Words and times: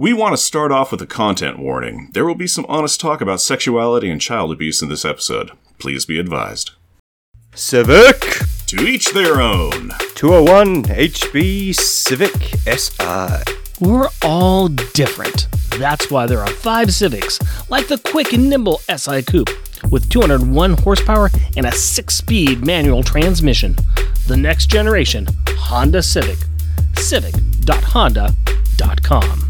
We 0.00 0.12
want 0.14 0.32
to 0.32 0.38
start 0.38 0.72
off 0.72 0.92
with 0.92 1.02
a 1.02 1.06
content 1.06 1.58
warning. 1.58 2.08
There 2.14 2.24
will 2.24 2.34
be 2.34 2.46
some 2.46 2.64
honest 2.70 2.98
talk 2.98 3.20
about 3.20 3.42
sexuality 3.42 4.08
and 4.08 4.18
child 4.18 4.50
abuse 4.50 4.80
in 4.80 4.88
this 4.88 5.04
episode. 5.04 5.50
Please 5.78 6.06
be 6.06 6.18
advised. 6.18 6.70
Civic 7.54 8.18
To 8.68 8.80
each 8.80 9.12
their 9.12 9.42
own. 9.42 9.90
201 10.14 10.84
HB 10.84 11.74
Civic 11.74 12.34
SI. 12.64 13.42
We're 13.78 14.08
all 14.22 14.68
different. 14.68 15.48
That's 15.78 16.10
why 16.10 16.24
there 16.24 16.40
are 16.40 16.48
five 16.48 16.94
Civics, 16.94 17.38
like 17.68 17.88
the 17.88 17.98
quick 17.98 18.32
and 18.32 18.48
nimble 18.48 18.80
SI 18.96 19.20
Coupe, 19.20 19.50
with 19.90 20.08
201 20.08 20.78
horsepower 20.78 21.28
and 21.58 21.66
a 21.66 21.72
six 21.72 22.14
speed 22.14 22.64
manual 22.64 23.02
transmission. 23.02 23.76
The 24.28 24.38
next 24.38 24.70
generation 24.70 25.26
Honda 25.46 26.02
Civic. 26.02 26.38
Civic.honda.com. 26.96 29.49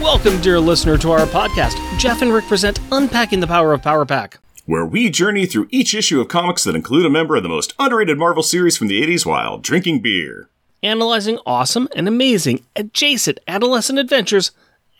Welcome, 0.00 0.40
dear 0.40 0.58
listener, 0.58 0.96
to 0.98 1.10
our 1.10 1.26
podcast. 1.26 1.74
Jeff 1.98 2.22
and 2.22 2.32
Rick 2.32 2.46
present 2.46 2.80
Unpacking 2.90 3.40
the 3.40 3.46
Power 3.46 3.74
of 3.74 3.82
Power 3.82 4.06
Pack. 4.06 4.38
Where 4.66 4.86
we 4.86 5.10
journey 5.10 5.44
through 5.44 5.68
each 5.70 5.94
issue 5.94 6.22
of 6.22 6.28
comics 6.28 6.64
that 6.64 6.74
include 6.74 7.04
a 7.04 7.10
member 7.10 7.36
of 7.36 7.42
the 7.42 7.50
most 7.50 7.74
underrated 7.78 8.16
Marvel 8.16 8.42
series 8.42 8.78
from 8.78 8.88
the 8.88 9.02
80s 9.02 9.26
while 9.26 9.58
drinking 9.58 10.00
beer. 10.00 10.48
Analyzing 10.82 11.38
awesome 11.44 11.86
and 11.94 12.08
amazing 12.08 12.64
adjacent 12.74 13.40
adolescent 13.46 13.98
adventures 13.98 14.52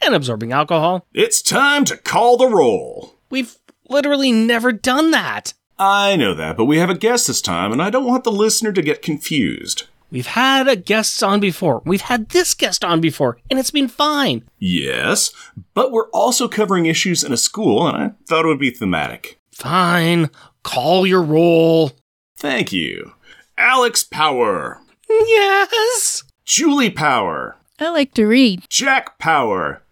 and 0.03 0.15
absorbing 0.15 0.53
alcohol. 0.53 1.07
It's 1.15 1.41
time 1.41 1.87
to 1.87 1.97
call 1.97 2.37
the 2.37 2.49
roll. 2.49 3.15
We've 3.31 3.57
literally 3.89 4.33
never 4.33 4.71
done 4.71 5.13
that. 5.13 5.55
I 5.79 6.15
know 6.17 6.35
that, 6.35 6.59
but 6.59 6.67
we 6.67 6.77
have 6.77 6.91
a 6.91 6.95
guest 6.95 7.27
this 7.27 7.41
time, 7.41 7.73
and 7.73 7.83
I 7.83 7.89
don't 7.89 8.05
want 8.05 8.25
the 8.25 8.33
listener 8.33 8.71
to 8.73 8.83
get 8.83 9.01
confused. 9.01 9.85
We've 10.11 10.27
had 10.27 10.69
a 10.69 10.77
guest 10.77 11.23
on 11.23 11.41
before. 11.41 11.81
We've 11.87 12.03
had 12.03 12.29
this 12.29 12.53
guest 12.53 12.85
on 12.85 13.01
before, 13.01 13.39
and 13.51 13.59
it's 13.59 13.71
been 13.71 13.89
fine. 13.89 14.45
Yes, 14.59 15.33
but 15.73 15.91
we're 15.91 16.11
also 16.11 16.49
covering 16.49 16.85
issues 16.85 17.25
in 17.25 17.33
a 17.33 17.39
school, 17.39 17.89
and 17.89 17.97
I 17.97 18.11
thought 18.29 18.45
it 18.45 18.49
would 18.49 18.61
be 18.61 18.71
thematic. 18.71 19.41
Fine. 19.55 20.31
Call 20.63 21.07
your 21.07 21.23
roll. 21.23 21.93
Thank 22.37 22.73
you. 22.73 23.13
Alex 23.57 24.03
Power, 24.03 24.81
Yes. 25.09 26.25
Julie 26.45 26.91
Power, 26.91 27.57
I 27.79 27.89
like 27.91 28.13
to 28.15 28.27
read. 28.27 28.65
Jack 28.69 29.19
Power, 29.19 29.83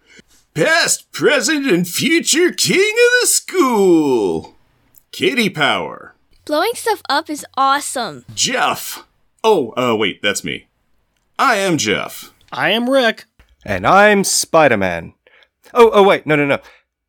past, 0.55 1.13
present, 1.13 1.67
and 1.71 1.87
future 1.87 2.51
king 2.51 2.93
of 2.93 3.21
the 3.21 3.27
school. 3.29 4.57
Kitty 5.13 5.49
Power, 5.49 6.15
Blowing 6.45 6.73
stuff 6.75 7.03
up 7.09 7.31
is 7.31 7.47
awesome. 7.57 8.25
Jeff. 8.35 9.07
Oh, 9.45 9.73
uh, 9.77 9.95
wait, 9.97 10.21
that's 10.23 10.43
me. 10.43 10.67
I 11.39 11.57
am 11.57 11.79
Jeff. 11.79 12.33
I 12.53 12.71
am 12.71 12.91
Rick. 12.91 13.27
And 13.65 13.87
I'm 13.87 14.25
Spider 14.25 14.77
Man. 14.77 15.15
Oh, 15.73 15.91
oh, 15.95 16.03
wait, 16.03 16.27
no, 16.27 16.35
no, 16.35 16.47
no. 16.47 16.59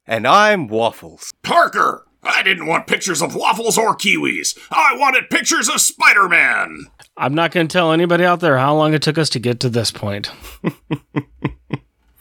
And 0.05 0.27
I'm 0.27 0.67
Waffles. 0.67 1.31
Parker. 1.41 2.05
I 2.23 2.43
didn't 2.43 2.67
want 2.67 2.87
pictures 2.87 3.21
of 3.21 3.35
waffles 3.35 3.77
or 3.77 3.95
kiwis. 3.95 4.57
I 4.71 4.95
wanted 4.97 5.29
pictures 5.29 5.69
of 5.69 5.81
Spider 5.81 6.29
Man. 6.29 6.87
I'm 7.17 7.33
not 7.33 7.51
going 7.51 7.67
to 7.67 7.73
tell 7.73 7.91
anybody 7.91 8.25
out 8.25 8.39
there 8.39 8.57
how 8.57 8.75
long 8.75 8.93
it 8.93 9.01
took 9.01 9.17
us 9.17 9.29
to 9.31 9.39
get 9.39 9.59
to 9.61 9.69
this 9.69 9.91
point. 9.91 10.31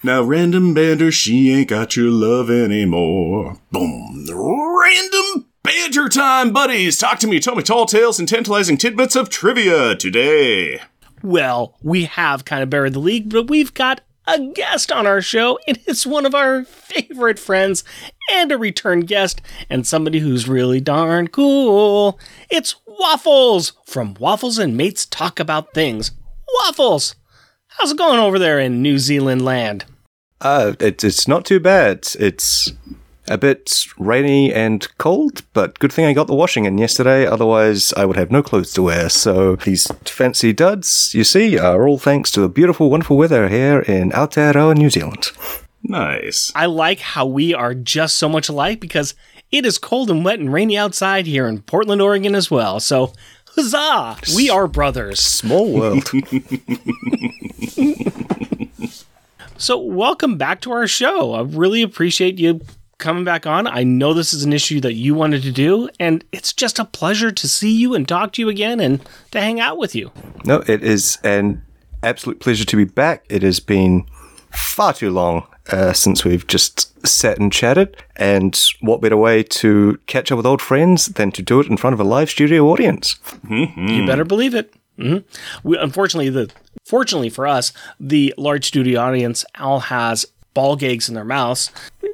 Now, 0.04 0.20
random 0.22 0.74
banter, 0.74 1.12
she 1.12 1.52
ain't 1.52 1.68
got 1.68 1.94
your 1.94 2.10
love 2.10 2.50
anymore. 2.50 3.58
Boom. 3.70 4.26
Random 4.28 5.46
banter 5.62 6.08
time, 6.08 6.52
buddies. 6.52 6.98
Talk 6.98 7.20
to 7.20 7.28
me, 7.28 7.38
tell 7.38 7.54
me 7.54 7.62
tall 7.62 7.86
tales 7.86 8.18
and 8.18 8.28
tantalizing 8.28 8.76
tidbits 8.76 9.14
of 9.14 9.30
trivia 9.30 9.94
today. 9.94 10.80
Well, 11.22 11.78
we 11.82 12.06
have 12.06 12.44
kind 12.44 12.64
of 12.64 12.70
buried 12.70 12.94
the 12.94 12.98
league, 12.98 13.30
but 13.30 13.48
we've 13.48 13.72
got 13.74 14.00
a 14.26 14.38
guest 14.38 14.92
on 14.92 15.06
our 15.06 15.20
show. 15.20 15.58
And 15.66 15.76
It 15.78 15.88
is 15.88 16.06
one 16.06 16.26
of 16.26 16.34
our 16.34 16.64
favorite 16.64 17.38
friends 17.38 17.84
and 18.30 18.52
a 18.52 18.58
return 18.58 19.00
guest, 19.00 19.40
and 19.68 19.86
somebody 19.86 20.20
who's 20.20 20.48
really 20.48 20.80
darn 20.80 21.28
cool. 21.28 22.18
It's 22.50 22.76
Waffles 22.86 23.72
from 23.86 24.14
Waffles 24.14 24.58
and 24.58 24.76
Mates 24.76 25.06
Talk 25.06 25.40
About 25.40 25.74
Things. 25.74 26.12
Waffles! 26.60 27.14
How's 27.78 27.92
it 27.92 27.98
going 27.98 28.18
over 28.18 28.38
there 28.38 28.60
in 28.60 28.82
New 28.82 28.98
Zealand 28.98 29.44
land? 29.44 29.86
Uh, 30.40 30.74
it, 30.78 31.02
it's 31.02 31.26
not 31.26 31.44
too 31.44 31.60
bad. 31.60 32.06
It's 32.18 32.70
a 33.32 33.38
bit 33.38 33.86
rainy 33.98 34.52
and 34.52 34.86
cold, 34.98 35.42
but 35.52 35.78
good 35.78 35.92
thing 35.92 36.04
I 36.04 36.12
got 36.12 36.26
the 36.26 36.34
washing 36.34 36.66
in 36.66 36.76
yesterday, 36.78 37.26
otherwise 37.26 37.92
I 37.94 38.04
would 38.04 38.16
have 38.16 38.30
no 38.30 38.42
clothes 38.42 38.72
to 38.74 38.82
wear. 38.82 39.08
So 39.08 39.56
these 39.56 39.86
fancy 40.04 40.52
duds, 40.52 41.14
you 41.14 41.24
see, 41.24 41.58
are 41.58 41.88
all 41.88 41.98
thanks 41.98 42.30
to 42.32 42.40
the 42.40 42.48
beautiful, 42.48 42.90
wonderful 42.90 43.16
weather 43.16 43.48
here 43.48 43.80
in 43.80 44.10
Aotearoa, 44.10 44.76
New 44.76 44.90
Zealand. 44.90 45.30
Nice. 45.82 46.52
I 46.54 46.66
like 46.66 47.00
how 47.00 47.26
we 47.26 47.54
are 47.54 47.74
just 47.74 48.16
so 48.16 48.28
much 48.28 48.48
alike 48.48 48.78
because 48.80 49.14
it 49.50 49.66
is 49.66 49.78
cold 49.78 50.10
and 50.10 50.24
wet 50.24 50.38
and 50.38 50.52
rainy 50.52 50.76
outside 50.76 51.26
here 51.26 51.48
in 51.48 51.62
Portland, 51.62 52.02
Oregon 52.02 52.34
as 52.34 52.50
well. 52.50 52.80
So, 52.80 53.12
huzzah! 53.56 54.18
We 54.36 54.48
are 54.50 54.68
brothers. 54.68 55.20
Small 55.20 55.72
world. 55.72 56.10
So, 59.62 59.78
welcome 59.78 60.38
back 60.38 60.60
to 60.62 60.72
our 60.72 60.88
show. 60.88 61.34
I 61.34 61.42
really 61.42 61.82
appreciate 61.82 62.40
you 62.40 62.62
coming 63.02 63.24
back 63.24 63.46
on. 63.46 63.66
I 63.66 63.82
know 63.82 64.14
this 64.14 64.32
is 64.32 64.44
an 64.44 64.52
issue 64.52 64.80
that 64.80 64.94
you 64.94 65.14
wanted 65.14 65.42
to 65.42 65.52
do, 65.52 65.90
and 66.00 66.24
it's 66.32 66.52
just 66.52 66.78
a 66.78 66.84
pleasure 66.84 67.30
to 67.30 67.48
see 67.48 67.70
you 67.70 67.94
and 67.94 68.08
talk 68.08 68.32
to 68.32 68.42
you 68.42 68.48
again 68.48 68.80
and 68.80 69.00
to 69.32 69.40
hang 69.40 69.60
out 69.60 69.76
with 69.76 69.94
you. 69.94 70.10
No, 70.44 70.62
it 70.66 70.82
is 70.82 71.18
an 71.22 71.62
absolute 72.02 72.40
pleasure 72.40 72.64
to 72.64 72.76
be 72.76 72.84
back. 72.84 73.24
It 73.28 73.42
has 73.42 73.60
been 73.60 74.06
far 74.50 74.92
too 74.94 75.10
long 75.10 75.46
uh, 75.70 75.92
since 75.92 76.24
we've 76.24 76.46
just 76.46 76.88
sat 77.06 77.38
and 77.38 77.52
chatted, 77.52 77.96
and 78.16 78.58
what 78.80 79.00
better 79.00 79.16
way 79.16 79.42
to 79.42 79.98
catch 80.06 80.30
up 80.32 80.36
with 80.36 80.46
old 80.46 80.62
friends 80.62 81.06
than 81.06 81.32
to 81.32 81.42
do 81.42 81.60
it 81.60 81.66
in 81.66 81.76
front 81.76 81.94
of 81.94 82.00
a 82.00 82.04
live 82.04 82.30
studio 82.30 82.66
audience? 82.68 83.16
You 83.50 84.06
better 84.06 84.24
believe 84.24 84.54
it. 84.54 84.72
hmm 84.96 85.18
We, 85.64 85.76
unfortunately, 85.78 86.30
the 86.30 86.50
fortunately 86.84 87.30
for 87.30 87.46
us, 87.46 87.72
the 87.98 88.34
large 88.36 88.66
studio 88.66 89.00
audience 89.00 89.44
all 89.58 89.80
has 89.80 90.26
ball 90.54 90.76
gags 90.76 91.08
in 91.08 91.14
their 91.14 91.24
mouths. 91.24 91.70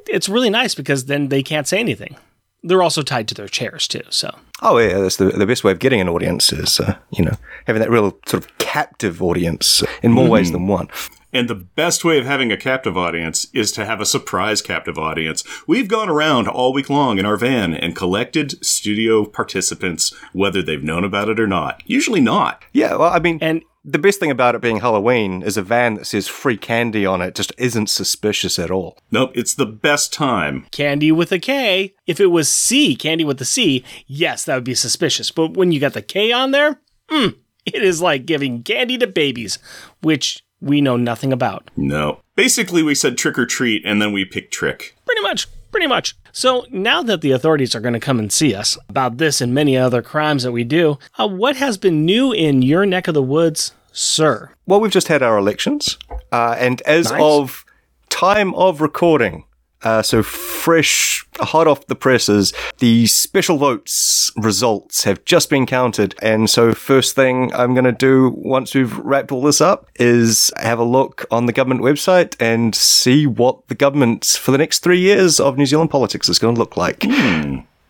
It's 0.07 0.29
really 0.29 0.49
nice 0.49 0.75
because 0.75 1.05
then 1.05 1.29
they 1.29 1.43
can't 1.43 1.67
say 1.67 1.79
anything. 1.79 2.15
They're 2.63 2.83
also 2.83 3.01
tied 3.01 3.27
to 3.29 3.35
their 3.35 3.47
chairs 3.47 3.87
too. 3.87 4.01
So 4.09 4.35
Oh 4.61 4.77
yeah, 4.77 4.99
that's 4.99 5.17
the, 5.17 5.29
the 5.29 5.47
best 5.47 5.63
way 5.63 5.71
of 5.71 5.79
getting 5.79 6.01
an 6.01 6.09
audience 6.09 6.51
is, 6.51 6.79
uh, 6.79 6.97
you 7.11 7.23
know, 7.23 7.35
having 7.65 7.79
that 7.81 7.89
real 7.89 8.17
sort 8.25 8.43
of 8.43 8.57
captive 8.57 9.21
audience 9.21 9.83
in 10.03 10.11
more 10.11 10.27
ways 10.27 10.51
than 10.51 10.67
one. 10.67 10.89
And 11.31 11.47
the 11.47 11.55
best 11.55 12.03
way 12.03 12.17
of 12.17 12.25
having 12.25 12.51
a 12.51 12.57
captive 12.57 12.97
audience 12.97 13.47
is 13.53 13.71
to 13.73 13.85
have 13.85 14.01
a 14.01 14.05
surprise 14.05 14.61
captive 14.61 14.97
audience. 14.97 15.43
We've 15.67 15.87
gone 15.87 16.09
around 16.09 16.47
all 16.47 16.73
week 16.73 16.89
long 16.89 17.19
in 17.19 17.25
our 17.25 17.37
van 17.37 17.73
and 17.73 17.95
collected 17.95 18.63
studio 18.65 19.25
participants, 19.25 20.13
whether 20.33 20.63
they've 20.63 20.83
known 20.83 21.03
about 21.03 21.29
it 21.29 21.39
or 21.39 21.47
not. 21.47 21.83
Usually 21.85 22.21
not. 22.21 22.63
Yeah, 22.73 22.95
well, 22.95 23.13
I 23.13 23.19
mean, 23.19 23.37
and 23.41 23.61
the 23.83 23.99
best 23.99 24.19
thing 24.19 24.31
about 24.31 24.55
it 24.55 24.61
being 24.61 24.79
Halloween 24.79 25.41
is 25.41 25.57
a 25.57 25.61
van 25.61 25.95
that 25.95 26.05
says 26.05 26.27
free 26.27 26.57
candy 26.57 27.05
on 27.05 27.21
it 27.21 27.35
just 27.35 27.53
isn't 27.57 27.89
suspicious 27.89 28.59
at 28.59 28.71
all. 28.71 28.97
Nope, 29.11 29.31
it's 29.35 29.53
the 29.53 29.65
best 29.65 30.13
time. 30.13 30.65
candy 30.71 31.11
with 31.11 31.31
a 31.31 31.39
K. 31.39 31.93
If 32.05 32.19
it 32.19 32.27
was 32.27 32.51
C, 32.51 32.95
candy 32.95 33.23
with 33.23 33.39
the 33.39 33.45
C, 33.45 33.83
yes, 34.07 34.43
that 34.45 34.55
would 34.55 34.63
be 34.63 34.75
suspicious. 34.75 35.31
But 35.31 35.55
when 35.55 35.71
you 35.71 35.79
got 35.79 35.93
the 35.93 36.01
K 36.01 36.31
on 36.31 36.51
there, 36.51 36.79
mm, 37.09 37.35
it 37.65 37.81
is 37.81 38.01
like 38.01 38.25
giving 38.25 38.63
candy 38.63 38.97
to 38.97 39.07
babies, 39.07 39.59
which 40.01 40.43
we 40.61 40.81
know 40.81 40.97
nothing 40.97 41.31
about. 41.31 41.71
No. 41.75 42.21
Basically, 42.35 42.83
we 42.83 42.95
said 42.95 43.17
trick 43.17 43.37
or 43.37 43.45
treat, 43.45 43.83
and 43.85 44.01
then 44.01 44.11
we 44.11 44.25
picked 44.25 44.53
trick. 44.53 44.95
Pretty 45.05 45.21
much. 45.21 45.47
Pretty 45.71 45.87
much. 45.87 46.15
So 46.31 46.65
now 46.71 47.03
that 47.03 47.21
the 47.21 47.31
authorities 47.31 47.75
are 47.75 47.79
going 47.79 47.93
to 47.93 47.99
come 47.99 48.19
and 48.19 48.31
see 48.31 48.55
us 48.55 48.77
about 48.87 49.17
this 49.17 49.39
and 49.41 49.53
many 49.53 49.77
other 49.77 50.01
crimes 50.01 50.43
that 50.43 50.51
we 50.51 50.63
do, 50.63 50.97
uh, 51.17 51.27
what 51.27 51.57
has 51.57 51.77
been 51.77 52.05
new 52.05 52.31
in 52.31 52.61
your 52.61 52.85
neck 52.85 53.07
of 53.07 53.13
the 53.13 53.21
woods, 53.23 53.73
sir? 53.91 54.51
Well, 54.65 54.79
we've 54.79 54.91
just 54.91 55.07
had 55.09 55.21
our 55.21 55.37
elections, 55.37 55.97
uh, 56.31 56.55
and 56.57 56.81
as 56.81 57.11
Nice. 57.11 57.21
of 57.21 57.65
time 58.09 58.53
of 58.55 58.81
recording, 58.81 59.43
uh, 59.83 60.01
so 60.01 60.21
fresh, 60.23 61.25
hot 61.39 61.67
off 61.67 61.87
the 61.87 61.95
presses, 61.95 62.53
the 62.79 63.07
special 63.07 63.57
votes 63.57 64.31
results 64.35 65.03
have 65.05 65.23
just 65.25 65.49
been 65.49 65.65
counted. 65.65 66.15
And 66.21 66.49
so, 66.49 66.73
first 66.73 67.15
thing 67.15 67.53
I'm 67.53 67.73
going 67.73 67.85
to 67.85 67.91
do 67.91 68.33
once 68.37 68.75
we've 68.75 68.97
wrapped 68.97 69.31
all 69.31 69.41
this 69.41 69.61
up 69.61 69.87
is 69.95 70.51
have 70.57 70.79
a 70.79 70.83
look 70.83 71.25
on 71.31 71.45
the 71.45 71.53
government 71.53 71.81
website 71.81 72.35
and 72.39 72.75
see 72.75 73.25
what 73.25 73.67
the 73.67 73.75
government 73.75 74.25
for 74.25 74.51
the 74.51 74.57
next 74.57 74.79
three 74.79 74.99
years 74.99 75.39
of 75.39 75.57
New 75.57 75.65
Zealand 75.65 75.89
politics 75.91 76.27
is 76.29 76.39
going 76.39 76.55
to 76.55 76.59
look 76.59 76.75
like. 76.77 77.05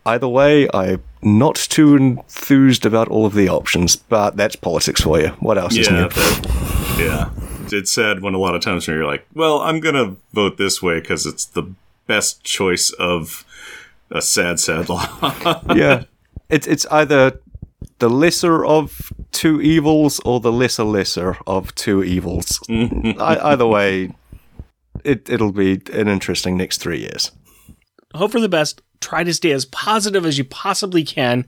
Either 0.06 0.28
way, 0.28 0.68
I'm 0.74 1.04
not 1.22 1.56
too 1.56 1.96
enthused 1.96 2.86
about 2.86 3.10
all 3.10 3.26
of 3.26 3.34
the 3.34 3.50
options, 3.50 3.96
but 3.96 4.38
that's 4.38 4.56
politics 4.56 5.02
for 5.02 5.20
you. 5.20 5.28
What 5.40 5.58
else 5.58 5.76
is 5.78 5.88
Yeah, 5.88 6.04
new? 6.04 6.10
that- 6.10 7.59
yeah. 7.72 7.80
It's 7.80 7.92
sad 7.92 8.22
when 8.22 8.34
a 8.34 8.38
lot 8.38 8.56
of 8.56 8.62
times 8.62 8.88
when 8.88 8.98
you're 8.98 9.06
like, 9.06 9.26
well, 9.34 9.60
I'm 9.60 9.80
gonna 9.80 10.16
vote 10.34 10.58
this 10.58 10.82
way 10.82 11.00
because 11.00 11.26
it's 11.26 11.46
the 11.46 11.64
best 12.08 12.44
choice 12.44 12.92
of 12.92 13.46
a 14.12 14.22
sad, 14.22 14.60
sad 14.60 14.90
law. 14.90 15.06
yeah, 15.76 16.04
it's 16.50 16.68
it's 16.68 16.86
either 16.88 17.40
the 18.00 18.10
lesser 18.10 18.66
of 18.66 19.12
two 19.32 19.62
evils 19.62 20.20
or 20.26 20.40
the 20.40 20.52
lesser 20.52 20.84
lesser 20.84 21.38
of 21.46 21.74
two 21.76 22.04
evils. 22.04 22.60
I, 22.70 23.40
either 23.44 23.68
way, 23.68 24.14
it 25.04 25.30
it'll 25.30 25.52
be 25.52 25.82
an 25.94 26.08
interesting 26.08 26.58
next 26.58 26.80
three 26.80 27.00
years. 27.00 27.32
Hope 28.16 28.32
for 28.32 28.40
the 28.40 28.50
best. 28.50 28.82
Try 29.02 29.24
to 29.24 29.34
stay 29.34 29.52
as 29.52 29.66
positive 29.66 30.26
as 30.26 30.38
you 30.38 30.44
possibly 30.44 31.04
can. 31.04 31.46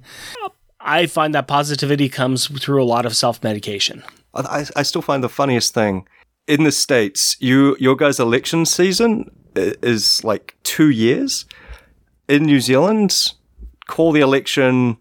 I 0.80 1.06
find 1.06 1.36
that 1.36 1.48
positivity 1.48 2.10
comes 2.10 2.48
through 2.48 2.82
a 2.82 2.86
lot 2.86 3.06
of 3.06 3.16
self 3.16 3.44
medication. 3.44 4.04
I, 4.34 4.66
I 4.76 4.84
still 4.84 5.02
find 5.02 5.24
the 5.24 5.30
funniest 5.30 5.74
thing 5.74 6.08
in 6.48 6.64
the 6.64 6.72
states. 6.72 7.36
You 7.40 7.76
your 7.80 7.96
guys' 7.96 8.20
election 8.20 8.66
season 8.66 9.30
is 9.56 10.24
like 10.24 10.56
two 10.64 10.90
years. 10.90 11.46
In 12.28 12.44
New 12.44 12.62
Zealand, 12.62 13.34
call 13.88 14.12
the 14.14 14.22
election 14.22 14.98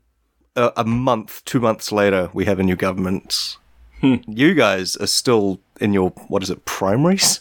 a, 0.57 0.73
a 0.79 0.85
month, 0.85 1.45
two 1.45 1.61
months 1.61 1.93
later. 1.93 2.29
We 2.35 2.45
have 2.47 2.59
a 2.59 2.65
new 2.65 2.75
government. 2.77 3.57
Hmm. 4.01 4.17
You 4.27 4.55
guys 4.55 4.97
are 4.97 5.07
still 5.07 5.61
in 5.81 5.93
your 5.93 6.11
what 6.29 6.43
is 6.43 6.51
it 6.51 6.65
primaries? 6.65 7.41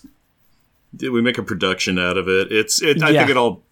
Did 0.95 1.09
we 1.11 1.21
make 1.21 1.37
a 1.37 1.43
production 1.43 1.97
out 1.97 2.17
of 2.17 2.27
it? 2.27 2.51
It's. 2.51 2.81
It, 2.81 3.01
I 3.01 3.09
Yeah. 3.09 3.19
think 3.21 3.31
it 3.31 3.37
all 3.37 3.63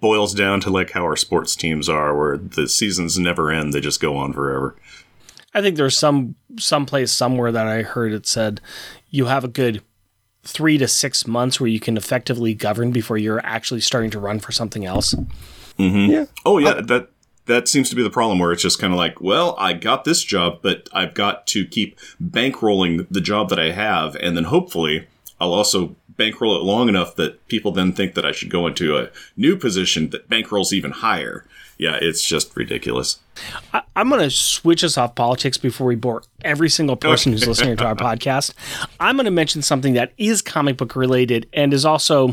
boils 0.00 0.34
down 0.34 0.60
to 0.60 0.70
like 0.70 0.90
how 0.92 1.02
our 1.02 1.16
sports 1.16 1.56
teams 1.56 1.88
are, 1.88 2.16
where 2.16 2.36
the 2.36 2.68
seasons 2.68 3.18
never 3.18 3.50
end; 3.50 3.72
they 3.72 3.80
just 3.80 4.00
go 4.00 4.16
on 4.16 4.32
forever. 4.32 4.76
I 5.54 5.62
think 5.62 5.76
there's 5.76 5.96
some 5.96 6.34
some 6.58 6.86
place 6.86 7.12
somewhere 7.12 7.52
that 7.52 7.66
I 7.66 7.82
heard 7.82 8.12
it 8.12 8.26
said 8.26 8.60
you 9.10 9.26
have 9.26 9.44
a 9.44 9.48
good 9.48 9.82
three 10.42 10.78
to 10.78 10.86
six 10.86 11.26
months 11.26 11.58
where 11.58 11.68
you 11.68 11.80
can 11.80 11.96
effectively 11.96 12.54
govern 12.54 12.90
before 12.90 13.16
you're 13.16 13.44
actually 13.44 13.80
starting 13.80 14.10
to 14.10 14.20
run 14.20 14.40
for 14.40 14.52
something 14.52 14.84
else. 14.84 15.14
Mm-hmm. 15.78 16.12
Yeah. 16.12 16.24
Oh 16.44 16.58
yeah, 16.58 16.70
uh, 16.70 16.82
that 16.82 17.08
that 17.46 17.68
seems 17.68 17.90
to 17.90 17.96
be 17.96 18.02
the 18.02 18.10
problem 18.10 18.38
where 18.38 18.52
it's 18.52 18.62
just 18.62 18.78
kind 18.78 18.92
of 18.92 18.98
like, 18.98 19.20
well, 19.20 19.54
I 19.58 19.74
got 19.74 20.04
this 20.04 20.22
job, 20.22 20.60
but 20.62 20.88
I've 20.92 21.14
got 21.14 21.46
to 21.48 21.66
keep 21.66 21.98
bankrolling 22.22 23.06
the 23.10 23.20
job 23.20 23.48
that 23.50 23.58
I 23.58 23.70
have, 23.72 24.16
and 24.16 24.36
then 24.36 24.44
hopefully 24.44 25.06
I'll 25.40 25.52
also 25.52 25.96
bankroll 26.16 26.56
it 26.56 26.62
long 26.62 26.88
enough 26.88 27.16
that 27.16 27.46
people 27.48 27.72
then 27.72 27.92
think 27.92 28.14
that 28.14 28.24
I 28.24 28.32
should 28.32 28.50
go 28.50 28.66
into 28.66 28.96
a 28.96 29.10
new 29.36 29.56
position 29.56 30.10
that 30.10 30.28
bankrolls 30.28 30.72
even 30.72 30.92
higher. 30.92 31.44
Yeah, 31.84 31.98
it's 32.00 32.24
just 32.24 32.56
ridiculous. 32.56 33.18
I, 33.74 33.82
I'm 33.94 34.08
going 34.08 34.22
to 34.22 34.30
switch 34.30 34.82
us 34.82 34.96
off 34.96 35.14
politics 35.14 35.58
before 35.58 35.86
we 35.86 35.96
bore 35.96 36.22
every 36.42 36.70
single 36.70 36.96
person 36.96 37.32
who's 37.32 37.46
listening 37.46 37.76
to 37.76 37.84
our 37.84 37.94
podcast. 37.94 38.54
I'm 38.98 39.16
going 39.16 39.26
to 39.26 39.30
mention 39.30 39.60
something 39.60 39.92
that 39.92 40.14
is 40.16 40.40
comic 40.40 40.78
book 40.78 40.96
related 40.96 41.46
and 41.52 41.74
is 41.74 41.84
also 41.84 42.32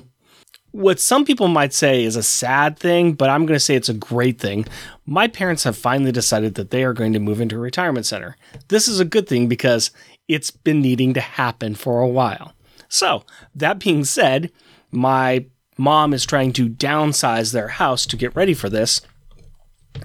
what 0.71 1.01
some 1.01 1.25
people 1.25 1.49
might 1.49 1.73
say 1.73 2.05
is 2.05 2.15
a 2.15 2.23
sad 2.23 2.79
thing, 2.79 3.11
but 3.11 3.29
I'm 3.29 3.45
going 3.45 3.57
to 3.57 3.59
say 3.59 3.75
it's 3.75 3.89
a 3.89 3.93
great 3.93 4.39
thing. 4.39 4.67
My 5.05 5.27
parents 5.27 5.65
have 5.65 5.75
finally 5.75 6.13
decided 6.13 6.55
that 6.55 6.71
they 6.71 6.85
are 6.85 6.93
going 6.93 7.11
to 7.11 7.19
move 7.19 7.41
into 7.41 7.57
a 7.57 7.59
retirement 7.59 8.05
center. 8.05 8.37
This 8.69 8.87
is 8.87 9.01
a 9.01 9.05
good 9.05 9.27
thing 9.27 9.49
because 9.49 9.91
it's 10.29 10.49
been 10.49 10.79
needing 10.79 11.13
to 11.15 11.19
happen 11.19 11.75
for 11.75 11.99
a 11.99 12.07
while. 12.07 12.53
So, 12.87 13.25
that 13.53 13.79
being 13.79 14.05
said, 14.05 14.49
my 14.91 15.43
mom 15.77 16.13
is 16.13 16.25
trying 16.25 16.53
to 16.53 16.69
downsize 16.69 17.51
their 17.51 17.67
house 17.67 18.05
to 18.05 18.15
get 18.15 18.33
ready 18.33 18.53
for 18.53 18.69
this 18.69 19.01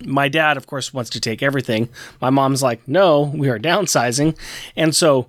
my 0.04 0.28
dad, 0.28 0.56
of 0.56 0.66
course, 0.66 0.92
wants 0.92 1.10
to 1.10 1.20
take 1.20 1.42
everything. 1.42 1.88
My 2.20 2.30
mom's 2.30 2.62
like, 2.62 2.86
no, 2.86 3.22
we 3.34 3.48
are 3.48 3.58
downsizing. 3.58 4.36
And 4.76 4.94
so 4.94 5.26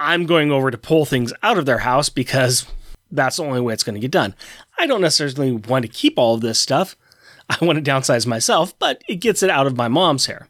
I'm 0.00 0.26
going 0.26 0.50
over 0.50 0.70
to 0.70 0.78
pull 0.78 1.04
things 1.04 1.32
out 1.42 1.58
of 1.58 1.66
their 1.66 1.78
house 1.78 2.08
because 2.08 2.66
that's 3.10 3.36
the 3.36 3.44
only 3.44 3.60
way 3.60 3.74
it's 3.74 3.84
going 3.84 3.94
to 3.94 4.00
get 4.00 4.10
done. 4.10 4.34
I 4.78 4.86
don't 4.86 5.00
necessarily 5.00 5.52
want 5.52 5.84
to 5.84 5.90
keep 5.90 6.18
all 6.18 6.34
of 6.34 6.40
this 6.40 6.58
stuff. 6.58 6.96
I 7.48 7.64
want 7.64 7.82
to 7.82 7.90
downsize 7.90 8.26
myself, 8.26 8.78
but 8.78 9.02
it 9.08 9.16
gets 9.16 9.42
it 9.42 9.50
out 9.50 9.66
of 9.66 9.76
my 9.76 9.88
mom's 9.88 10.26
hair. 10.26 10.48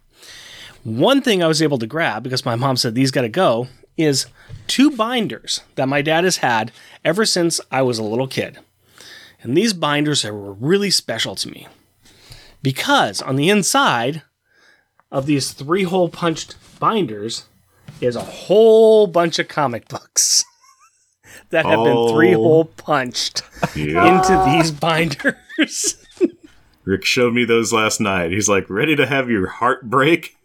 One 0.84 1.22
thing 1.22 1.42
I 1.42 1.48
was 1.48 1.62
able 1.62 1.78
to 1.78 1.86
grab 1.86 2.22
because 2.22 2.44
my 2.44 2.56
mom 2.56 2.76
said 2.76 2.94
these 2.94 3.10
got 3.10 3.22
to 3.22 3.28
go 3.28 3.68
is 3.96 4.26
two 4.66 4.90
binders 4.90 5.62
that 5.74 5.88
my 5.88 6.02
dad 6.02 6.24
has 6.24 6.38
had 6.38 6.72
ever 7.04 7.24
since 7.24 7.60
I 7.70 7.82
was 7.82 7.98
a 7.98 8.04
little 8.04 8.28
kid. 8.28 8.58
And 9.42 9.56
these 9.56 9.72
binders 9.72 10.24
are 10.24 10.32
really 10.32 10.90
special 10.90 11.34
to 11.36 11.48
me 11.48 11.68
because 12.62 13.22
on 13.22 13.36
the 13.36 13.50
inside 13.50 14.22
of 15.10 15.26
these 15.26 15.52
three 15.52 15.84
hole 15.84 16.08
punched 16.08 16.56
binders 16.78 17.46
is 18.00 18.16
a 18.16 18.20
whole 18.20 19.06
bunch 19.06 19.38
of 19.38 19.48
comic 19.48 19.88
books 19.88 20.44
that 21.50 21.64
have 21.64 21.84
been 21.84 22.08
three 22.10 22.32
hole 22.32 22.68
oh. 22.70 22.82
punched 22.82 23.42
Yeah. 23.74 24.18
into 24.18 24.50
these 24.50 24.70
binders. 24.70 26.04
Rick 26.84 27.04
showed 27.04 27.34
me 27.34 27.44
those 27.44 27.72
last 27.72 28.00
night. 28.00 28.30
He's 28.30 28.48
like, 28.48 28.68
ready 28.70 28.96
to 28.96 29.06
have 29.06 29.28
your 29.28 29.46
heart 29.46 29.88
break? 29.90 30.36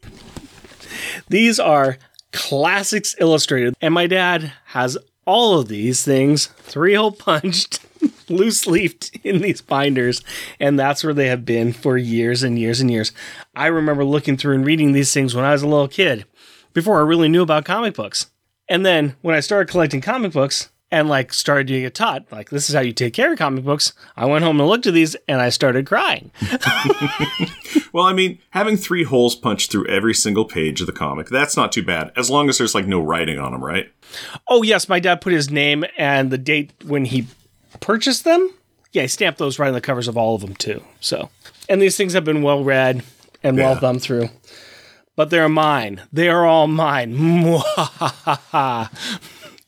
these 1.30 1.59
are 1.59 1.98
classics 2.31 3.16
illustrated, 3.19 3.75
and 3.81 3.94
my 3.94 4.07
dad 4.07 4.51
has 4.66 4.98
all 5.25 5.59
of 5.59 5.67
these 5.67 6.03
things 6.03 6.47
three 6.47 6.95
hole 6.95 7.11
punched. 7.11 7.79
Loose 8.29 8.67
leafed 8.67 9.15
in 9.23 9.41
these 9.41 9.61
binders, 9.61 10.21
and 10.59 10.77
that's 10.77 11.03
where 11.03 11.13
they 11.13 11.27
have 11.27 11.45
been 11.45 11.71
for 11.71 11.97
years 11.97 12.43
and 12.43 12.57
years 12.57 12.81
and 12.81 12.89
years. 12.91 13.11
I 13.55 13.67
remember 13.67 14.03
looking 14.03 14.37
through 14.37 14.55
and 14.55 14.65
reading 14.65 14.91
these 14.91 15.13
things 15.13 15.35
when 15.35 15.45
I 15.45 15.51
was 15.51 15.61
a 15.61 15.67
little 15.67 15.87
kid, 15.87 16.25
before 16.73 16.99
I 16.99 17.03
really 17.07 17.29
knew 17.29 17.41
about 17.41 17.65
comic 17.65 17.95
books. 17.95 18.27
And 18.69 18.85
then 18.85 19.15
when 19.21 19.35
I 19.35 19.39
started 19.39 19.71
collecting 19.71 20.01
comic 20.01 20.31
books 20.31 20.69
and 20.94 21.10
like 21.10 21.34
started 21.34 21.68
to 21.68 21.81
get 21.81 21.95
taught, 21.95 22.31
like 22.31 22.50
this 22.51 22.69
is 22.69 22.75
how 22.75 22.81
you 22.81 22.94
take 22.94 23.13
care 23.13 23.34
of 23.34 23.40
comic 23.40 23.66
books, 23.66 23.94
I 24.16 24.25
went 24.28 24.44
home 24.45 24.60
and 24.60 24.69
looked 24.69 24.86
at 24.88 24.94
these 24.94 25.16
and 25.28 25.42
I 25.42 25.50
started 25.50 25.86
crying. 25.88 26.31
Well, 27.92 28.06
I 28.06 28.13
mean, 28.13 28.40
having 28.50 28.75
three 28.75 29.04
holes 29.04 29.36
punched 29.36 29.72
through 29.72 29.86
every 29.86 30.16
single 30.16 30.45
page 30.45 30.81
of 30.81 30.88
the 30.88 30.94
comic, 30.94 31.28
that's 31.30 31.56
not 31.56 31.72
too 31.72 31.84
bad, 31.84 32.12
as 32.16 32.28
long 32.28 32.50
as 32.50 32.57
there's 32.57 32.74
like 32.74 32.88
no 32.88 33.00
writing 33.00 33.38
on 33.38 33.51
them, 33.51 33.63
right? 33.63 33.92
Oh 34.48 34.63
yes, 34.63 34.90
my 34.90 35.00
dad 35.00 35.22
put 35.22 35.31
his 35.31 35.51
name 35.51 35.86
and 35.95 36.31
the 36.31 36.40
date 36.40 36.72
when 36.84 37.06
he 37.06 37.28
purchased 37.81 38.24
them. 38.24 38.51
Yeah, 38.94 39.04
he 39.04 39.07
stamped 39.07 39.38
those 39.38 39.60
right 39.60 39.68
on 39.68 39.75
the 39.75 39.81
covers 39.81 40.07
of 40.07 40.18
all 40.18 40.34
of 40.34 40.42
them 40.42 40.56
too. 40.56 40.84
So, 41.01 41.30
and 41.69 41.80
these 41.80 41.95
things 41.95 42.13
have 42.13 42.24
been 42.25 42.42
well 42.42 42.63
read 42.63 43.04
and 43.44 43.57
well 43.57 43.74
Yeah. 43.75 43.80
thumbed 43.80 44.01
through. 44.01 44.30
But 45.16 45.30
they're 45.30 45.48
mine. 45.48 46.01
They 46.12 46.30
are 46.30 46.48
all 46.48 46.66
mine. 46.66 47.13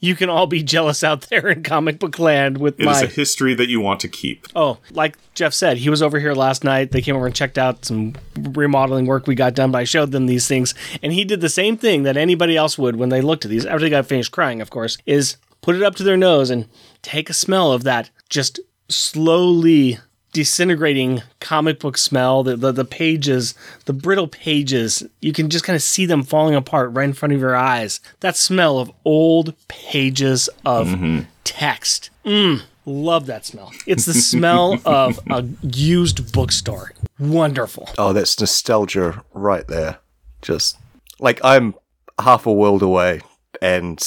You 0.06 0.16
can 0.16 0.30
all 0.30 0.46
be 0.46 0.62
jealous 0.62 1.04
out 1.04 1.22
there 1.30 1.50
in 1.50 1.64
comic 1.64 1.98
book 1.98 2.20
land 2.20 2.60
with 2.60 2.80
It 2.80 2.82
is 2.82 2.86
my 2.86 3.02
a 3.02 3.08
history 3.08 3.56
that 3.56 3.70
you 3.70 3.82
want 3.82 4.00
to 4.02 4.08
keep. 4.08 4.48
Oh, 4.56 4.78
like 4.92 5.18
Jeff 5.34 5.54
said, 5.54 5.78
he 5.78 5.90
was 5.90 6.04
over 6.04 6.20
here 6.20 6.34
last 6.34 6.64
night. 6.64 6.92
They 6.92 7.02
came 7.02 7.16
over 7.16 7.26
and 7.26 7.36
checked 7.36 7.58
out 7.58 7.86
some 7.86 8.14
remodeling 8.38 9.08
work 9.08 9.26
we 9.26 9.34
got 9.34 9.56
done, 9.56 9.72
but 9.72 9.80
I 9.80 9.84
showed 9.84 10.12
them 10.12 10.28
these 10.28 10.48
things. 10.48 10.76
And 11.02 11.12
he 11.12 11.26
did 11.26 11.42
the 11.42 11.50
same 11.50 11.76
thing 11.76 12.04
that 12.04 12.18
anybody 12.18 12.56
else 12.56 12.78
would 12.78 12.98
when 12.98 13.10
they 13.10 13.22
looked 13.22 13.46
at 13.46 13.52
these, 13.52 13.66
after 13.66 13.80
they 13.80 13.90
got 13.90 14.06
finished 14.06 14.32
crying, 14.32 14.62
of 14.62 14.70
course, 14.70 14.98
is 15.08 15.38
put 15.62 15.76
it 15.76 15.82
up 15.82 15.96
to 15.96 16.04
their 16.04 16.18
nose 16.18 16.52
and 16.52 16.68
take 17.02 17.30
a 17.30 17.34
smell 17.34 17.72
of 17.72 17.84
that 17.84 18.12
just 18.30 18.60
slowly 18.88 19.98
disintegrating 20.36 21.24
comic 21.40 21.80
book 21.80 21.98
smell. 21.98 22.44
The, 22.44 22.58
the, 22.58 22.74
the 22.74 22.84
pages, 22.84 23.56
the 23.86 23.94
brittle 23.94 24.28
pages, 24.28 25.02
you 25.22 25.32
can 25.32 25.50
just 25.50 25.64
kind 25.64 25.78
of 25.78 25.82
see 25.82 26.06
them 26.06 26.24
falling 26.24 26.56
apart 26.56 26.92
right 26.92 27.06
in 27.06 27.14
front 27.14 27.34
of 27.34 27.40
your 27.40 27.56
eyes. 27.56 28.02
That 28.20 28.36
smell 28.36 28.78
of 28.78 28.92
old 29.06 29.54
pages 29.70 30.50
of 30.66 30.88
mm-hmm. 30.88 31.22
text. 31.46 32.10
Mm, 32.26 32.64
love 32.86 33.28
that 33.28 33.46
smell. 33.46 33.72
It's 33.88 34.06
the 34.06 34.14
smell 34.32 34.78
of 34.86 35.22
a 35.30 35.48
used 35.62 36.34
bookstore. 36.34 36.92
Wonderful. 37.18 37.90
Oh, 37.98 38.12
that's 38.12 38.38
nostalgia 38.38 39.24
right 39.34 39.66
there. 39.70 40.00
Just 40.42 40.78
like 41.18 41.40
I'm 41.46 41.76
half 42.20 42.46
a 42.46 42.52
world 42.52 42.84
away, 42.84 43.22
and 43.62 44.06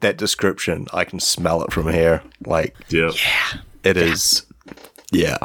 that 0.00 0.16
description, 0.16 0.88
I 0.92 1.04
can 1.04 1.20
smell 1.20 1.62
it 1.62 1.72
from 1.72 1.92
here. 1.92 2.24
Like 2.44 2.74
Yeah. 2.88 3.12
it 3.84 3.96
is, 3.96 4.42
yeah. 5.12 5.38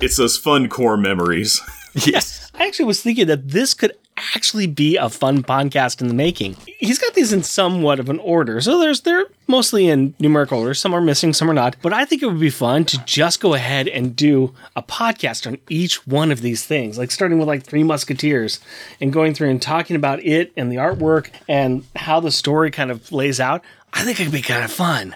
It's 0.00 0.16
those 0.16 0.36
fun 0.36 0.68
core 0.68 0.96
memories. 0.96 1.60
Yes. 2.04 2.50
I 2.54 2.66
actually 2.66 2.84
was 2.84 3.00
thinking 3.00 3.26
that 3.28 3.48
this 3.48 3.72
could 3.72 3.92
actually 4.34 4.66
be 4.66 4.96
a 4.96 5.08
fun 5.08 5.42
podcast 5.42 6.02
in 6.02 6.08
the 6.08 6.14
making. 6.14 6.56
He's 6.78 6.98
got 6.98 7.14
these 7.14 7.32
in 7.32 7.42
somewhat 7.42 7.98
of 8.00 8.10
an 8.10 8.18
order. 8.18 8.60
So 8.60 8.78
there's 8.78 9.00
they're 9.00 9.24
mostly 9.46 9.88
in 9.88 10.14
numerical 10.18 10.58
order. 10.58 10.74
Some 10.74 10.94
are 10.94 11.00
missing, 11.00 11.32
some 11.32 11.50
are 11.50 11.54
not. 11.54 11.76
But 11.80 11.94
I 11.94 12.04
think 12.04 12.22
it 12.22 12.26
would 12.26 12.38
be 12.38 12.50
fun 12.50 12.84
to 12.86 12.98
just 13.04 13.40
go 13.40 13.54
ahead 13.54 13.88
and 13.88 14.14
do 14.14 14.54
a 14.74 14.82
podcast 14.82 15.46
on 15.46 15.56
each 15.70 16.06
one 16.06 16.30
of 16.30 16.42
these 16.42 16.66
things. 16.66 16.98
Like 16.98 17.10
starting 17.10 17.38
with 17.38 17.48
like 17.48 17.64
Three 17.64 17.82
Musketeers 17.82 18.60
and 19.00 19.12
going 19.12 19.32
through 19.32 19.48
and 19.48 19.62
talking 19.62 19.96
about 19.96 20.22
it 20.22 20.52
and 20.54 20.70
the 20.70 20.76
artwork 20.76 21.30
and 21.48 21.84
how 21.96 22.20
the 22.20 22.30
story 22.30 22.70
kind 22.70 22.90
of 22.90 23.10
lays 23.10 23.40
out. 23.40 23.62
I 23.94 24.02
think 24.02 24.20
it 24.20 24.24
could 24.24 24.32
be 24.32 24.42
kind 24.42 24.64
of 24.64 24.70
fun. 24.70 25.14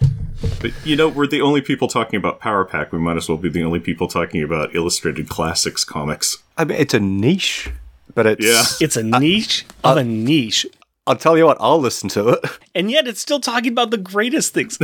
But 0.61 0.73
you 0.85 0.97
know, 0.97 1.09
we're 1.09 1.27
the 1.27 1.41
only 1.43 1.61
people 1.61 1.89
talking 1.89 2.17
about 2.17 2.41
Power 2.41 2.65
Pack. 2.65 2.93
We 2.93 2.99
might 2.99 3.17
as 3.17 3.29
well 3.29 3.39
be 3.39 3.49
the 3.49 3.63
only 3.63 3.81
people 3.81 4.09
talking 4.09 4.43
about 4.43 4.75
Illustrated 4.75 5.29
Classics 5.29 5.85
comics. 5.85 6.39
I 6.57 6.65
mean, 6.65 6.79
it's 6.81 6.95
a 6.95 7.01
niche, 7.01 7.71
but 8.15 8.27
it's. 8.27 8.45
Yeah. 8.45 8.65
It's 8.85 8.97
a 8.97 9.03
niche 9.03 9.65
of 9.85 9.97
a 9.97 10.05
niche. 10.05 10.67
I'll 11.07 11.17
tell 11.17 11.37
you 11.37 11.47
what, 11.47 11.57
I'll 11.61 11.81
listen 11.81 12.09
to 12.11 12.29
it. 12.31 12.41
And 12.75 12.89
yet 12.89 13.09
it's 13.09 13.21
still 13.21 13.41
talking 13.41 13.73
about 13.73 13.91
the 13.91 13.99
greatest 13.99 14.55
things. 14.55 14.79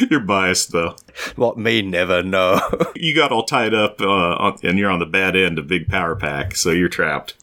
You're 0.10 0.18
biased, 0.20 0.72
though. 0.72 0.96
What 1.36 1.56
me 1.56 1.80
never 1.82 2.22
know. 2.24 2.60
You 2.96 3.14
got 3.14 3.30
all 3.30 3.44
tied 3.44 3.72
up, 3.72 4.00
uh, 4.00 4.06
on- 4.06 4.58
and 4.64 4.76
you're 4.78 4.90
on 4.90 4.98
the 4.98 5.06
bad 5.06 5.36
end 5.36 5.58
of 5.60 5.68
Big 5.68 5.86
Power 5.88 6.16
Pack, 6.16 6.56
so 6.56 6.70
you're 6.70 6.88
trapped. 6.88 7.34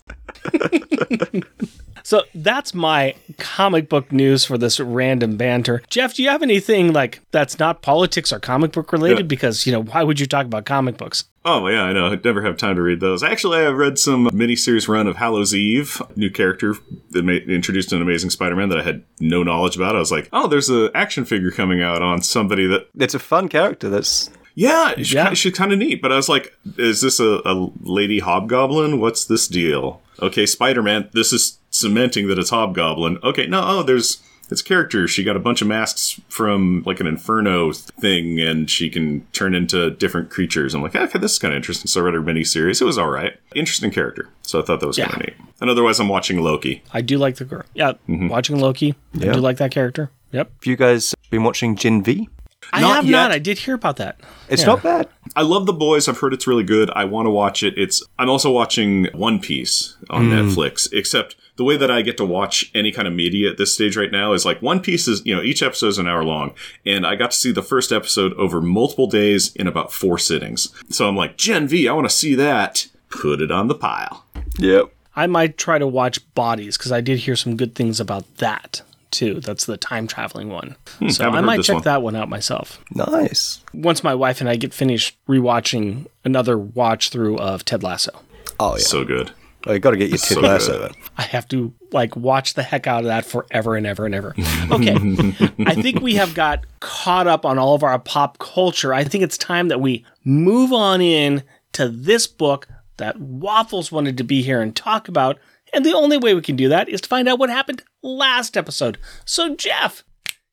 So 2.05 2.21
that's 2.35 2.75
my 2.75 3.15
comic 3.39 3.89
book 3.89 4.11
news 4.11 4.45
for 4.45 4.59
this 4.59 4.79
random 4.79 5.37
banter. 5.37 5.81
Jeff, 5.89 6.13
do 6.13 6.21
you 6.21 6.29
have 6.29 6.43
anything 6.43 6.93
like 6.93 7.19
that's 7.31 7.57
not 7.57 7.81
politics 7.81 8.31
or 8.31 8.39
comic 8.39 8.73
book 8.73 8.93
related? 8.93 9.21
Yeah. 9.21 9.23
Because, 9.23 9.65
you 9.65 9.71
know, 9.71 9.81
why 9.81 10.03
would 10.03 10.19
you 10.19 10.27
talk 10.27 10.45
about 10.45 10.65
comic 10.65 10.97
books? 10.97 11.23
Oh 11.45 11.67
yeah, 11.67 11.81
I 11.81 11.93
know. 11.93 12.05
I 12.05 12.19
never 12.23 12.43
have 12.43 12.57
time 12.57 12.75
to 12.75 12.83
read 12.83 12.99
those. 12.99 13.23
Actually, 13.23 13.65
I 13.65 13.69
read 13.69 13.97
some 13.97 14.27
miniseries 14.27 14.87
run 14.87 15.07
of 15.07 15.15
Hallows 15.15 15.55
Eve, 15.55 15.99
new 16.15 16.29
character 16.29 16.75
that 17.09 17.23
ma- 17.23 17.31
introduced 17.31 17.91
an 17.91 18.03
Amazing 18.03 18.29
Spider-Man 18.29 18.69
that 18.69 18.79
I 18.79 18.83
had 18.83 19.03
no 19.19 19.41
knowledge 19.41 19.75
about. 19.75 19.95
I 19.95 19.99
was 19.99 20.11
like, 20.11 20.29
oh, 20.31 20.47
there's 20.47 20.69
an 20.69 20.91
action 20.93 21.25
figure 21.25 21.49
coming 21.49 21.81
out 21.81 22.03
on 22.03 22.21
somebody 22.21 22.67
that 22.67 22.87
it's 22.99 23.15
a 23.15 23.19
fun 23.19 23.49
character. 23.49 23.89
That's 23.89 24.29
Yeah, 24.53 24.93
she's 24.97 25.11
Yeah. 25.11 25.23
Kinda, 25.23 25.35
she's 25.37 25.53
kind 25.53 25.73
of 25.73 25.79
neat. 25.79 26.03
But 26.03 26.11
I 26.11 26.17
was 26.17 26.29
like, 26.29 26.55
is 26.77 27.01
this 27.01 27.19
a, 27.19 27.41
a 27.45 27.71
lady 27.81 28.19
hobgoblin? 28.19 28.99
What's 28.99 29.25
this 29.25 29.47
deal? 29.47 30.01
Okay, 30.21 30.45
Spider 30.45 30.81
Man, 30.83 31.09
this 31.13 31.33
is 31.33 31.59
cementing 31.75 32.27
that 32.27 32.39
it's 32.39 32.49
hobgoblin. 32.49 33.19
Okay, 33.23 33.47
no, 33.47 33.61
oh, 33.63 33.83
there's. 33.83 34.21
It's 34.51 34.61
character. 34.61 35.07
She 35.07 35.23
got 35.23 35.35
a 35.35 35.39
bunch 35.39 35.63
of 35.63 35.67
masks 35.67 36.21
from 36.29 36.83
like 36.85 36.99
an 36.99 37.07
inferno 37.07 37.73
thing, 37.73 38.39
and 38.39 38.69
she 38.69 38.91
can 38.91 39.25
turn 39.33 39.55
into 39.55 39.89
different 39.89 40.29
creatures. 40.29 40.75
I'm 40.75 40.83
like, 40.83 40.95
okay, 40.95 41.17
this 41.17 41.31
is 41.33 41.39
kind 41.39 41.51
of 41.51 41.55
interesting. 41.55 41.87
So 41.87 42.01
I 42.01 42.03
read 42.03 42.13
her 42.13 42.21
miniseries. 42.21 42.79
It 42.79 42.85
was 42.85 42.99
all 42.99 43.09
right. 43.09 43.39
Interesting 43.55 43.89
character. 43.89 44.29
So 44.43 44.61
I 44.61 44.63
thought 44.63 44.81
that 44.81 44.85
was 44.87 44.99
Yeah. 44.99 45.07
kind 45.07 45.23
of 45.23 45.27
neat. 45.29 45.47
And 45.61 45.69
otherwise, 45.71 45.99
I'm 45.99 46.09
watching 46.09 46.43
Loki. 46.43 46.83
I 46.93 47.01
do 47.01 47.17
like 47.17 47.37
the 47.37 47.45
girl. 47.45 47.63
Yeah, 47.73 47.93
mm-hmm. 48.07 48.27
watching 48.27 48.59
Loki. 48.59 48.93
I 49.19 49.25
Yeah. 49.25 49.33
do 49.33 49.39
like 49.39 49.57
that 49.57 49.71
character. 49.71 50.11
Yep. 50.31 50.51
have 50.59 50.65
you 50.67 50.75
guys 50.75 51.15
been 51.31 51.43
watching 51.43 51.75
Gen 51.75 52.03
V? 52.03 52.29
I 52.71 52.81
Not 52.81 52.95
have 52.97 53.05
yet. 53.05 53.11
not. 53.11 53.31
I 53.31 53.39
did 53.39 53.57
hear 53.59 53.73
about 53.73 53.97
that. 53.97 54.19
It's 54.47 54.61
Yeah. 54.61 54.67
not 54.67 54.83
bad. 54.83 55.07
I 55.35 55.41
love 55.41 55.65
the 55.65 55.73
boys. 55.73 56.07
I've 56.07 56.19
heard 56.19 56.33
it's 56.33 56.45
really 56.45 56.63
good. 56.63 56.91
I 56.95 57.05
want 57.05 57.25
to 57.25 57.31
watch 57.31 57.63
it. 57.63 57.73
It's. 57.77 58.03
I'm 58.19 58.29
also 58.29 58.51
watching 58.51 59.07
One 59.13 59.39
Piece 59.39 59.95
on 60.11 60.25
hmm. 60.25 60.33
Netflix. 60.33 60.87
Except 60.93 61.35
the 61.57 61.63
way 61.63 61.77
that 61.77 61.89
I 61.89 62.01
get 62.01 62.17
to 62.17 62.25
watch 62.25 62.71
any 62.73 62.91
kind 62.91 63.07
of 63.07 63.13
media 63.13 63.49
at 63.49 63.57
this 63.57 63.73
stage 63.73 63.95
right 63.95 64.11
now 64.11 64.33
is 64.33 64.45
like 64.45 64.61
One 64.61 64.79
Piece 64.79 65.07
is. 65.07 65.25
You 65.25 65.35
know, 65.35 65.41
each 65.41 65.63
episode 65.63 65.87
is 65.87 65.97
an 65.97 66.07
hour 66.07 66.23
long, 66.23 66.53
and 66.85 67.05
I 67.05 67.15
got 67.15 67.31
to 67.31 67.37
see 67.37 67.51
the 67.51 67.63
first 67.63 67.91
episode 67.91 68.33
over 68.33 68.61
multiple 68.61 69.07
days 69.07 69.55
in 69.55 69.67
about 69.67 69.93
four 69.93 70.17
sittings. 70.17 70.73
So 70.89 71.07
I'm 71.07 71.15
like, 71.15 71.37
Gen 71.37 71.67
V, 71.67 71.87
I 71.87 71.93
want 71.93 72.09
to 72.09 72.15
see 72.15 72.35
that. 72.35 72.87
Put 73.09 73.41
it 73.41 73.51
on 73.51 73.67
the 73.67 73.75
pile. 73.75 74.25
Yep. 74.59 74.91
I 75.15 75.27
might 75.27 75.57
try 75.57 75.77
to 75.79 75.87
watch 75.87 76.19
Bodies 76.35 76.77
because 76.77 76.91
I 76.91 76.99
did 76.99 77.19
hear 77.19 77.37
some 77.37 77.55
good 77.55 77.75
things 77.75 77.99
about 78.01 78.37
that 78.37 78.81
too. 79.11 79.39
That's 79.39 79.65
the 79.65 79.77
time 79.77 80.07
traveling 80.07 80.49
one. 80.49 80.75
Hmm, 80.99 81.09
so 81.09 81.29
I 81.29 81.41
might 81.41 81.63
check 81.63 81.75
one. 81.75 81.83
that 81.83 82.01
one 82.01 82.15
out 82.15 82.27
myself. 82.27 82.83
Nice. 82.93 83.61
Once 83.73 84.03
my 84.03 84.13
wife 84.13 84.41
and 84.41 84.49
I 84.49 84.57
get 84.57 84.73
finished 84.73 85.15
rewatching 85.27 86.07
another 86.25 86.57
watch 86.57 87.09
through 87.09 87.37
of 87.37 87.63
Ted 87.63 87.81
Lasso. 87.81 88.11
Oh 88.59 88.75
yeah. 88.75 88.83
So 88.83 89.05
good. 89.05 89.31
Oh, 89.65 89.73
you 89.73 89.79
got 89.79 89.91
to 89.91 89.97
get 89.97 90.09
your 90.09 90.17
Ted 90.17 90.27
So 90.27 90.41
Lasso. 90.41 90.87
good. 90.87 90.95
I 91.17 91.23
have 91.23 91.47
to 91.49 91.73
like 91.91 92.15
watch 92.15 92.53
the 92.53 92.63
heck 92.63 92.87
out 92.87 92.99
of 92.99 93.05
that 93.07 93.25
forever 93.25 93.75
and 93.75 93.85
ever 93.87 94.05
and 94.05 94.13
ever. 94.13 94.35
Okay. 94.71 94.95
I 95.65 95.75
think 95.75 96.01
we 96.01 96.15
have 96.15 96.33
got 96.35 96.65
caught 96.79 97.27
up 97.27 97.45
on 97.45 97.57
all 97.57 97.73
of 97.75 97.83
our 97.83 97.97
pop 97.99 98.37
culture. 98.37 98.93
I 98.93 99.03
think 99.03 99.23
it's 99.23 99.37
time 99.37 99.67
that 99.69 99.81
we 99.81 100.05
move 100.23 100.71
on 100.71 101.01
in 101.01 101.43
to 101.73 101.87
this 101.89 102.27
book 102.27 102.67
that 102.97 103.19
Waffles 103.19 103.91
wanted 103.91 104.17
to 104.17 104.23
be 104.23 104.41
here 104.41 104.61
and 104.61 104.75
talk 104.75 105.07
about. 105.07 105.39
And 105.73 105.85
the 105.85 105.93
only 105.93 106.17
way 106.17 106.33
we 106.33 106.41
can 106.41 106.55
do 106.55 106.69
that 106.69 106.87
is 106.87 107.01
to 107.01 107.09
find 107.09 107.27
out 107.27 107.39
what 107.39 107.49
happened 107.49 107.83
last 108.01 108.55
episode. 108.55 108.97
So, 109.25 109.55
Jeff, 109.55 110.03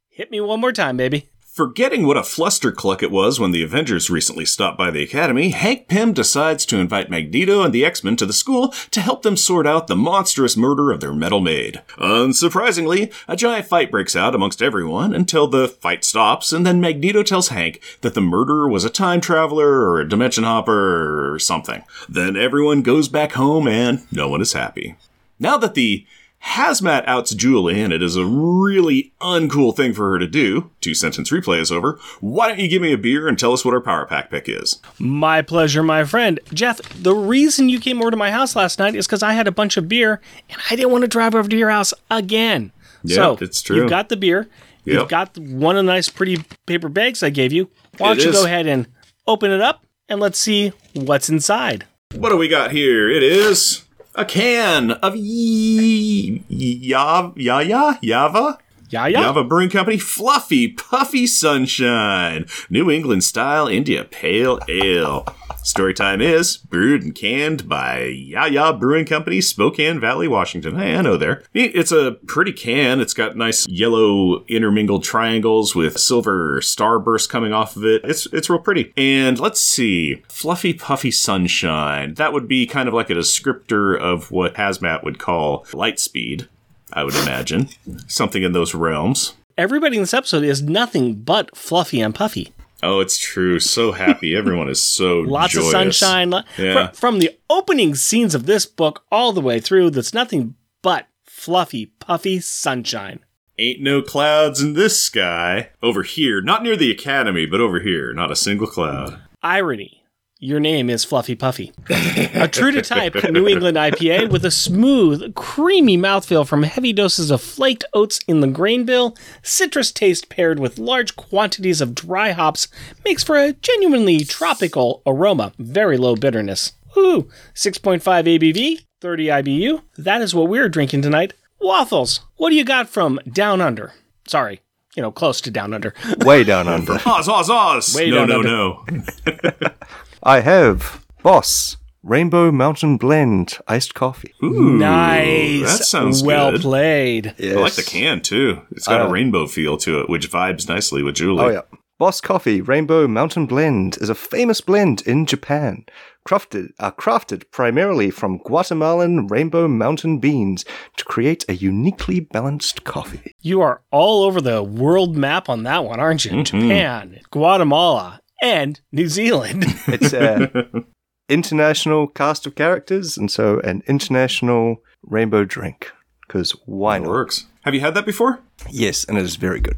hit 0.09 0.31
me 0.31 0.40
one 0.40 0.61
more 0.61 0.73
time, 0.73 0.97
baby. 0.97 1.28
Forgetting 1.52 2.06
what 2.06 2.16
a 2.16 2.23
flustercluck 2.23 3.02
it 3.02 3.11
was 3.11 3.38
when 3.38 3.50
the 3.50 3.62
Avengers 3.62 4.09
recently 4.09 4.47
stopped 4.47 4.78
by 4.78 4.90
the 4.90 5.02
Academy, 5.02 5.50
Hank 5.50 5.87
Pym 5.87 6.14
decides 6.14 6.64
to 6.64 6.78
invite 6.78 7.11
Magneto 7.11 7.61
and 7.61 7.75
the 7.75 7.85
X-Men 7.85 8.16
to 8.16 8.25
the 8.25 8.32
school 8.32 8.73
to 8.90 9.02
help 9.02 9.21
them 9.21 9.37
sort 9.37 9.66
out 9.66 9.87
the 9.87 9.94
monstrous 9.94 10.56
murder 10.56 10.90
of 10.90 11.00
their 11.00 11.12
metal 11.12 11.40
maid. 11.42 11.82
Unsurprisingly, 11.99 13.12
a 13.28 13.37
giant 13.37 13.66
fight 13.66 13.90
breaks 13.90 14.16
out 14.16 14.35
amongst 14.35 14.62
everyone 14.62 15.12
until 15.12 15.47
the 15.47 15.68
fight 15.68 16.06
stops, 16.06 16.54
and 16.54 16.64
then 16.64 16.80
Magneto 16.80 17.23
tells 17.23 17.49
Hank 17.49 17.82
that 18.00 18.14
the 18.14 18.23
murderer 18.23 18.66
was 18.66 18.87
a 18.87 18.88
time 18.88 19.21
traveler 19.21 19.87
or 19.87 20.00
a 20.00 20.09
dimension 20.09 20.44
hopper 20.44 21.35
or 21.35 21.38
something. 21.38 21.85
Then 22.09 22.35
everyone 22.35 22.80
goes 22.80 23.09
back 23.11 23.32
home 23.32 23.68
and 23.68 24.06
no 24.11 24.26
one 24.26 24.40
is 24.40 24.54
happy. 24.54 24.97
Now 25.38 25.59
that 25.59 25.75
the 25.75 26.06
Hazmat 26.44 27.04
outs 27.06 27.34
Julie, 27.34 27.80
and 27.80 27.92
it 27.92 28.02
is 28.02 28.16
a 28.16 28.26
really 28.26 29.12
uncool 29.20 29.75
thing 29.76 29.94
for 29.94 30.11
her 30.11 30.18
to 30.18 30.26
do. 30.26 30.70
Two 30.80 30.92
sentence 30.94 31.30
replay 31.30 31.61
is 31.61 31.70
over. 31.70 31.99
Why 32.20 32.49
don't 32.49 32.58
you 32.58 32.68
give 32.68 32.82
me 32.82 32.92
a 32.92 32.99
beer 32.99 33.28
and 33.28 33.38
tell 33.38 33.52
us 33.52 33.64
what 33.64 33.75
our 33.75 33.80
power 33.80 34.04
pack 34.06 34.28
pick 34.30 34.49
is? 34.49 34.80
My 34.99 35.40
pleasure, 35.42 35.82
my 35.82 36.04
friend. 36.04 36.40
Jeff, 36.52 36.80
the 37.00 37.14
reason 37.14 37.68
you 37.68 37.78
came 37.80 38.00
over 38.00 38.11
to 38.11 38.16
my 38.16 38.30
house 38.32 38.56
last 38.56 38.78
night 38.78 38.94
is 38.96 39.06
because 39.06 39.22
I 39.22 39.32
had 39.34 39.46
a 39.46 39.52
bunch 39.52 39.76
of 39.76 39.88
beer 39.88 40.20
and 40.50 40.61
I 40.68 40.76
didn't 40.76 40.90
want 40.90 41.02
to 41.02 41.08
drive 41.08 41.34
over 41.34 41.49
to 41.49 41.56
your 41.56 41.70
house 41.70 41.94
again. 42.11 42.72
Yeah, 43.04 43.16
so 43.16 43.38
it's 43.40 43.62
true. 43.62 43.76
You've 43.76 43.90
got 43.90 44.08
the 44.08 44.16
beer. 44.16 44.49
Yep. 44.84 44.99
You've 44.99 45.08
got 45.08 45.38
one 45.38 45.76
of 45.76 45.84
the 45.87 45.92
nice, 45.92 46.08
pretty 46.08 46.44
paper 46.66 46.88
bags 46.88 47.22
I 47.22 47.30
gave 47.30 47.52
you. 47.52 47.70
Why 47.99 48.08
don't 48.08 48.18
It 48.18 48.25
you 48.25 48.30
is. 48.30 48.37
go 48.37 48.44
ahead 48.46 48.66
and 48.66 48.88
open 49.28 49.52
it 49.52 49.61
up 49.61 49.84
and 50.08 50.18
let's 50.20 50.38
see 50.40 50.72
what's 50.94 51.28
inside? 51.28 51.87
What 52.14 52.30
do 52.30 52.37
we 52.37 52.49
got 52.49 52.72
here? 52.72 53.08
It 53.08 53.22
is 53.22 53.84
a 54.14 54.25
can 54.25 54.90
of 54.92 55.14
y- 55.14 56.42
Yav 56.50 57.37
Yaya 57.37 57.99
Yava 58.02 58.59
Yeah, 58.92 59.06
yeah. 59.06 59.22
Java 59.22 59.42
Brewing 59.42 59.70
Company 59.70 59.96
Fluffy 59.96 60.68
Puffy 60.68 61.26
Sunshine 61.26 62.44
New 62.68 62.90
England 62.90 63.25
style 63.25 63.66
India 63.66 64.04
Pale 64.04 64.61
Ale. 64.68 65.26
Story 65.62 65.94
time 65.94 66.20
is 66.20 66.58
brewed 66.58 67.02
and 67.02 67.14
canned 67.14 67.68
by 67.68 68.02
Yaya 68.02 68.75
Brewing 68.75 69.06
Company, 69.06 69.40
Spokane 69.40 69.99
Valley, 69.99 70.28
Washington. 70.28 70.76
Hey, 70.76 70.94
I 70.94 71.00
know 71.00 71.16
there. 71.16 71.42
It's 71.54 71.92
a 71.92 72.18
pretty 72.26 72.52
can. 72.52 73.00
It's 73.00 73.14
got 73.14 73.37
nice 73.37 73.66
yellow 73.66 74.44
intermingled 74.46 75.04
triangles 75.04 75.75
with 75.75 75.99
silver 75.99 76.61
starburst 76.61 77.30
coming 77.30 77.54
off 77.54 77.76
of 77.76 77.87
it. 77.87 78.02
It's 78.04 78.26
it's 78.26 78.50
real 78.50 78.58
pretty. 78.58 78.92
And 78.96 79.40
let's 79.40 79.61
see, 79.61 80.22
Fluffy 80.28 80.75
Puffy 80.75 81.12
Sunshine. 81.12 82.14
That 82.14 82.34
would 82.34 82.46
be 82.46 82.66
kind 82.66 82.88
of 82.88 82.94
like 82.94 83.08
a 83.08 83.14
descriptor 83.14 83.99
of 83.99 84.30
what 84.30 84.54
Hazmat 84.54 85.02
would 85.02 85.18
call 85.18 85.64
light 85.72 85.99
speed. 85.99 86.49
I 86.92 87.04
would 87.04 87.14
imagine 87.14 87.68
something 88.06 88.42
in 88.42 88.52
those 88.52 88.75
realms. 88.75 89.34
Everybody 89.58 89.96
in 89.96 90.02
this 90.02 90.14
episode 90.14 90.44
is 90.44 90.62
nothing 90.62 91.14
but 91.16 91.56
fluffy 91.56 92.00
and 92.00 92.14
puffy. 92.14 92.52
Oh, 92.82 93.00
it's 93.00 93.18
true. 93.18 93.61
So 93.61 93.92
happy. 93.92 94.34
Everyone 94.34 94.68
is 94.68 94.82
so 94.82 95.20
Lots 95.26 95.52
joyous. 95.52 95.66
of 95.66 95.94
sunshine. 95.94 96.44
Yeah. 96.58 96.88
fr- 96.88 96.94
from 96.96 97.18
the 97.18 97.30
opening 97.49 97.94
scenes 97.94 98.34
of 98.34 98.46
this 98.46 98.66
book 98.66 99.04
all 99.12 99.32
the 99.32 99.40
way 99.40 99.61
through, 99.61 99.90
that's 99.90 100.12
nothing 100.14 100.54
but 100.82 101.06
fluffy, 101.25 101.87
puffy 101.87 102.40
sunshine. 102.40 103.20
Ain't 103.58 103.80
no 103.82 104.02
clouds 104.02 104.61
in 104.62 104.72
this 104.72 105.00
sky. 105.00 105.70
Over 105.82 106.02
here, 106.02 106.40
not 106.40 106.62
near 106.62 106.75
the 106.76 106.90
academy, 106.90 107.46
but 107.46 107.61
over 107.61 107.80
here, 107.80 108.12
not 108.12 108.30
a 108.32 108.37
single 108.37 108.66
cloud. 108.66 109.20
Irony. 109.42 110.01
Your 110.44 110.58
name 110.58 110.90
is 110.90 111.04
Fluffy 111.04 111.37
Puffy. 111.37 111.72
a 111.88 112.49
true 112.49 112.72
to 112.72 112.82
type 112.82 113.14
New 113.30 113.46
England 113.46 113.76
IPA 113.76 114.28
with 114.28 114.44
a 114.44 114.50
smooth, 114.50 115.37
creamy 115.37 115.96
mouthfeel 115.96 116.44
from 116.44 116.64
heavy 116.64 116.92
doses 116.92 117.30
of 117.30 117.40
flaked 117.40 117.84
oats 117.94 118.18
in 118.26 118.40
the 118.40 118.49
grain 118.49 118.84
bill, 118.84 119.16
citrus 119.44 119.92
taste 119.92 120.28
paired 120.28 120.58
with 120.58 120.80
large 120.80 121.14
quantities 121.14 121.80
of 121.80 121.94
dry 121.94 122.32
hops 122.32 122.66
makes 123.04 123.22
for 123.22 123.37
a 123.37 123.52
genuinely 123.52 124.25
tropical 124.25 125.00
aroma. 125.06 125.52
Very 125.61 125.96
low 125.96 126.16
bitterness. 126.16 126.72
Ooh, 126.96 127.28
6.5 127.54 128.02
ABV, 128.02 128.84
30 129.00 129.26
IBU. 129.26 129.82
That 129.96 130.22
is 130.22 130.34
what 130.34 130.49
we're 130.49 130.68
drinking 130.68 131.02
tonight. 131.02 131.34
Waffles. 131.61 132.18
What 132.34 132.50
do 132.50 132.56
you 132.56 132.64
got 132.64 132.88
from 132.88 133.20
Down 133.32 133.61
Under? 133.61 133.92
Sorry, 134.26 134.61
you 134.96 135.02
know, 135.02 135.12
close 135.12 135.40
to 135.42 135.52
Down 135.52 135.72
Under. 135.72 135.94
Way 136.25 136.42
down 136.42 136.66
under. 136.66 136.94
Oz, 137.06 137.28
Oz, 137.28 137.49
Oz! 137.49 137.94
Way 137.94 138.11
no, 138.11 138.26
down 138.26 138.42
no, 138.42 138.84
under. 138.88 139.04
no. 139.44 139.70
I 140.23 140.41
have 140.41 141.05
Boss 141.23 141.76
Rainbow 142.02 142.50
Mountain 142.52 142.97
Blend 142.97 143.59
iced 143.69 143.95
coffee. 143.95 144.33
nice. 144.41 145.79
that 145.79 145.85
sounds 145.85 146.23
well 146.23 146.52
good. 146.52 146.61
played. 146.61 147.35
Yes. 147.38 147.57
I 147.57 147.61
like 147.61 147.73
the 147.75 147.83
can 147.83 148.21
too. 148.21 148.61
It's 148.73 148.87
got 148.88 149.00
Uh, 149.00 149.07
a 149.07 149.11
rainbow 149.11 149.47
feel 149.47 149.76
to 149.79 150.00
it, 150.00 150.09
which 150.09 150.31
vibes 150.31 150.69
nicely 150.69 151.02
with 151.02 151.17
Julie. 151.17 151.45
Oh 151.45 151.49
yeah. 151.49 151.61
Boss 151.99 152.21
Coffee 152.21 152.61
Rainbow 152.61 153.07
Mountain 153.07 153.47
Blend 153.47 153.97
is 154.00 154.09
a 154.09 154.14
famous 154.17 154.61
blend 154.61 155.02
in 155.07 155.25
Japan. 155.25 155.85
Crafted, 156.26 156.69
uh, 156.81 156.91
crafted 156.93 157.45
primarily 157.52 158.11
from 158.11 158.38
Guatemalan 158.38 159.26
rainbow 159.29 159.69
mountain 159.69 160.19
beans 160.19 160.64
to 160.97 161.05
create 161.05 161.45
a 161.49 161.55
uniquely 161.55 162.19
balanced 162.21 162.83
coffee. 162.85 163.35
You 163.41 163.61
are 163.61 163.83
all 163.93 164.25
over 164.25 164.41
the 164.41 164.62
world 164.64 165.17
map 165.17 165.49
on 165.49 165.62
that 165.64 165.85
one, 165.85 166.00
aren't 166.00 166.25
you? 166.25 166.43
Japan, 166.43 167.21
Guatemala, 167.31 168.21
and 168.42 168.78
New 168.92 169.08
Zealand. 169.08 169.64
It's 169.88 170.12
an 170.12 170.84
international 171.28 172.08
cast 172.08 172.46
of 172.46 172.54
characters, 172.54 173.16
and 173.16 173.30
so 173.30 173.61
an 173.61 173.82
international 173.87 174.82
rainbow 175.02 175.44
drink. 175.44 175.90
Because 176.26 176.50
why 176.66 176.96
It 176.96 177.00
not? 177.00 177.08
works. 177.08 177.46
Have 177.62 177.75
you 177.75 177.80
had 177.80 177.94
that 177.94 178.04
before? 178.06 178.40
Yes, 178.70 179.04
and 179.04 179.16
it 179.16 179.25
is 179.25 179.37
very 179.37 179.61
good. 179.61 179.76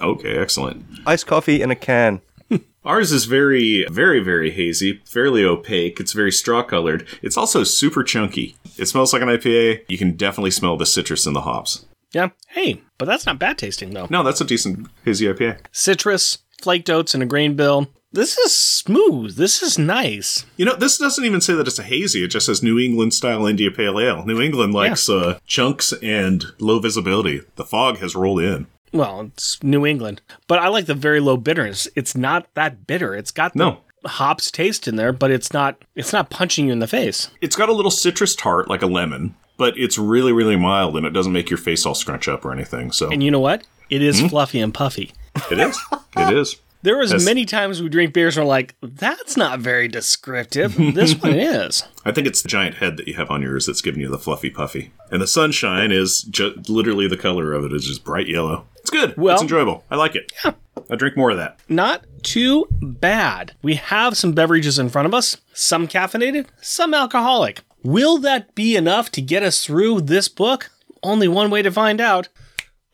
Okay, 0.00 0.36
excellent. 0.38 0.84
Iced 1.06 1.26
coffee 1.26 1.62
in 1.62 1.70
a 1.70 1.76
can. 1.76 2.20
Ours 2.84 3.12
is 3.12 3.24
very, 3.26 3.86
very, 3.90 4.20
very 4.20 4.50
hazy, 4.50 5.00
fairly 5.04 5.44
opaque. 5.44 6.00
It's 6.00 6.12
very 6.12 6.32
straw 6.32 6.62
colored. 6.62 7.06
It's 7.22 7.36
also 7.36 7.64
super 7.64 8.02
chunky. 8.02 8.56
It 8.76 8.86
smells 8.86 9.12
like 9.12 9.22
an 9.22 9.28
IPA. 9.28 9.84
You 9.88 9.98
can 9.98 10.12
definitely 10.16 10.50
smell 10.52 10.76
the 10.76 10.86
citrus 10.86 11.26
in 11.26 11.32
the 11.34 11.42
hops. 11.42 11.84
yeah. 12.12 12.30
Hey, 12.48 12.80
but 12.98 13.04
that's 13.06 13.26
not 13.26 13.38
bad 13.38 13.58
tasting, 13.58 13.90
though. 13.90 14.06
No, 14.10 14.22
that's 14.22 14.40
a 14.40 14.44
decent 14.44 14.88
hazy 15.04 15.26
IPA. 15.26 15.58
Citrus, 15.72 16.38
flaked 16.62 16.90
oats, 16.90 17.14
and 17.14 17.22
a 17.22 17.26
grain 17.26 17.54
bill. 17.54 17.88
This 18.10 18.38
is 18.38 18.56
smooth. 18.56 19.36
This 19.36 19.62
is 19.62 19.78
nice. 19.78 20.46
You 20.56 20.64
know, 20.64 20.74
this 20.74 20.96
doesn't 20.96 21.24
even 21.24 21.42
say 21.42 21.52
that 21.54 21.66
it's 21.68 21.78
a 21.78 21.82
hazy. 21.82 22.24
It 22.24 22.28
just 22.28 22.46
says 22.46 22.62
New 22.62 22.78
England 22.78 23.12
style 23.12 23.46
India 23.46 23.70
Pale 23.70 24.00
Ale. 24.00 24.24
New 24.24 24.40
England 24.40 24.72
likes 24.72 25.08
uh, 25.10 25.38
chunks 25.46 25.92
and 26.02 26.46
low 26.58 26.78
visibility. 26.78 27.42
The 27.56 27.64
fog 27.66 27.98
has 27.98 28.14
rolled 28.16 28.40
in. 28.40 28.66
Well, 28.94 29.20
it's 29.34 29.62
New 29.62 29.84
England, 29.84 30.22
but 30.46 30.58
I 30.58 30.68
like 30.68 30.86
the 30.86 30.94
very 30.94 31.20
low 31.20 31.36
bitterness. 31.36 31.86
It's 31.94 32.16
not 32.16 32.46
that 32.54 32.86
bitter. 32.86 33.14
It's 33.14 33.30
got 33.30 33.52
the 33.52 33.58
No. 33.58 33.78
hops 34.06 34.50
taste 34.50 34.88
in 34.88 34.96
there, 34.96 35.12
but 35.12 35.30
it's 35.30 35.52
not. 35.52 35.76
It's 35.94 36.12
not 36.14 36.30
punching 36.30 36.66
you 36.68 36.72
in 36.72 36.78
the 36.78 36.86
face. 36.86 37.28
It's 37.42 37.56
got 37.56 37.68
a 37.68 37.74
little 37.74 37.90
citrus 37.90 38.34
tart 38.34 38.68
like 38.70 38.80
a 38.80 38.86
lemon, 38.86 39.34
but 39.58 39.76
it's 39.76 39.98
really, 39.98 40.32
really 40.32 40.56
mild 40.56 40.96
and 40.96 41.04
it 41.04 41.10
doesn't 41.12 41.32
make 41.34 41.50
your 41.50 41.58
face 41.58 41.84
all 41.84 41.94
scrunch 41.94 42.26
up 42.28 42.46
or 42.46 42.52
anything. 42.52 42.90
So 42.90 43.10
And 43.10 43.22
you 43.22 43.30
know 43.30 43.40
what? 43.40 43.64
It 43.90 44.00
is 44.00 44.20
fluffy 44.22 44.60
and 44.60 44.72
puffy. 44.72 45.12
It 45.50 45.58
is. 45.58 45.78
It 46.16 46.36
is. 46.36 46.56
There 46.80 46.96
was 46.96 47.10
Yes. 47.10 47.24
many 47.24 47.44
times 47.44 47.82
we 47.82 47.88
drink 47.88 48.14
beers 48.14 48.36
and 48.36 48.46
we're 48.46 48.50
like, 48.50 48.76
that's 48.80 49.36
not 49.36 49.58
very 49.58 49.88
descriptive. 49.88 50.76
this 50.94 51.12
one 51.20 51.32
is. 51.36 51.82
I 52.04 52.12
think 52.12 52.28
it's 52.28 52.40
the 52.40 52.48
giant 52.48 52.76
head 52.76 52.96
that 52.98 53.08
you 53.08 53.14
have 53.14 53.32
on 53.32 53.42
yours 53.42 53.66
that's 53.66 53.82
giving 53.82 54.00
you 54.00 54.08
the 54.08 54.16
fluffy 54.16 54.48
puffy. 54.48 54.92
And 55.10 55.20
the 55.20 55.26
sunshine 55.26 55.90
is 55.90 56.22
ju- 56.22 56.54
literally 56.68 57.08
the 57.08 57.16
color 57.16 57.52
of 57.52 57.64
it 57.64 57.72
is 57.72 57.84
just 57.84 58.04
bright 58.04 58.28
yellow. 58.28 58.64
It's 58.76 58.90
good. 58.90 59.16
Well- 59.16 59.34
it's 59.34 59.42
enjoyable. 59.42 59.82
I 59.90 59.96
like 59.96 60.14
it. 60.14 60.30
Yeah. 60.44 60.52
I 60.88 60.94
drink 60.94 61.16
more 61.16 61.30
of 61.32 61.36
that. 61.38 61.58
Not 61.68 62.04
too 62.22 62.68
bad. 62.80 63.56
We 63.60 63.74
have 63.74 64.16
some 64.16 64.30
beverages 64.30 64.78
in 64.78 64.88
front 64.88 65.06
of 65.06 65.14
us, 65.14 65.36
some 65.52 65.88
caffeinated, 65.88 66.46
some 66.62 66.94
alcoholic. 66.94 67.62
Will 67.82 68.18
that 68.18 68.54
be 68.54 68.76
enough 68.76 69.10
to 69.12 69.20
get 69.20 69.42
us 69.42 69.64
through 69.64 70.02
this 70.02 70.28
book? 70.28 70.70
Only 71.02 71.26
one 71.26 71.50
way 71.50 71.62
to 71.62 71.72
find 71.72 72.00
out. 72.00 72.28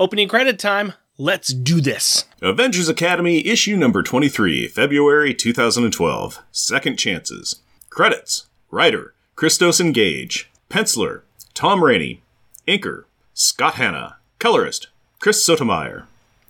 Opening 0.00 0.26
credit 0.26 0.58
time. 0.58 0.94
Let's 1.16 1.52
do 1.54 1.80
this. 1.80 2.24
Avengers 2.42 2.88
Academy, 2.88 3.46
issue 3.46 3.76
number 3.76 4.02
23, 4.02 4.66
February 4.66 5.32
2012. 5.32 6.42
Second 6.50 6.96
Chances. 6.96 7.60
Credits 7.88 8.46
Writer 8.72 9.14
Christos 9.36 9.80
N. 9.80 9.92
Gage. 9.92 10.50
Penciler 10.68 11.20
Tom 11.54 11.84
Rainey. 11.84 12.22
Inker 12.66 13.04
Scott 13.32 13.74
Hanna. 13.74 14.16
Colorist 14.40 14.88
Chris 15.20 15.44
Sotomayor. 15.44 16.08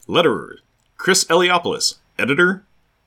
Letterer 0.09 0.57
Chris 0.97 1.25
Eliopoulos. 1.25 1.97
Editor 2.19 2.63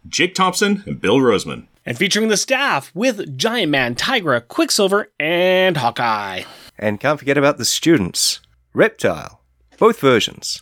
Jake 0.07 0.35
Thompson 0.35 0.83
and 0.85 1.01
Bill 1.01 1.17
Rosemann. 1.17 1.65
And 1.87 1.97
featuring 1.97 2.27
the 2.27 2.37
staff 2.37 2.91
with 2.93 3.35
Giant 3.35 3.71
Man, 3.71 3.95
Tigra, 3.95 4.47
Quicksilver, 4.47 5.09
and 5.19 5.75
Hawkeye. 5.75 6.43
And 6.77 6.99
can't 6.99 7.17
forget 7.17 7.37
about 7.37 7.57
the 7.57 7.65
students. 7.65 8.41
Reptile. 8.73 9.41
Both 9.79 9.99
versions. 9.99 10.61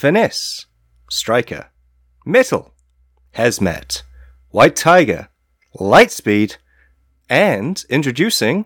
Finesse. 0.00 0.64
Striker. 1.10 1.68
Metal. 2.24 2.72
Hazmat. 3.34 4.00
White 4.48 4.74
Tiger. 4.74 5.28
Lightspeed. 5.76 6.56
And 7.28 7.84
introducing 7.90 8.64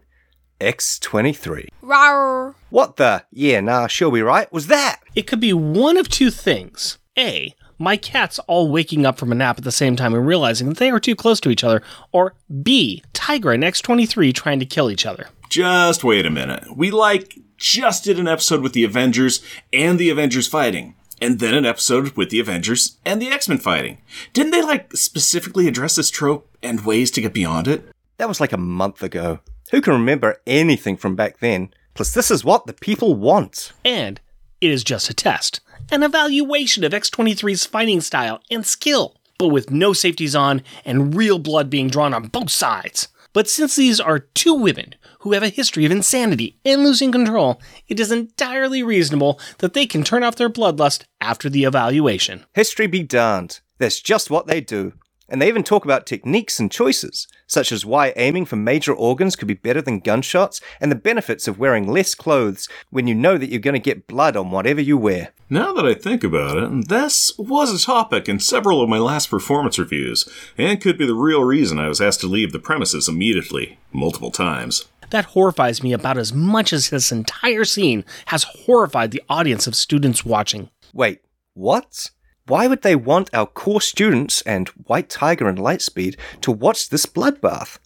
X23. 0.61 1.67
Rawr. 1.83 2.55
What 2.71 2.99
the? 2.99 3.25
Yeah, 3.33 3.59
nah, 3.63 3.89
she'll 3.89 4.13
be 4.13 4.23
right. 4.23 4.53
Was 4.53 4.69
that? 4.69 5.01
It 5.17 5.27
could 5.27 5.41
be 5.41 5.53
one 5.53 5.97
of 5.97 6.09
two 6.09 6.31
things. 6.31 6.99
A, 7.19 7.53
my 7.81 7.97
cats 7.97 8.39
all 8.47 8.71
waking 8.71 9.05
up 9.05 9.19
from 9.19 9.33
a 9.33 9.35
nap 9.35 9.59
at 9.59 9.65
the 9.65 9.73
same 9.73 9.97
time 9.97 10.15
and 10.15 10.25
realizing 10.25 10.69
that 10.69 10.77
they 10.77 10.91
are 10.91 11.01
too 11.01 11.17
close 11.17 11.41
to 11.41 11.51
each 11.51 11.65
other. 11.65 11.83
Or 12.13 12.35
B, 12.63 13.03
Tigra 13.13 13.55
and 13.55 13.65
X23 13.65 14.33
trying 14.33 14.61
to 14.61 14.67
kill 14.67 14.89
each 14.89 15.05
other. 15.05 15.31
Just 15.51 16.05
wait 16.05 16.27
a 16.27 16.31
minute. 16.31 16.77
We 16.77 16.93
like 16.93 17.41
just 17.57 18.05
did 18.05 18.21
an 18.21 18.29
episode 18.29 18.61
with 18.61 18.73
the 18.73 18.85
Avengers 18.85 19.43
and 19.73 19.99
the 19.99 20.11
Avengers 20.11 20.47
fighting. 20.47 20.95
And 21.25 21.39
then 21.39 21.55
an 21.55 21.65
episode 21.65 22.19
with 22.19 22.29
the 22.29 22.39
Avengers 22.39 22.99
and 23.03 23.21
the 23.21 23.29
X 23.29 23.49
Men 23.49 23.57
fighting. 23.57 23.97
Didn't 24.35 24.53
they 24.53 24.61
like 24.61 24.95
specifically 24.95 25.67
address 25.67 25.97
this 25.97 26.11
trope 26.11 26.55
and 26.63 26.85
ways 26.85 27.11
to 27.13 27.23
get 27.23 27.33
beyond 27.33 27.67
it? 27.67 27.83
That 28.19 28.29
was 28.29 28.43
like 28.43 28.53
a 28.53 28.59
month 28.59 29.03
ago. 29.03 29.41
Who 29.71 29.81
can 29.81 29.95
remember 29.95 30.43
anything 30.47 30.99
from 30.99 31.17
back 31.17 31.39
then? 31.39 31.73
Plus, 31.95 32.13
this 32.13 32.31
is 32.31 32.45
what 32.45 32.67
the 32.67 32.75
people 32.75 33.15
want. 33.15 33.73
And 33.87 34.21
it 34.61 34.69
is 34.69 34.85
just 34.85 35.09
a 35.09 35.15
test, 35.15 35.61
an 35.91 36.03
evaluation 36.03 36.85
of 36.85 36.93
X23's 36.93 37.65
fighting 37.65 38.03
style 38.03 38.43
and 38.51 38.67
skill, 38.67 39.17
but 39.39 39.49
with 39.49 39.71
no 39.71 39.95
safeties 39.95 40.37
on 40.37 40.63
and 40.85 41.17
real 41.17 41.39
blood 41.39 41.71
being 41.71 41.89
drawn 41.89 42.13
on 42.13 42.27
both 42.27 42.51
sides. 42.51 43.09
But 43.33 43.49
since 43.49 43.77
these 43.77 43.99
are 43.99 44.19
two 44.19 44.53
women 44.53 44.95
who 45.25 45.33
have 45.33 45.43
a 45.43 45.49
history 45.49 45.87
of 45.87 45.91
insanity 45.91 46.59
and 46.67 46.85
losing 46.85 47.11
control, 47.11 47.59
it 47.89 47.99
is 47.99 48.13
entirely 48.13 48.83
reasonable 48.83 49.41
that 49.59 49.73
they 49.73 49.87
can 49.87 50.05
turn 50.05 50.23
off 50.23 50.37
their 50.37 50.51
bloodlust 50.51 51.05
after 51.19 51.49
the 51.49 51.65
evaluation. 51.65 52.45
History 52.53 52.87
be 52.87 53.03
darned. 53.03 53.61
That's 53.79 54.03
just 54.03 54.31
what 54.31 54.47
they 54.47 54.61
do. 54.61 54.93
And 55.27 55.41
they 55.41 55.49
even 55.49 55.65
talk 55.65 55.87
about 55.87 56.05
techniques 56.05 56.61
and 56.61 56.71
choices, 56.71 57.27
such 57.47 57.73
as 57.73 57.87
why 57.87 58.13
aiming 58.17 58.45
for 58.45 58.57
major 58.57 58.93
organs 58.93 59.35
could 59.35 59.49
be 59.49 59.55
better 59.55 59.81
than 59.81 60.01
gunshots, 60.01 60.61
and 60.79 60.93
the 60.93 60.97
benefits 60.97 61.49
of 61.49 61.59
wearing 61.59 61.89
less 61.89 62.15
clothes 62.15 62.69
when 62.91 63.07
you 63.07 63.15
know 63.15 63.39
that 63.39 63.49
you're 63.49 63.59
going 63.59 63.73
to 63.73 63.81
get 63.81 64.07
blood 64.07 64.37
on 64.37 64.51
whatever 64.51 64.83
you 64.83 64.99
wear. 64.99 65.31
Now 65.49 65.73
that 65.73 65.87
I 65.87 65.95
think 65.95 66.23
about 66.23 66.59
it, 66.59 66.89
this 66.89 67.33
was 67.39 67.73
a 67.73 67.85
topic 67.85 68.29
in 68.29 68.39
several 68.39 68.83
of 68.83 68.91
my 68.91 68.99
last 68.99 69.31
performance 69.31 69.79
reviews, 69.79 70.29
and 70.59 70.81
could 70.81 70.99
be 70.99 71.07
the 71.07 71.15
real 71.15 71.43
reason 71.43 71.79
I 71.79 71.89
was 71.89 72.03
asked 72.03 72.21
to 72.21 72.27
leave 72.27 72.53
the 72.53 72.59
premises 72.59 73.09
immediately, 73.09 73.79
multiple 73.93 74.31
times. 74.31 74.85
That 75.11 75.27
horrifies 75.27 75.83
me 75.83 75.93
about 75.93 76.19
as 76.19 76.33
much 76.33 76.73
as 76.73 76.91
this 76.91 77.13
entire 77.13 77.65
scene 77.65 78.05
has 78.27 78.45
horrified 78.45 79.11
the 79.11 79.23
audience 79.29 79.67
of 79.67 79.77
students 79.77 80.25
watching. 80.25 80.71
Wait, 80.93 81.21
what? 81.55 82.11
Why 82.47 82.67
would 82.67 82.83
they 82.83 82.97
want 82.97 83.31
our 83.33 83.47
core 83.47 83.81
students 83.81 84.43
and 84.43 84.69
White 84.69 85.09
Tiger 85.09 85.49
and 85.49 85.59
Lightspeed 85.59 86.17
to 86.43 86.53
watch 86.53 86.91
this 86.91 87.07
bloodbath? 87.07 87.79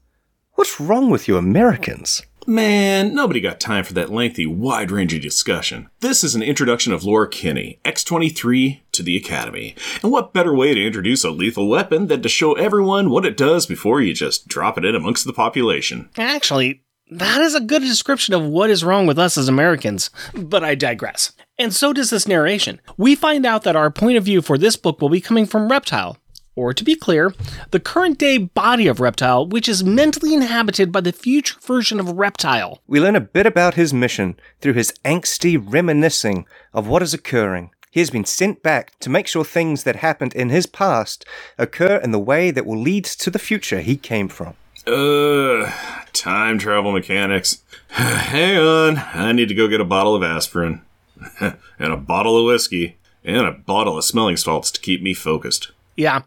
What's 0.54 0.80
wrong 0.80 1.10
with 1.10 1.28
you 1.28 1.36
Americans? 1.36 2.22
Man, 2.48 3.14
nobody 3.14 3.40
got 3.40 3.60
time 3.60 3.84
for 3.84 3.92
that 3.92 4.10
lengthy, 4.10 4.46
wide 4.46 4.90
ranging 4.90 5.20
discussion. 5.20 5.90
This 6.00 6.24
is 6.24 6.34
an 6.34 6.42
introduction 6.42 6.94
of 6.94 7.04
Laura 7.04 7.28
Kinney, 7.28 7.78
X23, 7.84 8.80
to 8.92 9.02
the 9.02 9.18
Academy. 9.18 9.76
And 10.02 10.10
what 10.10 10.32
better 10.32 10.54
way 10.54 10.72
to 10.72 10.86
introduce 10.86 11.24
a 11.24 11.30
lethal 11.30 11.68
weapon 11.68 12.06
than 12.06 12.22
to 12.22 12.28
show 12.28 12.54
everyone 12.54 13.10
what 13.10 13.26
it 13.26 13.36
does 13.36 13.66
before 13.66 14.00
you 14.00 14.14
just 14.14 14.48
drop 14.48 14.78
it 14.78 14.86
in 14.86 14.94
amongst 14.94 15.26
the 15.26 15.32
population? 15.34 16.08
Actually, 16.16 16.82
that 17.10 17.40
is 17.40 17.54
a 17.54 17.60
good 17.60 17.82
description 17.82 18.34
of 18.34 18.44
what 18.44 18.70
is 18.70 18.84
wrong 18.84 19.06
with 19.06 19.18
us 19.18 19.38
as 19.38 19.48
Americans, 19.48 20.10
but 20.34 20.62
I 20.62 20.74
digress. 20.74 21.32
And 21.58 21.74
so 21.74 21.92
does 21.92 22.10
this 22.10 22.28
narration. 22.28 22.80
We 22.96 23.14
find 23.14 23.46
out 23.46 23.62
that 23.64 23.76
our 23.76 23.90
point 23.90 24.16
of 24.16 24.24
view 24.24 24.42
for 24.42 24.58
this 24.58 24.76
book 24.76 25.00
will 25.00 25.08
be 25.08 25.20
coming 25.20 25.46
from 25.46 25.68
Reptile, 25.68 26.18
or 26.54 26.74
to 26.74 26.84
be 26.84 26.94
clear, 26.94 27.32
the 27.70 27.80
current 27.80 28.18
day 28.18 28.38
body 28.38 28.86
of 28.86 29.00
Reptile, 29.00 29.46
which 29.46 29.68
is 29.68 29.84
mentally 29.84 30.34
inhabited 30.34 30.92
by 30.92 31.00
the 31.00 31.12
future 31.12 31.56
version 31.60 31.98
of 31.98 32.12
Reptile. 32.12 32.80
We 32.86 33.00
learn 33.00 33.16
a 33.16 33.20
bit 33.20 33.46
about 33.46 33.74
his 33.74 33.94
mission 33.94 34.38
through 34.60 34.74
his 34.74 34.92
angsty 35.04 35.56
reminiscing 35.56 36.46
of 36.74 36.88
what 36.88 37.02
is 37.02 37.14
occurring. 37.14 37.70
He 37.90 38.00
has 38.00 38.10
been 38.10 38.24
sent 38.24 38.62
back 38.62 38.98
to 39.00 39.10
make 39.10 39.26
sure 39.26 39.44
things 39.44 39.84
that 39.84 39.96
happened 39.96 40.34
in 40.34 40.50
his 40.50 40.66
past 40.66 41.24
occur 41.56 41.96
in 41.96 42.10
the 42.10 42.18
way 42.18 42.50
that 42.50 42.66
will 42.66 42.78
lead 42.78 43.04
to 43.04 43.30
the 43.30 43.38
future 43.38 43.80
he 43.80 43.96
came 43.96 44.28
from. 44.28 44.54
Ugh, 44.86 45.72
time 46.18 46.58
travel 46.58 46.92
mechanics. 46.92 47.62
Hang 47.88 48.56
on, 48.56 48.98
I 49.14 49.32
need 49.32 49.48
to 49.48 49.54
go 49.54 49.68
get 49.68 49.80
a 49.80 49.84
bottle 49.84 50.14
of 50.14 50.22
aspirin, 50.22 50.82
and 51.40 51.92
a 51.92 51.96
bottle 51.96 52.38
of 52.38 52.46
whiskey, 52.46 52.98
and 53.24 53.46
a 53.46 53.52
bottle 53.52 53.98
of 53.98 54.04
smelling 54.04 54.36
salts 54.36 54.70
to 54.72 54.80
keep 54.80 55.02
me 55.02 55.14
focused. 55.14 55.70
Yeah, 55.96 56.22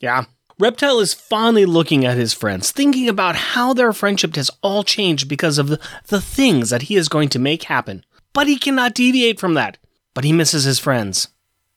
yeah. 0.00 0.24
Reptile 0.58 1.00
is 1.00 1.14
fondly 1.14 1.64
looking 1.64 2.04
at 2.04 2.18
his 2.18 2.34
friends, 2.34 2.70
thinking 2.70 3.08
about 3.08 3.34
how 3.34 3.72
their 3.72 3.94
friendship 3.94 4.36
has 4.36 4.50
all 4.62 4.84
changed 4.84 5.26
because 5.26 5.56
of 5.56 5.68
the, 5.68 5.80
the 6.08 6.20
things 6.20 6.68
that 6.68 6.82
he 6.82 6.96
is 6.96 7.08
going 7.08 7.30
to 7.30 7.38
make 7.38 7.62
happen. 7.62 8.04
But 8.34 8.46
he 8.46 8.58
cannot 8.58 8.94
deviate 8.94 9.40
from 9.40 9.54
that. 9.54 9.78
But 10.12 10.24
he 10.24 10.32
misses 10.32 10.64
his 10.64 10.78
friends. 10.78 11.28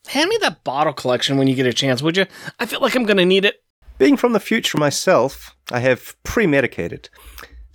Hand 0.08 0.30
me 0.30 0.38
that 0.42 0.66
bottle 0.66 0.92
collection 0.92 1.38
when 1.38 1.48
you 1.48 1.56
get 1.56 1.66
a 1.66 1.74
chance, 1.74 2.02
would 2.02 2.18
you? 2.18 2.26
I 2.60 2.66
feel 2.66 2.82
like 2.82 2.96
I'm 2.96 3.06
gonna 3.06 3.26
need 3.26 3.46
it. 3.46 3.64
Being 3.98 4.18
from 4.18 4.34
the 4.34 4.40
future 4.40 4.78
myself, 4.78 5.56
I 5.72 5.80
have 5.80 6.22
premedicated. 6.24 7.10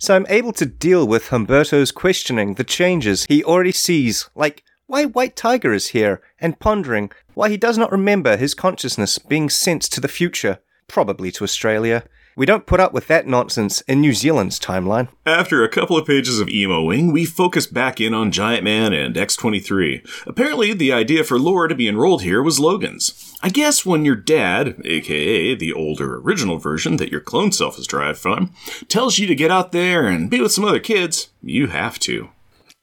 So 0.01 0.15
I'm 0.15 0.25
able 0.29 0.53
to 0.53 0.65
deal 0.65 1.05
with 1.05 1.27
Humberto's 1.27 1.91
questioning 1.91 2.53
the 2.53 2.63
changes 2.63 3.25
he 3.25 3.43
already 3.43 3.73
sees, 3.73 4.29
like 4.33 4.63
why 4.87 5.03
White 5.03 5.35
Tiger 5.35 5.73
is 5.73 5.89
here, 5.89 6.21
and 6.39 6.57
pondering 6.57 7.11
why 7.33 7.49
he 7.49 7.57
does 7.57 7.77
not 7.77 7.91
remember 7.91 8.37
his 8.37 8.53
consciousness 8.53 9.17
being 9.17 9.49
sent 9.49 9.81
to 9.81 9.99
the 9.99 10.07
future, 10.07 10.59
probably 10.87 11.31
to 11.33 11.43
Australia. 11.43 12.05
We 12.35 12.45
don't 12.45 12.65
put 12.65 12.79
up 12.79 12.93
with 12.93 13.07
that 13.07 13.27
nonsense 13.27 13.81
in 13.81 14.01
New 14.01 14.13
Zealand's 14.13 14.59
timeline. 14.59 15.09
After 15.25 15.63
a 15.63 15.69
couple 15.69 15.97
of 15.97 16.07
pages 16.07 16.39
of 16.39 16.47
emoing, 16.47 17.11
we 17.11 17.25
focus 17.25 17.67
back 17.67 17.99
in 17.99 18.13
on 18.13 18.31
Giant 18.31 18.63
Man 18.63 18.93
and 18.93 19.15
X23. 19.15 20.25
Apparently, 20.25 20.73
the 20.73 20.93
idea 20.93 21.23
for 21.23 21.37
Laura 21.37 21.67
to 21.67 21.75
be 21.75 21.87
enrolled 21.87 22.21
here 22.21 22.41
was 22.41 22.59
Logan's. 22.59 23.35
I 23.41 23.49
guess 23.49 23.85
when 23.85 24.05
your 24.05 24.15
dad, 24.15 24.81
aka 24.85 25.55
the 25.55 25.73
older 25.73 26.17
original 26.17 26.59
version 26.59 26.97
that 26.97 27.11
your 27.11 27.21
clone 27.21 27.51
self 27.51 27.77
is 27.77 27.87
derived 27.87 28.19
from, 28.19 28.53
tells 28.87 29.17
you 29.17 29.27
to 29.27 29.35
get 29.35 29.51
out 29.51 29.71
there 29.71 30.07
and 30.07 30.29
be 30.29 30.41
with 30.41 30.51
some 30.51 30.65
other 30.65 30.79
kids, 30.79 31.29
you 31.41 31.67
have 31.67 31.99
to. 31.99 32.29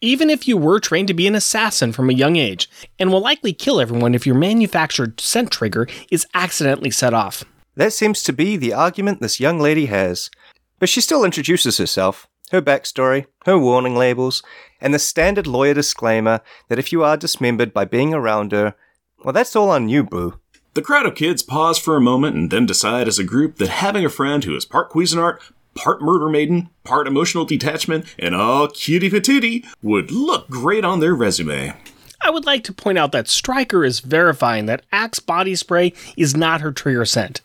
Even 0.02 0.28
if 0.28 0.46
you 0.46 0.58
were 0.58 0.78
trained 0.78 1.08
to 1.08 1.14
be 1.14 1.26
an 1.26 1.34
assassin 1.34 1.92
from 1.92 2.10
a 2.10 2.14
young 2.14 2.36
age, 2.36 2.68
and 2.98 3.10
will 3.10 3.20
likely 3.20 3.54
kill 3.54 3.80
everyone 3.80 4.14
if 4.14 4.26
your 4.26 4.34
manufactured 4.34 5.18
scent 5.20 5.50
trigger 5.50 5.88
is 6.10 6.26
accidentally 6.34 6.90
set 6.90 7.14
off. 7.14 7.44
That 7.76 7.92
seems 7.92 8.22
to 8.22 8.32
be 8.32 8.56
the 8.56 8.72
argument 8.72 9.20
this 9.20 9.38
young 9.38 9.60
lady 9.60 9.86
has. 9.86 10.30
But 10.78 10.88
she 10.88 11.02
still 11.02 11.24
introduces 11.24 11.76
herself, 11.76 12.26
her 12.50 12.62
backstory, 12.62 13.26
her 13.44 13.58
warning 13.58 13.96
labels, 13.96 14.42
and 14.80 14.94
the 14.94 14.98
standard 14.98 15.46
lawyer 15.46 15.74
disclaimer 15.74 16.40
that 16.68 16.78
if 16.78 16.90
you 16.90 17.04
are 17.04 17.16
dismembered 17.16 17.74
by 17.74 17.84
being 17.84 18.14
around 18.14 18.52
her, 18.52 18.74
well, 19.22 19.32
that's 19.32 19.54
all 19.54 19.70
on 19.70 19.88
you, 19.88 20.04
boo. 20.04 20.40
The 20.74 20.82
crowd 20.82 21.06
of 21.06 21.14
kids 21.14 21.42
pause 21.42 21.78
for 21.78 21.96
a 21.96 22.00
moment 22.00 22.36
and 22.36 22.50
then 22.50 22.66
decide 22.66 23.08
as 23.08 23.18
a 23.18 23.24
group 23.24 23.56
that 23.56 23.68
having 23.68 24.04
a 24.04 24.10
friend 24.10 24.44
who 24.44 24.56
is 24.56 24.64
part 24.64 24.90
Cuisinart, 24.90 25.38
part 25.74 26.00
murder 26.00 26.28
maiden, 26.28 26.70
part 26.84 27.06
emotional 27.06 27.44
detachment, 27.44 28.06
and 28.18 28.34
all 28.34 28.68
cutie 28.68 29.10
patootie 29.10 29.66
would 29.82 30.10
look 30.10 30.48
great 30.48 30.84
on 30.84 31.00
their 31.00 31.14
resume. 31.14 31.74
I 32.22 32.30
would 32.30 32.44
like 32.44 32.64
to 32.64 32.72
point 32.72 32.98
out 32.98 33.12
that 33.12 33.28
Striker 33.28 33.84
is 33.84 34.00
verifying 34.00 34.66
that 34.66 34.84
Axe 34.90 35.20
body 35.20 35.54
spray 35.54 35.92
is 36.16 36.36
not 36.36 36.60
her 36.60 36.72
trigger 36.72 37.04
scent. 37.04 37.40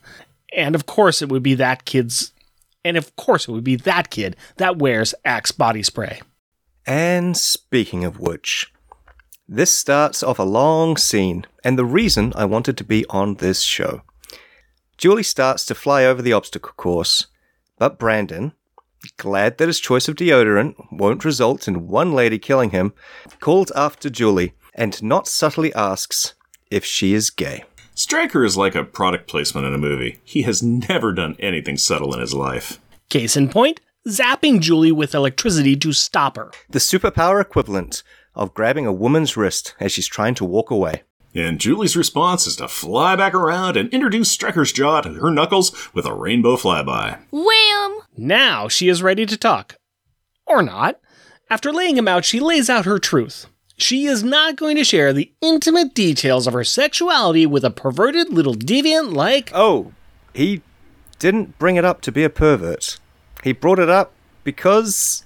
And 0.55 0.75
of 0.75 0.85
course, 0.85 1.21
it 1.21 1.29
would 1.29 1.43
be 1.43 1.55
that 1.55 1.85
kid's. 1.85 2.33
And 2.83 2.97
of 2.97 3.15
course, 3.15 3.47
it 3.47 3.51
would 3.51 3.63
be 3.63 3.75
that 3.77 4.09
kid 4.09 4.35
that 4.57 4.77
wears 4.77 5.13
Axe 5.23 5.51
body 5.51 5.83
spray. 5.83 6.21
And 6.85 7.37
speaking 7.37 8.03
of 8.03 8.19
which, 8.19 8.73
this 9.47 9.75
starts 9.75 10.23
off 10.23 10.39
a 10.39 10.43
long 10.43 10.97
scene, 10.97 11.45
and 11.63 11.77
the 11.77 11.85
reason 11.85 12.33
I 12.35 12.45
wanted 12.45 12.77
to 12.77 12.83
be 12.83 13.05
on 13.09 13.35
this 13.35 13.61
show. 13.61 14.01
Julie 14.97 15.23
starts 15.23 15.65
to 15.65 15.75
fly 15.75 16.05
over 16.05 16.21
the 16.21 16.33
obstacle 16.33 16.73
course, 16.77 17.27
but 17.77 17.99
Brandon, 17.99 18.53
glad 19.17 19.57
that 19.57 19.67
his 19.67 19.79
choice 19.79 20.07
of 20.07 20.15
deodorant 20.15 20.75
won't 20.91 21.25
result 21.25 21.67
in 21.67 21.87
one 21.87 22.13
lady 22.13 22.39
killing 22.39 22.69
him, 22.69 22.93
calls 23.39 23.71
after 23.71 24.09
Julie 24.09 24.53
and 24.73 25.01
not 25.03 25.27
subtly 25.27 25.73
asks 25.73 26.33
if 26.69 26.85
she 26.85 27.13
is 27.13 27.29
gay. 27.29 27.63
Striker 27.93 28.43
is 28.43 28.57
like 28.57 28.75
a 28.75 28.83
product 28.83 29.27
placement 29.27 29.67
in 29.67 29.73
a 29.73 29.77
movie. 29.77 30.19
He 30.23 30.43
has 30.43 30.63
never 30.63 31.11
done 31.11 31.35
anything 31.39 31.77
subtle 31.77 32.13
in 32.13 32.21
his 32.21 32.33
life. 32.33 32.79
Case 33.09 33.35
in 33.35 33.49
point, 33.49 33.81
zapping 34.07 34.61
Julie 34.61 34.91
with 34.91 35.13
electricity 35.13 35.75
to 35.77 35.93
stop 35.93 36.37
her. 36.37 36.51
The 36.69 36.79
superpower 36.79 37.41
equivalent 37.41 38.03
of 38.33 38.53
grabbing 38.53 38.85
a 38.85 38.93
woman's 38.93 39.35
wrist 39.35 39.75
as 39.79 39.91
she's 39.91 40.07
trying 40.07 40.35
to 40.35 40.45
walk 40.45 40.71
away. 40.71 41.03
And 41.33 41.59
Julie's 41.59 41.95
response 41.95 42.45
is 42.47 42.57
to 42.57 42.67
fly 42.67 43.15
back 43.15 43.33
around 43.33 43.77
and 43.77 43.89
introduce 43.93 44.31
Striker's 44.31 44.73
jaw 44.73 45.01
to 45.01 45.13
her 45.13 45.31
knuckles 45.31 45.71
with 45.93 46.05
a 46.05 46.13
rainbow 46.13 46.55
flyby. 46.57 47.19
Wham! 47.31 47.99
Now 48.17 48.67
she 48.67 48.89
is 48.89 49.03
ready 49.03 49.25
to 49.25 49.37
talk. 49.37 49.77
Or 50.45 50.61
not. 50.61 50.99
After 51.49 51.71
laying 51.71 51.97
him 51.97 52.07
out, 52.07 52.25
she 52.25 52.39
lays 52.39 52.69
out 52.69 52.85
her 52.85 52.99
truth. 52.99 53.47
She 53.81 54.05
is 54.05 54.23
not 54.23 54.57
going 54.57 54.75
to 54.75 54.83
share 54.83 55.11
the 55.11 55.31
intimate 55.41 55.95
details 55.95 56.45
of 56.45 56.53
her 56.53 56.63
sexuality 56.63 57.47
with 57.47 57.65
a 57.65 57.71
perverted 57.71 58.31
little 58.31 58.53
deviant 58.53 59.13
like. 59.13 59.49
Oh, 59.55 59.93
he 60.33 60.61
didn't 61.17 61.57
bring 61.57 61.77
it 61.77 61.85
up 61.85 62.01
to 62.01 62.11
be 62.11 62.23
a 62.23 62.29
pervert. 62.29 62.99
He 63.43 63.53
brought 63.53 63.79
it 63.79 63.89
up 63.89 64.13
because 64.43 65.25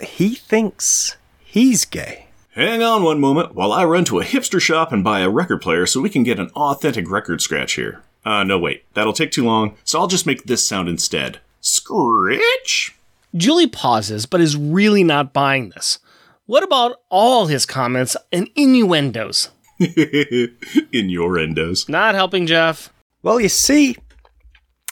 he 0.00 0.34
thinks 0.34 1.16
he's 1.40 1.84
gay. 1.84 2.28
Hang 2.54 2.82
on 2.82 3.02
one 3.02 3.20
moment 3.20 3.54
while 3.54 3.72
I 3.72 3.84
run 3.84 4.04
to 4.06 4.20
a 4.20 4.24
hipster 4.24 4.60
shop 4.60 4.90
and 4.90 5.04
buy 5.04 5.20
a 5.20 5.28
record 5.28 5.60
player 5.60 5.84
so 5.84 6.00
we 6.00 6.10
can 6.10 6.22
get 6.22 6.40
an 6.40 6.50
authentic 6.56 7.10
record 7.10 7.42
scratch 7.42 7.74
here. 7.74 8.02
Uh, 8.24 8.44
no, 8.44 8.58
wait. 8.58 8.84
That'll 8.94 9.12
take 9.12 9.30
too 9.30 9.44
long, 9.44 9.76
so 9.84 9.98
I'll 10.00 10.06
just 10.06 10.26
make 10.26 10.44
this 10.44 10.66
sound 10.66 10.88
instead. 10.88 11.40
Scritch? 11.60 12.92
Julie 13.34 13.66
pauses, 13.66 14.24
but 14.24 14.40
is 14.40 14.56
really 14.56 15.04
not 15.04 15.32
buying 15.32 15.70
this. 15.70 15.98
What 16.46 16.64
about 16.64 16.96
all 17.08 17.46
his 17.46 17.64
comments 17.64 18.16
and 18.32 18.50
innuendos? 18.56 19.50
in 19.78 21.08
your 21.08 21.36
endos. 21.36 21.88
Not 21.88 22.16
helping 22.16 22.46
Jeff. 22.46 22.92
Well, 23.22 23.40
you 23.40 23.48
see, 23.48 23.96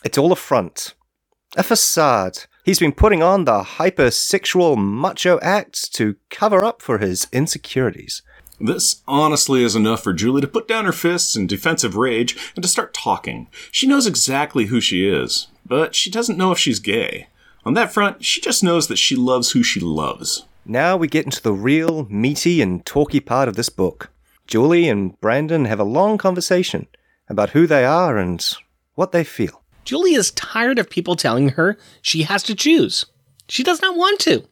it's 0.04 0.16
all 0.16 0.30
a 0.30 0.36
front, 0.36 0.94
a 1.56 1.64
facade. 1.64 2.38
He's 2.64 2.78
been 2.78 2.92
putting 2.92 3.20
on 3.20 3.46
the 3.46 3.62
hypersexual 3.62 4.78
macho 4.78 5.40
act 5.40 5.92
to 5.94 6.16
cover 6.28 6.64
up 6.64 6.82
for 6.82 6.98
his 6.98 7.26
insecurities. 7.32 8.22
This 8.60 9.02
honestly 9.08 9.64
is 9.64 9.74
enough 9.74 10.04
for 10.04 10.12
Julie 10.12 10.42
to 10.42 10.46
put 10.46 10.68
down 10.68 10.84
her 10.84 10.92
fists 10.92 11.34
in 11.34 11.48
defensive 11.48 11.96
rage 11.96 12.36
and 12.54 12.62
to 12.62 12.68
start 12.68 12.94
talking. 12.94 13.48
She 13.72 13.88
knows 13.88 14.06
exactly 14.06 14.66
who 14.66 14.80
she 14.80 15.08
is, 15.08 15.48
but 15.66 15.96
she 15.96 16.10
doesn't 16.10 16.38
know 16.38 16.52
if 16.52 16.58
she's 16.58 16.78
gay. 16.78 17.26
On 17.64 17.74
that 17.74 17.92
front, 17.92 18.24
she 18.24 18.40
just 18.40 18.62
knows 18.62 18.86
that 18.86 18.98
she 18.98 19.16
loves 19.16 19.50
who 19.52 19.64
she 19.64 19.80
loves. 19.80 20.44
Now 20.64 20.96
we 20.96 21.08
get 21.08 21.24
into 21.24 21.42
the 21.42 21.52
real 21.52 22.06
meaty 22.10 22.60
and 22.62 22.84
talky 22.84 23.20
part 23.20 23.48
of 23.48 23.56
this 23.56 23.68
book. 23.68 24.10
Julie 24.46 24.88
and 24.88 25.18
Brandon 25.20 25.64
have 25.64 25.80
a 25.80 25.84
long 25.84 26.18
conversation 26.18 26.86
about 27.28 27.50
who 27.50 27.66
they 27.66 27.84
are 27.84 28.18
and 28.18 28.44
what 28.94 29.12
they 29.12 29.24
feel. 29.24 29.62
Julie 29.84 30.14
is 30.14 30.30
tired 30.32 30.78
of 30.78 30.90
people 30.90 31.16
telling 31.16 31.50
her 31.50 31.78
she 32.02 32.22
has 32.22 32.42
to 32.44 32.54
choose. 32.54 33.06
She 33.48 33.62
does 33.62 33.80
not 33.80 33.96
want 33.96 34.20
to. 34.20 34.44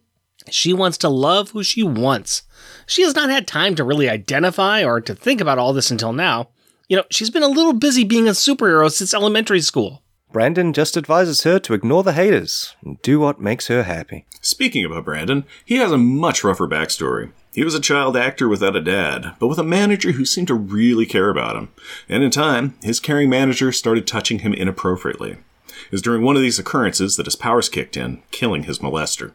She 0.51 0.73
wants 0.73 0.99
to 0.99 1.09
love 1.09 1.51
who 1.51 1.63
she 1.63 1.83
wants. 1.83 2.43
She 2.87 3.03
has 3.03 3.15
not 3.15 3.29
had 3.29 3.47
time 3.47 3.75
to 3.75 3.85
really 3.85 4.09
identify 4.09 4.83
or 4.83 5.01
to 5.01 5.15
think 5.15 5.41
about 5.41 5.59
all 5.59 5.73
this 5.73 5.91
until 5.91 6.13
now. 6.13 6.49
You 6.89 6.97
know, 6.97 7.05
she's 7.11 7.31
been 7.31 7.43
a 7.43 7.49
little 7.49 7.75
busy 7.75 8.05
being 8.05 8.27
a 8.27 8.33
superhero 8.33 8.91
since 8.91 9.13
elementary 9.13 9.61
school. 9.61 10.03
Brandon 10.31 10.75
just 10.75 10.97
advises 10.97 11.43
her 11.45 11.59
to 11.59 11.73
ignore 11.73 12.03
the 12.03 12.13
haters 12.13 12.77
and 12.85 13.01
do 13.01 13.19
what 13.19 13.41
makes 13.41 13.69
her 13.69 13.85
happy. 13.85 14.27
Speaking 14.43 14.85
about 14.85 15.07
Brandon, 15.07 15.45
he 15.65 15.77
has 15.77 15.91
a 15.91 15.99
much 15.99 16.45
rougher 16.45 16.69
backstory. 16.69 17.33
He 17.53 17.65
was 17.65 17.75
a 17.75 17.81
child 17.81 18.17
actor 18.17 18.47
without 18.47 18.77
a 18.77 18.81
dad, 18.81 19.35
but 19.41 19.49
with 19.49 19.59
a 19.59 19.65
manager 19.65 20.13
who 20.13 20.25
seemed 20.25 20.49
to 20.49 20.55
really 20.55 21.07
care 21.07 21.31
about 21.31 21.57
him. 21.57 21.71
And 22.09 22.23
in 22.23 22.31
time, 22.31 22.77
his 22.83 23.01
caring 23.01 23.31
manager 23.31 23.73
started 23.73 24.07
touching 24.07 24.41
him 24.41 24.53
inappropriately. 24.53 25.39
It 25.87 25.93
was 25.93 26.03
during 26.03 26.23
one 26.23 26.37
of 26.37 26.43
these 26.43 26.59
occurrences 26.59 27.17
that 27.17 27.27
his 27.27 27.37
powers 27.37 27.69
kicked 27.69 27.97
in, 27.97 28.23
killing 28.31 28.65
his 28.65 28.81
molester. 28.81 29.33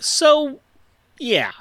So, 0.00 0.60
yeah. 1.18 1.52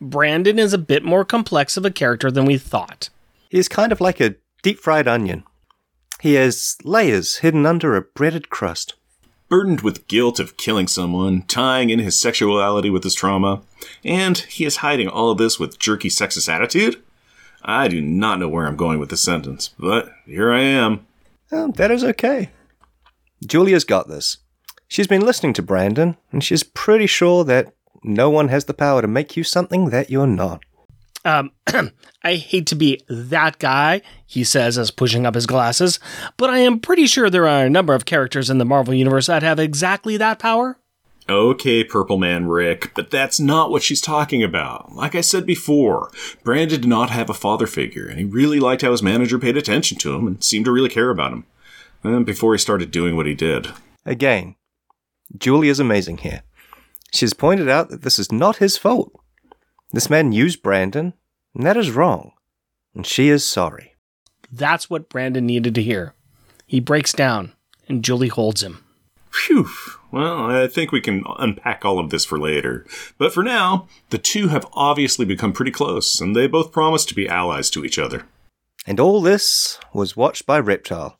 Brandon 0.00 0.58
is 0.58 0.72
a 0.72 0.78
bit 0.78 1.04
more 1.04 1.24
complex 1.24 1.76
of 1.76 1.84
a 1.84 1.90
character 1.90 2.30
than 2.30 2.44
we 2.44 2.58
thought. 2.58 3.10
He's 3.48 3.68
kind 3.68 3.92
of 3.92 4.00
like 4.00 4.20
a 4.20 4.34
deep 4.62 4.80
fried 4.80 5.06
onion. 5.06 5.44
He 6.20 6.34
has 6.34 6.76
layers 6.84 7.38
hidden 7.38 7.64
under 7.64 7.94
a 7.94 8.02
breaded 8.02 8.50
crust. 8.50 8.94
Burdened 9.48 9.80
with 9.80 10.08
guilt 10.08 10.40
of 10.40 10.56
killing 10.56 10.88
someone, 10.88 11.42
tying 11.42 11.90
in 11.90 12.00
his 12.00 12.20
sexuality 12.20 12.90
with 12.90 13.04
his 13.04 13.14
trauma, 13.14 13.62
and 14.04 14.36
he 14.38 14.64
is 14.64 14.78
hiding 14.78 15.08
all 15.08 15.30
of 15.30 15.38
this 15.38 15.58
with 15.58 15.78
jerky 15.78 16.08
sexist 16.08 16.48
attitude? 16.48 17.02
I 17.62 17.88
do 17.88 18.00
not 18.00 18.38
know 18.38 18.48
where 18.48 18.66
I'm 18.66 18.76
going 18.76 18.98
with 18.98 19.10
this 19.10 19.22
sentence, 19.22 19.70
but 19.78 20.10
here 20.26 20.52
I 20.52 20.60
am. 20.60 21.06
Oh, 21.50 21.72
that 21.72 21.90
is 21.90 22.04
okay. 22.04 22.50
Julia's 23.46 23.84
got 23.84 24.08
this. 24.08 24.38
She's 24.86 25.06
been 25.06 25.24
listening 25.24 25.52
to 25.54 25.62
Brandon, 25.62 26.16
and 26.32 26.42
she's 26.42 26.62
pretty 26.62 27.06
sure 27.06 27.44
that 27.44 27.72
no 28.02 28.28
one 28.28 28.48
has 28.48 28.66
the 28.66 28.74
power 28.74 29.00
to 29.02 29.08
make 29.08 29.36
you 29.36 29.44
something 29.44 29.90
that 29.90 30.10
you're 30.10 30.26
not. 30.26 30.62
Um, 31.28 31.52
I 32.24 32.36
hate 32.36 32.66
to 32.68 32.74
be 32.74 33.02
that 33.06 33.58
guy, 33.58 34.00
he 34.26 34.44
says 34.44 34.78
as 34.78 34.90
pushing 34.90 35.26
up 35.26 35.34
his 35.34 35.46
glasses, 35.46 36.00
but 36.38 36.48
I 36.48 36.60
am 36.60 36.80
pretty 36.80 37.06
sure 37.06 37.28
there 37.28 37.46
are 37.46 37.66
a 37.66 37.70
number 37.70 37.94
of 37.94 38.06
characters 38.06 38.48
in 38.48 38.56
the 38.56 38.64
Marvel 38.64 38.94
Universe 38.94 39.26
that 39.26 39.42
have 39.42 39.58
exactly 39.58 40.16
that 40.16 40.38
power. 40.38 40.78
Okay, 41.28 41.84
Purple 41.84 42.16
Man 42.16 42.48
Rick, 42.48 42.92
but 42.94 43.10
that's 43.10 43.38
not 43.38 43.70
what 43.70 43.82
she's 43.82 44.00
talking 44.00 44.42
about. 44.42 44.92
Like 44.92 45.14
I 45.14 45.20
said 45.20 45.44
before, 45.44 46.10
Brandon 46.42 46.80
did 46.80 46.88
not 46.88 47.10
have 47.10 47.28
a 47.28 47.34
father 47.34 47.66
figure, 47.66 48.06
and 48.06 48.18
he 48.18 48.24
really 48.24 48.58
liked 48.58 48.80
how 48.80 48.92
his 48.92 49.02
manager 49.02 49.38
paid 49.38 49.58
attention 49.58 49.98
to 49.98 50.14
him 50.14 50.26
and 50.26 50.42
seemed 50.42 50.64
to 50.64 50.72
really 50.72 50.88
care 50.88 51.10
about 51.10 51.32
him. 51.32 51.44
And 52.02 52.24
before 52.24 52.54
he 52.54 52.58
started 52.58 52.90
doing 52.90 53.16
what 53.16 53.26
he 53.26 53.34
did. 53.34 53.68
Again, 54.06 54.54
Julie 55.36 55.68
is 55.68 55.78
amazing 55.78 56.18
here. 56.18 56.42
She's 57.12 57.34
pointed 57.34 57.68
out 57.68 57.90
that 57.90 58.00
this 58.00 58.18
is 58.18 58.32
not 58.32 58.56
his 58.56 58.78
fault. 58.78 59.12
This 59.92 60.10
man 60.10 60.32
used 60.32 60.62
Brandon, 60.62 61.14
and 61.54 61.64
that 61.64 61.76
is 61.76 61.90
wrong. 61.90 62.32
And 62.94 63.06
she 63.06 63.28
is 63.28 63.44
sorry. 63.44 63.94
That's 64.50 64.90
what 64.90 65.08
Brandon 65.08 65.46
needed 65.46 65.74
to 65.74 65.82
hear. 65.82 66.14
He 66.66 66.80
breaks 66.80 67.12
down, 67.12 67.52
and 67.88 68.04
Julie 68.04 68.28
holds 68.28 68.62
him. 68.62 68.84
Phew. 69.30 69.68
Well, 70.10 70.50
I 70.50 70.66
think 70.68 70.90
we 70.90 71.00
can 71.00 71.22
unpack 71.38 71.84
all 71.84 71.98
of 71.98 72.10
this 72.10 72.24
for 72.24 72.38
later. 72.38 72.86
But 73.18 73.32
for 73.32 73.42
now, 73.42 73.88
the 74.10 74.18
two 74.18 74.48
have 74.48 74.66
obviously 74.72 75.26
become 75.26 75.52
pretty 75.52 75.70
close, 75.70 76.20
and 76.20 76.34
they 76.34 76.46
both 76.46 76.72
promise 76.72 77.04
to 77.06 77.14
be 77.14 77.28
allies 77.28 77.68
to 77.70 77.84
each 77.84 77.98
other. 77.98 78.26
And 78.86 78.98
all 78.98 79.20
this 79.20 79.78
was 79.92 80.16
watched 80.16 80.46
by 80.46 80.58
Reptile. 80.58 81.16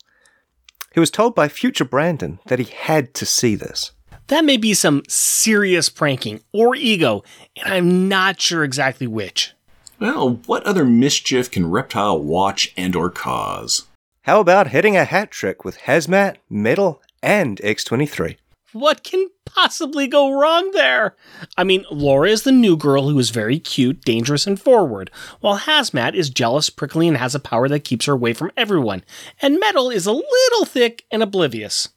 He 0.91 0.99
was 0.99 1.11
told 1.11 1.35
by 1.35 1.49
future 1.49 1.85
Brandon 1.85 2.39
that 2.47 2.57
he 2.57 2.65
had 2.65 3.13
to 3.15 3.25
see 3.25 3.53
this. 3.53 3.91
That 4.29 4.45
may 4.45 4.57
be 4.57 4.75
some 4.75 5.01
serious 5.07 5.89
pranking 5.89 6.41
or 6.53 6.75
ego, 6.75 7.23
and 7.57 7.73
I'm 7.73 8.07
not 8.07 8.39
sure 8.39 8.63
exactly 8.63 9.07
which. 9.07 9.53
Well, 9.99 10.39
what 10.45 10.63
other 10.63 10.85
mischief 10.85 11.49
can 11.49 11.69
Reptile 11.69 12.19
watch 12.19 12.71
and 12.77 12.95
or 12.95 13.09
cause? 13.09 13.87
How 14.21 14.39
about 14.39 14.67
hitting 14.67 14.95
a 14.95 15.05
hat 15.05 15.31
trick 15.31 15.65
with 15.65 15.79
Hazmat, 15.79 16.37
Metal, 16.47 17.01
and 17.23 17.57
X23? 17.57 18.37
What 18.71 19.03
can 19.03 19.29
possibly 19.45 20.05
go 20.05 20.31
wrong 20.39 20.69
there? 20.73 21.15
I 21.57 21.63
mean, 21.63 21.83
Laura 21.89 22.29
is 22.29 22.43
the 22.43 22.51
new 22.51 22.77
girl 22.77 23.09
who 23.09 23.17
is 23.17 23.31
very 23.31 23.57
cute, 23.57 24.01
dangerous, 24.01 24.45
and 24.45 24.61
forward, 24.61 25.09
while 25.39 25.57
Hazmat 25.57 26.13
is 26.13 26.29
jealous, 26.29 26.69
prickly, 26.69 27.07
and 27.07 27.17
has 27.17 27.33
a 27.33 27.39
power 27.39 27.67
that 27.67 27.83
keeps 27.83 28.05
her 28.05 28.13
away 28.13 28.33
from 28.33 28.51
everyone, 28.55 29.03
and 29.41 29.59
Metal 29.59 29.89
is 29.89 30.05
a 30.05 30.11
little 30.11 30.65
thick 30.65 31.05
and 31.09 31.23
oblivious. 31.23 31.89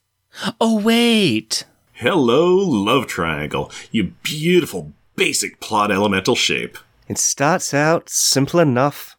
Oh, 0.59 0.79
wait. 0.79 1.65
Hello, 2.03 2.57
love 2.57 3.07
triangle, 3.07 3.71
you 3.89 4.11
beautiful 4.23 4.91
basic 5.15 5.61
plot 5.61 5.89
elemental 5.89 6.35
shape. 6.35 6.77
It 7.07 7.17
starts 7.17 7.73
out 7.73 8.09
simple 8.09 8.59
enough. 8.59 9.15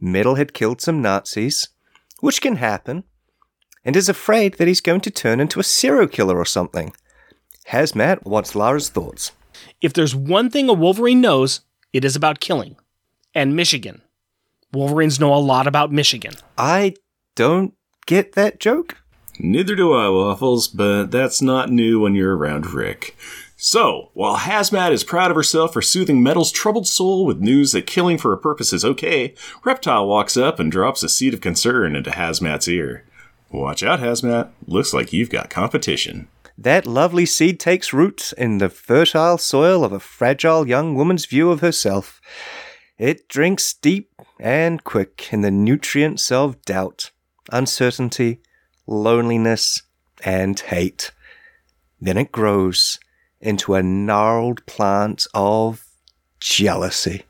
Metal 0.00 0.34
had 0.34 0.52
killed 0.52 0.80
some 0.80 1.00
Nazis, 1.00 1.68
which 2.18 2.40
can 2.40 2.56
happen, 2.56 3.04
and 3.84 3.94
is 3.94 4.08
afraid 4.08 4.54
that 4.54 4.66
he's 4.66 4.80
going 4.80 5.00
to 5.02 5.12
turn 5.12 5.38
into 5.38 5.60
a 5.60 5.62
serial 5.62 6.08
killer 6.08 6.36
or 6.36 6.44
something. 6.44 6.92
Hazmat 7.68 8.26
wants 8.26 8.56
Laura's 8.56 8.88
thoughts. 8.88 9.30
If 9.80 9.92
there's 9.92 10.16
one 10.16 10.50
thing 10.50 10.68
a 10.68 10.72
Wolverine 10.72 11.20
knows, 11.20 11.60
it 11.92 12.04
is 12.04 12.16
about 12.16 12.40
killing. 12.40 12.74
And 13.32 13.54
Michigan. 13.54 14.02
Wolverines 14.72 15.20
know 15.20 15.32
a 15.32 15.36
lot 15.36 15.68
about 15.68 15.92
Michigan. 15.92 16.34
I 16.58 16.94
don't 17.36 17.74
get 18.06 18.32
that 18.32 18.58
joke. 18.58 18.96
Neither 19.38 19.76
do 19.76 19.92
I, 19.92 20.08
Waffles, 20.08 20.68
but 20.68 21.10
that's 21.10 21.40
not 21.40 21.70
new 21.70 22.00
when 22.00 22.14
you're 22.14 22.36
around 22.36 22.66
Rick. 22.72 23.16
So, 23.56 24.10
while 24.14 24.36
Hazmat 24.36 24.92
is 24.92 25.02
proud 25.02 25.30
of 25.30 25.36
herself 25.36 25.72
for 25.72 25.82
soothing 25.82 26.22
Metal's 26.22 26.52
troubled 26.52 26.86
soul 26.86 27.26
with 27.26 27.40
news 27.40 27.72
that 27.72 27.86
killing 27.86 28.16
for 28.16 28.32
a 28.32 28.38
purpose 28.38 28.72
is 28.72 28.84
okay, 28.84 29.34
Reptile 29.64 30.06
walks 30.06 30.36
up 30.36 30.60
and 30.60 30.70
drops 30.70 31.02
a 31.02 31.08
seed 31.08 31.34
of 31.34 31.40
concern 31.40 31.96
into 31.96 32.10
Hazmat's 32.10 32.68
ear. 32.68 33.04
Watch 33.50 33.82
out, 33.82 34.00
Hazmat. 34.00 34.50
Looks 34.66 34.92
like 34.92 35.12
you've 35.12 35.30
got 35.30 35.50
competition. 35.50 36.28
That 36.56 36.86
lovely 36.86 37.26
seed 37.26 37.58
takes 37.58 37.92
root 37.92 38.32
in 38.36 38.58
the 38.58 38.68
fertile 38.68 39.38
soil 39.38 39.84
of 39.84 39.92
a 39.92 40.00
fragile 40.00 40.68
young 40.68 40.94
woman's 40.94 41.26
view 41.26 41.50
of 41.50 41.60
herself. 41.60 42.20
It 42.98 43.28
drinks 43.28 43.72
deep 43.72 44.10
and 44.38 44.82
quick 44.84 45.28
in 45.32 45.40
the 45.40 45.50
nutrients 45.50 46.30
of 46.30 46.60
doubt, 46.62 47.10
uncertainty, 47.50 48.40
loneliness, 48.88 49.82
and 50.24 50.58
hate. 50.58 51.12
Then 52.00 52.16
it 52.16 52.32
grows 52.32 52.98
into 53.40 53.74
a 53.74 53.82
gnarled 53.82 54.64
plant 54.66 55.26
of 55.34 55.84
jealousy. 56.40 57.24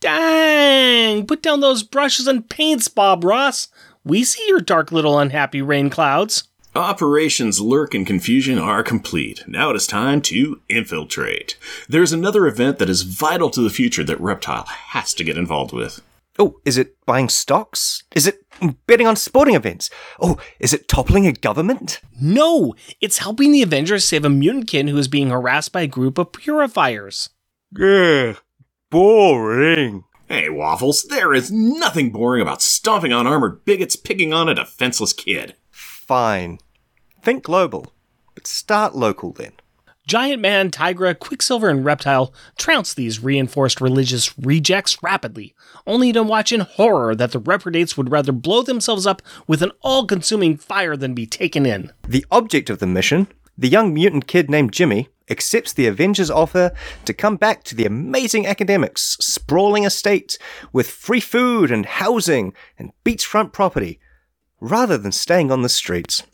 Dang! 0.00 1.26
Put 1.26 1.42
down 1.42 1.60
those 1.60 1.82
brushes 1.82 2.26
and 2.26 2.48
paints, 2.48 2.88
Bob 2.88 3.24
Ross. 3.24 3.68
We 4.04 4.24
see 4.24 4.44
your 4.48 4.60
dark 4.60 4.92
little 4.92 5.18
unhappy 5.18 5.62
rain 5.62 5.90
clouds. 5.90 6.48
Operations 6.74 7.60
Lurk 7.60 7.94
and 7.94 8.06
Confusion 8.06 8.58
are 8.58 8.82
complete. 8.82 9.44
Now 9.46 9.70
it 9.70 9.76
is 9.76 9.86
time 9.86 10.22
to 10.22 10.60
infiltrate. 10.68 11.58
There's 11.88 12.12
another 12.12 12.46
event 12.46 12.78
that 12.78 12.88
is 12.88 13.02
vital 13.02 13.50
to 13.50 13.60
the 13.60 13.70
future 13.70 14.02
that 14.04 14.20
Reptile 14.20 14.64
has 14.64 15.12
to 15.14 15.24
get 15.24 15.36
involved 15.36 15.72
with. 15.72 16.00
Oh, 16.38 16.58
is 16.64 16.78
it 16.78 16.96
buying 17.04 17.28
stocks? 17.28 18.04
Is 18.16 18.26
it 18.26 18.41
betting 18.86 19.06
on 19.06 19.16
sporting 19.16 19.54
events? 19.54 19.90
Oh, 20.20 20.38
is 20.58 20.72
it 20.72 20.88
toppling 20.88 21.26
a 21.26 21.32
government? 21.32 22.00
No, 22.20 22.74
it's 23.00 23.18
helping 23.18 23.52
the 23.52 23.62
Avengers 23.62 24.04
save 24.04 24.24
a 24.24 24.30
mutant 24.30 24.68
kid 24.68 24.88
who 24.88 24.96
is 24.98 25.08
being 25.08 25.30
harassed 25.30 25.72
by 25.72 25.82
a 25.82 25.86
group 25.86 26.18
of 26.18 26.32
purifiers. 26.32 27.30
Ugh, 27.80 28.36
boring. 28.90 30.04
Hey, 30.28 30.48
Waffles, 30.48 31.02
there 31.04 31.34
is 31.34 31.50
nothing 31.50 32.10
boring 32.10 32.40
about 32.40 32.62
stomping 32.62 33.12
on 33.12 33.26
armored 33.26 33.64
bigots 33.64 33.96
picking 33.96 34.32
on 34.32 34.48
a 34.48 34.54
defenseless 34.54 35.12
kid. 35.12 35.56
Fine. 35.70 36.58
Think 37.22 37.44
global, 37.44 37.92
but 38.34 38.46
start 38.46 38.94
local 38.94 39.32
then. 39.32 39.52
Giant 40.06 40.42
Man, 40.42 40.70
Tigra, 40.70 41.16
Quicksilver, 41.16 41.68
and 41.68 41.84
Reptile 41.84 42.34
trounce 42.58 42.92
these 42.92 43.22
reinforced 43.22 43.80
religious 43.80 44.36
rejects 44.36 45.00
rapidly, 45.00 45.54
only 45.86 46.12
to 46.12 46.24
watch 46.24 46.50
in 46.50 46.60
horror 46.60 47.14
that 47.14 47.30
the 47.30 47.38
reprobates 47.38 47.96
would 47.96 48.10
rather 48.10 48.32
blow 48.32 48.62
themselves 48.62 49.06
up 49.06 49.22
with 49.46 49.62
an 49.62 49.70
all 49.80 50.04
consuming 50.06 50.56
fire 50.56 50.96
than 50.96 51.14
be 51.14 51.24
taken 51.24 51.64
in. 51.64 51.92
The 52.06 52.26
object 52.32 52.68
of 52.68 52.80
the 52.80 52.86
mission, 52.86 53.28
the 53.56 53.68
young 53.68 53.94
mutant 53.94 54.26
kid 54.26 54.50
named 54.50 54.72
Jimmy, 54.72 55.08
accepts 55.30 55.72
the 55.72 55.86
Avengers' 55.86 56.30
offer 56.30 56.72
to 57.04 57.14
come 57.14 57.36
back 57.36 57.62
to 57.64 57.76
the 57.76 57.86
amazing 57.86 58.44
academics' 58.44 59.16
sprawling 59.20 59.84
estate 59.84 60.36
with 60.72 60.90
free 60.90 61.20
food 61.20 61.70
and 61.70 61.86
housing 61.86 62.54
and 62.76 62.92
beachfront 63.04 63.52
property, 63.52 64.00
rather 64.60 64.98
than 64.98 65.12
staying 65.12 65.52
on 65.52 65.62
the 65.62 65.68
streets. 65.68 66.24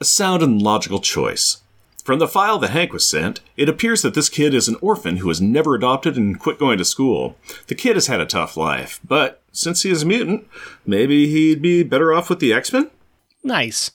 A 0.00 0.04
sound 0.04 0.44
and 0.44 0.62
logical 0.62 1.00
choice. 1.00 1.62
From 2.06 2.20
the 2.20 2.28
file 2.28 2.60
that 2.60 2.70
Hank 2.70 2.92
was 2.92 3.04
sent, 3.04 3.40
it 3.56 3.68
appears 3.68 4.02
that 4.02 4.14
this 4.14 4.28
kid 4.28 4.54
is 4.54 4.68
an 4.68 4.76
orphan 4.80 5.16
who 5.16 5.26
was 5.26 5.40
never 5.40 5.74
adopted 5.74 6.16
and 6.16 6.38
quit 6.38 6.56
going 6.56 6.78
to 6.78 6.84
school. 6.84 7.36
The 7.66 7.74
kid 7.74 7.96
has 7.96 8.06
had 8.06 8.20
a 8.20 8.26
tough 8.26 8.56
life, 8.56 9.00
but 9.04 9.42
since 9.50 9.82
he 9.82 9.90
is 9.90 10.04
a 10.04 10.06
mutant, 10.06 10.46
maybe 10.86 11.26
he'd 11.26 11.60
be 11.60 11.82
better 11.82 12.12
off 12.12 12.30
with 12.30 12.38
the 12.38 12.52
X 12.52 12.72
Men? 12.72 12.92
Nice. 13.42 13.90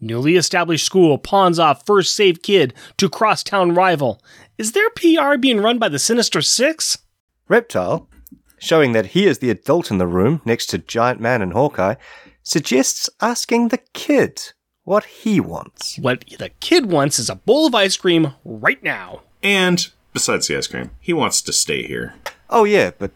Newly 0.00 0.36
established 0.36 0.86
school 0.86 1.18
pawns 1.18 1.58
off 1.58 1.84
first 1.84 2.14
safe 2.14 2.40
kid 2.40 2.72
to 2.98 3.10
crosstown 3.10 3.74
rival. 3.74 4.22
Is 4.58 4.70
their 4.70 4.90
PR 4.90 5.36
being 5.36 5.58
run 5.58 5.80
by 5.80 5.88
the 5.88 5.98
Sinister 5.98 6.42
Six? 6.42 6.98
Reptile, 7.48 8.08
showing 8.60 8.92
that 8.92 9.06
he 9.06 9.26
is 9.26 9.40
the 9.40 9.50
adult 9.50 9.90
in 9.90 9.98
the 9.98 10.06
room 10.06 10.40
next 10.44 10.66
to 10.66 10.78
Giant 10.78 11.20
Man 11.20 11.42
and 11.42 11.52
Hawkeye, 11.52 11.96
suggests 12.44 13.10
asking 13.20 13.68
the 13.68 13.80
kid 13.92 14.52
what 14.86 15.04
he 15.04 15.40
wants. 15.40 15.98
What 15.98 16.24
the 16.38 16.50
kid 16.60 16.86
wants 16.86 17.18
is 17.18 17.28
a 17.28 17.34
bowl 17.34 17.66
of 17.66 17.74
ice 17.74 17.96
cream 17.96 18.32
right 18.44 18.82
now. 18.82 19.22
And, 19.42 19.86
besides 20.14 20.46
the 20.46 20.56
ice 20.56 20.68
cream, 20.68 20.90
he 21.00 21.12
wants 21.12 21.42
to 21.42 21.52
stay 21.52 21.82
here. 21.82 22.14
Oh, 22.48 22.64
yeah, 22.64 22.92
but 22.96 23.10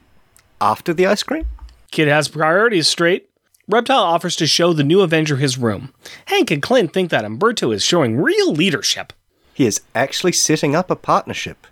after 0.60 0.92
the 0.92 1.06
ice 1.06 1.22
cream? 1.22 1.46
Kid 1.92 2.08
has 2.08 2.28
priorities 2.28 2.88
straight. 2.88 3.30
Reptile 3.68 4.02
offers 4.02 4.34
to 4.36 4.48
show 4.48 4.72
the 4.72 4.82
new 4.82 5.00
Avenger 5.00 5.36
his 5.36 5.56
room. 5.56 5.94
Hank 6.26 6.50
and 6.50 6.60
Clint 6.60 6.92
think 6.92 7.10
that 7.10 7.24
Humberto 7.24 7.72
is 7.72 7.84
showing 7.84 8.20
real 8.20 8.52
leadership. 8.52 9.12
He 9.54 9.64
is 9.64 9.80
actually 9.94 10.32
setting 10.32 10.74
up 10.74 10.90
a 10.90 10.96
partnership 10.96 11.68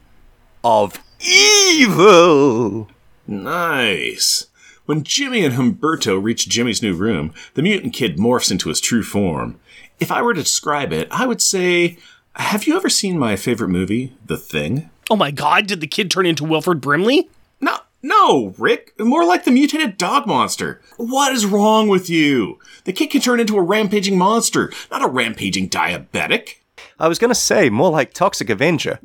of 0.62 1.02
evil. 1.20 2.88
Nice. 3.26 4.46
When 4.87 5.02
Jimmy 5.02 5.44
and 5.44 5.56
Humberto 5.56 6.22
reach 6.22 6.48
Jimmy's 6.48 6.82
new 6.82 6.94
room, 6.94 7.34
the 7.54 7.62
mutant 7.62 7.94
kid 7.94 8.16
morphs 8.16 8.52
into 8.52 8.68
his 8.68 8.80
true 8.80 9.02
form. 9.02 9.58
If 10.00 10.12
I 10.12 10.22
were 10.22 10.34
to 10.34 10.42
describe 10.42 10.92
it, 10.92 11.08
I 11.11 11.26
would 11.26 11.42
say 11.42 11.98
Have 12.37 12.66
you 12.66 12.76
ever 12.76 12.88
seen 12.88 13.18
my 13.18 13.37
favorite 13.37 13.68
movie, 13.68 14.12
The 14.24 14.37
Thing? 14.37 14.90
Oh 15.11 15.16
my 15.16 15.30
god, 15.30 15.66
did 15.66 15.80
the 15.80 15.87
kid 15.87 16.11
turn 16.11 16.26
into 16.26 16.44
Wilford 16.44 16.80
Brimley? 16.80 17.28
No, 17.61 17.78
no, 18.02 18.54
Rick. 18.58 18.92
More 18.98 19.24
like 19.24 19.44
the 19.44 19.50
mutated 19.50 19.98
dog 19.98 20.26
monster. 20.26 20.80
What 20.96 21.32
is 21.32 21.46
wrong 21.46 21.88
with 21.88 22.08
you? 22.08 22.58
The 22.84 22.92
kid 22.92 23.11
can 23.11 23.20
turn 23.20 23.40
into 23.40 23.56
a 23.56 23.62
rampaging 23.62 24.16
monster, 24.16 24.72
not 24.90 25.02
a 25.02 25.08
rampaging 25.08 25.68
diabetic. 25.68 26.56
I 27.00 27.08
was 27.08 27.18
going 27.18 27.30
to 27.30 27.34
say 27.34 27.70
more 27.70 27.90
like 27.90 28.12
Toxic 28.12 28.50
Avenger. 28.50 29.00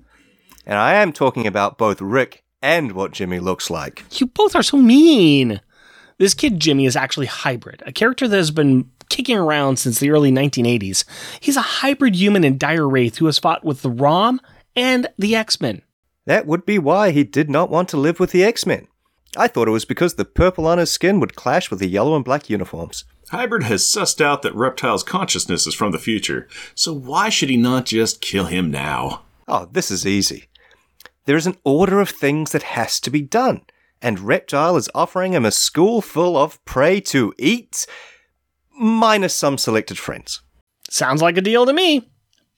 And 0.65 0.77
I 0.77 0.95
am 0.95 1.11
talking 1.11 1.47
about 1.47 1.77
both 1.77 2.01
Rick 2.01 2.43
and 2.61 2.93
what 2.93 3.11
Jimmy 3.11 3.39
looks 3.39 3.69
like. 3.69 4.03
You 4.19 4.27
both 4.27 4.55
are 4.55 4.63
so 4.63 4.77
mean. 4.77 5.59
This 6.17 6.33
kid 6.33 6.59
Jimmy 6.59 6.85
is 6.85 6.95
actually 6.95 7.25
hybrid, 7.25 7.83
a 7.85 7.91
character 7.91 8.27
that 8.27 8.37
has 8.37 8.51
been 8.51 8.89
kicking 9.13 9.37
around 9.37 9.77
since 9.77 9.99
the 9.99 10.09
early 10.09 10.31
1980s. 10.31 11.05
He's 11.39 11.55
a 11.55 11.61
hybrid 11.61 12.15
human 12.15 12.43
and 12.43 12.59
dire 12.59 12.89
wraith 12.89 13.17
who 13.17 13.27
has 13.27 13.37
fought 13.37 13.63
with 13.63 13.83
the 13.83 13.91
ROM 13.91 14.41
and 14.75 15.07
the 15.19 15.35
X 15.35 15.61
Men. 15.61 15.83
That 16.25 16.47
would 16.47 16.65
be 16.65 16.79
why 16.79 17.11
he 17.11 17.23
did 17.23 17.47
not 17.47 17.69
want 17.69 17.89
to 17.89 17.97
live 17.97 18.19
with 18.19 18.31
the 18.31 18.43
X 18.43 18.65
Men. 18.65 18.87
I 19.37 19.47
thought 19.47 19.67
it 19.67 19.71
was 19.71 19.85
because 19.85 20.15
the 20.15 20.25
purple 20.25 20.65
on 20.65 20.79
his 20.79 20.91
skin 20.91 21.19
would 21.19 21.35
clash 21.35 21.69
with 21.69 21.79
the 21.79 21.87
yellow 21.87 22.15
and 22.15 22.25
black 22.25 22.49
uniforms. 22.49 23.03
Hybrid 23.29 23.63
has 23.63 23.83
sussed 23.83 24.19
out 24.19 24.41
that 24.41 24.55
Reptile's 24.55 25.03
consciousness 25.03 25.67
is 25.67 25.75
from 25.75 25.91
the 25.91 25.99
future, 25.99 26.47
so 26.73 26.91
why 26.91 27.29
should 27.29 27.49
he 27.49 27.57
not 27.57 27.85
just 27.85 28.19
kill 28.19 28.45
him 28.45 28.71
now? 28.71 29.23
Oh, 29.47 29.67
this 29.71 29.91
is 29.91 30.07
easy. 30.07 30.45
There 31.25 31.37
is 31.37 31.47
an 31.47 31.57
order 31.63 32.01
of 32.01 32.09
things 32.09 32.51
that 32.51 32.63
has 32.63 32.99
to 33.01 33.11
be 33.11 33.21
done, 33.21 33.61
and 34.01 34.19
Reptile 34.19 34.75
is 34.75 34.89
offering 34.95 35.33
him 35.33 35.45
a 35.45 35.51
school 35.51 36.01
full 36.01 36.35
of 36.35 36.63
prey 36.65 36.99
to 37.01 37.33
eat, 37.37 37.85
minus 38.83 39.33
some 39.33 39.57
selected 39.57 39.97
friends. 39.97 40.41
Sounds 40.89 41.21
like 41.21 41.37
a 41.37 41.41
deal 41.41 41.65
to 41.65 41.73
me. 41.73 42.09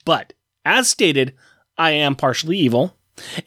But, 0.03 0.33
as 0.65 0.89
stated, 0.89 1.35
I 1.77 1.91
am 1.91 2.15
partially 2.15 2.57
evil. 2.57 2.97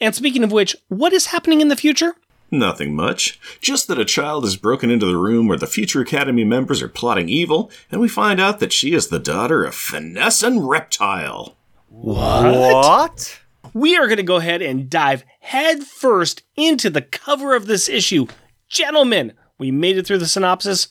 And 0.01 0.15
speaking 0.15 0.43
of 0.43 0.51
which, 0.51 0.75
what 0.87 1.13
is 1.13 1.27
happening 1.27 1.61
in 1.61 1.67
the 1.67 1.75
future? 1.75 2.15
Nothing 2.49 2.95
much. 2.95 3.39
Just 3.61 3.87
that 3.87 3.99
a 3.99 4.05
child 4.05 4.45
is 4.45 4.55
broken 4.55 4.89
into 4.89 5.05
the 5.05 5.17
room 5.17 5.47
where 5.47 5.57
the 5.57 5.67
future 5.67 6.01
Academy 6.01 6.43
members 6.43 6.81
are 6.81 6.87
plotting 6.87 7.29
evil, 7.29 7.69
and 7.91 8.01
we 8.01 8.07
find 8.07 8.39
out 8.39 8.59
that 8.59 8.73
she 8.73 8.93
is 8.93 9.09
the 9.09 9.19
daughter 9.19 9.63
of 9.63 9.75
Finesse 9.75 10.41
and 10.41 10.67
Reptile. 10.67 11.55
What? 11.89 13.41
We 13.73 13.97
are 13.97 14.07
going 14.07 14.17
to 14.17 14.23
go 14.23 14.37
ahead 14.37 14.61
and 14.61 14.89
dive 14.89 15.23
headfirst 15.41 16.43
into 16.55 16.89
the 16.89 17.03
cover 17.03 17.55
of 17.55 17.67
this 17.67 17.87
issue. 17.87 18.25
Gentlemen, 18.67 19.33
we 19.59 19.69
made 19.69 19.97
it 19.97 20.07
through 20.07 20.19
the 20.19 20.27
synopsis. 20.27 20.87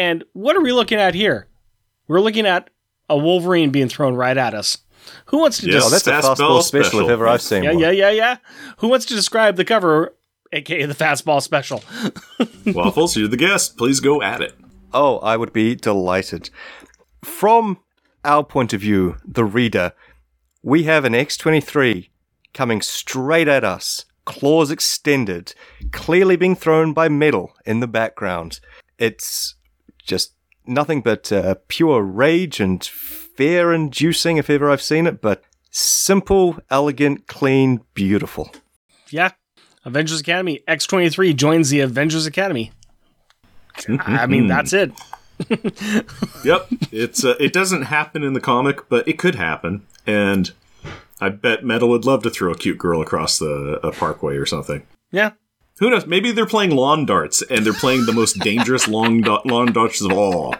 And 0.00 0.24
what 0.32 0.56
are 0.56 0.62
we 0.62 0.72
looking 0.72 0.98
at 0.98 1.14
here? 1.14 1.46
We're 2.08 2.22
looking 2.22 2.46
at 2.46 2.70
a 3.10 3.18
Wolverine 3.18 3.68
being 3.68 3.90
thrown 3.90 4.14
right 4.14 4.36
at 4.36 4.54
us. 4.54 4.78
Who 5.26 5.38
wants 5.38 5.58
to 5.58 5.70
Yes. 5.70 5.84
Oh, 5.84 5.90
that's 5.90 6.06
a 6.06 6.12
Fastball 6.12 6.36
fastball 6.36 6.62
special, 6.62 6.84
special. 6.84 7.00
if 7.00 7.10
ever 7.10 7.28
I've 7.28 7.42
seen 7.42 7.64
Yeah, 7.64 7.72
one. 7.72 7.80
yeah, 7.80 7.90
yeah, 7.90 8.10
yeah. 8.10 8.36
Who 8.78 8.88
wants 8.88 9.04
to 9.06 9.14
describe 9.14 9.56
the 9.56 9.64
cover, 9.66 10.16
aka 10.52 10.86
the 10.86 10.94
fastball 10.94 11.42
special? 11.42 11.84
Waffles, 12.74 13.14
you're 13.14 13.28
the 13.28 13.36
guest. 13.36 13.76
Please 13.76 14.00
go 14.00 14.22
at 14.22 14.40
it. 14.40 14.54
Oh, 14.94 15.18
I 15.18 15.36
would 15.36 15.52
be 15.52 15.74
delighted. 15.74 16.48
From 17.22 17.78
our 18.24 18.42
point 18.42 18.72
of 18.72 18.80
view, 18.80 19.16
the 19.26 19.44
reader, 19.44 19.92
we 20.62 20.84
have 20.84 21.04
an 21.04 21.12
X23 21.12 22.08
coming 22.54 22.80
straight 22.80 23.48
at 23.48 23.64
us, 23.64 24.06
claws 24.24 24.70
extended, 24.70 25.54
clearly 25.92 26.36
being 26.36 26.56
thrown 26.56 26.94
by 26.94 27.08
Mettle 27.10 27.52
in 27.66 27.80
the 27.80 27.86
background. 27.86 28.60
It's 28.98 29.56
just 30.04 30.34
nothing 30.66 31.00
but 31.00 31.30
uh, 31.32 31.56
pure 31.68 32.02
rage 32.02 32.60
and 32.60 32.82
fear 32.84 33.72
inducing, 33.72 34.36
if 34.36 34.50
ever 34.50 34.70
I've 34.70 34.82
seen 34.82 35.06
it, 35.06 35.20
but 35.20 35.42
simple, 35.70 36.58
elegant, 36.70 37.26
clean, 37.26 37.80
beautiful. 37.94 38.50
Yeah. 39.10 39.30
Avengers 39.84 40.20
Academy. 40.20 40.60
X23 40.68 41.34
joins 41.34 41.70
the 41.70 41.80
Avengers 41.80 42.26
Academy. 42.26 42.72
I 43.88 44.26
mean, 44.26 44.46
that's 44.46 44.72
it. 44.72 44.92
Yep, 46.44 46.68
it's 46.92 47.24
uh, 47.24 47.34
it 47.40 47.52
doesn't 47.52 47.82
happen 47.82 48.22
in 48.22 48.34
the 48.34 48.40
comic, 48.40 48.90
but 48.90 49.08
it 49.08 49.18
could 49.18 49.36
happen, 49.36 49.86
and 50.06 50.50
I 51.18 51.30
bet 51.30 51.64
Mettle 51.64 51.88
would 51.88 52.04
love 52.04 52.22
to 52.24 52.30
throw 52.30 52.52
a 52.52 52.56
cute 52.56 52.76
girl 52.76 53.00
across 53.00 53.38
the 53.38 53.80
a 53.82 53.90
parkway 53.90 54.36
or 54.36 54.44
something. 54.44 54.82
Yeah. 55.10 55.32
Who 55.80 55.90
knows? 55.90 56.06
Maybe 56.06 56.30
they're 56.30 56.46
playing 56.46 56.70
lawn 56.70 57.04
darts, 57.06 57.42
and 57.42 57.64
they're 57.66 57.72
playing 57.72 58.06
the 58.06 58.12
most 58.12 58.38
dangerous 58.38 58.86
lawn 58.86 59.22
da- 59.22 59.40
lawn 59.44 59.72
darts 59.72 60.00
of 60.00 60.12
all. 60.12 60.54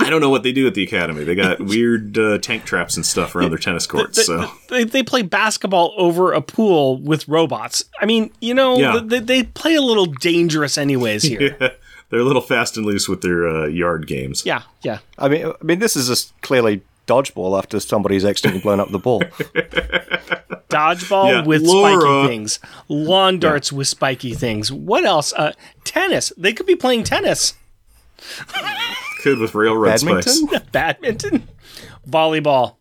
I 0.00 0.10
don't 0.10 0.20
know 0.20 0.30
what 0.30 0.42
they 0.42 0.52
do 0.52 0.66
at 0.66 0.74
the 0.74 0.82
academy. 0.82 1.22
They 1.24 1.34
got 1.36 1.60
weird 1.60 2.18
uh, 2.18 2.38
tank 2.38 2.64
traps 2.64 2.96
and 2.96 3.06
stuff 3.06 3.36
around 3.36 3.50
their 3.50 3.58
tennis 3.58 3.86
courts. 3.86 4.26
So 4.26 4.50
They, 4.68 4.84
they 4.84 5.02
play 5.02 5.22
basketball 5.22 5.94
over 5.96 6.32
a 6.32 6.40
pool 6.42 6.98
with 7.00 7.26
robots. 7.28 7.84
I 8.00 8.06
mean, 8.06 8.32
you 8.40 8.54
know, 8.54 8.76
Yeah. 8.78 9.00
they, 9.02 9.20
they 9.20 9.42
play 9.44 9.74
a 9.76 9.80
little 9.82 10.06
dangerous, 10.06 10.76
anyways, 10.76 11.22
here. 11.22 11.56
they're 12.10 12.20
a 12.20 12.24
little 12.24 12.42
fast 12.42 12.76
and 12.76 12.84
loose 12.84 13.08
with 13.08 13.22
their 13.22 13.46
uh, 13.48 13.66
yard 13.66 14.06
games. 14.08 14.42
yeah, 14.44 14.62
yeah. 14.82 14.98
I 15.18 15.28
mean, 15.28 15.46
I 15.46 15.64
mean, 15.64 15.78
this 15.78 15.94
is 15.96 16.08
just 16.08 16.38
clearly 16.42 16.82
dodgeball 17.06 17.58
after 17.58 17.78
somebody's 17.80 18.24
accidentally 18.24 18.62
blown 18.62 18.80
up 18.80 18.90
the 18.90 18.98
ball. 18.98 19.20
Dodgeball 20.68 21.28
Yeah, 21.30 21.44
with 21.44 21.62
Laura. 21.62 22.00
spiky 22.00 22.28
things, 22.28 22.58
lawn 22.88 23.38
darts 23.38 23.72
with 23.72 23.86
spiky 23.88 24.34
things. 24.34 24.72
What 24.72 25.04
else? 25.04 25.32
Uh, 25.32 25.52
tennis. 25.84 26.32
They 26.36 26.52
could 26.52 26.66
be 26.66 26.74
playing 26.76 27.04
tennis, 27.04 27.54
Could 29.22 29.38
with 29.38 29.54
railroad 29.54 29.98
spice. 29.98 30.40
Badminton? 30.42 30.68
badminton, 30.72 31.48
volleyball. 32.08 32.76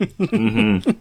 mhm 0.00 0.96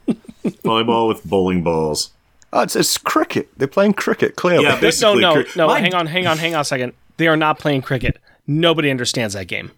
Volleyball 0.63 1.07
with 1.07 1.23
bowling 1.23 1.63
balls. 1.63 2.11
Oh, 2.53 2.61
it's, 2.61 2.75
it's 2.75 2.97
cricket. 2.97 3.49
They're 3.57 3.67
playing 3.67 3.93
cricket, 3.93 4.35
clearly. 4.35 4.63
Yeah, 4.63 4.75
No, 4.75 4.81
basically. 4.81 5.21
no, 5.21 5.33
cri- 5.43 5.51
no. 5.55 5.67
My- 5.67 5.79
Hang 5.79 5.93
on, 5.93 6.07
hang 6.07 6.27
on, 6.27 6.37
hang 6.37 6.55
on 6.55 6.61
a 6.61 6.65
second. 6.65 6.93
They 7.17 7.27
are 7.27 7.35
not 7.37 7.59
playing 7.59 7.81
cricket. 7.81 8.17
Nobody 8.47 8.89
understands 8.91 9.33
that 9.33 9.45
game. 9.47 9.71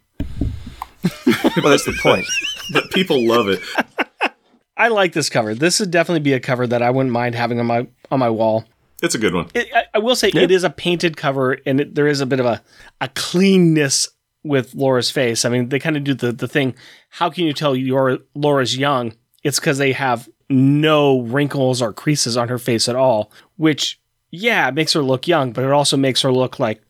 well, 1.26 1.70
that's 1.70 1.84
the 1.84 1.96
point. 2.02 2.26
But 2.72 2.90
people 2.90 3.26
love 3.26 3.48
it. 3.48 3.60
I 4.76 4.88
like 4.88 5.12
this 5.12 5.28
cover. 5.28 5.54
This 5.54 5.80
would 5.80 5.90
definitely 5.90 6.20
be 6.20 6.32
a 6.34 6.40
cover 6.40 6.66
that 6.66 6.82
I 6.82 6.90
wouldn't 6.90 7.12
mind 7.12 7.34
having 7.34 7.58
on 7.58 7.66
my 7.66 7.88
on 8.10 8.20
my 8.20 8.30
wall. 8.30 8.64
It's 9.02 9.14
a 9.14 9.18
good 9.18 9.34
one. 9.34 9.48
It, 9.54 9.68
I, 9.74 9.84
I 9.94 9.98
will 9.98 10.16
say 10.16 10.28
it 10.28 10.50
is 10.50 10.64
a 10.64 10.70
painted 10.70 11.16
cover, 11.16 11.58
and 11.66 11.80
it, 11.80 11.94
there 11.94 12.06
is 12.06 12.20
a 12.20 12.26
bit 12.26 12.40
of 12.40 12.46
a 12.46 12.62
a 13.00 13.08
cleanness 13.08 14.08
with 14.44 14.74
Laura's 14.74 15.10
face. 15.10 15.44
I 15.44 15.48
mean, 15.48 15.68
they 15.68 15.78
kind 15.78 15.96
of 15.96 16.04
do 16.04 16.14
the 16.14 16.32
the 16.32 16.48
thing. 16.48 16.74
How 17.10 17.30
can 17.30 17.44
you 17.44 17.52
tell 17.52 17.74
your 17.74 18.18
Laura's 18.34 18.76
young? 18.76 19.14
It's 19.42 19.58
because 19.58 19.78
they 19.78 19.92
have 19.92 20.28
no 20.48 21.20
wrinkles 21.20 21.82
or 21.82 21.92
creases 21.92 22.36
on 22.36 22.48
her 22.48 22.58
face 22.58 22.88
at 22.88 22.96
all, 22.96 23.32
which 23.56 24.00
yeah, 24.30 24.68
it 24.68 24.74
makes 24.74 24.92
her 24.92 25.02
look 25.02 25.26
young, 25.26 25.52
but 25.52 25.64
it 25.64 25.70
also 25.70 25.96
makes 25.96 26.22
her 26.22 26.32
look 26.32 26.58
like 26.58 26.82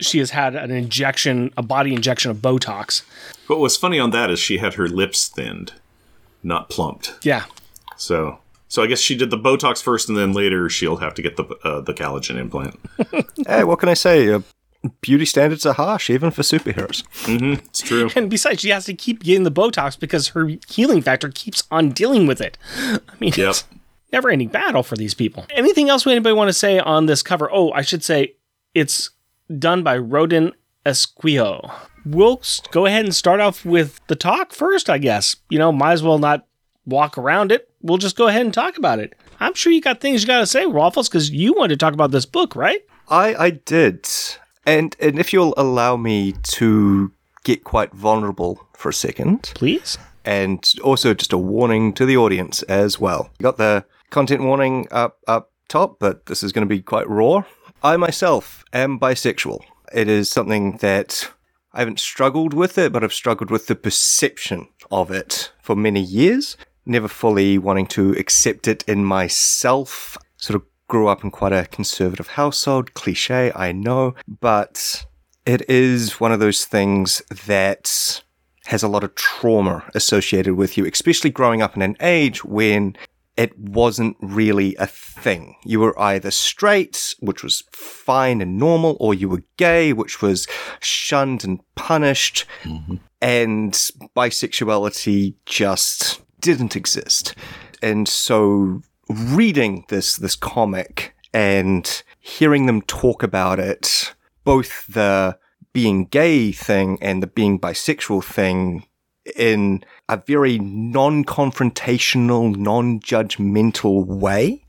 she 0.00 0.18
has 0.18 0.30
had 0.30 0.54
an 0.54 0.70
injection, 0.70 1.52
a 1.56 1.62
body 1.62 1.94
injection 1.94 2.30
of 2.30 2.38
Botox. 2.38 3.02
What 3.46 3.58
was 3.60 3.76
funny 3.76 3.98
on 3.98 4.10
that 4.10 4.30
is 4.30 4.38
she 4.38 4.58
had 4.58 4.74
her 4.74 4.88
lips 4.88 5.28
thinned, 5.28 5.72
not 6.42 6.68
plumped. 6.68 7.14
Yeah, 7.22 7.44
So, 7.96 8.38
so 8.68 8.82
I 8.82 8.86
guess 8.88 8.98
she 9.00 9.16
did 9.16 9.30
the 9.30 9.38
Botox 9.38 9.82
first, 9.82 10.08
and 10.08 10.18
then 10.18 10.32
later 10.32 10.68
she'll 10.68 10.96
have 10.96 11.14
to 11.14 11.22
get 11.22 11.36
the 11.36 11.44
uh, 11.64 11.80
the 11.80 11.94
collagen 11.94 12.36
implant. 12.36 12.78
hey, 13.46 13.64
what 13.64 13.78
can 13.78 13.88
I 13.88 13.94
say? 13.94 14.32
Uh, 14.32 14.40
beauty 15.00 15.24
standards 15.24 15.64
are 15.66 15.72
harsh, 15.74 16.10
even 16.10 16.30
for 16.30 16.42
superheroes. 16.42 17.02
It's 17.68 17.80
true. 17.80 18.10
and 18.14 18.28
besides, 18.30 18.60
she 18.60 18.68
has 18.70 18.84
to 18.84 18.94
keep 18.94 19.22
getting 19.22 19.44
the 19.44 19.50
Botox 19.50 19.98
because 19.98 20.28
her 20.28 20.50
healing 20.68 21.00
factor 21.02 21.28
keeps 21.30 21.62
on 21.70 21.90
dealing 21.90 22.26
with 22.26 22.40
it. 22.40 22.58
I 22.76 22.98
mean, 23.20 23.32
Yep. 23.36 23.48
it's 23.50 23.64
never 24.12 24.30
ending 24.30 24.48
battle 24.48 24.82
for 24.82 24.94
these 24.96 25.14
people. 25.14 25.46
Anything 25.50 25.88
else 25.88 26.06
anybody 26.06 26.34
want 26.34 26.48
to 26.48 26.52
say 26.52 26.78
on 26.78 27.06
this 27.06 27.22
cover? 27.22 27.48
Oh, 27.52 27.72
I 27.72 27.82
should 27.82 28.04
say 28.04 28.34
it's 28.74 29.10
done 29.58 29.82
by 29.82 29.96
Rodin 29.98 30.52
Esquejo. 30.84 31.72
We'll 32.04 32.40
go 32.70 32.86
ahead 32.86 33.04
and 33.04 33.14
start 33.14 33.40
off 33.40 33.64
with 33.64 34.00
the 34.06 34.14
talk 34.16 34.52
first, 34.52 34.88
I 34.88 34.98
guess. 34.98 35.36
You 35.50 35.58
know, 35.58 35.72
might 35.72 35.92
as 35.92 36.02
well 36.02 36.18
not 36.18 36.46
walk 36.84 37.18
around 37.18 37.50
it. 37.50 37.68
We'll 37.82 37.98
just 37.98 38.16
go 38.16 38.28
ahead 38.28 38.42
and 38.42 38.54
talk 38.54 38.78
about 38.78 39.00
it. 39.00 39.14
I'm 39.40 39.54
sure 39.54 39.72
you 39.72 39.80
got 39.80 40.00
things 40.00 40.22
you 40.22 40.26
got 40.28 40.38
to 40.38 40.46
say, 40.46 40.66
Waffles, 40.66 41.08
because 41.08 41.30
you 41.30 41.52
wanted 41.52 41.74
to 41.74 41.84
talk 41.84 41.94
about 41.94 42.10
this 42.12 42.26
book, 42.26 42.54
right? 42.56 42.80
I 43.08 43.34
I 43.34 43.50
did, 43.50 44.08
and 44.64 44.96
and 45.00 45.18
if 45.18 45.32
you'll 45.32 45.54
allow 45.56 45.96
me 45.96 46.32
to 46.54 47.12
get 47.44 47.64
quite 47.64 47.92
vulnerable 47.92 48.66
for 48.74 48.88
a 48.88 48.94
second, 48.94 49.52
Please. 49.54 49.98
and 50.24 50.72
also 50.82 51.14
just 51.14 51.32
a 51.32 51.38
warning 51.38 51.92
to 51.94 52.06
the 52.06 52.16
audience 52.16 52.62
as 52.64 52.98
well. 52.98 53.30
You 53.38 53.44
got 53.44 53.58
the 53.58 53.84
content 54.10 54.42
warning 54.42 54.88
up 54.90 55.18
up 55.28 55.52
top, 55.68 55.98
but 56.00 56.26
this 56.26 56.42
is 56.42 56.52
going 56.52 56.66
to 56.66 56.74
be 56.74 56.80
quite 56.82 57.08
raw. 57.08 57.44
I 57.86 57.96
myself 57.96 58.64
am 58.72 58.98
bisexual. 58.98 59.60
It 59.94 60.08
is 60.08 60.28
something 60.28 60.78
that 60.78 61.30
I 61.72 61.78
haven't 61.78 62.00
struggled 62.00 62.52
with 62.52 62.78
it, 62.78 62.92
but 62.92 63.04
I've 63.04 63.12
struggled 63.12 63.48
with 63.48 63.68
the 63.68 63.76
perception 63.76 64.66
of 64.90 65.12
it 65.12 65.52
for 65.62 65.76
many 65.76 66.00
years. 66.00 66.56
Never 66.84 67.06
fully 67.06 67.58
wanting 67.58 67.86
to 67.98 68.10
accept 68.14 68.66
it 68.66 68.82
in 68.88 69.04
myself. 69.04 70.18
Sort 70.36 70.56
of 70.56 70.62
grew 70.88 71.06
up 71.06 71.22
in 71.22 71.30
quite 71.30 71.52
a 71.52 71.66
conservative 71.66 72.26
household, 72.30 72.94
cliche, 72.94 73.52
I 73.54 73.70
know, 73.70 74.16
but 74.40 75.06
it 75.46 75.70
is 75.70 76.18
one 76.18 76.32
of 76.32 76.40
those 76.40 76.64
things 76.64 77.22
that 77.46 78.20
has 78.64 78.82
a 78.82 78.88
lot 78.88 79.04
of 79.04 79.14
trauma 79.14 79.88
associated 79.94 80.54
with 80.54 80.76
you, 80.76 80.86
especially 80.86 81.30
growing 81.30 81.62
up 81.62 81.76
in 81.76 81.82
an 81.82 81.96
age 82.00 82.44
when 82.44 82.96
it 83.36 83.58
wasn't 83.58 84.16
really 84.20 84.74
a 84.76 84.86
thing. 84.86 85.56
You 85.64 85.80
were 85.80 85.98
either 85.98 86.30
straight, 86.30 87.14
which 87.20 87.42
was 87.42 87.64
fine 87.70 88.40
and 88.40 88.58
normal, 88.58 88.96
or 88.98 89.14
you 89.14 89.28
were 89.28 89.42
gay, 89.56 89.92
which 89.92 90.22
was 90.22 90.46
shunned 90.80 91.44
and 91.44 91.60
punished, 91.74 92.46
mm-hmm. 92.62 92.96
and 93.20 93.72
bisexuality 94.16 95.34
just 95.44 96.22
didn't 96.40 96.76
exist. 96.76 97.34
And 97.82 98.08
so 98.08 98.80
reading 99.08 99.84
this 99.88 100.16
this 100.16 100.34
comic 100.34 101.14
and 101.32 102.02
hearing 102.20 102.66
them 102.66 102.82
talk 102.82 103.22
about 103.22 103.58
it, 103.58 104.14
both 104.44 104.86
the 104.86 105.38
being 105.74 106.06
gay 106.06 106.52
thing 106.52 106.98
and 107.02 107.22
the 107.22 107.26
being 107.26 107.60
bisexual 107.60 108.24
thing 108.24 108.86
in 109.36 109.84
a 110.08 110.16
very 110.26 110.58
non-confrontational, 110.58 112.56
non-judgmental 112.56 114.06
way. 114.06 114.62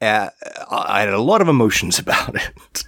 Uh, 0.00 0.30
I 0.70 1.00
had 1.00 1.12
a 1.12 1.20
lot 1.20 1.42
of 1.42 1.48
emotions 1.48 1.98
about 2.04 2.34
it. 2.34 2.84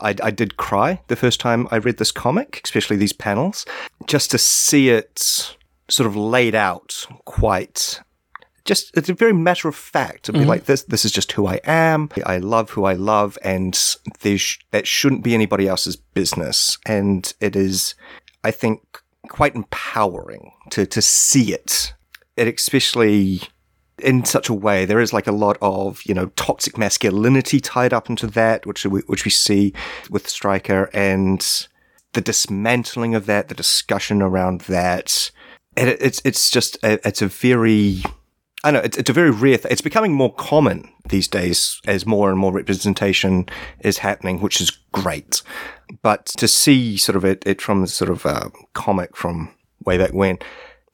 I, 0.00 0.14
I 0.22 0.30
did 0.30 0.56
cry 0.56 1.00
the 1.08 1.16
first 1.16 1.40
time 1.40 1.66
I 1.70 1.76
read 1.76 1.96
this 1.96 2.12
comic, 2.12 2.60
especially 2.64 2.96
these 2.96 3.12
panels, 3.12 3.64
just 4.06 4.30
to 4.32 4.38
see 4.38 4.90
it 4.90 5.56
sort 5.88 6.06
of 6.06 6.16
laid 6.16 6.54
out 6.54 7.06
quite 7.24 8.00
just 8.64 8.96
it's 8.96 9.08
a 9.08 9.14
very 9.14 9.32
matter 9.32 9.66
of 9.66 9.74
fact. 9.74 10.24
To 10.24 10.32
be 10.32 10.44
like 10.44 10.66
this 10.66 10.84
this 10.84 11.04
is 11.04 11.10
just 11.10 11.32
who 11.32 11.48
i 11.48 11.58
am. 11.64 12.08
I 12.24 12.38
love 12.38 12.70
who 12.70 12.84
i 12.84 12.92
love 12.92 13.36
and 13.42 13.76
there's 14.20 14.56
that 14.70 14.86
shouldn't 14.86 15.24
be 15.24 15.34
anybody 15.34 15.66
else's 15.66 15.96
business. 15.96 16.78
And 16.86 17.32
it 17.40 17.56
is 17.56 17.96
I 18.44 18.50
think, 18.50 19.01
quite 19.28 19.54
empowering 19.54 20.52
to, 20.70 20.86
to 20.86 21.02
see 21.02 21.52
it. 21.52 21.94
It 22.36 22.48
especially 22.48 23.42
in 23.98 24.24
such 24.24 24.48
a 24.48 24.54
way. 24.54 24.84
There 24.84 25.00
is 25.00 25.12
like 25.12 25.26
a 25.26 25.32
lot 25.32 25.58
of, 25.60 26.02
you 26.04 26.14
know, 26.14 26.26
toxic 26.36 26.76
masculinity 26.76 27.60
tied 27.60 27.92
up 27.92 28.10
into 28.10 28.26
that, 28.28 28.66
which 28.66 28.84
we, 28.84 29.00
which 29.02 29.24
we 29.24 29.30
see 29.30 29.72
with 30.10 30.28
Striker 30.28 30.90
and 30.92 31.66
the 32.12 32.20
dismantling 32.20 33.14
of 33.14 33.26
that, 33.26 33.48
the 33.48 33.54
discussion 33.54 34.22
around 34.22 34.62
that. 34.62 35.30
And 35.76 35.88
it, 35.88 36.02
it's, 36.02 36.20
it's 36.24 36.50
just, 36.50 36.76
a, 36.82 37.06
it's 37.06 37.22
a 37.22 37.28
very, 37.28 38.02
I 38.64 38.70
know 38.70 38.80
it's, 38.80 38.96
it's 38.96 39.10
a 39.10 39.12
very 39.12 39.30
rare. 39.30 39.58
Th- 39.58 39.72
it's 39.72 39.80
becoming 39.80 40.12
more 40.12 40.32
common 40.34 40.88
these 41.08 41.28
days 41.28 41.80
as 41.86 42.06
more 42.06 42.30
and 42.30 42.38
more 42.38 42.52
representation 42.52 43.46
is 43.80 43.98
happening, 43.98 44.40
which 44.40 44.60
is 44.60 44.70
great. 44.92 45.42
But 46.02 46.26
to 46.26 46.46
see 46.46 46.96
sort 46.96 47.16
of 47.16 47.24
it, 47.24 47.42
it 47.46 47.60
from 47.60 47.86
sort 47.86 48.10
of 48.10 48.24
a 48.24 48.50
comic 48.72 49.16
from 49.16 49.52
way 49.84 49.98
back 49.98 50.12
when, 50.12 50.38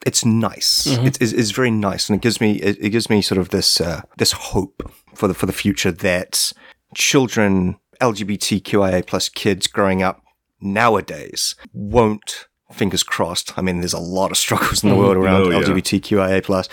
it's 0.06 0.24
nice. 0.24 0.86
Mm-hmm. 0.86 1.06
It's, 1.06 1.18
it's, 1.18 1.32
it's 1.32 1.50
very 1.50 1.70
nice, 1.70 2.08
and 2.08 2.16
it 2.16 2.22
gives 2.22 2.40
me 2.40 2.56
it, 2.56 2.78
it 2.80 2.90
gives 2.90 3.10
me 3.10 3.20
sort 3.20 3.38
of 3.38 3.50
this 3.50 3.80
uh, 3.80 4.02
this 4.16 4.32
hope 4.32 4.90
for 5.14 5.28
the 5.28 5.34
for 5.34 5.46
the 5.46 5.52
future 5.52 5.92
that 5.92 6.52
children 6.94 7.76
LGBTQIA 8.00 9.06
plus 9.06 9.28
kids 9.28 9.66
growing 9.66 10.02
up 10.02 10.22
nowadays 10.60 11.54
won't. 11.72 12.46
Fingers 12.70 13.02
crossed. 13.02 13.58
I 13.58 13.62
mean, 13.62 13.80
there's 13.80 13.94
a 13.94 13.98
lot 13.98 14.30
of 14.30 14.36
struggles 14.36 14.82
in 14.82 14.90
the 14.90 14.94
mm-hmm. 14.94 15.02
world 15.04 15.16
around 15.16 15.42
Oh, 15.42 15.50
yeah. 15.50 15.60
LGBTQIA 15.60 16.44
plus, 16.44 16.68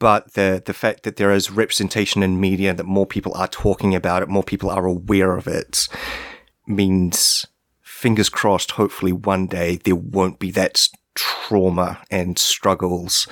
but 0.00 0.32
the 0.32 0.60
the 0.64 0.74
fact 0.74 1.04
that 1.04 1.16
there 1.16 1.30
is 1.30 1.52
representation 1.52 2.24
in 2.24 2.40
media, 2.40 2.74
that 2.74 2.86
more 2.86 3.06
people 3.06 3.32
are 3.34 3.46
talking 3.46 3.94
about 3.94 4.22
it, 4.22 4.28
more 4.28 4.42
people 4.42 4.68
are 4.68 4.86
aware 4.86 5.36
of 5.36 5.46
it, 5.46 5.86
means 6.66 7.46
fingers 7.82 8.28
crossed. 8.28 8.72
Hopefully, 8.72 9.12
one 9.12 9.46
day 9.46 9.76
there 9.76 9.94
won't 9.94 10.40
be 10.40 10.50
that 10.52 10.88
trauma 11.14 12.00
and 12.10 12.38
struggles 12.38 13.28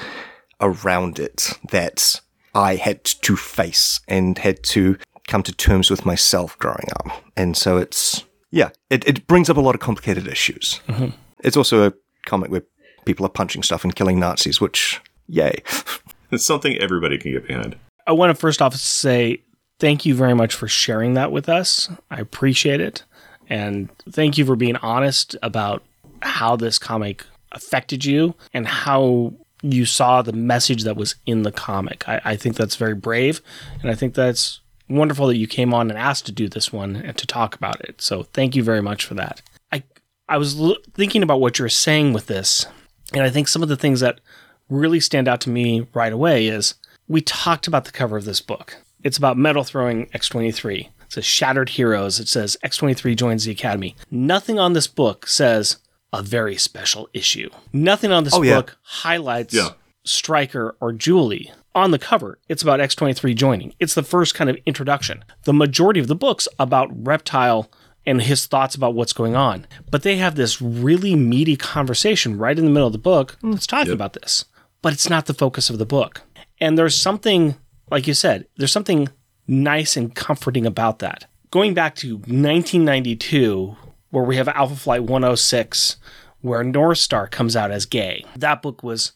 around 0.60 1.18
it 1.18 1.52
that 1.70 2.20
I 2.54 2.76
had 2.76 3.04
to 3.04 3.36
face 3.36 4.00
and 4.06 4.38
had 4.38 4.62
to 4.64 4.98
come 5.26 5.42
to 5.44 5.52
terms 5.52 5.90
with 5.90 6.04
myself 6.04 6.58
growing 6.58 6.88
up. 7.00 7.24
And 7.36 7.56
so 7.56 7.78
it's 7.78 8.24
yeah, 8.50 8.70
it, 8.90 9.06
it 9.08 9.26
brings 9.26 9.48
up 9.48 9.56
a 9.56 9.60
lot 9.60 9.74
of 9.74 9.80
complicated 9.80 10.28
issues. 10.28 10.80
Mm-hmm. 10.88 11.16
It's 11.40 11.56
also 11.56 11.86
a 11.86 11.92
comic 12.26 12.50
where 12.50 12.64
people 13.06 13.24
are 13.24 13.30
punching 13.30 13.62
stuff 13.62 13.84
and 13.84 13.94
killing 13.94 14.20
Nazis, 14.20 14.60
which 14.60 15.00
yay. 15.28 15.62
It's 16.32 16.44
something 16.44 16.76
everybody 16.76 17.16
can 17.18 17.32
get 17.32 17.46
behind. 17.46 17.76
I 18.06 18.12
want 18.12 18.30
to 18.30 18.34
first 18.34 18.60
off 18.60 18.74
say 18.74 19.42
thank 19.78 20.04
you 20.04 20.14
very 20.14 20.34
much 20.34 20.54
for 20.54 20.68
sharing 20.68 21.14
that 21.14 21.32
with 21.32 21.48
us. 21.48 21.88
I 22.10 22.20
appreciate 22.20 22.80
it. 22.80 23.04
And 23.48 23.88
thank 24.10 24.36
you 24.36 24.44
for 24.44 24.56
being 24.56 24.76
honest 24.76 25.36
about 25.42 25.82
how 26.20 26.56
this 26.56 26.78
comic 26.78 27.24
affected 27.52 28.04
you 28.04 28.34
and 28.52 28.66
how 28.66 29.32
you 29.62 29.86
saw 29.86 30.22
the 30.22 30.32
message 30.32 30.84
that 30.84 30.96
was 30.96 31.14
in 31.26 31.42
the 31.42 31.52
comic. 31.52 32.08
I, 32.08 32.20
I 32.24 32.36
think 32.36 32.56
that's 32.56 32.76
very 32.76 32.94
brave. 32.94 33.40
And 33.82 33.90
I 33.90 33.94
think 33.94 34.14
that's 34.14 34.60
wonderful 34.88 35.26
that 35.28 35.36
you 35.36 35.46
came 35.46 35.74
on 35.74 35.90
and 35.90 35.98
asked 35.98 36.26
to 36.26 36.32
do 36.32 36.48
this 36.48 36.72
one 36.72 36.96
and 36.96 37.16
to 37.16 37.26
talk 37.26 37.54
about 37.54 37.80
it. 37.80 38.00
So 38.00 38.22
thank 38.22 38.54
you 38.54 38.62
very 38.62 38.82
much 38.82 39.04
for 39.04 39.14
that. 39.14 39.42
I, 39.72 39.82
I 40.28 40.38
was 40.38 40.58
l- 40.60 40.76
thinking 40.94 41.22
about 41.22 41.40
what 41.40 41.58
you're 41.58 41.68
saying 41.68 42.12
with 42.12 42.26
this. 42.26 42.66
And 43.12 43.22
I 43.22 43.30
think 43.30 43.48
some 43.48 43.62
of 43.62 43.68
the 43.68 43.76
things 43.76 44.00
that 44.00 44.20
really 44.68 45.00
stand 45.00 45.28
out 45.28 45.40
to 45.42 45.50
me 45.50 45.86
right 45.94 46.12
away 46.12 46.46
is 46.46 46.74
we 47.06 47.20
talked 47.20 47.66
about 47.66 47.84
the 47.84 47.92
cover 47.92 48.16
of 48.16 48.24
this 48.24 48.40
book. 48.40 48.76
It's 49.02 49.18
about 49.18 49.38
Mettle 49.38 49.64
throwing 49.64 50.06
X23. 50.06 50.80
It 50.86 51.12
says 51.12 51.24
Shattered 51.24 51.70
Heroes. 51.70 52.20
It 52.20 52.28
says 52.28 52.56
X23 52.64 53.16
joins 53.16 53.44
the 53.44 53.52
Academy. 53.52 53.96
Nothing 54.10 54.58
on 54.58 54.72
this 54.74 54.86
book 54.86 55.26
says 55.26 55.76
a 56.12 56.22
very 56.22 56.56
special 56.56 57.08
issue. 57.14 57.48
Nothing 57.72 58.12
on 58.12 58.24
this 58.24 58.34
Oh, 58.34 58.42
yeah. 58.42 58.56
book 58.56 58.76
highlights 58.82 59.54
Yeah. 59.54 59.70
Striker 60.04 60.74
or 60.80 60.92
Julie. 60.92 61.52
On 61.74 61.90
the 61.92 61.98
cover, 61.98 62.38
it's 62.48 62.62
about 62.62 62.80
X23 62.80 63.36
joining. 63.36 63.72
It's 63.78 63.94
the 63.94 64.02
first 64.02 64.34
kind 64.34 64.50
of 64.50 64.56
introduction. 64.66 65.22
The 65.44 65.52
majority 65.52 66.00
of 66.00 66.08
the 66.08 66.16
book's 66.16 66.48
about 66.58 66.88
Reptile 67.06 67.70
and 68.04 68.22
his 68.22 68.46
thoughts 68.46 68.74
about 68.74 68.94
what's 68.94 69.12
going 69.12 69.36
on. 69.36 69.66
But 69.90 70.02
they 70.02 70.16
have 70.16 70.34
this 70.34 70.60
really 70.60 71.14
meaty 71.14 71.56
conversation 71.56 72.36
right 72.38 72.58
in 72.58 72.64
the 72.64 72.70
middle 72.70 72.86
of 72.88 72.92
the 72.94 72.98
book. 72.98 73.36
Mm, 73.42 73.52
Let's 73.52 73.66
talk 73.66 73.86
about 73.86 74.14
this. 74.14 74.46
But 74.82 74.92
it's 74.92 75.10
not 75.10 75.26
the 75.26 75.34
focus 75.34 75.70
of 75.70 75.78
the 75.78 75.86
book. 75.86 76.22
And 76.60 76.76
there's 76.76 76.94
something, 76.94 77.56
like 77.90 78.06
you 78.06 78.14
said, 78.14 78.46
there's 78.56 78.72
something 78.72 79.08
nice 79.46 79.96
and 79.96 80.14
comforting 80.14 80.66
about 80.66 80.98
that. 81.00 81.26
Going 81.50 81.74
back 81.74 81.94
to 81.96 82.16
1992, 82.16 83.76
where 84.10 84.24
we 84.24 84.36
have 84.36 84.48
Alpha 84.48 84.76
Flight 84.76 85.02
106, 85.02 85.96
where 86.40 86.62
North 86.62 86.98
Star 86.98 87.26
comes 87.26 87.56
out 87.56 87.70
as 87.70 87.86
gay. 87.86 88.24
That 88.36 88.62
book 88.62 88.82
was 88.82 89.12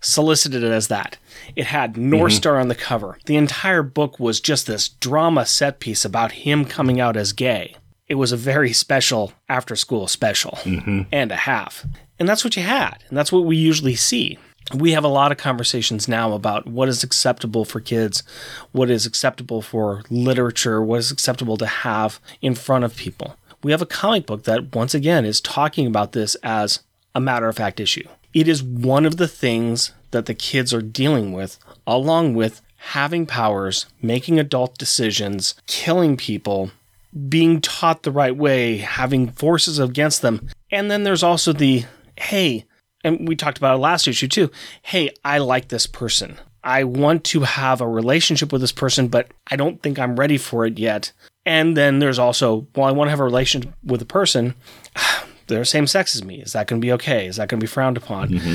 solicited 0.00 0.64
as 0.64 0.88
that. 0.88 1.16
It 1.56 1.66
had 1.66 1.96
North 1.96 2.32
mm-hmm. 2.32 2.36
Star 2.36 2.60
on 2.60 2.68
the 2.68 2.74
cover. 2.74 3.18
The 3.26 3.36
entire 3.36 3.82
book 3.82 4.20
was 4.20 4.40
just 4.40 4.66
this 4.66 4.88
drama 4.88 5.46
set 5.46 5.80
piece 5.80 6.04
about 6.04 6.32
him 6.32 6.64
coming 6.64 7.00
out 7.00 7.16
as 7.16 7.32
gay. 7.32 7.76
It 8.06 8.16
was 8.16 8.32
a 8.32 8.36
very 8.36 8.72
special 8.72 9.32
after 9.48 9.76
school 9.76 10.08
special 10.08 10.58
mm-hmm. 10.62 11.02
and 11.10 11.32
a 11.32 11.36
half. 11.36 11.86
And 12.18 12.28
that's 12.28 12.44
what 12.44 12.56
you 12.56 12.62
had. 12.62 13.02
And 13.08 13.16
that's 13.16 13.32
what 13.32 13.44
we 13.44 13.56
usually 13.56 13.94
see. 13.94 14.38
We 14.72 14.92
have 14.92 15.04
a 15.04 15.08
lot 15.08 15.30
of 15.30 15.38
conversations 15.38 16.08
now 16.08 16.32
about 16.32 16.66
what 16.66 16.88
is 16.88 17.04
acceptable 17.04 17.64
for 17.64 17.80
kids, 17.80 18.22
what 18.72 18.88
is 18.88 19.04
acceptable 19.04 19.60
for 19.60 20.02
literature, 20.08 20.82
what 20.82 21.00
is 21.00 21.10
acceptable 21.10 21.56
to 21.58 21.66
have 21.66 22.18
in 22.40 22.54
front 22.54 22.84
of 22.84 22.96
people. 22.96 23.36
We 23.62 23.72
have 23.72 23.82
a 23.82 23.86
comic 23.86 24.26
book 24.26 24.44
that, 24.44 24.74
once 24.74 24.94
again, 24.94 25.24
is 25.24 25.40
talking 25.40 25.86
about 25.86 26.12
this 26.12 26.34
as 26.42 26.80
a 27.14 27.20
matter 27.20 27.48
of 27.48 27.56
fact 27.56 27.78
issue. 27.78 28.06
It 28.32 28.48
is 28.48 28.62
one 28.62 29.06
of 29.06 29.16
the 29.16 29.28
things 29.28 29.92
that 30.10 30.26
the 30.26 30.34
kids 30.34 30.72
are 30.72 30.82
dealing 30.82 31.32
with, 31.32 31.58
along 31.86 32.34
with 32.34 32.62
having 32.76 33.26
powers, 33.26 33.86
making 34.02 34.38
adult 34.38 34.76
decisions, 34.76 35.54
killing 35.66 36.16
people, 36.16 36.70
being 37.28 37.60
taught 37.60 38.02
the 38.02 38.10
right 38.10 38.36
way, 38.36 38.78
having 38.78 39.30
forces 39.30 39.78
against 39.78 40.22
them. 40.22 40.48
And 40.70 40.90
then 40.90 41.04
there's 41.04 41.22
also 41.22 41.52
the 41.52 41.84
hey, 42.16 42.64
and 43.04 43.28
we 43.28 43.36
talked 43.36 43.58
about 43.58 43.76
it 43.76 43.78
last 43.78 44.08
issue 44.08 44.26
too. 44.26 44.50
Hey, 44.82 45.10
I 45.24 45.38
like 45.38 45.68
this 45.68 45.86
person. 45.86 46.38
I 46.64 46.84
want 46.84 47.24
to 47.24 47.40
have 47.40 47.82
a 47.82 47.86
relationship 47.86 48.50
with 48.50 48.62
this 48.62 48.72
person, 48.72 49.08
but 49.08 49.30
I 49.48 49.56
don't 49.56 49.82
think 49.82 49.98
I'm 49.98 50.16
ready 50.16 50.38
for 50.38 50.64
it 50.64 50.78
yet. 50.78 51.12
And 51.44 51.76
then 51.76 51.98
there's 51.98 52.18
also, 52.18 52.66
well, 52.74 52.86
I 52.86 52.92
want 52.92 53.08
to 53.08 53.10
have 53.10 53.20
a 53.20 53.24
relationship 53.24 53.72
with 53.84 54.00
a 54.00 54.06
person. 54.06 54.54
They're 55.46 55.64
same 55.66 55.86
sex 55.86 56.16
as 56.16 56.24
me. 56.24 56.40
Is 56.40 56.54
that 56.54 56.66
going 56.66 56.80
to 56.80 56.84
be 56.84 56.92
okay? 56.92 57.26
Is 57.26 57.36
that 57.36 57.50
going 57.50 57.60
to 57.60 57.64
be 57.64 57.70
frowned 57.70 57.98
upon? 57.98 58.30
Mm-hmm. 58.30 58.54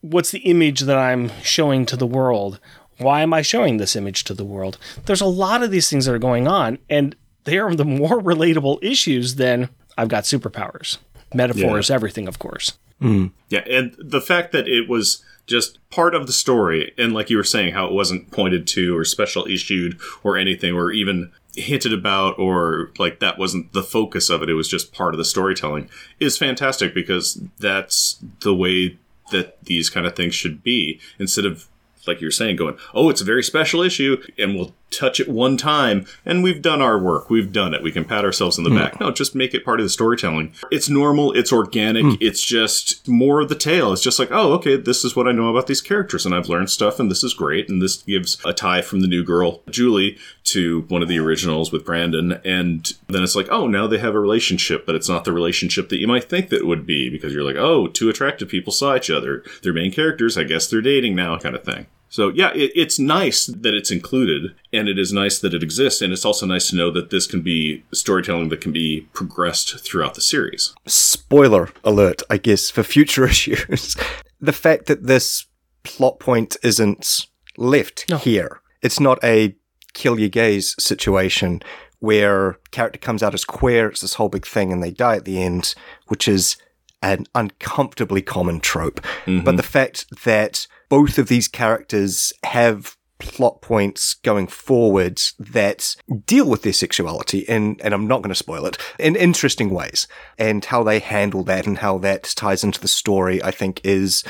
What's 0.00 0.32
the 0.32 0.40
image 0.40 0.80
that 0.80 0.98
I'm 0.98 1.30
showing 1.42 1.86
to 1.86 1.96
the 1.96 2.08
world? 2.08 2.58
Why 2.98 3.22
am 3.22 3.32
I 3.32 3.42
showing 3.42 3.76
this 3.76 3.94
image 3.94 4.24
to 4.24 4.34
the 4.34 4.44
world? 4.44 4.76
There's 5.06 5.20
a 5.20 5.26
lot 5.26 5.62
of 5.62 5.70
these 5.70 5.88
things 5.88 6.06
that 6.06 6.14
are 6.14 6.18
going 6.18 6.48
on, 6.48 6.78
and 6.90 7.14
they 7.44 7.58
are 7.58 7.74
the 7.74 7.84
more 7.84 8.20
relatable 8.20 8.82
issues 8.82 9.36
than 9.36 9.68
I've 9.96 10.08
got 10.08 10.24
superpowers. 10.24 10.98
Metaphors, 11.32 11.88
everything, 11.90 12.26
of 12.26 12.40
course. 12.40 12.72
Mm. 13.04 13.32
Yeah, 13.50 13.64
and 13.70 13.94
the 13.98 14.20
fact 14.20 14.52
that 14.52 14.66
it 14.66 14.88
was 14.88 15.22
just 15.46 15.78
part 15.90 16.14
of 16.14 16.26
the 16.26 16.32
story, 16.32 16.94
and 16.96 17.12
like 17.12 17.28
you 17.28 17.36
were 17.36 17.44
saying, 17.44 17.74
how 17.74 17.86
it 17.86 17.92
wasn't 17.92 18.30
pointed 18.30 18.66
to 18.68 18.96
or 18.96 19.04
special 19.04 19.46
issued 19.46 20.00
or 20.22 20.38
anything, 20.38 20.74
or 20.74 20.90
even 20.90 21.30
hinted 21.54 21.92
about, 21.92 22.38
or 22.38 22.90
like 22.98 23.20
that 23.20 23.38
wasn't 23.38 23.72
the 23.74 23.82
focus 23.82 24.30
of 24.30 24.42
it, 24.42 24.48
it 24.48 24.54
was 24.54 24.68
just 24.68 24.92
part 24.92 25.12
of 25.12 25.18
the 25.18 25.24
storytelling, 25.24 25.88
is 26.18 26.38
fantastic 26.38 26.94
because 26.94 27.40
that's 27.58 28.18
the 28.40 28.54
way 28.54 28.98
that 29.32 29.62
these 29.64 29.90
kind 29.90 30.06
of 30.06 30.16
things 30.16 30.34
should 30.34 30.62
be. 30.62 30.98
Instead 31.18 31.44
of, 31.44 31.68
like 32.06 32.20
you're 32.20 32.30
saying, 32.30 32.56
going, 32.56 32.76
oh, 32.94 33.10
it's 33.10 33.20
a 33.20 33.24
very 33.24 33.42
special 33.42 33.82
issue, 33.82 34.22
and 34.38 34.54
we'll 34.54 34.74
touch 34.90 35.20
it 35.20 35.28
one 35.28 35.56
time, 35.56 36.06
and 36.24 36.42
we've 36.42 36.62
done 36.62 36.80
our 36.80 36.98
work. 36.98 37.30
We've 37.30 37.52
done 37.52 37.74
it. 37.74 37.82
We 37.82 37.92
can 37.92 38.04
pat 38.04 38.24
ourselves 38.24 38.58
on 38.58 38.64
the 38.64 38.70
hmm. 38.70 38.76
back. 38.76 39.00
No, 39.00 39.10
just 39.10 39.34
make 39.34 39.54
it 39.54 39.64
part 39.64 39.80
of 39.80 39.84
the 39.84 39.90
storytelling. 39.90 40.54
It's 40.70 40.88
normal. 40.88 41.32
It's 41.32 41.52
organic. 41.52 42.04
Hmm. 42.04 42.14
It's 42.20 42.44
just 42.44 43.06
more 43.08 43.40
of 43.40 43.48
the 43.48 43.54
tale. 43.54 43.92
It's 43.92 44.02
just 44.02 44.18
like, 44.18 44.30
oh, 44.30 44.52
okay, 44.54 44.76
this 44.76 45.04
is 45.04 45.16
what 45.16 45.28
I 45.28 45.32
know 45.32 45.48
about 45.48 45.66
these 45.66 45.80
characters, 45.80 46.24
and 46.24 46.34
I've 46.34 46.48
learned 46.48 46.70
stuff, 46.70 47.00
and 47.00 47.10
this 47.10 47.24
is 47.24 47.34
great. 47.34 47.68
And 47.68 47.82
this 47.82 48.02
gives 48.02 48.38
a 48.44 48.52
tie 48.52 48.82
from 48.82 49.00
the 49.00 49.08
new 49.08 49.24
girl, 49.24 49.62
Julie, 49.70 50.18
to 50.44 50.82
one 50.88 51.02
of 51.02 51.08
the 51.08 51.18
originals 51.18 51.72
with 51.72 51.84
Brandon. 51.84 52.40
And 52.44 52.92
then 53.08 53.22
it's 53.22 53.36
like, 53.36 53.48
oh, 53.50 53.66
now 53.66 53.86
they 53.86 53.98
have 53.98 54.14
a 54.14 54.20
relationship, 54.20 54.86
but 54.86 54.94
it's 54.94 55.08
not 55.08 55.24
the 55.24 55.32
relationship 55.32 55.88
that 55.88 55.98
you 55.98 56.06
might 56.06 56.24
think 56.24 56.50
that 56.50 56.60
it 56.60 56.66
would 56.66 56.86
be 56.86 57.10
because 57.10 57.32
you're 57.32 57.44
like, 57.44 57.56
oh, 57.56 57.88
two 57.88 58.08
attractive 58.08 58.48
people 58.48 58.72
saw 58.72 58.94
each 58.94 59.10
other. 59.10 59.42
They're 59.62 59.72
main 59.72 59.92
characters. 59.92 60.38
I 60.38 60.44
guess 60.44 60.68
they're 60.68 60.80
dating 60.80 61.16
now, 61.16 61.38
kind 61.38 61.54
of 61.54 61.64
thing. 61.64 61.86
So 62.08 62.28
yeah, 62.28 62.52
it, 62.54 62.70
it's 62.74 62.98
nice 62.98 63.46
that 63.46 63.74
it's 63.74 63.90
included, 63.90 64.54
and 64.72 64.88
it 64.88 64.98
is 64.98 65.12
nice 65.12 65.38
that 65.40 65.54
it 65.54 65.62
exists, 65.62 66.00
and 66.00 66.12
it's 66.12 66.24
also 66.24 66.46
nice 66.46 66.70
to 66.70 66.76
know 66.76 66.90
that 66.92 67.10
this 67.10 67.26
can 67.26 67.42
be 67.42 67.84
storytelling 67.92 68.50
that 68.50 68.60
can 68.60 68.72
be 68.72 69.08
progressed 69.12 69.80
throughout 69.80 70.14
the 70.14 70.20
series. 70.20 70.74
spoiler 70.86 71.70
alert, 71.82 72.22
I 72.30 72.36
guess, 72.36 72.70
for 72.70 72.82
future 72.82 73.26
issues. 73.28 73.96
the 74.40 74.52
fact 74.52 74.86
that 74.86 75.04
this 75.04 75.46
plot 75.82 76.18
point 76.18 76.56
isn't 76.62 77.26
left 77.56 78.10
here. 78.22 78.60
It's 78.82 79.00
not 79.00 79.22
a 79.22 79.56
kill 79.92 80.18
your 80.18 80.28
gays 80.28 80.74
situation 80.78 81.62
where 82.00 82.58
character 82.70 82.98
comes 82.98 83.22
out 83.22 83.32
as 83.32 83.44
queer, 83.44 83.88
it's 83.88 84.02
this 84.02 84.14
whole 84.14 84.28
big 84.28 84.46
thing 84.46 84.72
and 84.72 84.82
they 84.82 84.90
die 84.90 85.16
at 85.16 85.24
the 85.24 85.42
end, 85.42 85.74
which 86.08 86.28
is 86.28 86.56
an 87.02 87.26
uncomfortably 87.34 88.20
common 88.20 88.60
trope. 88.60 89.00
But 89.24 89.30
mm-hmm. 89.30 89.56
the 89.56 89.62
fact 89.62 90.06
that 90.24 90.66
both 90.88 91.18
of 91.18 91.28
these 91.28 91.48
characters 91.48 92.32
have 92.44 92.96
plot 93.18 93.62
points 93.62 94.14
going 94.14 94.46
forward 94.46 95.20
that 95.38 95.96
deal 96.26 96.48
with 96.48 96.62
their 96.62 96.72
sexuality 96.72 97.48
and 97.48 97.80
and 97.80 97.94
I'm 97.94 98.06
not 98.06 98.22
going 98.22 98.30
to 98.30 98.34
spoil 98.34 98.66
it 98.66 98.76
in 98.98 99.16
interesting 99.16 99.70
ways. 99.70 100.06
And 100.36 100.64
how 100.64 100.82
they 100.82 100.98
handle 100.98 101.44
that 101.44 101.66
and 101.66 101.78
how 101.78 101.98
that 101.98 102.24
ties 102.36 102.64
into 102.64 102.80
the 102.80 102.88
story 102.88 103.42
I 103.42 103.50
think 103.50 103.80
is 103.84 104.24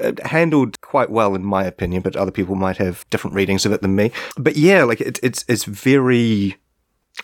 uh, 0.00 0.12
handled 0.24 0.80
quite 0.80 1.10
well 1.10 1.34
in 1.34 1.44
my 1.44 1.64
opinion 1.64 2.02
but 2.02 2.16
other 2.16 2.30
people 2.30 2.54
might 2.54 2.76
have 2.76 3.04
different 3.10 3.34
readings 3.34 3.66
of 3.66 3.72
it 3.72 3.82
than 3.82 3.96
me. 3.96 4.12
But 4.36 4.56
yeah 4.56 4.84
like 4.84 5.00
it, 5.00 5.18
it's 5.22 5.44
it's 5.48 5.64
very 5.64 6.56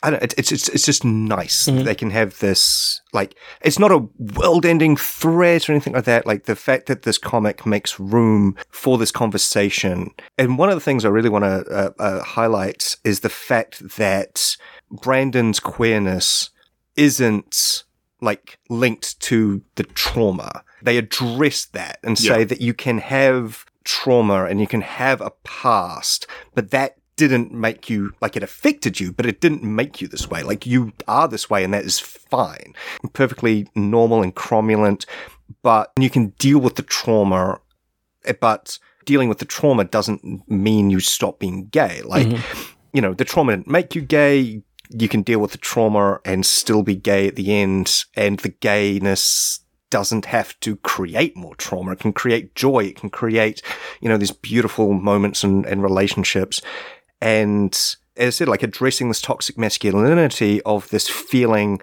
I 0.03 0.11
don't. 0.11 0.23
It's 0.23 0.53
it's 0.53 0.69
it's 0.69 0.85
just 0.85 1.05
nice. 1.05 1.67
that 1.67 1.85
They 1.85 1.95
can 1.95 2.11
have 2.11 2.39
this 2.41 3.01
like 3.13 3.37
it's 3.61 3.79
not 3.79 3.93
a 3.93 4.07
world-ending 4.19 4.97
threat 4.97 5.69
or 5.69 5.73
anything 5.73 5.93
like 5.93 6.05
that. 6.05 6.27
Like 6.27 6.45
the 6.45 6.57
fact 6.57 6.87
that 6.87 7.03
this 7.03 7.19
comic 7.19 7.65
makes 7.65 8.01
room 8.01 8.57
for 8.71 8.99
this 8.99 9.11
conversation. 9.11 10.11
And 10.37 10.59
one 10.59 10.69
of 10.69 10.75
the 10.75 10.81
things 10.81 11.05
I 11.05 11.09
really 11.09 11.29
want 11.29 11.45
to 11.45 11.65
uh, 11.71 11.91
uh, 11.99 12.23
highlight 12.23 12.97
is 13.05 13.21
the 13.21 13.29
fact 13.29 13.97
that 13.97 14.57
Brandon's 14.91 15.61
queerness 15.61 16.51
isn't 16.97 17.85
like 18.21 18.59
linked 18.69 19.21
to 19.21 19.63
the 19.77 19.85
trauma. 19.85 20.65
They 20.83 20.99
address 20.99 21.67
that 21.67 21.99
and 22.03 22.19
say 22.19 22.45
that 22.45 22.61
you 22.61 22.75
can 22.75 22.99
have 22.99 23.65
trauma 23.85 24.45
and 24.45 24.61
you 24.61 24.67
can 24.67 24.81
have 24.81 25.21
a 25.21 25.31
past, 25.45 26.27
but 26.55 26.71
that 26.71 26.97
didn't 27.17 27.53
make 27.53 27.89
you 27.89 28.13
like 28.21 28.37
it 28.37 28.43
affected 28.43 29.01
you, 29.01 29.13
but 29.13 29.27
it 29.27 29.41
didn't 29.41 29.63
make 29.63 30.01
you 30.01 30.09
this 30.09 30.29
way. 30.29 30.43
Like 30.43 30.67
you 30.67 30.93
are 31.07 31.29
this 31.29 31.49
way 31.49 31.65
and 31.65 31.73
that 31.75 31.85
is 31.85 32.01
fine. 32.01 32.75
Perfectly 33.13 33.69
normal 33.75 34.23
and 34.23 34.35
cromulent, 34.35 35.07
but 35.63 35.93
you 35.99 36.11
can 36.11 36.29
deal 36.39 36.59
with 36.59 36.77
the 36.77 36.83
trauma, 36.83 37.61
eh, 38.25 38.33
but 38.41 38.79
dealing 39.05 39.29
with 39.29 39.39
the 39.39 39.45
trauma 39.45 39.85
doesn't 39.85 40.49
mean 40.49 40.91
you 40.91 41.01
stop 41.01 41.39
being 41.39 41.67
gay. 41.67 42.03
Like, 42.03 42.27
you 42.93 43.01
know, 43.01 43.15
the 43.15 43.25
trauma 43.25 43.53
didn't 43.53 43.69
make 43.69 43.95
you 43.95 44.03
gay. 44.03 44.63
You 44.91 45.09
can 45.09 45.23
deal 45.23 45.41
with 45.41 45.53
the 45.53 45.59
trauma 45.59 46.21
and 46.25 46.45
still 46.45 46.83
be 46.83 46.95
gay 46.95 47.29
at 47.29 47.37
the 47.37 47.55
end, 47.55 48.05
and 48.15 48.39
the 48.41 48.51
gayness 48.51 49.61
doesn't 49.91 50.25
have 50.25 50.59
to 50.61 50.77
create 50.77 51.37
more 51.37 51.55
trauma. 51.55 51.93
It 51.93 52.01
can 52.01 52.13
create 52.13 52.55
joy. 52.55 52.87
It 52.87 52.97
can 52.97 53.11
create, 53.11 53.63
you 54.01 54.09
know, 54.09 54.17
these 54.17 54.33
beautiful 54.33 54.93
moments 54.93 55.45
and, 55.45 55.65
and 55.67 55.83
relationships. 55.83 56.61
And 57.25 57.73
as 58.17 58.27
I 58.27 58.31
said, 58.31 58.49
like 58.49 58.63
addressing 58.63 59.09
this 59.09 59.23
toxic 59.23 59.57
masculinity 59.57 60.61
of 60.63 60.89
this 60.91 61.09
feeling 61.09 61.81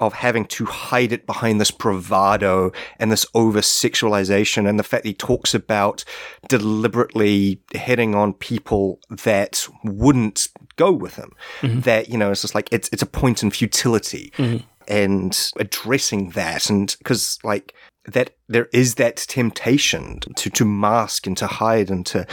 of 0.00 0.14
having 0.14 0.46
to 0.46 0.64
hide 0.64 1.12
it 1.12 1.26
behind 1.26 1.60
this 1.60 1.70
bravado 1.70 2.72
and 2.98 3.12
this 3.12 3.26
over 3.34 3.60
sexualization 3.60 4.68
and 4.68 4.78
the 4.78 4.82
fact 4.82 5.04
that 5.04 5.08
he 5.10 5.14
talks 5.14 5.54
about 5.54 6.04
deliberately 6.48 7.60
hitting 7.72 8.14
on 8.14 8.32
people 8.32 8.98
that 9.10 9.68
wouldn't 9.84 10.48
go 10.76 10.90
with 10.90 11.16
him. 11.16 11.32
Mm-hmm. 11.60 11.80
That, 11.80 12.08
you 12.08 12.18
know, 12.18 12.30
it's 12.32 12.42
just 12.42 12.54
like 12.54 12.68
it's 12.72 12.88
it's 12.92 13.02
a 13.02 13.06
point 13.06 13.42
in 13.42 13.50
futility. 13.50 14.32
Mm-hmm. 14.38 14.66
And 14.88 15.52
addressing 15.56 16.30
that 16.30 16.68
and 16.68 16.96
because 16.98 17.38
like 17.44 17.74
that 18.06 18.34
there 18.48 18.68
is 18.72 18.96
that 18.96 19.16
temptation 19.16 20.18
to 20.34 20.50
to 20.50 20.64
mask 20.64 21.28
and 21.28 21.36
to 21.36 21.46
hide 21.46 21.90
and 21.90 22.04
to 22.06 22.26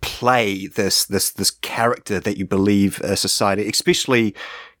play 0.00 0.66
this 0.66 1.04
this 1.04 1.30
this 1.30 1.50
character 1.50 2.18
that 2.20 2.36
you 2.36 2.44
believe 2.44 3.00
a 3.00 3.16
society 3.16 3.68
especially 3.68 4.34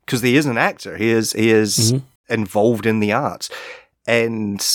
because 0.08 0.22
he 0.22 0.38
is 0.38 0.46
an 0.46 0.56
actor. 0.56 0.96
He 0.96 1.10
is 1.10 1.32
he 1.32 1.50
is 1.50 1.92
mm-hmm. 1.92 2.32
involved 2.32 2.86
in 2.86 3.00
the 3.00 3.12
arts. 3.12 3.50
And 4.06 4.66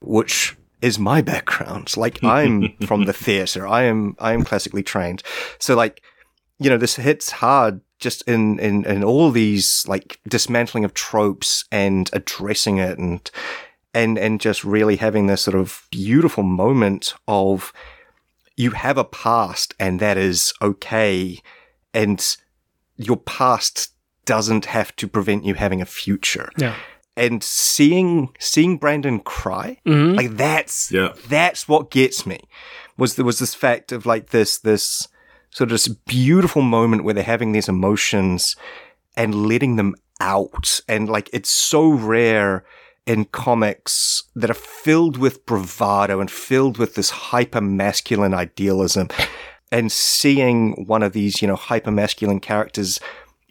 which 0.00 0.56
is 0.80 0.98
my 0.98 1.22
background. 1.32 1.96
Like 1.96 2.22
i'm 2.24 2.76
from 2.86 3.04
the 3.04 3.12
theater. 3.24 3.66
I 3.66 3.84
am 3.84 4.16
i 4.18 4.32
am 4.32 4.42
classically 4.42 4.82
trained. 4.82 5.22
So 5.60 5.76
like 5.76 6.02
you 6.58 6.68
know 6.68 6.78
this 6.78 6.96
hits 6.96 7.30
hard 7.30 7.80
just 8.00 8.22
in 8.22 8.58
in 8.58 8.84
in 8.84 9.04
all 9.04 9.30
these 9.30 9.86
like 9.86 10.18
dismantling 10.28 10.84
of 10.84 10.94
tropes 10.94 11.64
and 11.70 12.10
addressing 12.12 12.78
it 12.78 12.98
and 12.98 13.30
and 13.94 14.18
and 14.18 14.40
just 14.40 14.64
really 14.64 14.96
having 14.96 15.28
this 15.28 15.42
sort 15.42 15.54
of 15.56 15.86
beautiful 15.92 16.42
moment 16.42 17.14
of 17.28 17.72
you 18.56 18.72
have 18.72 18.98
a 18.98 19.04
past 19.04 19.74
and 19.78 20.00
that 20.00 20.16
is 20.16 20.52
okay 20.60 21.38
and 21.94 22.36
your 22.96 23.16
past 23.16 23.92
doesn't 24.24 24.66
have 24.66 24.94
to 24.96 25.08
prevent 25.08 25.44
you 25.44 25.54
having 25.54 25.80
a 25.80 25.86
future 25.86 26.50
Yeah. 26.56 26.76
and 27.16 27.42
seeing 27.42 28.34
seeing 28.38 28.76
Brandon 28.78 29.20
cry 29.20 29.78
mm-hmm. 29.86 30.16
like 30.16 30.36
that's 30.36 30.92
Yeah. 30.92 31.12
that's 31.28 31.66
what 31.66 31.90
gets 31.90 32.26
me 32.26 32.40
was 32.96 33.16
there 33.16 33.24
was 33.24 33.38
this 33.38 33.54
fact 33.54 33.90
of 33.92 34.06
like 34.06 34.30
this 34.30 34.58
this 34.58 35.08
sort 35.50 35.68
of 35.70 35.74
this 35.74 35.88
beautiful 35.88 36.62
moment 36.62 37.04
where 37.04 37.14
they're 37.14 37.24
having 37.24 37.52
these 37.52 37.68
emotions 37.68 38.56
and 39.16 39.34
letting 39.46 39.76
them 39.76 39.94
out 40.20 40.80
and 40.88 41.08
like 41.08 41.28
it's 41.32 41.50
so 41.50 41.90
rare 41.90 42.64
in 43.06 43.24
comics 43.26 44.24
that 44.34 44.50
are 44.50 44.54
filled 44.54 45.16
with 45.16 45.44
bravado 45.44 46.20
and 46.20 46.30
filled 46.30 46.78
with 46.78 46.94
this 46.94 47.10
hyper 47.10 47.60
masculine 47.60 48.34
idealism 48.34 49.08
and 49.72 49.90
seeing 49.90 50.86
one 50.86 51.02
of 51.02 51.12
these 51.12 51.42
you 51.42 51.48
know 51.48 51.56
hyper 51.56 51.90
masculine 51.90 52.40
characters 52.40 53.00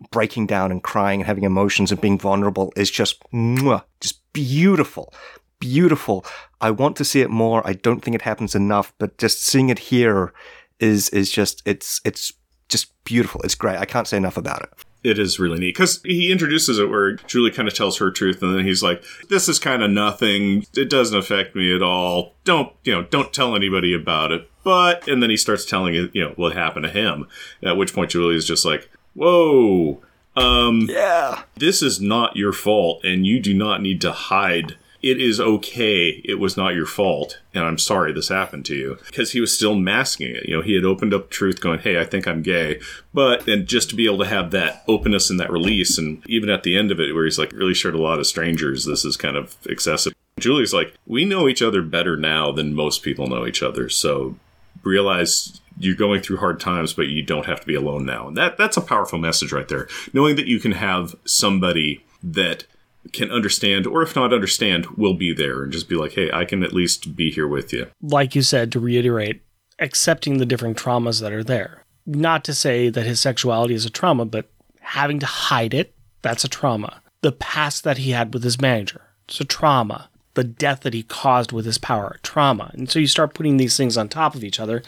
breaking 0.09 0.47
down 0.47 0.71
and 0.71 0.83
crying 0.83 1.19
and 1.19 1.27
having 1.27 1.43
emotions 1.43 1.91
and 1.91 2.01
being 2.01 2.17
vulnerable 2.17 2.71
is 2.75 2.89
just 2.89 3.21
mwah, 3.31 3.83
just 3.99 4.21
beautiful 4.33 5.13
beautiful. 5.61 6.25
I 6.59 6.71
want 6.71 6.97
to 6.97 7.05
see 7.05 7.21
it 7.21 7.29
more. 7.29 7.65
I 7.65 7.73
don't 7.73 8.01
think 8.01 8.15
it 8.15 8.23
happens 8.23 8.55
enough 8.55 8.93
but 8.97 9.17
just 9.17 9.45
seeing 9.45 9.69
it 9.69 9.79
here 9.79 10.33
is 10.81 11.07
is 11.09 11.31
just 11.31 11.61
it's 11.65 12.01
it's 12.03 12.33
just 12.67 12.91
beautiful. 13.05 13.39
It's 13.43 13.55
great. 13.55 13.77
I 13.77 13.85
can't 13.85 14.07
say 14.07 14.17
enough 14.17 14.35
about 14.35 14.63
it 14.63 14.90
It 15.03 15.17
is 15.17 15.39
really 15.39 15.59
neat 15.59 15.75
because 15.75 15.99
he 16.03 16.31
introduces 16.31 16.77
it 16.77 16.89
where 16.89 17.13
Julie 17.13 17.49
kind 17.49 17.67
of 17.67 17.73
tells 17.73 17.97
her 17.97 18.11
truth, 18.11 18.43
and 18.43 18.55
then 18.55 18.65
he's 18.65 18.83
like, 18.83 19.03
"This 19.29 19.49
is 19.49 19.57
kind 19.57 19.81
of 19.81 19.89
nothing. 19.89 20.67
It 20.75 20.89
doesn't 20.89 21.17
affect 21.17 21.55
me 21.55 21.75
at 21.75 21.81
all. 21.81 22.35
Don't 22.43 22.71
you 22.83 22.93
know? 22.93 23.03
Don't 23.03 23.33
tell 23.33 23.55
anybody 23.55 23.95
about 23.95 24.31
it." 24.31 24.47
But 24.63 25.07
and 25.07 25.23
then 25.23 25.31
he 25.31 25.37
starts 25.37 25.65
telling 25.65 25.95
it, 25.95 26.11
you 26.13 26.23
know, 26.23 26.33
what 26.35 26.53
happened 26.53 26.85
to 26.85 26.91
him. 26.91 27.27
At 27.63 27.77
which 27.77 27.93
point 27.93 28.11
Julie 28.11 28.35
is 28.35 28.45
just 28.45 28.63
like, 28.63 28.89
"Whoa, 29.15 30.01
um, 30.35 30.87
yeah 30.89 31.43
this 31.57 31.81
is 31.81 31.99
not 31.99 32.37
your 32.37 32.53
fault, 32.53 33.03
and 33.03 33.25
you 33.25 33.39
do 33.39 33.53
not 33.53 33.81
need 33.81 34.01
to 34.01 34.11
hide." 34.11 34.77
It 35.01 35.19
is 35.19 35.39
okay. 35.39 36.21
It 36.23 36.39
was 36.39 36.55
not 36.55 36.75
your 36.75 36.85
fault, 36.85 37.39
and 37.53 37.63
I'm 37.63 37.77
sorry 37.77 38.13
this 38.13 38.29
happened 38.29 38.65
to 38.65 38.75
you. 38.75 38.97
Because 39.07 39.31
he 39.31 39.41
was 39.41 39.55
still 39.55 39.75
masking 39.75 40.35
it. 40.35 40.47
You 40.47 40.57
know, 40.57 40.61
he 40.61 40.75
had 40.75 40.85
opened 40.85 41.13
up 41.13 41.29
truth, 41.29 41.59
going, 41.59 41.79
"Hey, 41.79 41.99
I 41.99 42.05
think 42.05 42.27
I'm 42.27 42.41
gay," 42.43 42.79
but 43.13 43.47
and 43.47 43.67
just 43.67 43.89
to 43.89 43.95
be 43.95 44.05
able 44.05 44.19
to 44.19 44.27
have 44.27 44.51
that 44.51 44.83
openness 44.87 45.29
and 45.29 45.39
that 45.39 45.51
release, 45.51 45.97
and 45.97 46.21
even 46.27 46.49
at 46.49 46.63
the 46.63 46.77
end 46.77 46.91
of 46.91 46.99
it, 46.99 47.13
where 47.13 47.25
he's 47.25 47.39
like, 47.39 47.51
"Really 47.51 47.73
shared 47.73 47.95
a 47.95 48.01
lot 48.01 48.19
of 48.19 48.27
strangers. 48.27 48.85
This 48.85 49.03
is 49.03 49.17
kind 49.17 49.37
of 49.37 49.57
excessive." 49.65 50.13
Julie's 50.39 50.73
like, 50.73 50.93
"We 51.05 51.25
know 51.25 51.47
each 51.47 51.61
other 51.61 51.81
better 51.81 52.15
now 52.15 52.51
than 52.51 52.73
most 52.73 53.03
people 53.03 53.27
know 53.27 53.47
each 53.47 53.63
other, 53.63 53.89
so 53.89 54.35
realize 54.83 55.59
you're 55.79 55.95
going 55.95 56.21
through 56.21 56.37
hard 56.37 56.59
times, 56.59 56.93
but 56.93 57.07
you 57.07 57.23
don't 57.23 57.45
have 57.45 57.59
to 57.61 57.67
be 57.67 57.75
alone 57.75 58.05
now. 58.05 58.27
And 58.27 58.37
that 58.37 58.57
that's 58.57 58.77
a 58.77 58.81
powerful 58.81 59.19
message 59.19 59.51
right 59.51 59.67
there. 59.67 59.87
Knowing 60.13 60.35
that 60.35 60.47
you 60.47 60.59
can 60.59 60.73
have 60.73 61.15
somebody 61.25 62.03
that 62.23 62.65
can 63.13 63.31
understand, 63.31 63.87
or 63.87 64.01
if 64.01 64.15
not 64.15 64.33
understand, 64.33 64.85
will 64.97 65.13
be 65.13 65.33
there 65.33 65.63
and 65.63 65.71
just 65.71 65.89
be 65.89 65.95
like, 65.95 66.13
hey, 66.13 66.31
I 66.31 66.45
can 66.45 66.63
at 66.63 66.73
least 66.73 67.15
be 67.15 67.31
here 67.31 67.47
with 67.47 67.73
you. 67.73 67.87
like 68.01 68.35
you 68.35 68.41
said, 68.41 68.71
to 68.71 68.79
reiterate, 68.79 69.41
accepting 69.79 70.37
the 70.37 70.45
different 70.45 70.77
traumas 70.77 71.21
that 71.21 71.33
are 71.33 71.43
there. 71.43 71.83
Not 72.05 72.43
to 72.45 72.53
say 72.53 72.89
that 72.89 73.05
his 73.05 73.19
sexuality 73.19 73.73
is 73.73 73.85
a 73.85 73.89
trauma, 73.89 74.25
but 74.25 74.49
having 74.79 75.19
to 75.19 75.25
hide 75.25 75.73
it, 75.73 75.95
that's 76.21 76.43
a 76.43 76.49
trauma. 76.49 77.01
The 77.21 77.31
past 77.31 77.83
that 77.83 77.97
he 77.99 78.11
had 78.11 78.33
with 78.33 78.43
his 78.43 78.61
manager, 78.61 79.01
it's 79.27 79.39
a 79.39 79.45
trauma. 79.45 80.09
The 80.33 80.43
death 80.43 80.81
that 80.81 80.93
he 80.93 81.03
caused 81.03 81.51
with 81.51 81.65
his 81.65 81.77
power, 81.77 82.17
trauma. 82.23 82.71
And 82.73 82.89
so 82.89 82.99
you 82.99 83.07
start 83.07 83.33
putting 83.33 83.57
these 83.57 83.75
things 83.75 83.97
on 83.97 84.07
top 84.07 84.33
of 84.33 84.43
each 84.43 84.59
other 84.59 84.81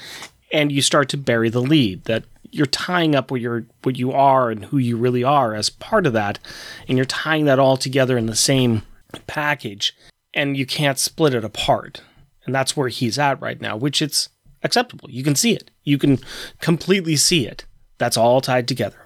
and 0.51 0.71
you 0.71 0.81
start 0.81 1.09
to 1.09 1.17
bury 1.17 1.49
the 1.49 1.61
lead 1.61 2.05
that 2.05 2.23
you're 2.53 2.65
tying 2.67 3.15
up 3.15 3.31
what 3.31 3.41
you're 3.41 3.65
what 3.81 3.97
you 3.97 4.11
are 4.11 4.51
and 4.51 4.65
who 4.65 4.77
you 4.77 4.95
really 4.95 5.23
are 5.23 5.55
as 5.55 5.69
part 5.69 6.05
of 6.05 6.13
that 6.13 6.39
and 6.87 6.97
you're 6.97 7.05
tying 7.05 7.45
that 7.45 7.59
all 7.59 7.77
together 7.77 8.17
in 8.17 8.27
the 8.27 8.35
same 8.35 8.83
package 9.27 9.95
and 10.33 10.55
you 10.55 10.65
can't 10.65 10.99
split 10.99 11.33
it 11.33 11.43
apart. 11.43 12.01
And 12.45 12.53
that's 12.53 12.75
where 12.75 12.89
he's 12.89 13.17
at 13.17 13.41
right 13.41 13.59
now 13.59 13.75
which 13.75 14.01
it's 14.01 14.29
acceptable. 14.61 15.09
You 15.09 15.23
can 15.23 15.35
see 15.35 15.53
it. 15.53 15.71
You 15.83 15.97
can 15.97 16.19
completely 16.61 17.15
see 17.15 17.45
it. 17.47 17.65
That's 17.97 18.17
all 18.17 18.39
tied 18.39 18.67
together. 18.67 18.97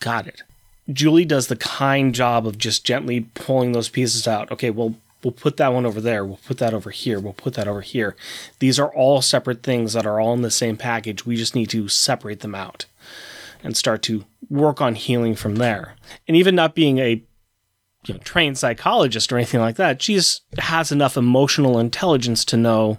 Got 0.00 0.26
it. 0.26 0.42
Julie 0.92 1.24
does 1.24 1.46
the 1.46 1.56
kind 1.56 2.14
job 2.14 2.46
of 2.46 2.58
just 2.58 2.84
gently 2.84 3.20
pulling 3.34 3.72
those 3.72 3.88
pieces 3.88 4.26
out. 4.26 4.50
Okay 4.50 4.70
well 4.70 4.94
we'll 5.22 5.32
put 5.32 5.56
that 5.58 5.72
one 5.72 5.86
over 5.86 6.00
there. 6.00 6.24
We'll 6.24 6.40
put 6.46 6.58
that 6.58 6.74
over 6.74 6.90
here. 6.90 7.18
We'll 7.18 7.32
put 7.32 7.54
that 7.54 7.68
over 7.68 7.80
here. 7.80 8.14
These 8.58 8.78
are 8.78 8.94
all 8.94 9.22
separate 9.22 9.62
things 9.62 9.94
that 9.94 10.06
are 10.06 10.20
all 10.20 10.34
in 10.34 10.42
the 10.42 10.50
same 10.50 10.76
package. 10.76 11.24
We 11.24 11.36
just 11.36 11.54
need 11.54 11.70
to 11.70 11.88
separate 11.88 12.40
them 12.40 12.54
out 12.54 12.84
and 13.64 13.76
start 13.76 14.02
to 14.02 14.24
work 14.48 14.80
on 14.80 14.94
healing 14.94 15.34
from 15.34 15.56
there 15.56 15.96
and 16.28 16.36
even 16.36 16.54
not 16.54 16.74
being 16.74 16.98
a 16.98 17.24
you 18.06 18.14
know, 18.14 18.20
trained 18.20 18.58
psychologist 18.58 19.32
or 19.32 19.36
anything 19.36 19.60
like 19.60 19.76
that. 19.76 20.02
She 20.02 20.20
has 20.58 20.92
enough 20.92 21.16
emotional 21.16 21.78
intelligence 21.78 22.44
to 22.46 22.56
know 22.56 22.98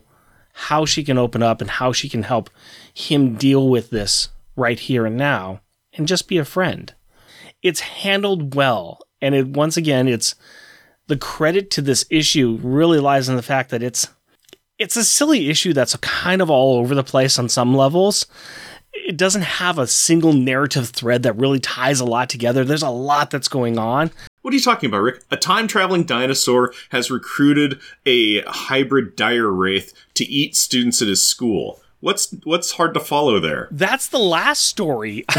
how 0.54 0.86
she 0.86 1.04
can 1.04 1.18
open 1.18 1.44
up 1.44 1.62
and 1.62 1.70
how 1.70 1.92
she 1.92 2.10
can 2.10 2.24
help 2.24 2.50
him 2.94 3.36
deal 3.36 3.70
with 3.70 3.92
this 3.92 4.30
right 4.56 4.80
here 4.80 5.06
and 5.06 5.16
now 5.16 5.62
and 5.94 6.08
just 6.08 6.28
be 6.28 6.38
a 6.38 6.46
friend. 6.46 6.94
It's 7.62 7.80
handled 7.82 8.56
well. 8.56 9.00
And 9.22 9.36
it 9.36 9.48
once 9.48 9.78
again, 9.78 10.08
it's 10.08 10.36
the 11.08 11.18
credit 11.18 11.70
to 11.72 11.82
this 11.82 12.06
issue 12.10 12.60
really 12.62 13.00
lies 13.00 13.30
in 13.30 13.36
the 13.36 13.42
fact 13.42 13.70
that 13.70 13.84
it's 13.84 14.08
it's 14.78 14.98
a 14.98 15.06
silly 15.06 15.50
issue 15.50 15.74
that's 15.74 15.96
kind 15.98 16.42
of 16.42 16.50
all 16.50 16.78
over 16.78 16.96
the 16.96 17.04
place 17.04 17.40
on 17.40 17.48
some 17.48 17.76
levels. 17.76 18.26
It 18.96 19.18
doesn't 19.18 19.44
have 19.44 19.78
a 19.78 19.88
single 19.88 20.34
narrative 20.34 20.90
thread 20.90 21.24
that 21.24 21.38
really 21.38 21.60
ties 21.60 22.00
a 22.00 22.06
lot 22.06 22.30
together. 22.30 22.64
There's 22.64 22.82
a 22.82 22.90
lot 22.90 23.30
that's 23.30 23.48
going 23.48 23.78
on. 23.78 24.12
What 24.42 24.54
are 24.54 24.58
you 24.58 24.62
talking 24.62 24.90
about, 24.90 25.02
Rick? 25.02 25.24
A 25.32 25.38
time 25.38 25.68
traveling 25.68 26.04
dinosaur 26.04 26.74
has 26.90 27.10
recruited 27.10 27.80
a 28.06 28.42
hybrid 28.42 29.16
dire 29.16 29.50
wraith 29.50 29.94
to 30.14 30.26
eat 30.26 30.56
students 30.56 31.02
at 31.02 31.08
his 31.08 31.22
school. 31.22 31.82
What's 32.00 32.36
what's 32.44 32.74
hard 32.74 32.94
to 32.94 33.00
follow 33.00 33.40
there? 33.40 33.68
That's 33.72 34.08
the 34.10 34.20
last 34.20 34.66
story. 34.66 35.26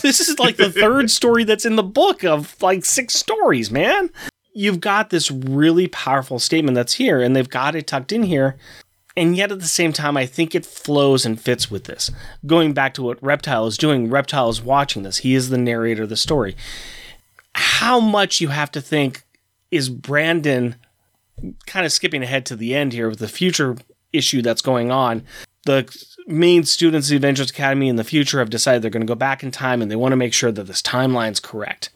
this 0.00 0.20
is 0.20 0.38
like 0.38 0.56
the 0.56 0.72
third 0.72 1.10
story 1.10 1.44
that's 1.44 1.66
in 1.66 1.76
the 1.76 1.82
book 1.82 2.24
of 2.24 2.56
like 2.62 2.86
six 2.86 3.12
stories, 3.12 3.70
man. 3.70 4.08
You've 4.54 4.80
got 4.80 5.10
this 5.10 5.30
really 5.30 5.88
powerful 5.88 6.38
statement 6.38 6.76
that's 6.76 6.94
here, 6.94 7.20
and 7.20 7.36
they've 7.36 7.50
got 7.50 7.74
it 7.74 7.86
tucked 7.86 8.12
in 8.12 8.22
here. 8.22 8.56
And 9.16 9.36
yet 9.36 9.50
at 9.50 9.60
the 9.60 9.66
same 9.66 9.92
time, 9.92 10.16
I 10.16 10.26
think 10.26 10.54
it 10.54 10.66
flows 10.66 11.24
and 11.24 11.40
fits 11.40 11.70
with 11.70 11.84
this. 11.84 12.10
Going 12.44 12.74
back 12.74 12.92
to 12.94 13.02
what 13.02 13.22
Reptile 13.22 13.66
is 13.66 13.78
doing, 13.78 14.10
Reptile 14.10 14.50
is 14.50 14.60
watching 14.60 15.04
this. 15.04 15.18
He 15.18 15.34
is 15.34 15.48
the 15.48 15.58
narrator 15.58 16.02
of 16.02 16.10
the 16.10 16.16
story. 16.16 16.54
How 17.54 17.98
much 17.98 18.40
you 18.40 18.48
have 18.48 18.70
to 18.72 18.82
think 18.82 19.24
is 19.70 19.88
Brandon 19.88 20.76
kind 21.66 21.86
of 21.86 21.92
skipping 21.92 22.22
ahead 22.22 22.44
to 22.46 22.56
the 22.56 22.74
end 22.74 22.92
here 22.92 23.08
with 23.08 23.18
the 23.18 23.28
future 23.28 23.76
issue 24.12 24.42
that's 24.42 24.62
going 24.62 24.90
on 24.90 25.24
the 25.66 26.06
main 26.26 26.64
students 26.64 27.08
of 27.08 27.10
the 27.10 27.16
Avengers 27.16 27.50
Academy 27.50 27.88
in 27.88 27.96
the 27.96 28.04
future 28.04 28.38
have 28.38 28.50
decided 28.50 28.80
they're 28.80 28.90
going 28.90 29.06
to 29.06 29.06
go 29.06 29.14
back 29.14 29.42
in 29.42 29.50
time 29.50 29.82
and 29.82 29.90
they 29.90 29.96
want 29.96 30.12
to 30.12 30.16
make 30.16 30.32
sure 30.32 30.50
that 30.50 30.64
this 30.64 30.80
timeline's 30.80 31.40
correct. 31.40 31.90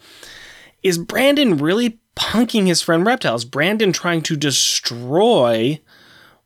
Is 0.82 0.98
Brandon 0.98 1.56
really 1.56 1.98
punking 2.16 2.66
his 2.66 2.82
friend 2.82 3.06
Reptile? 3.06 3.36
Is 3.36 3.44
Brandon 3.44 3.92
trying 3.92 4.22
to 4.22 4.36
destroy 4.36 5.80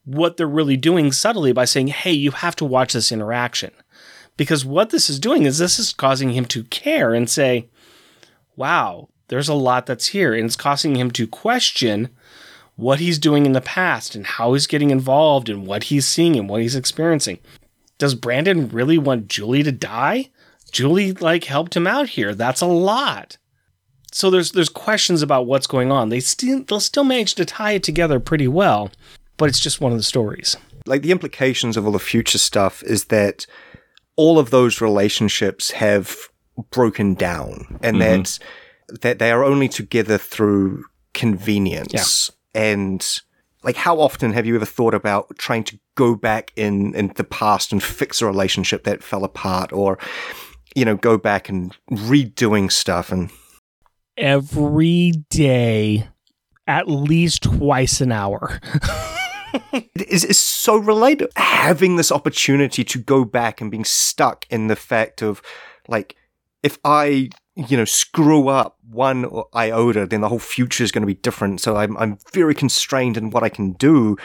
what 0.05 0.37
they're 0.37 0.47
really 0.47 0.77
doing 0.77 1.13
subtly 1.13 1.53
by 1.53 1.65
saying, 1.65 1.89
hey, 1.89 2.13
you 2.13 2.31
have 2.31 2.57
to 2.57 2.65
watch 2.65 2.93
this 2.93 3.13
interaction? 3.13 3.71
Because 4.37 4.65
what 4.65 4.91
this 4.91 5.09
is 5.09 5.21
doing 5.21 5.45
is 5.45 5.59
this 5.59 5.79
is 5.79 5.93
causing 5.93 6.31
him 6.31 6.45
to 6.47 6.65
care 6.65 7.15
and 7.15 7.31
say, 7.31 7.69
wow, 8.57 9.09
there's 9.29 9.49
a 9.49 9.55
lot 9.55 9.87
that's 9.87 10.09
here. 10.09 10.35
And 10.35 10.47
it's 10.47 10.57
causing 10.57 10.97
him 10.97 11.11
to 11.13 11.27
question 11.27 12.09
what 12.77 12.99
he's 12.99 13.19
doing 13.19 13.47
in 13.47 13.53
the 13.53 13.61
past 13.61 14.15
and 14.15 14.27
how 14.27 14.53
he's 14.53 14.67
getting 14.67 14.91
involved 14.91 15.49
and 15.49 15.67
what 15.67 15.85
he's 15.85 16.07
seeing 16.07 16.37
and 16.37 16.49
what 16.49 16.61
he's 16.61 16.77
experiencing. 16.77 17.39
Does 17.99 18.15
Brandon 18.15 18.69
really 18.69 18.99
want 18.99 19.29
Julie 19.29 19.63
to 19.63 19.73
die? 19.73 20.31
Julie 20.73 21.13
like 21.13 21.45
helped 21.45 21.77
him 21.77 21.87
out 21.87 22.11
here. 22.11 22.35
That's 22.35 22.61
a 22.61 22.67
lot. 22.67 23.39
So 24.11 24.31
there's 24.31 24.53
there's 24.53 24.69
questions 24.69 25.23
about 25.23 25.47
what's 25.47 25.67
going 25.69 25.93
on. 25.93 26.09
They 26.09 26.21
still 26.21 26.65
they'll 26.65 26.81
still 26.81 27.05
manage 27.05 27.35
to 27.37 27.45
tie 27.45 27.73
it 27.73 27.83
together 27.83 28.19
pretty 28.19 28.49
well, 28.49 28.91
but 29.37 29.49
it's 29.49 29.61
just 29.61 29.81
one 29.81 29.93
of 29.93 29.99
the 29.99 30.05
stories. 30.05 30.57
Like 30.87 31.03
the 31.03 31.13
implications 31.13 31.77
of 31.77 31.87
all 31.87 31.93
the 31.93 31.99
future 31.99 32.39
stuff 32.39 32.83
is 32.83 33.07
that 33.07 33.47
all 34.17 34.39
of 34.39 34.51
those 34.51 34.81
relationships 34.81 35.73
have 35.73 36.17
broken 36.71 37.15
down 37.15 37.79
and 37.83 37.97
mm-hmm. 37.97 38.23
that 38.23 38.39
that 39.01 39.19
they 39.19 39.33
are 39.33 39.43
only 39.43 39.69
together 39.69 40.19
through 40.19 40.85
convenience 41.15 42.31
and 42.55 43.21
like 43.63 43.77
how 43.77 43.99
often 43.99 44.33
have 44.33 44.47
you 44.47 44.55
ever 44.55 44.67
thought 44.67 44.95
about 44.95 45.37
trying 45.39 45.65
to 45.65 45.79
go 45.97 46.15
back 46.15 46.53
in 46.55 46.95
in 46.95 47.09
the 47.17 47.25
past 47.25 47.73
and 47.73 47.83
fix 47.83 48.21
a 48.21 48.27
relationship 48.27 48.85
that 48.85 49.03
fell 49.03 49.25
apart 49.25 49.73
or 49.73 49.99
you 50.75 50.85
know 50.85 50.97
go 50.97 51.17
back 51.17 51.49
and 51.49 51.77
redoing 51.91 52.71
stuff 52.71 53.11
and 53.11 53.31
every 54.17 55.13
day 55.31 56.07
at 56.67 56.89
least 56.89 57.43
twice 57.43 58.01
an 58.01 58.13
hour 58.13 58.61
is, 59.95 60.25
is 60.25 60.39
so 60.39 60.77
related 60.77 61.31
having 61.37 61.97
this 61.97 62.13
opportunity 62.13 62.85
to 62.85 62.99
go 62.99 63.25
back 63.25 63.61
and 63.61 63.71
being 63.71 63.85
stuck 63.85 64.47
in 64.51 64.69
the 64.69 64.77
fact 64.77 65.23
of 65.23 65.43
like 65.89 66.17
if 66.63 66.79
i 66.85 67.29
you 67.57 67.77
know, 67.77 67.85
screw 67.85 68.49
up 68.49 68.79
one 68.91 69.27
iota, 69.55 70.07
then 70.07 70.21
the 70.21 70.29
whole 70.29 70.39
future 70.39 70.83
is 70.83 70.91
going 70.91 71.03
to 71.03 71.07
be 71.07 71.15
different. 71.15 71.61
So 71.61 71.77
I'm, 71.77 71.97
I'm 71.97 72.19
very 72.33 72.55
constrained 72.55 73.17
in 73.17 73.31
what 73.31 73.45
I 73.45 73.49
can 73.49 73.73
do. 73.73 74.17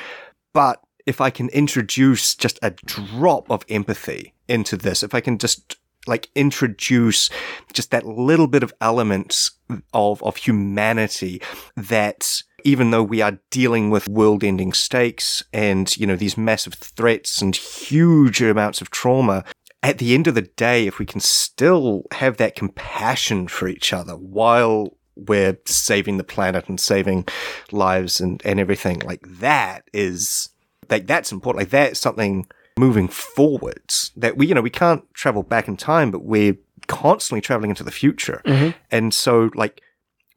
But 0.53 0.81
if 1.05 1.21
I 1.21 1.29
can 1.29 1.49
introduce 1.49 2.35
just 2.35 2.57
a 2.63 2.71
drop 2.71 3.49
of 3.51 3.63
empathy 3.69 4.33
into 4.47 4.77
this, 4.77 5.03
if 5.03 5.13
I 5.13 5.21
can 5.21 5.37
just 5.37 5.77
like 6.07 6.29
introduce 6.33 7.29
just 7.71 7.91
that 7.91 8.05
little 8.05 8.47
bit 8.47 8.63
of 8.63 8.73
elements 8.81 9.51
of, 9.93 10.23
of 10.23 10.37
humanity 10.37 11.41
that 11.75 12.41
even 12.63 12.91
though 12.91 13.03
we 13.03 13.21
are 13.21 13.39
dealing 13.49 13.89
with 13.89 14.07
world 14.07 14.43
ending 14.43 14.73
stakes 14.73 15.43
and, 15.53 15.95
you 15.97 16.05
know, 16.05 16.15
these 16.15 16.37
massive 16.37 16.73
threats 16.73 17.41
and 17.41 17.55
huge 17.55 18.41
amounts 18.41 18.81
of 18.81 18.89
trauma, 18.89 19.43
at 19.81 19.97
the 19.97 20.13
end 20.13 20.27
of 20.27 20.35
the 20.35 20.41
day, 20.41 20.87
if 20.87 20.99
we 20.99 21.05
can 21.05 21.19
still 21.19 22.03
have 22.13 22.37
that 22.37 22.55
compassion 22.55 23.47
for 23.47 23.67
each 23.67 23.93
other 23.93 24.13
while 24.13 24.97
we're 25.15 25.57
saving 25.65 26.17
the 26.17 26.23
planet 26.23 26.67
and 26.67 26.79
saving 26.79 27.25
lives 27.71 28.21
and, 28.21 28.41
and 28.45 28.59
everything 28.59 28.99
like 28.99 29.21
that 29.27 29.83
is 29.93 30.49
like 30.89 31.07
that's 31.07 31.31
important. 31.31 31.61
Like 31.61 31.69
that's 31.69 31.99
something 31.99 32.47
moving 32.77 33.07
forwards 33.07 34.11
that 34.15 34.37
we, 34.37 34.47
you 34.47 34.55
know, 34.55 34.61
we 34.61 34.69
can't 34.69 35.03
travel 35.13 35.43
back 35.43 35.67
in 35.67 35.77
time, 35.77 36.11
but 36.11 36.23
we're 36.23 36.57
constantly 36.87 37.41
traveling 37.41 37.69
into 37.69 37.83
the 37.83 37.91
future. 37.91 38.41
Mm-hmm. 38.45 38.77
And 38.91 39.13
so 39.13 39.49
like 39.55 39.81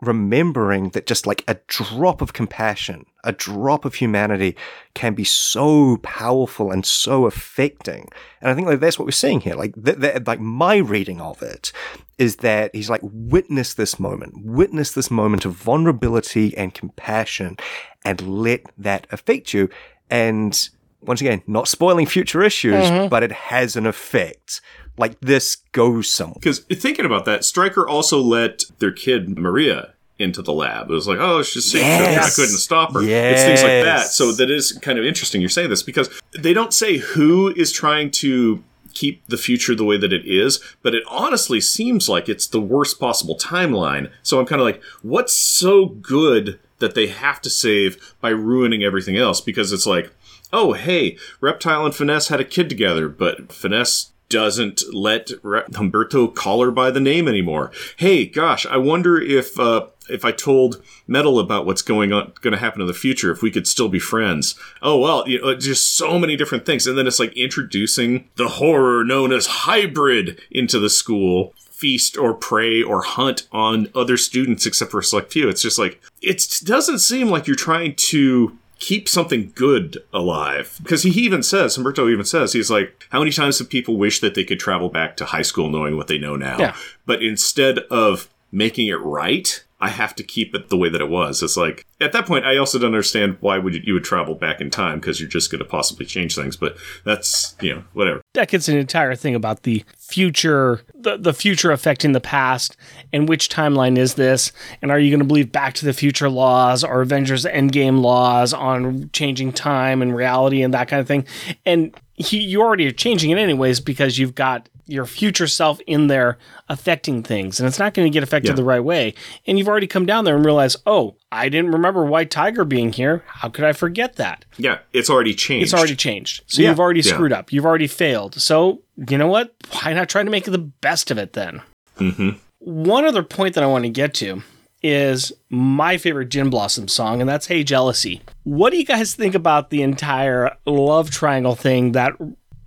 remembering 0.02 0.90
that 0.90 1.06
just 1.06 1.26
like 1.26 1.44
a 1.46 1.56
drop 1.68 2.20
of 2.20 2.32
compassion, 2.32 3.06
a 3.24 3.32
drop 3.32 3.84
of 3.84 3.94
humanity 3.94 4.56
can 4.94 5.14
be 5.14 5.24
so 5.24 5.96
powerful 5.98 6.72
and 6.72 6.84
so 6.84 7.24
affecting. 7.24 8.08
And 8.40 8.50
I 8.50 8.54
think 8.54 8.66
like 8.66 8.80
that's 8.80 8.98
what 8.98 9.06
we're 9.06 9.12
seeing 9.12 9.40
here. 9.40 9.54
Like, 9.54 9.74
th- 9.82 10.00
th- 10.00 10.26
like 10.26 10.40
my 10.40 10.76
reading 10.76 11.20
of 11.20 11.40
it 11.40 11.72
is 12.18 12.36
that 12.36 12.74
he's 12.74 12.90
like, 12.90 13.00
witness 13.02 13.74
this 13.74 13.98
moment, 14.00 14.44
witness 14.44 14.90
this 14.92 15.10
moment 15.10 15.44
of 15.44 15.54
vulnerability 15.54 16.54
and 16.56 16.74
compassion 16.74 17.56
and 18.04 18.20
let 18.42 18.64
that 18.76 19.06
affect 19.12 19.54
you. 19.54 19.70
And 20.10 20.68
once 21.00 21.20
again, 21.20 21.42
not 21.46 21.68
spoiling 21.68 22.06
future 22.06 22.42
issues, 22.42 22.74
mm-hmm. 22.74 23.08
but 23.08 23.22
it 23.22 23.32
has 23.32 23.76
an 23.76 23.86
effect 23.86 24.60
like 24.96 25.20
this 25.20 25.56
goes 25.72 26.12
somewhere. 26.12 26.36
Because 26.40 26.60
thinking 26.60 27.04
about 27.04 27.24
that, 27.24 27.44
Striker 27.44 27.86
also 27.86 28.20
let 28.20 28.64
their 28.78 28.92
kid 28.92 29.38
Maria 29.38 29.94
into 30.18 30.42
the 30.42 30.52
lab. 30.52 30.90
It 30.90 30.94
was 30.94 31.08
like, 31.08 31.18
oh, 31.18 31.42
she's 31.42 31.70
sick. 31.70 31.80
Yes. 31.80 32.32
I 32.32 32.42
couldn't 32.42 32.58
stop 32.58 32.92
her. 32.94 33.02
Yes. 33.02 33.40
It's 33.40 33.42
things 33.42 33.62
like 33.62 33.84
that. 33.84 34.06
So 34.06 34.32
that 34.32 34.50
is 34.50 34.72
kind 34.72 34.98
of 34.98 35.04
interesting. 35.04 35.40
You're 35.40 35.50
saying 35.50 35.70
this 35.70 35.82
because 35.82 36.08
they 36.38 36.52
don't 36.52 36.72
say 36.72 36.98
who 36.98 37.48
is 37.54 37.72
trying 37.72 38.10
to 38.12 38.62
keep 38.94 39.26
the 39.26 39.38
future 39.38 39.74
the 39.74 39.84
way 39.84 39.96
that 39.96 40.12
it 40.12 40.26
is, 40.26 40.60
but 40.82 40.94
it 40.94 41.02
honestly 41.08 41.60
seems 41.60 42.08
like 42.08 42.28
it's 42.28 42.46
the 42.46 42.60
worst 42.60 43.00
possible 43.00 43.36
timeline. 43.36 44.12
So 44.22 44.38
I'm 44.38 44.46
kind 44.46 44.60
of 44.60 44.66
like, 44.66 44.82
what's 45.00 45.32
so 45.32 45.86
good 45.86 46.60
that 46.78 46.94
they 46.94 47.06
have 47.06 47.40
to 47.40 47.50
save 47.50 48.14
by 48.20 48.28
ruining 48.30 48.84
everything 48.84 49.16
else? 49.16 49.40
Because 49.40 49.72
it's 49.72 49.86
like, 49.86 50.12
oh, 50.52 50.74
hey, 50.74 51.16
Reptile 51.40 51.86
and 51.86 51.94
Finesse 51.94 52.28
had 52.28 52.40
a 52.40 52.44
kid 52.44 52.68
together, 52.68 53.08
but 53.08 53.50
Finesse 53.50 54.11
doesn't 54.32 54.82
let 54.94 55.28
Humberto 55.28 56.34
call 56.34 56.64
her 56.64 56.70
by 56.70 56.90
the 56.90 57.00
name 57.00 57.28
anymore. 57.28 57.70
Hey, 57.98 58.24
gosh, 58.24 58.64
I 58.64 58.78
wonder 58.78 59.20
if 59.20 59.60
uh, 59.60 59.88
if 60.08 60.24
I 60.24 60.32
told 60.32 60.82
Mettle 61.06 61.38
about 61.38 61.66
what's 61.66 61.82
going 61.82 62.12
on, 62.12 62.32
going 62.40 62.52
to 62.52 62.58
happen 62.58 62.80
in 62.80 62.86
the 62.86 62.94
future, 62.94 63.30
if 63.30 63.42
we 63.42 63.50
could 63.50 63.66
still 63.66 63.90
be 63.90 63.98
friends. 63.98 64.54
Oh 64.80 64.98
well, 64.98 65.28
you 65.28 65.40
know, 65.40 65.54
just 65.54 65.94
so 65.94 66.18
many 66.18 66.34
different 66.34 66.64
things, 66.64 66.86
and 66.86 66.96
then 66.96 67.06
it's 67.06 67.20
like 67.20 67.36
introducing 67.36 68.28
the 68.36 68.48
horror 68.48 69.04
known 69.04 69.32
as 69.32 69.46
hybrid 69.46 70.40
into 70.50 70.78
the 70.78 70.90
school. 70.90 71.54
Feast 71.82 72.16
or 72.16 72.32
prey 72.32 72.80
or 72.80 73.02
hunt 73.02 73.48
on 73.50 73.88
other 73.92 74.16
students 74.16 74.66
except 74.66 74.92
for 74.92 75.00
a 75.00 75.02
select 75.02 75.32
few. 75.32 75.48
It's 75.48 75.62
just 75.62 75.80
like, 75.80 76.00
it 76.20 76.60
doesn't 76.62 77.00
seem 77.00 77.28
like 77.28 77.48
you're 77.48 77.56
trying 77.56 77.96
to 77.96 78.56
keep 78.82 79.08
something 79.08 79.52
good 79.54 79.96
alive. 80.12 80.76
Because 80.82 81.04
he 81.04 81.10
even 81.10 81.44
says, 81.44 81.78
Humberto 81.78 82.10
even 82.10 82.24
says, 82.24 82.52
he's 82.52 82.68
like, 82.68 83.06
how 83.10 83.20
many 83.20 83.30
times 83.30 83.60
have 83.60 83.70
people 83.70 83.96
wished 83.96 84.22
that 84.22 84.34
they 84.34 84.42
could 84.42 84.58
travel 84.58 84.88
back 84.88 85.16
to 85.18 85.24
high 85.24 85.42
school 85.42 85.70
knowing 85.70 85.96
what 85.96 86.08
they 86.08 86.18
know 86.18 86.34
now? 86.34 86.58
Yeah. 86.58 86.76
But 87.06 87.22
instead 87.22 87.78
of 87.90 88.28
making 88.50 88.88
it 88.88 88.98
right, 89.00 89.62
I 89.82 89.88
have 89.88 90.14
to 90.14 90.22
keep 90.22 90.54
it 90.54 90.68
the 90.68 90.76
way 90.76 90.88
that 90.88 91.00
it 91.00 91.08
was. 91.08 91.42
It's 91.42 91.56
like 91.56 91.84
at 92.00 92.12
that 92.12 92.24
point, 92.24 92.46
I 92.46 92.56
also 92.56 92.78
don't 92.78 92.86
understand 92.86 93.36
why 93.40 93.58
would 93.58 93.74
you, 93.74 93.80
you 93.84 93.94
would 93.94 94.04
travel 94.04 94.36
back 94.36 94.60
in 94.60 94.70
time 94.70 95.00
because 95.00 95.20
you're 95.20 95.28
just 95.28 95.50
going 95.50 95.58
to 95.58 95.64
possibly 95.64 96.06
change 96.06 96.36
things. 96.36 96.56
But 96.56 96.76
that's 97.04 97.56
you 97.60 97.74
know 97.74 97.84
whatever. 97.92 98.22
That 98.34 98.48
gets 98.48 98.68
an 98.68 98.78
entire 98.78 99.16
thing 99.16 99.34
about 99.34 99.64
the 99.64 99.84
future, 99.98 100.82
the, 100.94 101.16
the 101.16 101.32
future 101.32 101.72
affecting 101.72 102.12
the 102.12 102.20
past, 102.20 102.76
and 103.12 103.28
which 103.28 103.48
timeline 103.48 103.98
is 103.98 104.14
this? 104.14 104.52
And 104.82 104.92
are 104.92 105.00
you 105.00 105.10
going 105.10 105.18
to 105.18 105.26
believe 105.26 105.50
Back 105.50 105.74
to 105.74 105.84
the 105.84 105.92
Future 105.92 106.30
laws 106.30 106.84
or 106.84 107.02
Avengers 107.02 107.44
Endgame 107.44 108.02
laws 108.02 108.54
on 108.54 109.10
changing 109.12 109.52
time 109.52 110.00
and 110.00 110.14
reality 110.14 110.62
and 110.62 110.72
that 110.74 110.86
kind 110.86 111.00
of 111.00 111.08
thing? 111.08 111.26
And 111.66 111.92
he, 112.14 112.38
you 112.38 112.62
already 112.62 112.86
are 112.86 112.92
changing 112.92 113.30
it 113.30 113.38
anyways 113.38 113.80
because 113.80 114.16
you've 114.16 114.36
got 114.36 114.68
your 114.86 115.06
future 115.06 115.46
self 115.46 115.80
in 115.86 116.08
there 116.08 116.38
affecting 116.68 117.22
things 117.22 117.60
and 117.60 117.66
it's 117.68 117.78
not 117.78 117.94
going 117.94 118.04
to 118.04 118.12
get 118.12 118.22
affected 118.22 118.50
Yeah. 118.50 118.54
the 118.56 118.64
right 118.64 118.82
way 118.82 119.14
and 119.46 119.58
you've 119.58 119.68
already 119.68 119.86
come 119.86 120.06
down 120.06 120.24
there 120.24 120.34
and 120.36 120.44
realized 120.44 120.76
oh 120.86 121.16
i 121.30 121.48
didn't 121.48 121.70
remember 121.70 122.04
white 122.04 122.30
tiger 122.30 122.64
being 122.64 122.92
here 122.92 123.22
how 123.26 123.48
could 123.48 123.64
i 123.64 123.72
forget 123.72 124.16
that 124.16 124.44
Yeah, 124.58 124.78
it's 124.92 125.08
already 125.08 125.34
changed. 125.34 125.64
it's 125.64 125.74
already 125.74 125.94
changed 125.96 126.42
so 126.46 126.62
Yeah. 126.62 126.70
you've 126.70 126.80
already 126.80 127.00
Yeah. 127.00 127.12
screwed 127.14 127.32
up 127.32 127.52
you've 127.52 127.64
already 127.66 127.86
failed 127.86 128.40
so 128.40 128.82
you 129.08 129.16
know 129.18 129.28
what 129.28 129.54
why 129.70 129.92
not 129.92 130.08
try 130.08 130.22
to 130.22 130.30
make 130.30 130.44
the 130.44 130.58
best 130.58 131.10
of 131.10 131.18
it 131.18 131.32
then 131.34 131.62
hmm 131.98 132.30
one 132.58 133.04
other 133.04 133.22
point 133.22 133.54
that 133.54 133.64
i 133.64 133.66
want 133.66 133.84
to 133.84 133.90
get 133.90 134.14
to 134.14 134.42
is 134.84 135.32
my 135.48 135.96
favorite 135.96 136.28
Gin 136.28 136.50
Blossom 136.50 136.88
song, 136.88 137.20
and 137.20 137.30
that's 137.30 137.46
Hey 137.46 137.62
Jealousy. 137.62 138.20
What 138.42 138.70
do 138.70 138.78
you 138.78 138.84
guys 138.84 139.14
think 139.14 139.36
about 139.36 139.70
the 139.70 139.80
entire 139.80 140.56
love 140.66 141.08
triangle 141.12 141.54
thing 141.54 141.92
that 141.92 142.14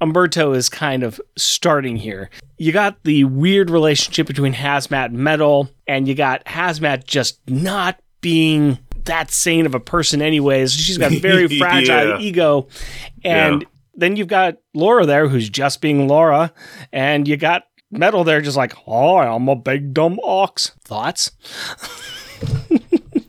Humberto 0.02 0.56
is 0.56 0.70
kind 0.70 1.04
of 1.04 1.20
starting 1.38 1.96
here? 1.98 2.30
You 2.58 2.72
got 2.72 3.04
the 3.04 3.24
weird 3.26 3.70
relationship 3.70 4.28
between 4.28 4.54
Hazmat 4.54 5.06
and 5.08 5.18
Mettle, 5.18 5.70
and 5.88 6.08
you 6.08 6.16
got 6.16 6.44
Hazmat 6.46 7.06
just 7.06 7.40
not 7.50 8.00
being 8.22 8.80
that 9.06 9.30
sane 9.32 9.66
of 9.66 9.76
a 9.76 9.80
person, 9.80 10.22
anyways. 10.22 10.74
She's 10.74 10.98
got 10.98 11.12
very 11.12 11.48
fragile 11.60 12.10
Yeah. 12.10 12.20
ego. 12.20 12.68
And 13.24 13.62
Yeah. 13.62 13.68
then 13.96 14.16
you've 14.16 14.28
got 14.28 14.56
Laura 14.74 15.06
there 15.06 15.28
who's 15.28 15.48
just 15.50 15.80
being 15.82 16.08
Laura, 16.08 16.52
and 16.92 17.28
you 17.28 17.38
got 17.38 17.64
Mettle 17.92 18.24
there 18.24 18.42
just 18.42 18.58
like, 18.58 18.74
oh, 18.88 19.18
I'm 19.18 19.48
a 19.48 19.56
big 19.56 19.94
dumb 19.94 20.20
ox. 20.24 20.72
Thoughts? 20.84 21.32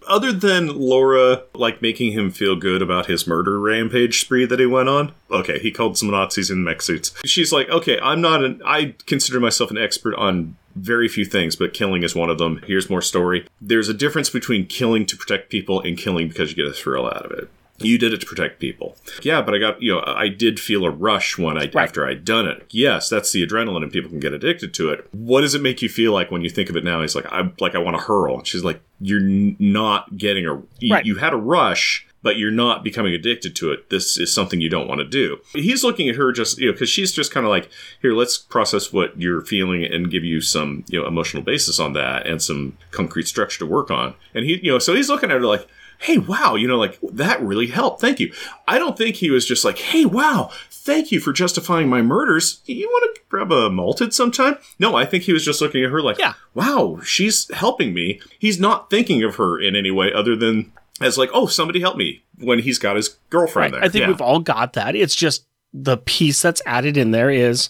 Other 0.06 0.32
than 0.32 0.68
Laura 0.68 1.42
like 1.54 1.82
making 1.82 2.12
him 2.12 2.30
feel 2.30 2.56
good 2.56 2.82
about 2.82 3.06
his 3.06 3.26
murder 3.26 3.60
rampage 3.60 4.20
spree 4.20 4.46
that 4.46 4.60
he 4.60 4.66
went 4.66 4.88
on. 4.88 5.12
Okay, 5.30 5.58
he 5.58 5.70
called 5.70 5.98
some 5.98 6.10
Nazis 6.10 6.50
in 6.50 6.62
mech 6.62 6.82
suits. 6.82 7.12
She's 7.24 7.52
like, 7.52 7.68
okay, 7.68 7.98
I'm 8.00 8.20
not 8.20 8.44
an. 8.44 8.62
I 8.64 8.94
consider 9.06 9.40
myself 9.40 9.70
an 9.70 9.78
expert 9.78 10.14
on 10.16 10.56
very 10.76 11.08
few 11.08 11.24
things, 11.24 11.56
but 11.56 11.72
killing 11.72 12.02
is 12.02 12.14
one 12.14 12.30
of 12.30 12.38
them. 12.38 12.62
Here's 12.66 12.90
more 12.90 13.02
story. 13.02 13.46
There's 13.60 13.88
a 13.88 13.94
difference 13.94 14.30
between 14.30 14.66
killing 14.66 15.06
to 15.06 15.16
protect 15.16 15.50
people 15.50 15.80
and 15.80 15.96
killing 15.96 16.28
because 16.28 16.50
you 16.50 16.56
get 16.56 16.70
a 16.70 16.76
thrill 16.76 17.06
out 17.06 17.24
of 17.24 17.32
it. 17.32 17.48
You 17.78 17.98
did 17.98 18.12
it 18.12 18.20
to 18.20 18.26
protect 18.26 18.58
people. 18.60 18.96
Yeah, 19.22 19.42
but 19.42 19.54
I 19.54 19.58
got, 19.58 19.82
you 19.82 19.92
know, 19.94 20.02
I 20.06 20.28
did 20.28 20.58
feel 20.58 20.84
a 20.84 20.90
rush 20.90 21.36
when 21.38 21.58
I, 21.58 21.70
after 21.76 22.06
I'd 22.06 22.24
done 22.24 22.46
it. 22.48 22.66
Yes, 22.70 23.08
that's 23.08 23.32
the 23.32 23.46
adrenaline 23.46 23.82
and 23.82 23.92
people 23.92 24.10
can 24.10 24.20
get 24.20 24.32
addicted 24.32 24.72
to 24.74 24.90
it. 24.90 25.06
What 25.12 25.42
does 25.42 25.54
it 25.54 25.62
make 25.62 25.82
you 25.82 25.88
feel 25.88 26.12
like 26.12 26.30
when 26.30 26.42
you 26.42 26.50
think 26.50 26.70
of 26.70 26.76
it 26.76 26.84
now? 26.84 27.02
He's 27.02 27.14
like, 27.14 27.26
I'm 27.30 27.54
like, 27.60 27.74
I 27.74 27.78
want 27.78 27.96
to 27.98 28.02
hurl. 28.02 28.42
She's 28.44 28.64
like, 28.64 28.80
you're 29.00 29.20
n- 29.20 29.56
not 29.58 30.16
getting 30.16 30.46
a, 30.46 30.62
you, 30.78 30.94
Right. 30.94 31.04
you 31.04 31.16
had 31.16 31.32
a 31.34 31.36
rush, 31.36 32.06
but 32.22 32.38
you're 32.38 32.50
not 32.50 32.82
becoming 32.82 33.12
addicted 33.14 33.54
to 33.56 33.70
it. 33.70 33.88
This 33.90 34.16
is 34.18 34.32
something 34.34 34.60
you 34.60 34.70
don't 34.70 34.88
want 34.88 34.98
to 35.00 35.04
do. 35.04 35.38
He's 35.52 35.84
looking 35.84 36.08
at 36.08 36.16
her 36.16 36.32
just, 36.32 36.58
you 36.58 36.66
know, 36.66 36.72
because 36.72 36.88
she's 36.88 37.12
just 37.12 37.32
kind 37.32 37.46
of 37.46 37.50
like, 37.50 37.68
here, 38.02 38.14
let's 38.14 38.36
process 38.36 38.92
what 38.92 39.20
you're 39.20 39.42
feeling 39.42 39.84
and 39.84 40.10
give 40.10 40.24
you 40.24 40.40
some, 40.40 40.84
you 40.88 41.00
know, 41.00 41.06
emotional 41.06 41.42
basis 41.42 41.78
on 41.78 41.92
that 41.92 42.26
and 42.26 42.42
some 42.42 42.78
concrete 42.90 43.28
structure 43.28 43.58
to 43.60 43.66
work 43.66 43.90
on. 43.92 44.14
And 44.34 44.44
he, 44.44 44.58
you 44.60 44.72
know, 44.72 44.78
so 44.80 44.94
he's 44.94 45.08
looking 45.08 45.30
at 45.30 45.36
her 45.36 45.46
like, 45.46 45.68
hey, 45.98 46.18
wow, 46.18 46.54
you 46.54 46.68
know, 46.68 46.76
like 46.78 46.98
that 47.02 47.40
really 47.42 47.66
helped. 47.66 48.00
Thank 48.00 48.20
you. 48.20 48.32
I 48.68 48.78
don't 48.78 48.96
think 48.96 49.16
he 49.16 49.30
was 49.30 49.46
just 49.46 49.64
like, 49.64 49.78
hey, 49.78 50.04
wow, 50.04 50.50
thank 50.70 51.10
you 51.10 51.20
for 51.20 51.32
justifying 51.32 51.88
my 51.88 52.02
murders. 52.02 52.60
You 52.66 52.86
want 52.88 53.14
to 53.16 53.22
grab 53.28 53.50
a 53.52 53.70
malted 53.70 54.14
sometime? 54.14 54.56
No, 54.78 54.94
I 54.94 55.04
think 55.04 55.24
he 55.24 55.32
was 55.32 55.44
just 55.44 55.60
looking 55.60 55.84
at 55.84 55.90
her 55.90 56.02
like, 56.02 56.18
Yeah. 56.18 56.34
wow, 56.54 57.00
she's 57.04 57.52
helping 57.54 57.92
me. 57.94 58.20
He's 58.38 58.60
not 58.60 58.90
thinking 58.90 59.22
of 59.22 59.36
her 59.36 59.58
in 59.60 59.74
any 59.76 59.90
way 59.90 60.12
other 60.12 60.36
than 60.36 60.72
as 61.00 61.18
like, 61.18 61.30
oh, 61.32 61.46
somebody 61.46 61.80
help 61.80 61.96
me 61.96 62.22
when 62.38 62.60
he's 62.60 62.78
got 62.78 62.96
his 62.96 63.16
girlfriend 63.30 63.74
there. 63.74 63.82
I 63.84 63.88
think 63.88 64.02
Yeah. 64.02 64.08
we've 64.08 64.20
all 64.20 64.40
got 64.40 64.74
that. 64.74 64.94
It's 64.94 65.16
just 65.16 65.44
the 65.72 65.96
piece 65.96 66.40
that's 66.40 66.62
added 66.64 66.96
in 66.96 67.10
there 67.10 67.30
is 67.30 67.68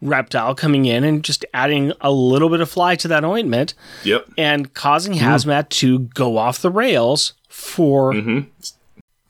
Reptile 0.00 0.54
coming 0.54 0.84
in 0.86 1.04
and 1.04 1.22
just 1.22 1.44
adding 1.54 1.92
a 2.00 2.10
little 2.10 2.48
bit 2.48 2.60
of 2.60 2.68
fly 2.70 2.96
to 2.96 3.08
that 3.08 3.24
ointment 3.24 3.74
Yep. 4.04 4.30
and 4.36 4.72
causing 4.74 5.14
mm-hmm. 5.14 5.24
Hazmat 5.24 5.68
to 5.70 6.00
go 6.00 6.38
off 6.38 6.60
the 6.60 6.70
rails 6.70 7.34
for 7.52 8.12
Mm-hmm. 8.14 8.48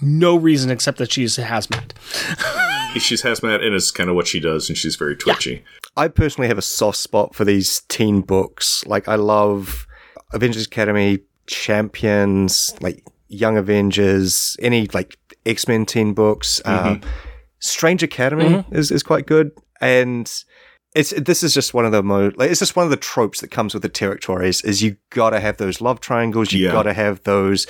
no 0.01 0.37
reason 0.37 0.71
except 0.71 0.99
that 0.99 1.13
she's 1.13 1.39
a 1.39 1.45
Hazmat. 1.45 1.93
She's 3.01 3.23
hazmat, 3.23 3.65
and 3.65 3.75
it's 3.75 3.91
kind 3.91 4.11
of 4.11 4.17
what 4.17 4.27
she 4.27 4.39
does, 4.39 4.69
and 4.69 4.77
she's 4.77 4.97
very 4.97 5.17
twitchy. 5.17 5.65
I 5.97 6.09
personally 6.09 6.47
have 6.49 6.59
a 6.59 6.63
soft 6.63 6.99
spot 6.99 7.35
for 7.35 7.43
these 7.43 7.81
teen 7.89 8.21
books. 8.21 8.85
Like, 8.87 9.09
I 9.09 9.15
love 9.15 9.87
Avengers 10.35 10.67
Academy, 10.67 11.21
Champions, 11.47 12.75
like 12.83 13.03
Young 13.29 13.57
Avengers, 13.57 14.59
any 14.61 14.89
like 14.93 15.17
X 15.47 15.67
Men 15.67 15.87
teen 15.87 16.13
books. 16.13 16.61
Um, 16.67 17.01
Strange 17.61 18.03
Academy 18.03 18.63
is, 18.73 18.91
is 18.91 19.03
quite 19.03 19.25
good. 19.27 19.53
And 19.81 20.31
it's 20.95 21.11
this 21.19 21.43
is 21.43 21.55
just 21.55 21.73
one 21.73 21.87
of 21.87 21.93
the 21.93 22.03
most 22.03 22.37
like, 22.37 22.51
it's 22.51 22.61
just 22.61 22.77
one 22.77 22.85
of 22.85 22.91
the 22.91 22.97
tropes 22.99 23.41
that 23.41 23.49
comes 23.51 23.73
with 23.73 23.83
the 23.83 23.89
territories 23.89 24.61
is 24.61 24.83
you 24.83 24.97
gotta 25.09 25.41
have 25.41 25.57
those 25.57 25.81
love 25.81 26.01
triangles 26.01 26.53
you 26.53 26.67
Yeah. 26.67 26.73
gotta 26.73 26.93
have 26.93 27.23
those 27.25 27.67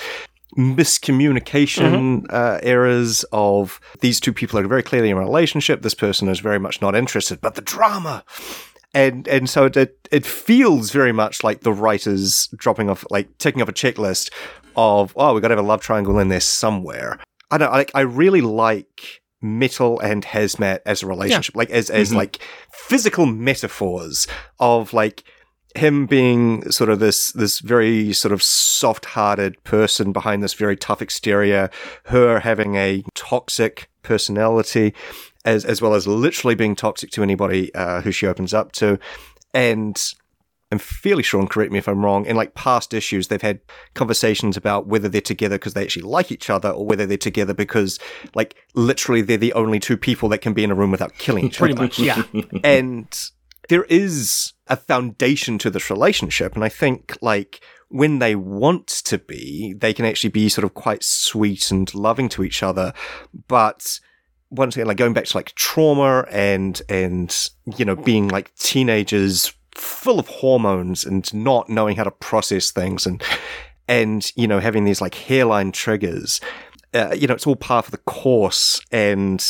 miscommunication 0.57 2.25
uh, 2.29 2.59
errors 2.63 3.25
of 3.31 3.79
these 3.99 4.19
two 4.19 4.33
people 4.33 4.59
are 4.59 4.67
very 4.67 4.83
clearly 4.83 5.09
in 5.09 5.17
a 5.17 5.19
relationship. 5.19 5.81
This 5.81 5.93
person 5.93 6.27
is 6.27 6.39
very 6.39 6.59
much 6.59 6.81
not 6.81 6.95
interested 6.95 7.41
but 7.41 7.55
the 7.55 7.61
drama. 7.61 8.23
And 8.93 9.27
and 9.27 9.49
so 9.49 9.65
it 9.65 9.77
it, 9.77 10.07
it 10.11 10.25
feels 10.25 10.91
very 10.91 11.11
much 11.11 11.43
like 11.43 11.61
the 11.61 11.73
writers 11.73 12.47
dropping 12.55 12.89
off 12.89 13.05
like 13.09 13.37
ticking 13.37 13.61
off 13.61 13.69
a 13.69 13.73
checklist 13.73 14.29
of 14.75 15.13
oh 15.15 15.33
we've 15.33 15.41
got 15.41 15.49
to 15.49 15.55
have 15.55 15.63
a 15.63 15.67
love 15.67 15.81
triangle 15.81 16.19
in 16.19 16.29
there 16.29 16.39
somewhere. 16.39 17.19
I 17.51 17.57
don't 17.59 17.71
like 17.71 17.91
i 17.93 18.01
really 18.01 18.41
like 18.41 19.21
Mettle 19.43 19.99
and 19.99 20.23
hazmat 20.23 20.79
as 20.85 21.03
a 21.03 21.05
relationship 21.05 21.53
like 21.53 21.69
as 21.69 21.89
as 21.89 22.13
like 22.13 22.39
physical 22.71 23.25
metaphors 23.25 24.25
of 24.57 24.93
like 24.93 25.25
him 25.75 26.05
being 26.05 26.69
sort 26.71 26.89
of 26.89 26.99
this 26.99 27.31
this 27.31 27.59
very 27.59 28.13
sort 28.13 28.31
of 28.31 28.43
soft-hearted 28.43 29.63
person 29.63 30.11
behind 30.11 30.43
this 30.43 30.53
very 30.53 30.77
tough 30.77 31.01
exterior, 31.01 31.69
her 32.05 32.39
having 32.39 32.75
a 32.75 33.03
toxic 33.15 33.89
personality, 34.03 34.93
as 35.45 35.65
as 35.65 35.81
well 35.81 35.93
as 35.93 36.07
literally 36.07 36.55
being 36.55 36.75
toxic 36.75 37.09
to 37.11 37.23
anybody 37.23 37.73
uh, 37.75 38.01
who 38.01 38.11
she 38.11 38.27
opens 38.27 38.53
up 38.53 38.71
to, 38.73 38.99
and. 39.53 40.13
I'm 40.71 40.79
fairly 40.79 41.21
sure, 41.21 41.39
and 41.39 41.47
correct 41.47 41.71
me 41.71 41.77
if 41.77 41.87
I'm 41.87 42.03
wrong, 42.03 42.25
in 42.25 42.35
like 42.35 42.55
past 42.55 42.95
issues, 42.95 43.27
they've 43.27 43.39
had 43.39 43.59
conversations 43.93 44.57
about 44.57 44.87
whether 44.87 45.07
they're 45.07 45.21
together 45.21 45.59
because 45.59 45.75
they 45.75 45.83
actually 45.83 46.01
like 46.01 46.31
each 46.31 46.49
other 46.49 46.71
or 46.71 46.83
whether 46.83 47.05
they're 47.05 47.15
together 47.15 47.53
because, 47.53 47.99
like, 48.33 48.55
literally 48.73 49.21
they're 49.21 49.37
the 49.37 49.53
only 49.53 49.79
two 49.79 49.97
people 49.97 50.29
that 50.29 50.39
can 50.39 50.51
be 50.51 50.63
in 50.63 50.71
a 50.71 50.73
room 50.73 50.89
without 50.89 51.13
killing 51.19 51.45
each 51.45 51.59
Pretty 51.59 51.75
other 51.75 51.83
much, 51.83 51.99
yeah. 51.99 52.23
and 52.63 53.29
there 53.69 53.83
is 53.83 54.52
a 54.67 54.75
foundation 54.75 55.57
to 55.59 55.69
this 55.69 55.89
relationship. 55.89 56.55
And 56.55 56.63
i 56.63 56.69
think 56.69 57.17
like 57.21 57.63
when 57.89 58.19
they 58.19 58.35
want 58.35 58.87
to 58.87 59.17
be 59.17 59.73
they 59.73 59.93
can 59.93 60.05
actually 60.05 60.29
be 60.29 60.49
sort 60.49 60.65
of 60.65 60.73
quite 60.73 61.03
sweet 61.03 61.71
and 61.71 61.93
loving 61.93 62.29
to 62.29 62.43
each 62.43 62.63
other. 62.63 62.93
But 63.47 63.99
once 64.49 64.75
again 64.75 64.87
like 64.87 64.97
going 64.97 65.13
back 65.13 65.25
to 65.25 65.37
like 65.37 65.53
trauma 65.55 66.25
and 66.29 66.81
and 66.87 67.49
you 67.77 67.83
know 67.85 67.95
being 67.95 68.27
like 68.27 68.53
teenagers 68.55 69.53
full 69.73 70.19
of 70.19 70.27
hormones 70.27 71.03
and 71.03 71.33
not 71.33 71.67
knowing 71.69 71.95
how 71.95 72.03
to 72.03 72.11
process 72.11 72.69
things 72.69 73.07
and 73.07 73.23
and 73.87 74.31
you 74.35 74.47
know 74.47 74.59
having 74.59 74.85
these 74.85 75.01
like 75.01 75.15
hairline 75.15 75.71
triggers 75.71 76.39
uh, 76.93 77.15
you 77.17 77.27
know 77.27 77.33
it's 77.33 77.47
all 77.47 77.55
part 77.55 77.85
of 77.85 77.91
the 77.91 77.97
course. 77.97 78.81
And 78.91 79.43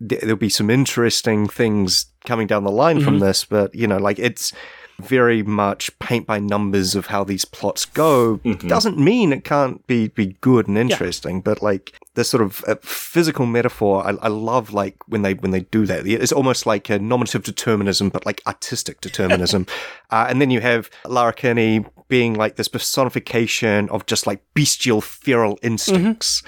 there'll 0.00 0.36
be 0.36 0.48
some 0.48 0.70
interesting 0.70 1.46
things 1.46 2.06
coming 2.24 2.46
down 2.46 2.64
the 2.64 2.70
line 2.70 3.00
from 3.00 3.18
this, 3.18 3.44
but 3.44 3.74
you 3.74 3.86
know, 3.86 3.98
like 3.98 4.18
it's 4.18 4.52
very 5.00 5.42
much 5.42 5.98
paint 5.98 6.26
by 6.26 6.38
numbers 6.38 6.94
of 6.94 7.06
how 7.06 7.24
these 7.24 7.44
plots 7.44 7.84
go. 7.84 8.36
Doesn't 8.68 8.98
mean 8.98 9.32
it 9.32 9.44
can't 9.44 9.86
be 9.86 10.08
be 10.08 10.36
good 10.40 10.68
and 10.68 10.78
interesting, 10.78 11.40
but 11.40 11.62
like 11.62 11.94
this 12.14 12.30
sort 12.30 12.42
of 12.42 12.64
uh, 12.66 12.76
physical 12.82 13.46
metaphor, 13.46 14.06
I, 14.06 14.10
I 14.22 14.28
love 14.28 14.72
like 14.72 14.96
when 15.06 15.22
they 15.22 15.34
when 15.34 15.50
they 15.50 15.60
do 15.60 15.86
that. 15.86 16.06
It's 16.06 16.32
almost 16.32 16.66
like 16.66 16.88
a 16.90 16.98
nominative 16.98 17.42
determinism, 17.42 18.10
but 18.10 18.26
like 18.26 18.42
artistic 18.46 19.00
determinism. 19.00 19.66
uh, 20.10 20.26
and 20.28 20.40
then 20.40 20.50
you 20.50 20.60
have 20.60 20.90
Laura 21.06 21.32
Kinney 21.32 21.84
being 22.08 22.34
like 22.34 22.56
this 22.56 22.68
personification 22.68 23.88
of 23.90 24.06
just 24.06 24.26
like 24.26 24.42
bestial 24.54 25.00
feral 25.00 25.58
instincts, 25.62 26.42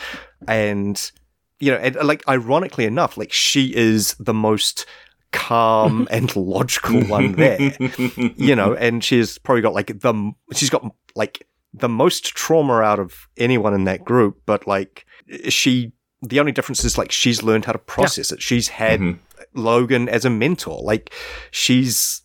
and 0.46 1.12
you 1.63 1.71
know, 1.71 1.77
and 1.77 1.95
like 1.95 2.29
ironically 2.29 2.87
enough, 2.87 3.17
like 3.17 3.33
she 3.33 3.73
is 3.73 4.15
the 4.19 4.35
most 4.35 4.85
calm 5.31 6.09
and 6.11 6.35
logical 6.35 7.03
one 7.05 7.33
there, 7.33 7.73
you 8.37 8.57
know, 8.57 8.75
and 8.75 9.05
she's 9.05 9.39
probably 9.39 9.63
got 9.63 9.73
like 9.73 10.01
the 10.01 10.33
she's 10.53 10.71
got 10.71 10.85
like 11.15 11.47
the 11.73 11.89
most 11.89 12.25
trauma 12.25 12.81
out 12.81 12.99
of 12.99 13.29
anyone 13.37 13.75
in 13.75 13.85
that 13.85 14.05
group, 14.05 14.43
but 14.45 14.67
like 14.67 15.07
she, 15.49 15.93
the 16.21 16.41
only 16.41 16.51
difference 16.51 16.85
is 16.85 16.99
like 16.99 17.13
she's 17.13 17.45
learned 17.45 17.65
how 17.65 17.73
to 17.73 17.79
process 17.79 18.33
it. 18.33 18.43
She's 18.43 18.67
had 18.67 18.99
mm-hmm. 18.99 19.21
Logan 19.55 20.09
as 20.09 20.25
a 20.25 20.31
mentor. 20.31 20.81
Like 20.83 21.15
she's, 21.53 22.23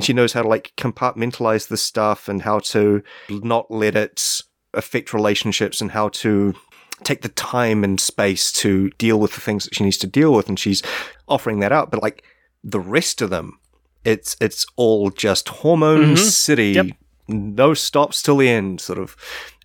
she 0.00 0.12
knows 0.12 0.32
how 0.32 0.42
to 0.42 0.48
like 0.48 0.72
compartmentalize 0.76 1.68
the 1.68 1.76
stuff 1.76 2.28
and 2.28 2.42
how 2.42 2.58
to 2.58 3.04
not 3.28 3.70
let 3.70 3.94
it 3.94 4.42
affect 4.74 5.14
relationships 5.14 5.80
and 5.80 5.92
how 5.92 6.08
to 6.08 6.56
take 7.04 7.22
the 7.22 7.28
time 7.28 7.84
and 7.84 8.00
space 8.00 8.52
to 8.52 8.90
deal 8.90 9.18
with 9.18 9.34
the 9.34 9.40
things 9.40 9.64
that 9.64 9.74
she 9.74 9.84
needs 9.84 9.98
to 9.98 10.06
deal 10.06 10.32
with. 10.32 10.48
And 10.48 10.58
she's 10.58 10.82
offering 11.28 11.60
that 11.60 11.72
up. 11.72 11.90
But 11.90 12.02
like 12.02 12.24
the 12.62 12.80
rest 12.80 13.22
of 13.22 13.30
them, 13.30 13.58
it's 14.04 14.36
it's 14.40 14.66
all 14.76 15.10
just 15.10 15.48
hormone 15.48 16.14
mm-hmm. 16.14 16.16
city, 16.16 16.70
Yep. 16.70 16.86
no 17.28 17.74
stops 17.74 18.22
till 18.22 18.38
the 18.38 18.48
end, 18.48 18.80
sort 18.80 18.98
of. 18.98 19.16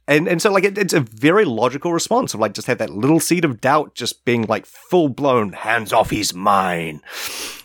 And 0.07 0.27
and 0.27 0.41
so 0.41 0.51
like 0.51 0.63
it, 0.63 0.77
it's 0.77 0.93
a 0.93 0.99
very 0.99 1.45
logical 1.45 1.91
response 1.91 2.33
of 2.33 2.39
like 2.39 2.53
just 2.53 2.67
have 2.67 2.77
that 2.77 2.91
little 2.91 3.19
seed 3.19 3.43
of 3.43 3.59
doubt 3.59 3.95
just 3.95 4.23
being 4.23 4.43
like 4.43 4.65
full 4.65 5.09
blown 5.09 5.53
hands 5.53 5.91
off 5.91 6.11
he's 6.11 6.33
mine. 6.33 7.01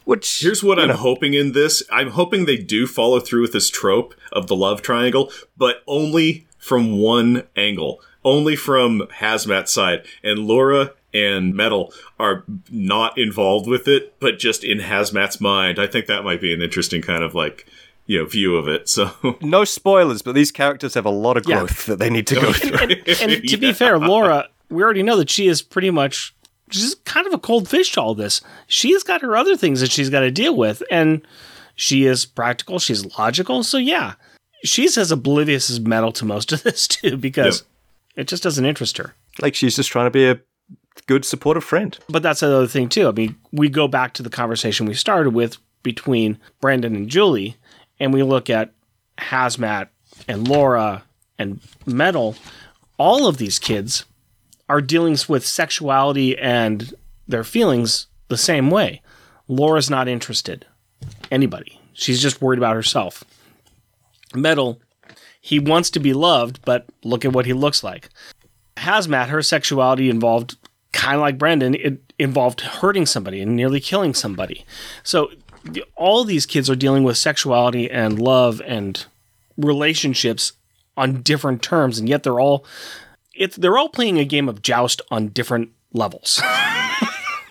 Which 0.05 0.41
Here's 0.41 0.65
what 0.65 0.79
I'm 0.79 0.91
hoping 0.91 1.35
in 1.35 1.53
this. 1.53 1.83
I'm 1.93 2.11
hoping 2.11 2.47
they 2.47 2.57
do 2.57 2.87
follow 2.87 3.21
through 3.21 3.43
with 3.43 3.53
this 3.53 3.69
trope 3.69 4.15
of 4.33 4.47
the 4.47 4.57
love 4.57 4.81
triangle, 4.81 5.31
but 5.57 5.83
only 5.87 6.47
from 6.59 6.99
one 6.99 7.45
angle. 7.57 8.01
Only 8.25 8.57
from 8.57 9.01
Hazmat's 9.21 9.73
side. 9.73 10.05
And 10.23 10.41
Laura 10.41 10.93
and 11.15 11.55
Mettle 11.55 11.93
are 12.19 12.45
not 12.71 13.17
involved 13.19 13.67
with 13.69 13.89
it, 13.89 14.15
but 14.21 14.39
just 14.39 14.63
in 14.63 14.79
Hazmat's 14.79 15.41
mind. 15.41 15.79
I 15.79 15.87
think 15.87 16.07
that 16.07 16.23
might 16.23 16.41
be 16.41 16.53
an 16.53 16.61
interesting 16.63 17.03
kind 17.03 17.25
of 17.25 17.35
like, 17.35 17.67
you 18.07 18.19
know, 18.19 18.27
view 18.27 18.57
of 18.57 18.69
it. 18.69 18.89
So 18.89 19.11
no 19.41 19.65
spoilers, 19.65 20.23
but 20.23 20.35
these 20.35 20.53
characters 20.53 20.95
have 20.95 21.07
a 21.07 21.11
lot 21.11 21.37
of 21.37 21.47
Yeah. 21.49 21.59
growth 21.61 21.87
that 21.87 21.99
they 21.99 22.11
need 22.11 22.27
to 22.29 22.35
go 22.37 22.53
through. 22.53 22.77
and, 22.79 22.93
and 23.33 23.49
to 23.49 23.57
be 23.57 23.73
fair, 23.75 23.99
Laura, 23.99 24.49
we 24.69 24.83
already 24.83 25.03
know 25.03 25.17
that 25.17 25.31
she 25.31 25.49
is 25.49 25.63
pretty 25.63 25.91
much 25.91 26.35
she's 26.71 26.95
kind 27.05 27.27
of 27.27 27.33
a 27.33 27.39
cold 27.39 27.69
fish 27.69 27.93
to 27.93 28.01
all 28.01 28.15
this. 28.15 28.41
She's 28.69 29.03
got 29.03 29.23
her 29.23 29.37
other 29.37 29.57
things 29.57 29.81
that 29.81 29.91
she's 29.91 30.11
got 30.11 30.21
to 30.21 30.31
deal 30.31 30.55
with, 30.55 30.83
and 30.91 31.27
she 31.75 32.05
is 32.07 32.25
practical. 32.27 32.79
She's 32.79 33.05
logical. 33.19 33.65
So 33.65 33.79
yeah, 33.79 34.15
she's 34.65 34.97
as 34.97 35.11
oblivious 35.11 35.71
as 35.71 35.81
Mettle 35.81 36.13
to 36.13 36.25
most 36.25 36.53
of 36.53 36.63
this 36.63 36.87
too, 36.89 37.17
because 37.17 37.65
it 38.17 38.29
just 38.29 38.43
doesn't 38.43 38.65
interest 38.65 38.99
her. 38.99 39.15
Like 39.41 39.55
she's 39.55 39.77
just 39.77 39.91
trying 39.91 40.07
to 40.07 40.11
be 40.11 40.29
a 40.29 40.41
good 41.07 41.25
supportive 41.25 41.65
friend. 41.65 41.99
But 42.09 42.23
that's 42.23 42.43
another 42.43 42.67
thing 42.67 42.89
too. 42.89 43.09
I 43.09 43.13
mean, 43.13 43.37
we 43.53 43.69
go 43.69 43.89
back 43.89 44.15
to 44.15 44.23
the 44.23 44.31
conversation 44.31 44.87
we 44.87 44.95
started 44.95 45.31
with 45.31 45.57
between 45.83 46.39
Brandon 46.61 46.95
and 46.95 47.09
Julie, 47.09 47.57
and 47.99 48.13
we 48.13 48.23
look 48.23 48.51
at 48.51 48.73
Hazmat 49.19 49.89
and 50.29 50.47
Laura 50.47 51.05
and 51.39 51.61
Mettle. 51.87 52.37
All 52.99 53.27
of 53.27 53.39
these 53.39 53.59
kids 53.59 54.05
are 54.69 54.81
dealing 54.81 55.17
with 55.29 55.47
sexuality 55.47 56.39
and 56.39 56.95
their 57.27 57.45
feelings 57.45 58.07
the 58.29 58.37
same 58.37 58.71
way. 58.71 59.03
Laura's 59.49 59.91
not 59.91 60.07
interested. 60.07 60.67
Anybody. 61.31 61.81
She's 61.93 62.23
just 62.23 62.41
worried 62.41 62.59
about 62.59 62.77
herself. 62.77 63.25
Mettle, 64.35 64.81
he 65.41 65.59
wants 65.59 65.91
to 65.91 66.01
be 66.01 66.13
loved, 66.13 66.61
but 66.65 66.87
look 67.03 67.25
at 67.25 67.33
what 67.33 67.47
he 67.47 67.53
looks 67.53 67.83
like. 67.83 68.09
Hazmat, 68.77 69.29
her 69.29 69.43
sexuality 69.43 70.09
involved, 70.11 70.57
kind 70.93 71.17
of 71.17 71.21
like 71.23 71.39
Brandon, 71.39 71.75
it 71.75 72.13
involved 72.19 72.61
hurting 72.61 73.07
somebody 73.07 73.41
and 73.41 73.57
nearly 73.57 73.81
killing 73.81 74.15
somebody. 74.15 74.65
So 75.03 75.31
all 75.97 76.25
these 76.25 76.47
kids 76.47 76.69
are 76.71 76.77
dealing 76.77 77.05
with 77.05 77.17
sexuality 77.19 77.91
and 77.91 78.19
love 78.19 78.61
and 78.67 79.05
relationships 79.57 80.53
on 80.97 81.23
different 81.23 81.63
terms, 81.63 81.99
and 81.99 82.09
yet 82.09 82.23
they're 82.23 82.41
all 82.41 82.65
it's 83.35 83.57
they're 83.57 83.79
all 83.79 83.89
playing 83.89 84.19
a 84.19 84.25
game 84.25 84.49
of 84.49 84.61
joust 84.63 85.01
on 85.11 85.29
different 85.29 85.71
levels. 85.93 86.41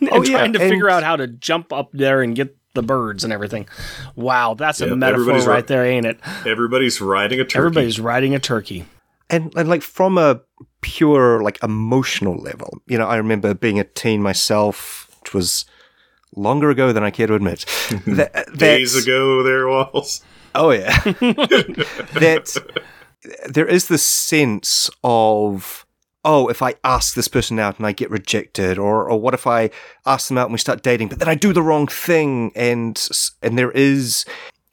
Oh, 0.02 0.06
and 0.06 0.10
Oh, 0.14 0.24
yeah, 0.24 0.38
trying 0.38 0.54
to 0.54 0.62
and- 0.62 0.70
figure 0.70 0.90
out 0.90 1.04
how 1.04 1.18
to 1.18 1.28
jump 1.28 1.74
up 1.74 1.90
there 1.92 2.22
and 2.22 2.34
get 2.34 2.56
the 2.74 2.84
birds 2.84 3.24
and 3.24 3.34
everything. 3.34 3.68
Wow, 4.16 4.54
that's 4.54 4.82
a 4.82 4.96
metaphor 4.96 5.34
right 5.34 5.48
right. 5.48 5.68
there, 5.68 5.86
ain't 5.86 6.06
it? 6.06 6.20
everybody's 6.46 7.02
riding 7.02 7.40
a 7.40 7.44
turkey. 7.44 7.58
Everybody's 7.58 8.00
riding 8.00 8.36
a 8.36 8.40
turkey. 8.40 8.86
and 9.30 9.54
and 9.56 9.70
like 9.70 9.82
from 9.82 10.18
a 10.18 10.42
pure 10.82 11.42
like 11.44 11.62
emotional 11.62 12.38
level 12.38 12.82
you 12.88 12.98
know 12.98 13.06
i 13.06 13.18
remember 13.18 13.54
being 13.54 13.80
a 13.80 13.84
teen 13.84 14.22
myself 14.22 15.10
which 15.22 15.34
was 15.34 15.66
longer 16.36 16.70
ago 16.70 16.94
than 16.94 17.04
i 17.04 17.12
care 17.12 17.28
to 17.28 17.36
admit 17.36 17.66
that, 18.08 18.48
days 18.56 18.96
ago 18.96 19.44
there 19.44 19.68
was. 19.68 20.24
oh 20.56 20.72
yeah 20.72 20.98
that 21.04 22.56
there 23.50 23.66
is 23.66 23.90
this 23.90 24.04
sense 24.04 24.90
of 25.04 25.86
oh 26.26 26.48
if 26.48 26.62
i 26.62 26.74
ask 26.84 27.16
this 27.16 27.28
person 27.28 27.60
out 27.60 27.78
and 27.78 27.88
i 27.88 27.92
get 27.92 28.10
rejected 28.10 28.78
or 28.78 29.10
or 29.10 29.20
what 29.20 29.34
if 29.34 29.48
i 29.48 29.70
ask 30.06 30.28
them 30.28 30.38
out 30.38 30.46
and 30.46 30.54
we 30.54 30.60
start 30.60 30.84
dating 30.84 31.08
but 31.08 31.20
then 31.20 31.30
i 31.30 31.36
do 31.36 31.54
the 31.54 31.62
wrong 31.62 31.88
thing 31.88 32.52
and 32.56 33.10
and 33.42 33.58
there 33.58 33.72
is 33.72 34.26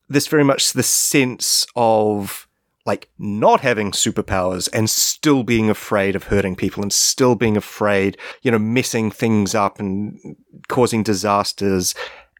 this 0.08 0.26
very 0.26 0.44
much 0.44 0.72
the 0.72 0.82
sense 0.82 1.66
of 1.74 2.46
like 2.86 3.08
not 3.18 3.60
having 3.60 3.90
superpowers 3.90 4.68
and 4.72 4.88
still 4.88 5.42
being 5.42 5.68
afraid 5.68 6.14
of 6.14 6.24
hurting 6.24 6.54
people 6.54 6.82
and 6.82 6.92
still 6.92 7.34
being 7.34 7.56
afraid, 7.56 8.16
you 8.42 8.50
know, 8.50 8.60
messing 8.60 9.10
things 9.10 9.54
up 9.54 9.80
and 9.80 10.36
causing 10.68 11.02
disasters. 11.02 11.94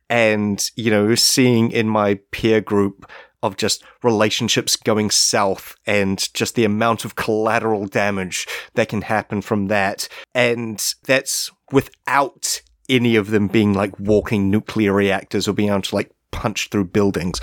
And, 0.08 0.64
you 0.76 0.92
know, 0.92 1.16
seeing 1.16 1.72
in 1.72 1.88
my 1.88 2.20
peer 2.30 2.60
group 2.60 3.10
of 3.42 3.56
just 3.56 3.84
relationships 4.02 4.76
going 4.76 5.10
south 5.10 5.76
and 5.86 6.32
just 6.34 6.54
the 6.54 6.64
amount 6.64 7.04
of 7.04 7.14
collateral 7.14 7.86
damage 7.86 8.46
that 8.74 8.88
can 8.88 9.02
happen 9.02 9.40
from 9.40 9.68
that. 9.68 10.08
And 10.34 10.82
that's 11.04 11.50
without 11.70 12.62
any 12.88 13.16
of 13.16 13.30
them 13.30 13.48
being 13.48 13.74
like 13.74 13.98
walking 13.98 14.50
nuclear 14.50 14.92
reactors 14.92 15.48
or 15.48 15.52
being 15.52 15.70
able 15.70 15.82
to 15.82 15.94
like 15.94 16.10
punch 16.30 16.68
through 16.70 16.86
buildings. 16.86 17.38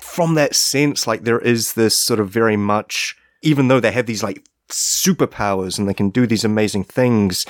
From 0.00 0.34
that 0.34 0.54
sense, 0.54 1.06
like 1.06 1.24
there 1.24 1.40
is 1.40 1.74
this 1.74 2.00
sort 2.00 2.20
of 2.20 2.30
very 2.30 2.56
much, 2.56 3.16
even 3.42 3.68
though 3.68 3.80
they 3.80 3.92
have 3.92 4.06
these 4.06 4.22
like 4.22 4.46
superpowers 4.68 5.78
and 5.78 5.88
they 5.88 5.94
can 5.94 6.10
do 6.10 6.26
these 6.26 6.44
amazing 6.44 6.84
things, 6.84 7.46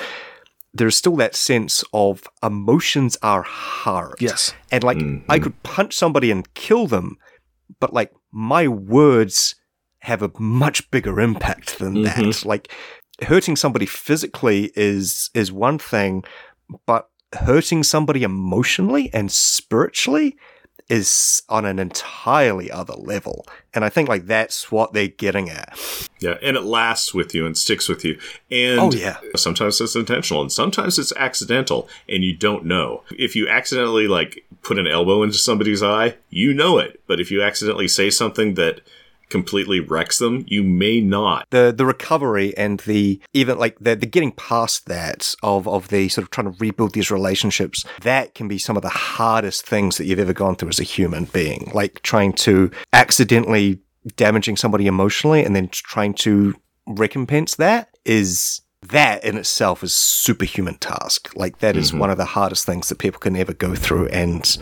there's 0.74 0.96
still 0.96 1.16
that 1.16 1.34
sense 1.34 1.84
of 1.92 2.28
emotions 2.42 3.16
are 3.22 3.42
hard. 3.42 4.16
Yes. 4.20 4.52
And 4.70 4.84
like 4.84 4.98
I 4.98 5.00
mm-hmm. 5.00 5.42
could 5.42 5.62
punch 5.62 5.94
somebody 5.94 6.30
and 6.30 6.52
kill 6.54 6.86
them, 6.86 7.18
but 7.80 7.92
like 7.92 8.12
my 8.32 8.68
words 8.68 9.54
have 10.00 10.22
a 10.22 10.30
much 10.38 10.90
bigger 10.90 11.20
impact 11.20 11.78
than 11.78 12.02
that. 12.02 12.16
Mm-hmm. 12.16 12.48
Like 12.48 12.72
hurting 13.22 13.56
somebody 13.56 13.86
physically 13.86 14.72
is 14.76 15.30
is 15.34 15.50
one 15.50 15.78
thing, 15.78 16.24
but 16.86 17.08
hurting 17.32 17.82
somebody 17.82 18.22
emotionally 18.22 19.10
and 19.12 19.30
spiritually 19.32 20.36
is 20.88 21.42
on 21.48 21.64
an 21.64 21.80
entirely 21.80 22.70
other 22.70 22.94
level. 22.94 23.44
And 23.74 23.84
I 23.84 23.88
think 23.88 24.08
like 24.08 24.26
that's 24.26 24.70
what 24.70 24.92
they're 24.92 25.08
getting 25.08 25.50
at. 25.50 25.76
Yeah, 26.20 26.36
and 26.40 26.56
it 26.56 26.62
lasts 26.62 27.12
with 27.12 27.34
you 27.34 27.44
and 27.44 27.58
sticks 27.58 27.88
with 27.88 28.04
you. 28.04 28.18
And 28.52 28.78
Oh, 28.80 28.92
yeah. 28.92 29.16
sometimes 29.34 29.80
it's 29.80 29.96
intentional 29.96 30.40
and 30.40 30.52
sometimes 30.52 30.98
it's 30.98 31.12
accidental 31.16 31.88
and 32.08 32.22
you 32.22 32.36
don't 32.36 32.64
know. 32.64 33.02
If 33.10 33.34
you 33.34 33.48
accidentally 33.48 34.06
like 34.06 34.45
put 34.62 34.78
an 34.78 34.86
elbow 34.86 35.22
into 35.22 35.38
somebody's 35.38 35.82
eye, 35.82 36.16
you 36.30 36.54
know 36.54 36.78
it. 36.78 37.02
But 37.06 37.20
if 37.20 37.30
you 37.30 37.42
accidentally 37.42 37.88
say 37.88 38.10
something 38.10 38.54
that 38.54 38.80
completely 39.28 39.80
wrecks 39.80 40.18
them, 40.18 40.44
you 40.46 40.62
may 40.62 41.00
not. 41.00 41.48
the 41.50 41.74
the 41.76 41.84
recovery 41.84 42.56
and 42.56 42.80
the 42.80 43.20
even 43.32 43.58
like 43.58 43.76
the 43.80 43.96
the 43.96 44.06
getting 44.06 44.30
past 44.32 44.86
that 44.86 45.34
of 45.42 45.66
of 45.66 45.88
the 45.88 46.08
sort 46.08 46.22
of 46.22 46.30
trying 46.30 46.52
to 46.52 46.58
rebuild 46.60 46.92
these 46.92 47.10
relationships 47.10 47.84
that 48.02 48.34
can 48.34 48.46
be 48.46 48.58
some 48.58 48.76
of 48.76 48.82
the 48.82 48.88
hardest 48.88 49.66
things 49.66 49.96
that 49.96 50.04
you've 50.04 50.20
ever 50.20 50.32
gone 50.32 50.54
through 50.54 50.68
as 50.68 50.78
a 50.78 50.84
human 50.84 51.24
being 51.26 51.70
like 51.74 52.00
trying 52.02 52.32
to 52.32 52.70
accidentally 52.92 53.80
damaging 54.14 54.56
somebody 54.56 54.86
emotionally 54.86 55.44
and 55.44 55.56
then 55.56 55.68
trying 55.68 56.14
to 56.14 56.54
recompense 56.86 57.56
that 57.56 57.88
is 58.04 58.60
that 58.82 59.24
in 59.24 59.36
itself 59.36 59.82
is 59.82 59.94
superhuman 59.94 60.76
task. 60.76 61.34
Like 61.34 61.58
that 61.58 61.76
is 61.76 61.90
mm-hmm. 61.90 62.00
one 62.00 62.10
of 62.10 62.18
the 62.18 62.24
hardest 62.24 62.66
things 62.66 62.88
that 62.88 62.98
people 62.98 63.20
can 63.20 63.36
ever 63.36 63.52
go 63.52 63.74
through 63.74 64.08
and 64.08 64.56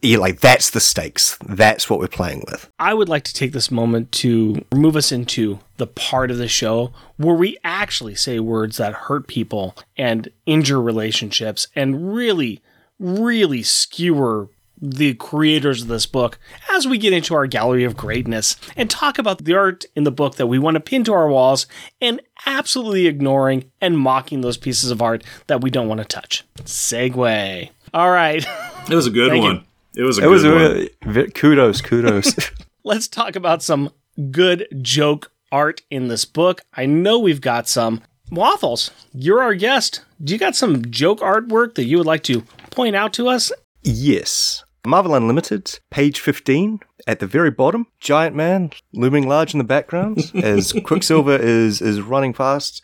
yeah, 0.00 0.18
like 0.18 0.40
that's 0.40 0.70
the 0.70 0.80
stakes. 0.80 1.36
That's 1.46 1.90
what 1.90 1.98
we're 1.98 2.08
playing 2.08 2.44
with. 2.50 2.70
I 2.78 2.94
would 2.94 3.08
like 3.08 3.24
to 3.24 3.34
take 3.34 3.52
this 3.52 3.70
moment 3.70 4.12
to 4.12 4.64
move 4.72 4.96
us 4.96 5.12
into 5.12 5.60
the 5.76 5.86
part 5.86 6.30
of 6.30 6.38
the 6.38 6.48
show 6.48 6.92
where 7.16 7.34
we 7.34 7.58
actually 7.64 8.14
say 8.14 8.38
words 8.38 8.78
that 8.78 8.94
hurt 8.94 9.26
people 9.26 9.76
and 9.96 10.28
injure 10.46 10.80
relationships 10.80 11.66
and 11.74 12.14
really, 12.14 12.62
really 12.98 13.62
skewer 13.62 14.48
the 14.80 15.14
creators 15.14 15.82
of 15.82 15.88
this 15.88 16.04
book 16.06 16.38
as 16.72 16.86
we 16.86 16.98
get 16.98 17.12
into 17.12 17.34
our 17.34 17.46
gallery 17.46 17.84
of 17.84 17.96
greatness 17.96 18.56
and 18.76 18.90
talk 18.90 19.18
about 19.18 19.44
the 19.44 19.54
art 19.54 19.84
in 19.94 20.04
the 20.04 20.10
book 20.10 20.34
that 20.36 20.46
we 20.48 20.58
want 20.58 20.74
to 20.74 20.80
pin 20.80 21.04
to 21.04 21.12
our 21.12 21.28
walls 21.28 21.66
and 22.00 22.20
absolutely 22.46 23.06
ignoring 23.06 23.70
and 23.80 23.98
mocking 23.98 24.40
those 24.40 24.56
pieces 24.56 24.90
of 24.90 25.00
art 25.00 25.22
that 25.46 25.60
we 25.60 25.70
don't 25.70 25.88
want 25.88 25.98
to 26.00 26.04
touch. 26.04 26.44
Segue. 26.62 27.70
All 27.92 28.10
right. 28.10 28.44
It 28.90 28.94
was 28.94 29.06
a 29.06 29.10
good 29.10 29.30
Thank 29.30 29.42
you. 29.42 29.48
one. 29.48 29.64
It 29.96 30.02
was 30.02 30.18
a 30.18 30.20
it 30.20 30.24
good 30.24 30.30
was 30.30 30.44
one. 30.44 30.52
a, 30.52 30.88
ve- 31.24 31.30
kudos 31.30 31.80
kudos 31.80 32.34
let's 32.84 33.08
talk 33.08 33.34
about 33.34 33.62
some 33.62 33.90
good 34.30 34.66
joke 34.82 35.32
art 35.50 35.80
in 35.90 36.08
this 36.08 36.26
book. 36.26 36.60
I 36.74 36.84
know 36.84 37.18
we've 37.18 37.40
got 37.40 37.66
some. 37.66 38.02
Waffles, 38.30 38.90
you're 39.14 39.40
our 39.42 39.54
guest. 39.54 40.02
Do 40.22 40.32
you 40.34 40.38
got 40.38 40.54
some 40.56 40.90
joke 40.90 41.20
artwork 41.20 41.74
that 41.76 41.84
you 41.84 41.96
would 41.98 42.06
like 42.06 42.22
to 42.24 42.42
point 42.70 42.94
out 42.94 43.12
to 43.14 43.28
us? 43.28 43.50
Yes. 43.84 44.64
Marvel 44.86 45.14
Unlimited, 45.14 45.78
page 45.90 46.20
15, 46.20 46.80
at 47.06 47.18
the 47.18 47.26
very 47.26 47.50
bottom, 47.50 47.86
Giant 48.00 48.34
Man 48.36 48.70
looming 48.92 49.26
large 49.28 49.54
in 49.54 49.58
the 49.58 49.64
background 49.64 50.30
as 50.42 50.72
Quicksilver 50.84 51.36
is, 51.36 51.80
is 51.80 52.00
running 52.00 52.34
fast, 52.34 52.82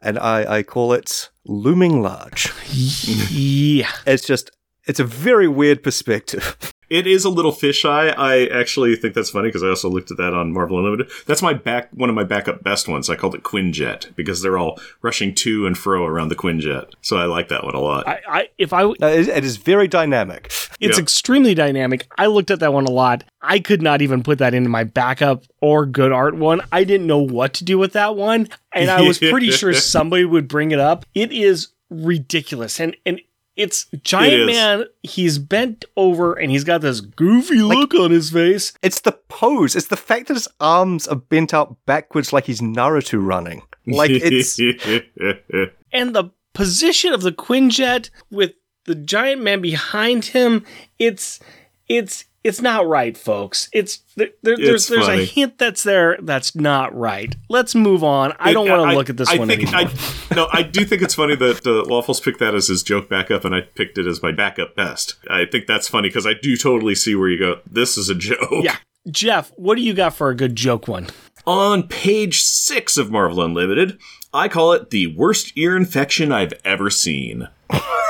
and 0.00 0.18
I, 0.18 0.58
I 0.58 0.62
call 0.62 0.92
it 0.92 1.30
looming 1.44 2.02
large. 2.02 2.52
Yeah. 2.72 3.90
It's 4.06 4.26
just, 4.26 4.50
it's 4.86 5.00
a 5.00 5.04
very 5.04 5.48
weird 5.48 5.82
perspective. 5.82 6.72
It 6.92 7.06
is 7.06 7.24
a 7.24 7.30
little 7.30 7.52
fisheye. 7.52 8.12
I 8.18 8.46
actually 8.48 8.94
think 8.96 9.14
that's 9.14 9.30
funny 9.30 9.48
because 9.48 9.62
I 9.62 9.68
also 9.68 9.88
looked 9.88 10.10
at 10.10 10.18
that 10.18 10.34
on 10.34 10.52
Marvel 10.52 10.76
Unlimited. 10.78 11.10
That's 11.26 11.40
my 11.40 11.54
back 11.54 11.88
one 11.92 12.10
of 12.10 12.14
my 12.14 12.24
backup 12.24 12.62
best 12.62 12.86
ones. 12.86 13.08
I 13.08 13.16
called 13.16 13.34
it 13.34 13.42
Quinjet 13.42 14.14
because 14.14 14.42
they're 14.42 14.58
all 14.58 14.78
rushing 15.00 15.34
to 15.36 15.66
and 15.66 15.76
fro 15.78 16.04
around 16.04 16.28
the 16.28 16.36
Quinjet. 16.36 16.92
So 17.00 17.16
I 17.16 17.24
like 17.24 17.48
that 17.48 17.64
one 17.64 17.74
a 17.74 17.80
lot. 17.80 18.06
I, 18.06 18.20
I 18.28 18.48
if 18.58 18.74
I 18.74 18.84
it, 18.84 19.28
it 19.28 19.42
is 19.42 19.56
very 19.56 19.88
dynamic. 19.88 20.52
It's 20.80 20.98
Yeah. 20.98 21.02
extremely 21.02 21.54
dynamic. 21.54 22.06
I 22.18 22.26
looked 22.26 22.50
at 22.50 22.60
that 22.60 22.74
one 22.74 22.84
a 22.84 22.90
lot. 22.90 23.24
I 23.40 23.58
could 23.58 23.80
not 23.80 24.02
even 24.02 24.22
put 24.22 24.38
that 24.40 24.52
into 24.52 24.68
my 24.68 24.84
backup 24.84 25.44
or 25.62 25.86
good 25.86 26.12
art 26.12 26.34
one. 26.36 26.60
I 26.72 26.84
didn't 26.84 27.06
know 27.06 27.22
what 27.22 27.54
to 27.54 27.64
do 27.64 27.78
with 27.78 27.94
that 27.94 28.16
one, 28.16 28.48
and 28.72 28.90
I 28.90 29.00
was 29.00 29.18
pretty 29.18 29.50
sure 29.52 29.72
somebody 29.72 30.26
would 30.26 30.46
bring 30.46 30.72
it 30.72 30.78
up. 30.78 31.06
It 31.14 31.32
is 31.32 31.68
ridiculous, 31.90 32.80
and 32.80 32.96
and 33.06 33.20
it's 33.56 33.86
Giant 34.02 34.42
It. 34.42 34.46
Man. 34.46 34.84
He's 35.02 35.38
bent 35.38 35.84
over 35.96 36.34
and 36.34 36.50
he's 36.50 36.64
got 36.64 36.80
this 36.80 37.00
goofy 37.00 37.62
look 37.62 37.94
on 37.94 38.10
his 38.10 38.30
face. 38.30 38.72
It's 38.82 39.00
the 39.00 39.12
pose. 39.12 39.76
It's 39.76 39.88
the 39.88 39.96
fact 39.96 40.28
that 40.28 40.34
his 40.34 40.48
arms 40.60 41.06
are 41.06 41.16
bent 41.16 41.52
out 41.52 41.76
backwards 41.86 42.32
like 42.32 42.46
he's 42.46 42.60
Naruto 42.60 43.24
running. 43.24 43.62
Like 43.86 44.10
it's 44.12 44.58
and 45.92 46.14
the 46.14 46.30
position 46.54 47.12
of 47.12 47.22
the 47.22 47.32
Quinjet 47.32 48.10
with 48.30 48.52
the 48.84 48.94
giant 48.94 49.42
man 49.42 49.60
behind 49.60 50.26
him, 50.26 50.64
it's 50.98 51.40
it's 51.88 52.24
it's 52.44 52.60
not 52.60 52.86
right, 52.86 53.16
folks. 53.16 53.68
It's 53.72 53.98
there, 54.16 54.28
there, 54.42 54.56
there's 54.56 54.82
It's 54.82 54.86
there's 54.88 55.06
funny. 55.06 55.22
a 55.22 55.24
hint 55.24 55.58
that's 55.58 55.82
there 55.84 56.18
that's 56.22 56.54
not 56.56 56.94
right. 56.96 57.34
Let's 57.48 57.74
move 57.74 58.02
on. 58.02 58.32
I 58.38 58.52
don't 58.52 58.68
want 58.68 58.90
to 58.90 58.96
look 58.96 59.10
at 59.10 59.16
this 59.16 59.28
I 59.28 59.36
one 59.36 59.48
think, 59.48 59.62
anymore. 59.72 59.92
I, 60.30 60.34
no, 60.34 60.48
I 60.52 60.62
do 60.62 60.84
think 60.84 61.02
it's 61.02 61.14
funny 61.14 61.36
that 61.36 61.66
uh, 61.66 61.88
Waffles 61.88 62.20
picked 62.20 62.40
that 62.40 62.54
as 62.54 62.68
his 62.68 62.82
joke 62.82 63.08
backup, 63.08 63.44
and 63.44 63.54
I 63.54 63.60
picked 63.60 63.96
it 63.98 64.06
as 64.06 64.22
my 64.22 64.32
backup 64.32 64.74
best. 64.74 65.14
I 65.30 65.44
think 65.44 65.66
that's 65.66 65.88
funny 65.88 66.08
because 66.08 66.26
I 66.26 66.34
do 66.34 66.56
totally 66.56 66.94
see 66.94 67.14
where 67.14 67.28
you 67.28 67.38
go. 67.38 67.60
This 67.70 67.96
is 67.96 68.08
a 68.08 68.14
joke. 68.14 68.38
yeah, 68.62 68.76
Jeff, 69.10 69.52
what 69.56 69.76
do 69.76 69.82
you 69.82 69.94
got 69.94 70.14
for 70.14 70.28
a 70.30 70.34
good 70.36 70.56
joke 70.56 70.88
one? 70.88 71.08
On 71.46 71.82
page 71.86 72.42
six 72.42 72.96
of 72.96 73.10
Marvel 73.10 73.42
Unlimited, 73.42 73.98
I 74.34 74.48
call 74.48 74.72
it 74.72 74.90
the 74.90 75.08
worst 75.16 75.52
ear 75.56 75.76
infection 75.76 76.30
I've 76.32 76.52
ever 76.64 76.88
seen. 76.90 77.48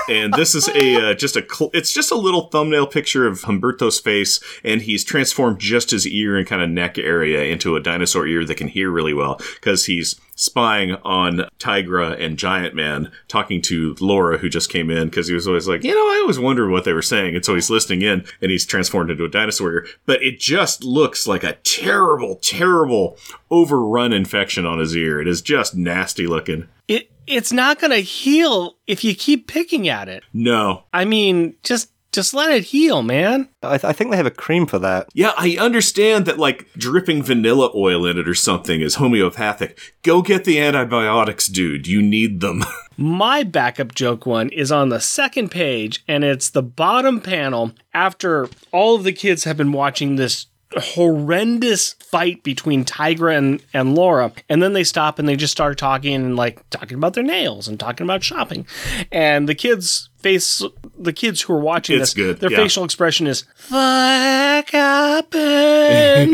And 0.09 0.33
this 0.35 0.55
is 0.55 0.69
a 0.69 1.11
uh, 1.11 1.15
just 1.15 1.37
a 1.37 1.47
cl- 1.49 1.71
it's 1.73 1.93
just 1.93 2.11
a 2.11 2.17
little 2.17 2.49
thumbnail 2.49 2.87
picture 2.87 3.27
of 3.27 3.43
Humberto's 3.43 4.01
face, 4.01 4.41
and 4.65 4.83
he's 4.83 5.05
transformed 5.05 5.59
just 5.59 5.91
his 5.91 6.07
ear 6.07 6.37
and 6.37 6.47
kind 6.47 6.63
of 6.63 6.71
neck 6.71 6.99
area 6.99 7.45
into 7.45 7.77
a 7.77 7.81
dinosaur 7.81 8.27
ear 8.27 8.45
that 8.45 8.57
can 8.57 8.69
hear 8.69 8.91
really 8.91 9.15
well 9.15 9.41
because 9.55 9.87
he's 9.87 10.21
spying 10.35 10.93
on 11.05 11.49
Tigra 11.59 12.19
and 12.21 12.37
Giant 12.39 12.75
Man, 12.75 13.13
talking 13.29 13.63
to 13.63 13.95
Laura 14.01 14.39
who 14.39 14.49
just 14.49 14.71
came 14.71 14.91
in 14.91 15.09
because 15.09 15.29
he 15.29 15.35
was 15.35 15.47
always 15.47 15.69
like, 15.69 15.85
you 15.85 15.95
know, 15.95 16.01
I 16.01 16.21
always 16.23 16.39
wondered 16.39 16.71
what 16.71 16.85
they 16.85 16.93
were 16.93 17.03
saying, 17.03 17.37
and 17.37 17.45
so 17.45 17.55
he's 17.55 17.71
listening 17.71 18.03
in, 18.03 18.25
and 18.41 18.51
he's 18.51 18.67
transformed 18.67 19.11
into 19.11 19.25
a 19.25 19.31
dinosaur 19.31 19.73
ear. 19.73 19.87
But 20.07 20.23
it 20.23 20.41
just 20.41 20.83
looks 20.83 21.27
like 21.27 21.45
a 21.45 21.55
terrible, 21.63 22.37
terrible 22.37 23.17
overrun 23.51 24.13
infection 24.13 24.67
on 24.67 24.79
his 24.79 24.97
ear. 24.97 25.21
It 25.21 25.29
is 25.29 25.43
just 25.43 25.77
nasty 25.77 26.27
looking. 26.27 26.69
It 26.89 27.12
it's 27.27 27.53
not 27.53 27.81
going 27.81 27.91
to 27.91 27.99
heal 27.99 28.77
if 28.87 29.05
you 29.05 29.15
keep 29.15 29.47
picking 29.47 29.89
at 29.89 30.09
it. 30.09 30.25
No, 30.33 30.85
I 30.93 31.05
mean, 31.05 31.57
just 31.63 31.93
just 32.13 32.35
let 32.35 32.51
it 32.51 32.65
heal, 32.65 33.03
man. 33.03 33.49
I, 33.63 33.79
th- 33.79 33.85
I 33.85 33.93
think 33.93 34.11
they 34.11 34.19
have 34.19 34.27
a 34.27 34.31
cream 34.31 34.67
for 34.67 34.79
that. 34.81 35.09
Yeah, 35.15 35.33
I 35.37 35.57
understand 35.59 36.27
that 36.27 36.39
like 36.39 36.69
dripping 36.75 37.23
vanilla 37.23 37.71
oil 37.75 38.05
in 38.07 38.19
it 38.19 38.29
or 38.29 38.35
something 38.35 38.83
is 38.83 38.97
homeopathic. 38.97 39.79
Go 40.03 40.21
get 40.21 40.45
the 40.45 40.61
antibiotics, 40.61 41.47
dude. 41.47 41.87
You 41.87 42.03
need 42.03 42.41
them. 42.41 42.65
My 42.99 43.43
backup 43.43 43.95
joke 43.95 44.27
one 44.27 44.51
is 44.51 44.71
on 44.71 44.91
the 44.91 45.01
second 45.01 45.51
page, 45.51 46.05
and 46.07 46.23
it's 46.23 46.51
the 46.51 46.63
bottom 46.63 47.21
panel 47.21 47.73
after 47.95 48.49
all 48.71 48.97
of 48.97 49.05
the 49.05 49.13
kids 49.15 49.45
have 49.45 49.57
been 49.57 49.73
watching 49.73 50.17
this 50.17 50.47
horrendous 50.77 51.95
fight 51.95 52.43
between 52.43 52.85
Tigra 52.85 53.37
and, 53.37 53.63
and 53.73 53.95
Laura. 53.95 54.33
And 54.49 54.63
then 54.63 54.73
they 54.73 54.85
stop 54.85 55.19
and 55.19 55.29
they 55.29 55.37
just 55.37 55.53
start 55.53 55.79
talking 55.79 56.15
and 56.15 56.37
like 56.37 56.69
talking 56.71 56.97
about 56.97 57.15
their 57.15 57.25
nails 57.25 57.69
and 57.69 57.79
talking 57.79 58.05
about 58.05 58.23
shopping. 58.23 58.67
And 59.11 59.49
the 59.49 59.55
kids 59.55 60.11
face 60.19 60.63
the 60.99 61.13
kids 61.13 61.43
who 61.43 61.55
are 61.55 61.61
watching 61.61 62.01
It's 62.01 62.15
this, 62.15 62.25
good, 62.25 62.41
their 62.41 62.51
yeah. 62.51 62.59
facial 62.59 62.85
expression 62.85 63.27
is 63.27 63.45
fuck 63.57 64.71
happened. 64.71 66.33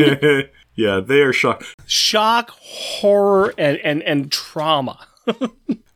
yeah, 0.75 0.99
they 0.99 1.21
are 1.21 1.33
shocked. 1.33 1.65
Shock, 1.85 2.51
horror, 2.51 3.53
and, 3.57 3.77
and, 3.79 4.03
and 4.03 4.31
trauma. 4.31 5.07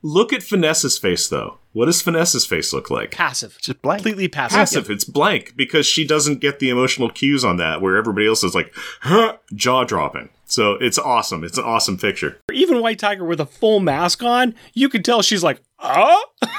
Look 0.04 0.34
at 0.34 0.44
Finesse's 0.44 0.98
face 0.98 1.28
though. 1.30 1.58
What 1.72 1.86
does 1.86 2.02
Finesse's 2.02 2.46
face 2.46 2.74
look 2.74 2.92
like? 2.92 3.12
Passive. 3.12 3.58
Just 3.62 3.82
blank. 3.82 4.00
Completely 4.00 4.28
passive. 4.28 4.58
Passive. 4.58 4.90
It's 4.92 5.06
blank 5.06 5.54
because 5.56 5.88
she 5.88 6.06
doesn't 6.06 6.42
get 6.42 6.60
the 6.60 6.70
emotional 6.70 7.10
cues 7.10 7.44
on 7.44 7.58
that, 7.58 7.82
where 7.82 7.96
everybody 7.96 8.28
else 8.28 8.44
is 8.44 8.54
like, 8.54 8.72
huh, 9.02 9.38
jaw 9.56 9.86
dropping. 9.86 10.30
So 10.46 10.74
it's 10.74 11.00
awesome. 11.00 11.44
It's 11.44 11.58
an 11.58 11.64
awesome 11.64 11.98
picture. 11.98 12.38
even 12.52 12.82
White 12.82 13.00
Tiger 13.00 13.26
with 13.26 13.40
a 13.40 13.46
full 13.46 13.80
mask 13.80 14.22
on, 14.22 14.54
you 14.74 14.90
can 14.90 15.02
tell 15.02 15.22
she's 15.22 15.44
like, 15.44 15.62
ah. 15.80 16.24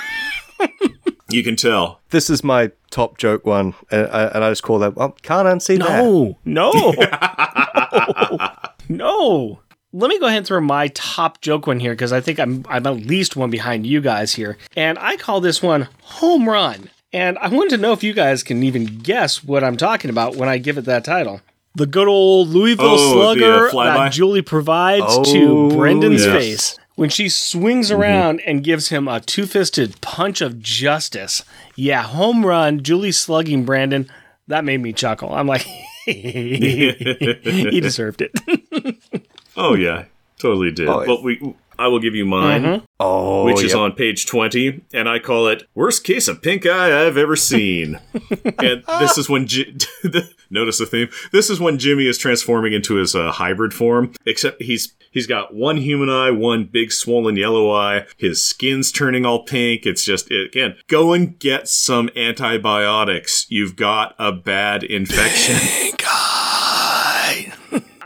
You 1.30 1.42
can 1.42 1.57
tell. 1.57 2.01
This 2.11 2.30
is 2.30 2.45
my 2.45 2.70
top 2.90 3.18
joke 3.18 3.45
one, 3.45 3.74
and 3.90 4.07
I, 4.09 4.24
and 4.26 4.45
I 4.45 4.51
just 4.51 4.62
call 4.62 4.78
that, 4.80 4.95
well, 4.95 5.16
can't 5.22 5.49
unsee 5.49 5.78
that. 5.78 5.88
No, 5.88 6.38
no, 6.45 6.70
no, 8.88 8.88
no. 8.88 9.61
Let 9.97 10.09
me 10.09 10.18
go 10.18 10.26
ahead 10.26 10.38
and 10.38 10.47
throw 10.47 10.61
my 10.61 10.88
top 10.88 11.40
joke 11.40 11.68
one 11.68 11.78
here 11.78 11.92
because 11.92 12.12
I 12.12 12.20
think 12.20 12.40
I'm 12.40 12.66
I'm 12.68 12.84
at 12.84 12.97
least 12.97 13.36
one 13.36 13.49
behind 13.51 13.86
you 13.86 14.01
guys 14.01 14.34
here, 14.34 14.59
and 14.76 14.99
I 14.99 15.16
call 15.16 15.40
this 15.40 15.62
one 15.62 15.86
home 16.03 16.49
run. 16.49 16.90
And 17.12 17.38
I 17.38 17.47
wanted 17.47 17.70
to 17.70 17.76
know 17.76 17.92
if 17.92 18.03
you 18.03 18.12
guys 18.12 18.42
can 18.42 18.64
even 18.64 18.86
guess 18.86 19.45
what 19.45 19.62
I'm 19.62 19.76
talking 19.76 20.11
about 20.11 20.34
when 20.34 20.49
I 20.49 20.59
give 20.59 20.78
it 20.78 20.84
that 20.86 21.05
title. 21.05 21.42
The 21.76 21.86
good 21.86 22.09
old 22.09 22.49
Louisville 22.49 22.86
Oh, 22.86 22.97
the, 22.97 23.05
uh, 23.05 23.70
slugger 23.70 23.70
that 23.70 24.12
Julie 24.12 24.42
provides 24.42 25.05
Oh, 25.07 25.22
to 25.32 25.68
Brendan's 25.76 26.24
yes. 26.26 26.32
face 26.32 26.78
when 26.97 27.09
she 27.09 27.28
swings 27.28 27.92
around 27.92 28.40
and 28.40 28.64
gives 28.64 28.88
him 28.88 29.07
a 29.07 29.20
two-fisted 29.20 30.01
punch 30.01 30.40
of 30.40 30.59
justice. 30.61 31.45
Yeah, 31.76 32.03
home 32.03 32.45
run, 32.45 32.82
Julie 32.82 33.12
slugging 33.12 33.64
Brandon. 33.64 34.11
That 34.49 34.64
made 34.64 34.80
me 34.82 34.92
chuckle. 34.92 35.32
I'm 35.32 35.47
like, 35.47 35.62
he 36.05 37.80
deserved 37.80 38.22
it. 38.22 38.32
Oh 39.57 39.75
yeah, 39.75 40.05
totally 40.39 40.71
did. 40.71 40.89
Oh, 40.89 41.05
well, 41.07 41.23
we. 41.23 41.55
I 41.77 41.89
will 41.89 41.99
give 41.99 42.15
you 42.15 42.25
mine, 42.25 42.83
Oh, 43.01 43.45
which 43.47 43.61
is 43.61 43.75
on 43.75 43.93
page 43.93 44.27
twenty, 44.27 44.83
and 44.93 45.09
I 45.09 45.19
call 45.19 45.49
it 45.49 45.65
"Worst 45.75 46.05
Case 46.05 46.29
of 46.29 46.41
Pink 46.41 46.65
Eye 46.67 47.05
I've 47.05 47.17
Ever 47.17 47.35
Seen." 47.35 47.99
and 48.59 48.85
this 49.01 49.19
is 49.19 49.29
when 49.29 49.49
Ji- 49.49 49.77
notice 50.51 50.79
the 50.79 50.87
theme. 50.87 51.09
This 51.33 51.51
is 51.51 51.59
when 51.59 51.79
Jimmy 51.79 52.07
is 52.07 52.17
transforming 52.17 52.73
into 52.75 52.95
his 52.95 53.17
uh, 53.17 53.33
hybrid 53.33 53.75
form. 53.75 54.13
Except 54.25 54.63
he's 54.63 54.95
he's 55.11 55.27
got 55.27 55.53
one 55.53 55.79
human 55.79 56.09
eye, 56.09 56.31
one 56.31 56.65
big 56.65 56.93
swollen 56.93 57.35
yellow 57.37 57.73
eye. 57.73 58.07
His 58.17 58.43
skin's 58.45 58.93
turning 58.93 59.27
all 59.27 59.43
pink. 59.43 59.85
It's 59.85 60.05
just 60.05 60.31
again, 60.31 60.77
go 60.87 61.13
and 61.13 61.37
get 61.41 61.67
some 61.69 62.09
antibiotics. 62.15 63.47
You've 63.51 63.75
got 63.75 64.15
a 64.19 64.31
bad 64.31 64.85
infection. 64.85 65.57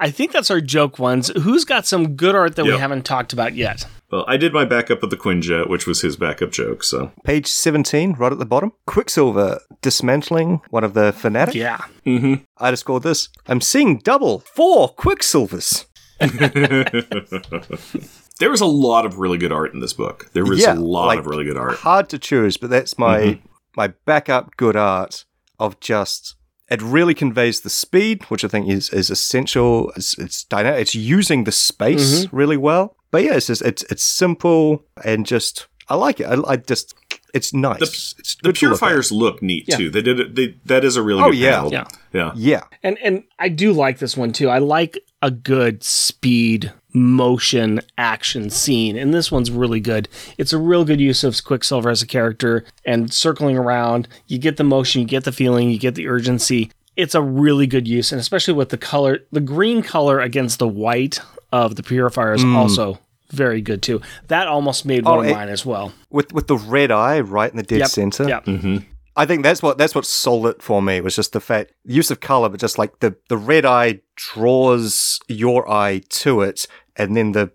I 0.01 0.11
think 0.11 0.33
that's 0.33 0.51
our 0.51 0.61
joke 0.61 0.99
ones. 0.99 1.29
Who's 1.29 1.65
got 1.65 1.87
some 1.87 2.15
good 2.17 2.35
art 2.35 2.57
that 2.57 2.65
we 2.65 2.77
haven't 2.77 3.05
talked 3.05 3.33
about 3.33 3.55
yet? 3.55 3.87
well, 4.11 4.25
I 4.27 4.37
did 4.37 4.53
my 4.55 4.65
backup 4.65 5.03
of 5.03 5.11
the 5.11 5.17
Quinjet, 5.17 5.69
which 5.69 5.87
was 5.87 6.01
his 6.01 6.17
backup 6.17 6.51
joke. 6.51 6.83
So 6.83 7.13
Page 7.25 7.47
17, 7.47 8.15
right 8.15 8.33
at 8.33 8.39
the 8.39 8.47
bottom. 8.47 8.73
Quicksilver 8.87 9.61
dismantling 9.83 10.61
one 10.71 10.85
of 10.85 10.95
the 10.95 11.13
fanatic. 11.13 11.55
Yeah. 11.55 11.79
Mm-hmm. 12.07 12.45
I 12.59 12.71
just 12.71 12.85
called 12.85 13.03
this. 13.03 13.29
I'm 13.47 13.61
seeing 13.61 13.99
double. 13.99 14.41
Four 14.41 14.95
Quicksilvers. 14.95 15.85
There 18.39 18.51
was 18.51 18.61
a 18.61 18.67
lot 18.67 19.05
of 19.05 19.19
really 19.19 19.37
good 19.37 19.51
art 19.51 19.75
in 19.75 19.81
this 19.81 19.93
book. 19.93 20.31
There 20.33 20.45
was 20.45 20.61
Yeah, 20.61 20.75
a 20.75 20.77
lot 20.77 21.07
like- 21.07 21.19
of 21.19 21.27
really 21.27 21.45
good 21.45 21.57
art. 21.57 21.79
Hard 21.79 22.09
to 22.11 22.19
choose, 22.19 22.57
but 22.57 22.71
that's 22.71 22.97
my 22.97 23.19
mm-hmm. 23.19 23.47
my 23.77 23.89
backup 24.07 24.57
good 24.57 24.77
art 24.77 25.25
of 25.59 25.81
just 25.81 26.37
it 26.71 26.83
really 26.83 27.15
conveys 27.15 27.61
the 27.61 27.71
speed, 27.71 28.25
which 28.25 28.45
I 28.45 28.49
think 28.49 28.69
is 28.69 28.91
is 28.91 29.11
essential. 29.11 29.91
It's 29.97 30.19
it's 30.19 30.45
dynamic. 30.45 30.81
It's 30.81 30.95
using 30.95 31.45
the 31.45 31.53
space 31.53 32.25
mm-hmm. 32.27 32.37
really 32.37 32.57
well. 32.57 32.97
But 33.11 33.25
yeah, 33.25 33.35
it's 33.37 33.47
just 33.47 33.63
it's 33.63 33.83
it's 33.85 34.03
simple 34.03 34.85
and 35.05 35.27
just 35.27 35.67
I 35.89 35.95
like 35.95 36.21
it. 36.21 36.25
I, 36.27 36.53
I 36.53 36.57
just 36.57 36.95
it's 37.35 37.53
nice. 37.53 37.81
it's 37.81 38.35
The 38.37 38.49
good 38.49 38.57
to 38.57 38.69
look 38.69 38.79
purifiers 38.81 39.13
look, 39.13 39.43
neat 39.43 39.65
Yeah. 39.69 39.77
too. 39.77 39.91
They 39.91 40.03
did 40.03 40.21
it. 40.21 40.35
They, 40.35 40.57
that 40.67 40.85
is 40.85 40.97
a 40.97 41.03
really 41.03 41.23
Oh, 41.23 41.31
good 41.31 41.39
yeah. 41.39 41.57
panel. 41.57 41.73
Yeah. 41.73 41.85
yeah. 42.13 42.33
Yeah, 42.35 42.63
And 42.83 42.99
and 42.99 43.25
I 43.39 43.49
do 43.49 43.73
like 43.73 43.99
this 43.99 44.17
one 44.17 44.33
too. 44.33 44.49
I 44.49 44.59
like 44.59 44.99
a 45.23 45.31
good 45.31 45.83
speed 45.83 46.73
motion 46.99 47.81
action 47.97 48.51
scene. 48.51 48.97
And 48.97 49.13
this 49.15 49.31
one's 49.33 49.51
really 49.51 49.81
good. 49.81 50.09
It's 50.37 50.53
a 50.53 50.59
real 50.59 50.85
good 50.85 51.01
use 51.01 51.25
of 51.25 51.43
Quicksilver 51.45 51.91
as 51.91 52.03
a 52.03 52.07
character 52.07 52.65
and 52.85 53.13
circling 53.13 53.57
around. 53.57 54.09
You 54.27 54.39
get 54.39 54.57
the 54.57 54.65
motion, 54.65 55.01
you 55.01 55.07
get 55.07 55.25
the 55.25 55.33
feeling, 55.33 55.71
you 55.71 55.79
get 55.79 55.95
the 55.95 56.09
urgency. 56.09 56.71
It's 56.97 57.15
a 57.15 57.23
really 57.23 57.67
good 57.67 57.87
use, 57.87 58.11
and 58.11 58.21
especially 58.21 58.55
with 58.55 58.71
the 58.71 58.77
color, 58.77 59.21
the 59.31 59.41
green 59.41 59.83
color 59.83 60.19
against 60.21 60.59
the 60.59 60.67
white 60.67 61.21
of 61.53 61.77
the 61.77 61.83
purifier 61.83 62.35
is 62.35 62.43
mm. 62.45 62.57
also 62.57 62.99
very 63.31 63.61
good 63.61 63.83
too. 63.83 64.01
That 64.27 64.49
almost 64.49 64.85
made 64.85 65.05
one 65.05 65.19
Oh, 65.19 65.23
of 65.23 65.31
mine 65.31 65.49
as 65.49 65.65
well. 65.65 65.93
with 66.11 66.33
with 66.33 66.49
the 66.49 66.57
red 66.57 66.91
eye 66.91 67.21
right 67.21 67.51
in 67.51 67.57
the 67.57 67.63
dead 67.63 67.81
Yep. 67.81 67.89
center. 67.89 68.29
Yep. 68.29 68.45
Mm-hmm. 68.47 68.77
I 69.17 69.27
think 69.27 69.43
that's 69.43 69.63
what 69.63 69.79
that's 69.79 69.95
what 69.95 70.07
sold 70.07 70.47
it 70.47 70.63
for 70.63 70.81
me 70.81 71.01
was 71.01 71.17
just 71.17 71.33
the 71.33 71.41
fact 71.41 71.73
use 71.85 72.11
of 72.11 72.21
color, 72.21 72.49
but 72.49 72.61
just 72.61 72.79
like 72.79 73.01
the 73.01 73.17
the 73.29 73.37
red 73.37 73.65
eye 73.65 74.01
draws 74.17 75.19
your 75.29 75.69
eye 75.71 76.03
to 76.09 76.43
it, 76.43 76.67
and 76.99 77.17
then 77.17 77.33
the 77.33 77.51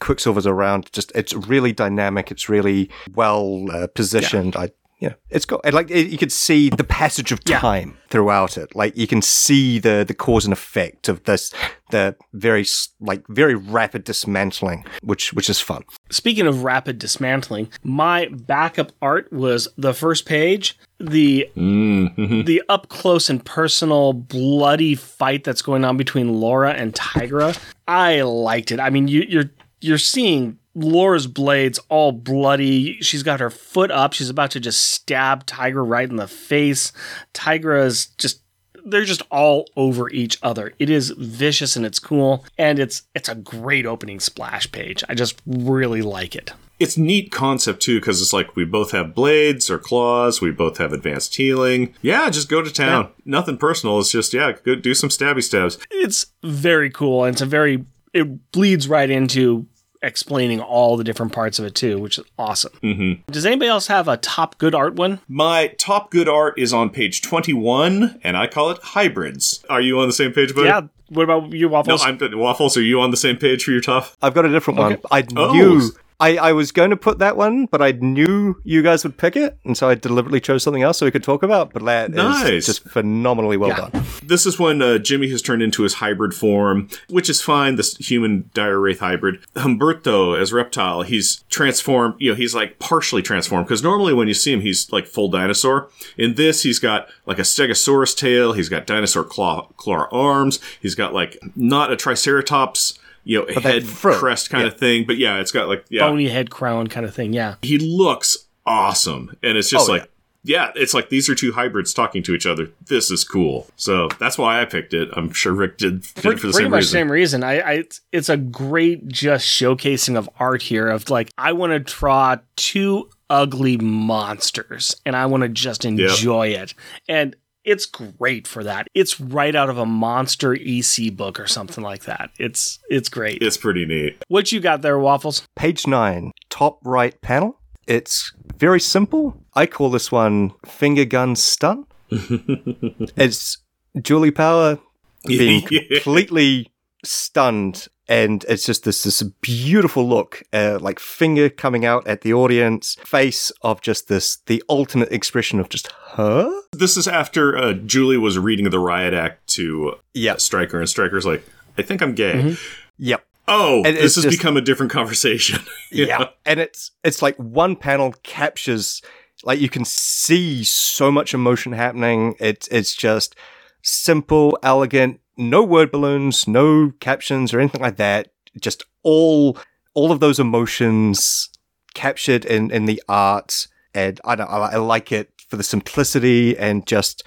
quicksilver's 0.00 0.46
around. 0.46 0.92
Just 0.92 1.12
it's 1.14 1.32
really 1.34 1.72
dynamic. 1.72 2.30
It's 2.30 2.48
really 2.48 2.90
well 3.14 3.66
uh, 3.72 3.86
positioned. 3.94 4.56
I 4.56 4.70
yeah, 5.00 5.14
it's 5.30 5.44
got 5.44 5.60
and 5.62 5.74
like 5.74 5.90
it, 5.92 6.08
you 6.08 6.18
could 6.18 6.32
see 6.32 6.70
the 6.70 6.82
passage 6.82 7.30
of 7.30 7.38
Yeah. 7.46 7.60
time 7.60 7.96
throughout 8.10 8.58
it. 8.58 8.74
Like 8.74 8.96
you 8.96 9.06
can 9.06 9.22
see 9.22 9.78
the 9.78 10.04
the 10.06 10.14
cause 10.14 10.44
and 10.44 10.52
effect 10.52 11.08
of 11.08 11.22
this 11.24 11.52
the 11.90 12.16
very 12.32 12.66
like 13.00 13.24
very 13.28 13.54
rapid 13.54 14.02
dismantling, 14.04 14.84
which 15.02 15.32
which 15.32 15.48
is 15.48 15.60
fun. 15.60 15.84
Speaking 16.10 16.46
of 16.48 16.64
rapid 16.64 16.98
dismantling, 16.98 17.68
my 17.84 18.26
backup 18.26 18.90
art 19.00 19.32
was 19.32 19.68
the 19.78 19.94
first 19.94 20.26
page, 20.26 20.76
the 21.00 21.48
Mm-hmm. 21.56 22.42
the 22.44 22.62
up 22.68 22.88
close 22.88 23.30
and 23.30 23.44
personal 23.44 24.12
bloody 24.12 24.94
fight 24.94 25.44
that's 25.44 25.62
going 25.62 25.84
on 25.84 25.96
between 25.96 26.40
Laura 26.40 26.72
and 26.72 26.92
Tigra. 26.94 27.58
I 27.86 28.22
liked 28.22 28.70
it. 28.72 28.80
I 28.80 28.90
mean, 28.90 29.08
you, 29.08 29.24
you're 29.28 29.50
you're 29.80 29.98
seeing 29.98 30.58
Laura's 30.74 31.26
blades 31.26 31.78
all 31.88 32.12
bloody. 32.12 33.00
She's 33.00 33.22
got 33.22 33.40
her 33.40 33.50
foot 33.50 33.90
up. 33.90 34.12
She's 34.12 34.30
about 34.30 34.50
to 34.52 34.60
just 34.60 34.92
stab 34.92 35.46
Tigra 35.46 35.88
right 35.88 36.08
in 36.08 36.16
the 36.16 36.28
face. 36.28 36.92
Tigra's 37.34 38.06
just 38.18 38.42
they're 38.84 39.04
just 39.04 39.22
all 39.30 39.68
over 39.76 40.08
each 40.10 40.38
other. 40.42 40.72
It 40.78 40.88
is 40.88 41.10
vicious 41.10 41.76
and 41.76 41.84
it's 41.84 41.98
cool 41.98 42.44
and 42.56 42.78
it's 42.78 43.02
it's 43.14 43.28
a 43.28 43.34
great 43.34 43.86
opening 43.86 44.20
splash 44.20 44.70
page. 44.72 45.04
I 45.08 45.14
just 45.14 45.40
really 45.46 46.02
like 46.02 46.34
it. 46.34 46.52
It's 46.78 46.96
neat 46.96 47.30
concept 47.32 47.80
too 47.82 47.98
because 48.00 48.22
it's 48.22 48.32
like 48.32 48.54
we 48.56 48.64
both 48.64 48.92
have 48.92 49.14
blades 49.14 49.68
or 49.70 49.78
claws. 49.78 50.40
We 50.40 50.50
both 50.50 50.78
have 50.78 50.92
advanced 50.92 51.34
healing. 51.34 51.94
Yeah, 52.02 52.30
just 52.30 52.48
go 52.48 52.62
to 52.62 52.72
town. 52.72 53.10
Nothing 53.24 53.56
personal. 53.56 53.98
It's 53.98 54.10
just 54.12 54.32
yeah, 54.32 54.52
go 54.64 54.74
do 54.74 54.94
some 54.94 55.10
stabby 55.10 55.42
stabs. 55.42 55.78
It's 55.90 56.26
very 56.42 56.90
cool 56.90 57.24
and 57.24 57.34
it's 57.34 57.42
a 57.42 57.46
very 57.46 57.84
it 58.14 58.52
bleeds 58.52 58.88
right 58.88 59.10
into 59.10 59.66
explaining 60.00 60.60
all 60.60 60.96
the 60.96 61.02
different 61.02 61.32
parts 61.32 61.58
of 61.58 61.64
it 61.64 61.74
too, 61.74 61.98
which 61.98 62.18
is 62.18 62.24
awesome. 62.38 62.72
Mm-hmm. 62.82 63.30
Does 63.32 63.44
anybody 63.44 63.68
else 63.68 63.88
have 63.88 64.06
a 64.06 64.16
top 64.16 64.56
good 64.58 64.74
art 64.74 64.94
one? 64.94 65.18
My 65.28 65.74
top 65.78 66.10
good 66.12 66.28
art 66.28 66.58
is 66.58 66.72
on 66.72 66.90
page 66.90 67.22
twenty-one, 67.22 68.20
and 68.22 68.36
I 68.36 68.46
call 68.46 68.70
it 68.70 68.78
hybrids. 68.82 69.64
Are 69.68 69.80
you 69.80 69.98
on 69.98 70.06
the 70.08 70.12
same 70.14 70.32
page, 70.32 70.54
buddy? 70.54 70.68
Yeah. 70.68 70.82
What 71.08 71.22
about 71.24 71.52
you, 71.52 71.68
waffles? 71.68 72.04
No, 72.04 72.08
I'm 72.08 72.38
waffles. 72.38 72.76
Are 72.76 72.82
you 72.82 73.00
on 73.00 73.10
the 73.10 73.16
same 73.16 73.36
page 73.36 73.64
for 73.64 73.70
your 73.72 73.80
top? 73.80 74.12
I've 74.22 74.34
got 74.34 74.44
a 74.44 74.50
different 74.50 74.78
one. 74.78 74.98
I 75.10 75.26
Oh. 75.36 75.52
knew 75.52 75.90
I, 76.20 76.36
I 76.36 76.52
was 76.52 76.72
going 76.72 76.90
to 76.90 76.96
put 76.96 77.20
that 77.20 77.36
one, 77.36 77.66
but 77.66 77.80
I 77.80 77.92
knew 77.92 78.56
you 78.64 78.82
guys 78.82 79.04
would 79.04 79.16
pick 79.16 79.36
it, 79.36 79.56
and 79.64 79.76
so 79.76 79.88
I 79.88 79.94
deliberately 79.94 80.40
chose 80.40 80.64
something 80.64 80.82
else 80.82 80.98
so 80.98 81.06
we 81.06 81.12
could 81.12 81.22
talk 81.22 81.44
about. 81.44 81.72
But 81.72 81.84
that 81.84 82.10
is 82.10 82.16
Nice. 82.16 82.66
just 82.66 82.88
phenomenally 82.88 83.56
well 83.56 83.76
done. 83.76 84.04
This 84.24 84.44
is 84.44 84.58
when 84.58 84.82
uh, 84.82 84.98
Jimmy 84.98 85.28
has 85.30 85.42
turned 85.42 85.62
into 85.62 85.84
his 85.84 85.94
hybrid 85.94 86.34
form, 86.34 86.88
which 87.08 87.30
is 87.30 87.40
fine. 87.40 87.76
This 87.76 87.96
human 87.98 88.50
dire 88.52 88.80
wraith 88.80 88.98
hybrid. 88.98 89.40
Humberto 89.54 90.36
as 90.36 90.52
reptile, 90.52 91.02
he's 91.02 91.44
transformed. 91.50 92.14
You 92.18 92.32
know, 92.32 92.36
he's 92.36 92.54
like 92.54 92.80
partially 92.80 93.22
transformed 93.22 93.66
because 93.66 93.84
normally 93.84 94.12
when 94.12 94.26
you 94.26 94.34
see 94.34 94.52
him, 94.52 94.60
he's 94.60 94.90
like 94.90 95.06
full 95.06 95.28
dinosaur. 95.30 95.88
In 96.16 96.34
this, 96.34 96.64
he's 96.64 96.80
got 96.80 97.08
like 97.26 97.38
a 97.38 97.42
Stegosaurus 97.42 98.16
tail. 98.16 98.54
He's 98.54 98.68
got 98.68 98.86
dinosaur 98.86 99.22
claw 99.22 99.68
claw 99.76 100.08
arms. 100.10 100.58
He's 100.80 100.96
got 100.96 101.14
like 101.14 101.38
not 101.54 101.92
a 101.92 101.96
Triceratops. 101.96 102.98
You 103.28 103.44
know, 103.46 103.60
head 103.60 103.86
crest 103.86 104.48
kind 104.48 104.62
yeah. 104.64 104.68
of 104.72 104.78
thing, 104.78 105.04
but 105.06 105.18
yeah, 105.18 105.38
it's 105.38 105.52
got 105.52 105.68
like 105.68 105.84
yeah, 105.90 106.06
Bony 106.08 106.28
head 106.28 106.48
crown 106.50 106.86
kind 106.86 107.04
of 107.04 107.14
thing. 107.14 107.34
Yeah. 107.34 107.56
he 107.62 107.76
looks 107.78 108.46
awesome 108.64 109.36
and 109.42 109.56
it's 109.58 109.68
just 109.70 109.88
Oh, 109.88 109.92
like 109.92 110.10
yeah. 110.44 110.72
it's 110.74 110.94
like 110.94 111.08
these 111.10 111.28
are 111.28 111.34
two 111.34 111.52
hybrids 111.52 111.92
talking 111.94 112.22
to 112.22 112.34
each 112.34 112.46
other 112.46 112.70
this 112.86 113.10
is 113.10 113.24
cool 113.24 113.66
so 113.76 114.08
that's 114.18 114.36
why 114.36 114.60
i 114.60 114.64
picked 114.66 114.92
it 114.92 115.08
i'm 115.14 115.32
sure 115.32 115.52
rick 115.54 115.78
did, 115.78 116.02
did 116.14 116.24
it 116.26 116.38
for 116.38 116.46
the 116.48 116.52
same 116.52 116.70
much 116.70 116.78
reason 116.80 116.92
same 116.92 117.10
reason. 117.12 117.42
I, 117.44 117.60
I 117.60 117.72
it's- 117.72 118.00
it's 118.12 118.28
a 118.28 118.36
great 118.36 119.08
just 119.08 119.46
showcasing 119.46 120.16
of 120.18 120.28
art 120.38 120.62
here 120.62 120.86
of 120.88 121.08
like 121.10 121.30
I 121.38 121.52
want 121.52 121.72
to 121.72 121.78
draw 121.80 122.36
two 122.56 123.08
ugly 123.30 123.76
monsters 123.78 124.96
and 125.06 125.14
I 125.16 125.26
want 125.26 125.42
to 125.42 125.48
just 125.48 125.84
enjoy 125.84 126.48
it. 126.48 126.74
And 127.08 127.36
it's 127.68 127.86
great 127.86 128.46
for 128.46 128.64
that. 128.64 128.88
It's 128.94 129.20
right 129.20 129.54
out 129.54 129.68
of 129.68 129.78
a 129.78 129.86
monster 129.86 130.54
EC 130.54 131.14
book 131.14 131.38
or 131.38 131.46
something 131.46 131.84
like 131.84 132.04
that. 132.04 132.30
It's 132.38 132.78
it's 132.88 133.08
great. 133.08 133.42
it's 133.42 133.56
pretty 133.56 133.84
neat 133.84 134.18
what 134.28 134.52
you 134.52 134.60
got 134.60 134.82
there, 134.82 134.98
Waffles? 134.98 135.46
Page 135.56 135.86
nine, 135.86 136.32
top 136.48 136.78
right 136.84 137.20
panel. 137.20 137.60
It's 137.86 138.32
very 138.56 138.80
simple. 138.80 139.42
I 139.54 139.66
call 139.66 139.90
this 139.90 140.12
one 140.12 140.52
finger 140.66 141.04
gun 141.04 141.36
stun. 141.36 141.86
it's 142.10 143.58
Julie 144.00 144.30
Power 144.30 144.78
being 145.26 145.62
completely 145.66 146.72
stunned 147.04 147.88
and 148.08 148.44
it's 148.48 148.64
just 148.64 148.84
this 148.84 149.02
this 149.02 149.22
beautiful 149.40 150.08
look 150.08 150.42
uh, 150.52 150.78
like 150.80 150.98
finger 150.98 151.48
coming 151.48 151.84
out 151.84 152.06
at 152.06 152.22
the 152.22 152.32
audience 152.32 152.96
face 153.04 153.50
of 153.62 153.80
just 153.82 154.08
this 154.08 154.36
the 154.46 154.62
ultimate 154.68 155.12
expression 155.12 155.60
of 155.60 155.68
just 155.68 155.90
huh 155.92 156.50
this 156.72 156.96
is 156.96 157.06
after 157.06 157.56
uh, 157.56 157.72
julie 157.74 158.16
was 158.18 158.38
reading 158.38 158.68
the 158.70 158.78
riot 158.78 159.14
act 159.14 159.46
to 159.46 159.94
yeah. 160.14 160.36
Striker 160.36 160.78
and 160.80 160.88
striker's 160.88 161.26
like 161.26 161.44
i 161.76 161.82
think 161.82 162.02
i'm 162.02 162.14
gay. 162.14 162.34
Mm-hmm. 162.34 162.54
yep. 162.98 163.24
Oh 163.50 163.82
And 163.86 163.96
this 163.96 164.16
has 164.16 164.24
just- 164.24 164.38
become 164.38 164.56
a 164.58 164.60
different 164.60 164.92
conversation. 164.92 165.60
Yeah. 165.90 166.28
And 166.44 166.60
it's 166.60 166.90
it's 167.02 167.22
like 167.22 167.34
one 167.36 167.76
panel 167.76 168.12
captures 168.22 169.00
like 169.42 169.58
you 169.58 169.70
can 169.70 169.86
see 169.86 170.64
so 170.64 171.10
much 171.10 171.32
emotion 171.32 171.72
happening. 171.72 172.34
It's 172.40 172.68
it's 172.68 172.94
just 172.94 173.34
simple 173.82 174.58
elegant 174.62 175.20
no 175.38 175.62
word 175.62 175.90
balloons 175.90 176.46
no 176.48 176.92
captions 177.00 177.54
or 177.54 177.60
anything 177.60 177.80
like 177.80 177.96
that. 177.96 178.28
Just 178.60 178.82
all 179.02 179.56
all 179.94 180.12
of 180.12 180.20
those 180.20 180.38
emotions 180.38 181.48
captured 181.94 182.44
in 182.44 182.70
in 182.70 182.84
the 182.84 183.02
art. 183.08 183.68
And 183.94 184.20
i 184.24 184.34
don't 184.34 184.50
I, 184.50 184.58
I 184.58 184.76
like 184.76 185.12
it 185.12 185.32
for 185.48 185.56
the 185.56 185.62
simplicity 185.62 186.58
and 186.58 186.86
just 186.86 187.22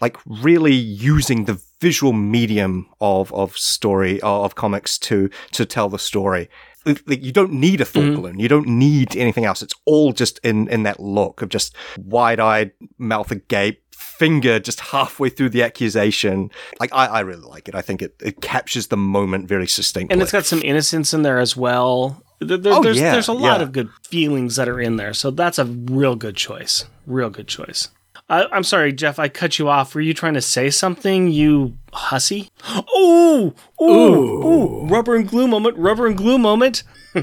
like 0.00 0.16
really 0.26 0.74
using 0.74 1.44
the 1.44 1.60
visual 1.80 2.12
medium 2.12 2.88
of 3.00 3.32
of 3.32 3.56
story 3.56 4.20
of 4.22 4.54
comics 4.54 4.98
to 4.98 5.30
to 5.52 5.64
tell 5.64 5.88
the 5.88 5.98
story 5.98 6.48
like 6.84 7.22
you 7.22 7.32
don't 7.32 7.52
need 7.52 7.80
a 7.80 7.84
thought 7.84 8.02
mm-hmm. 8.02 8.16
balloon 8.20 8.38
you 8.38 8.48
don't 8.48 8.66
need 8.66 9.16
anything 9.16 9.44
else 9.44 9.62
it's 9.62 9.74
all 9.84 10.12
just 10.12 10.38
in 10.40 10.68
in 10.68 10.82
that 10.82 11.00
look 11.00 11.42
of 11.42 11.48
just 11.48 11.74
wide-eyed 11.98 12.72
mouth 12.98 13.30
agape 13.30 13.80
finger 13.92 14.58
just 14.58 14.80
halfway 14.80 15.28
through 15.28 15.48
the 15.48 15.62
accusation 15.62 16.50
like 16.80 16.92
i 16.92 17.06
i 17.06 17.20
really 17.20 17.40
like 17.40 17.68
it 17.68 17.74
i 17.74 17.80
think 17.80 18.02
it 18.02 18.14
it 18.22 18.40
captures 18.40 18.88
the 18.88 18.96
moment 18.96 19.48
very 19.48 19.66
succinctly 19.66 20.12
And 20.12 20.22
it's 20.22 20.32
got 20.32 20.44
some 20.44 20.62
innocence 20.62 21.14
in 21.14 21.22
there 21.22 21.38
as 21.38 21.56
well. 21.56 22.22
There- 22.40 22.58
there- 22.58 22.74
Oh, 22.74 22.82
there's, 22.82 22.98
yeah, 22.98 23.12
there's 23.12 23.28
a 23.28 23.32
lot 23.32 23.60
yeah. 23.60 23.62
of 23.62 23.72
good 23.72 23.88
feelings 24.02 24.56
that 24.56 24.68
are 24.68 24.80
in 24.80 24.96
there. 24.96 25.14
So 25.14 25.30
that's 25.30 25.58
a 25.58 25.64
real 25.64 26.16
good 26.16 26.36
choice. 26.36 26.84
Real 27.06 27.30
good 27.30 27.48
choice. 27.48 27.88
I, 28.34 28.48
I'm 28.50 28.64
sorry, 28.64 28.92
Jeff, 28.92 29.18
I 29.20 29.28
cut 29.28 29.58
you 29.58 29.68
off. 29.68 29.94
Were 29.94 30.00
you 30.00 30.12
trying 30.12 30.34
to 30.34 30.42
say 30.42 30.68
something, 30.68 31.28
you 31.28 31.76
hussy? 31.92 32.50
Ooh, 32.98 33.54
ooh, 33.80 33.84
ooh, 33.84 34.86
rubber 34.86 35.14
and 35.14 35.28
glue 35.28 35.46
moment, 35.46 35.76
rubber 35.76 36.06
and 36.06 36.16
glue 36.16 36.38
moment. 36.38 36.82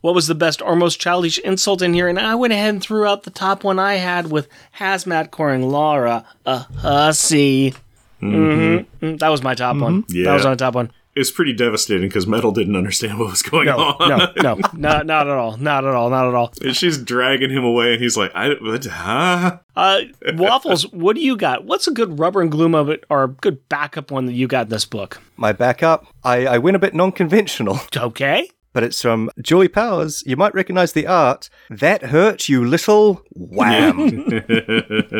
what 0.00 0.14
was 0.14 0.28
the 0.28 0.34
best 0.34 0.62
or 0.62 0.76
most 0.76 1.00
childish 1.00 1.38
insult 1.38 1.82
in 1.82 1.92
here? 1.92 2.06
And 2.06 2.20
I 2.20 2.36
went 2.36 2.52
ahead 2.52 2.70
and 2.70 2.80
threw 2.80 3.04
out 3.04 3.24
the 3.24 3.30
top 3.30 3.64
one 3.64 3.80
I 3.80 3.94
had 3.94 4.30
with 4.30 4.48
hazmat 4.78 5.32
coring 5.32 5.68
Laura 5.68 6.24
a 6.46 6.58
hussy. 6.58 7.74
Mm-hmm. 8.22 8.36
mm-hmm. 8.36 9.06
Mm, 9.06 9.18
that 9.18 9.28
was 9.28 9.42
my 9.42 9.54
top 9.54 9.76
one. 9.76 10.04
Yeah. 10.08 10.26
That 10.26 10.34
was 10.34 10.44
my 10.44 10.54
top 10.54 10.76
one. 10.76 10.92
It 11.16 11.20
was 11.20 11.30
pretty 11.30 11.52
devastating 11.52 12.08
because 12.08 12.26
Mettle 12.26 12.50
didn't 12.50 12.74
understand 12.74 13.18
what 13.20 13.30
was 13.30 13.42
going 13.42 13.66
No, 13.66 13.76
on 13.78 14.08
no, 14.08 14.32
no, 14.42 14.60
not, 14.74 15.06
not 15.06 15.28
at 15.28 15.36
all. 15.36 15.56
Not 15.56 15.84
at 15.84 15.94
all. 15.94 16.10
Not 16.10 16.26
at 16.26 16.34
all. 16.34 16.52
and 16.62 16.76
she's 16.76 16.98
dragging 16.98 17.50
him 17.50 17.62
away 17.64 17.92
and 17.94 18.02
he's 18.02 18.16
like 18.16 18.32
i 18.34 18.48
what, 18.60 18.84
huh 18.84 19.58
Uh, 19.76 20.00
Waffles, 20.34 20.90
what 20.92 21.14
do 21.14 21.22
you 21.22 21.36
got? 21.36 21.64
What's 21.64 21.86
a 21.86 21.92
good 21.92 22.18
rubber 22.18 22.40
and 22.42 22.50
glue 22.50 22.68
moment 22.68 23.04
or 23.10 23.22
a 23.24 23.28
good 23.28 23.68
backup 23.68 24.10
one 24.10 24.26
that 24.26 24.32
you 24.32 24.46
got 24.48 24.66
in 24.66 24.70
this 24.70 24.84
book? 24.84 25.20
my 25.36 25.52
backup 25.52 26.06
i 26.24 26.46
i 26.46 26.58
went 26.58 26.76
a 26.76 26.78
bit 26.80 26.94
non-conventional 26.94 27.78
Okay. 27.96 28.48
but 28.72 28.82
it's 28.82 29.00
from 29.00 29.30
Julie 29.40 29.68
Powers. 29.68 30.22
You 30.26 30.36
might 30.36 30.52
recognize 30.54 30.92
the 30.94 31.06
art. 31.06 31.48
That 31.70 32.02
hurt 32.06 32.48
you, 32.48 32.64
little 32.64 33.22
wham. 33.36 34.24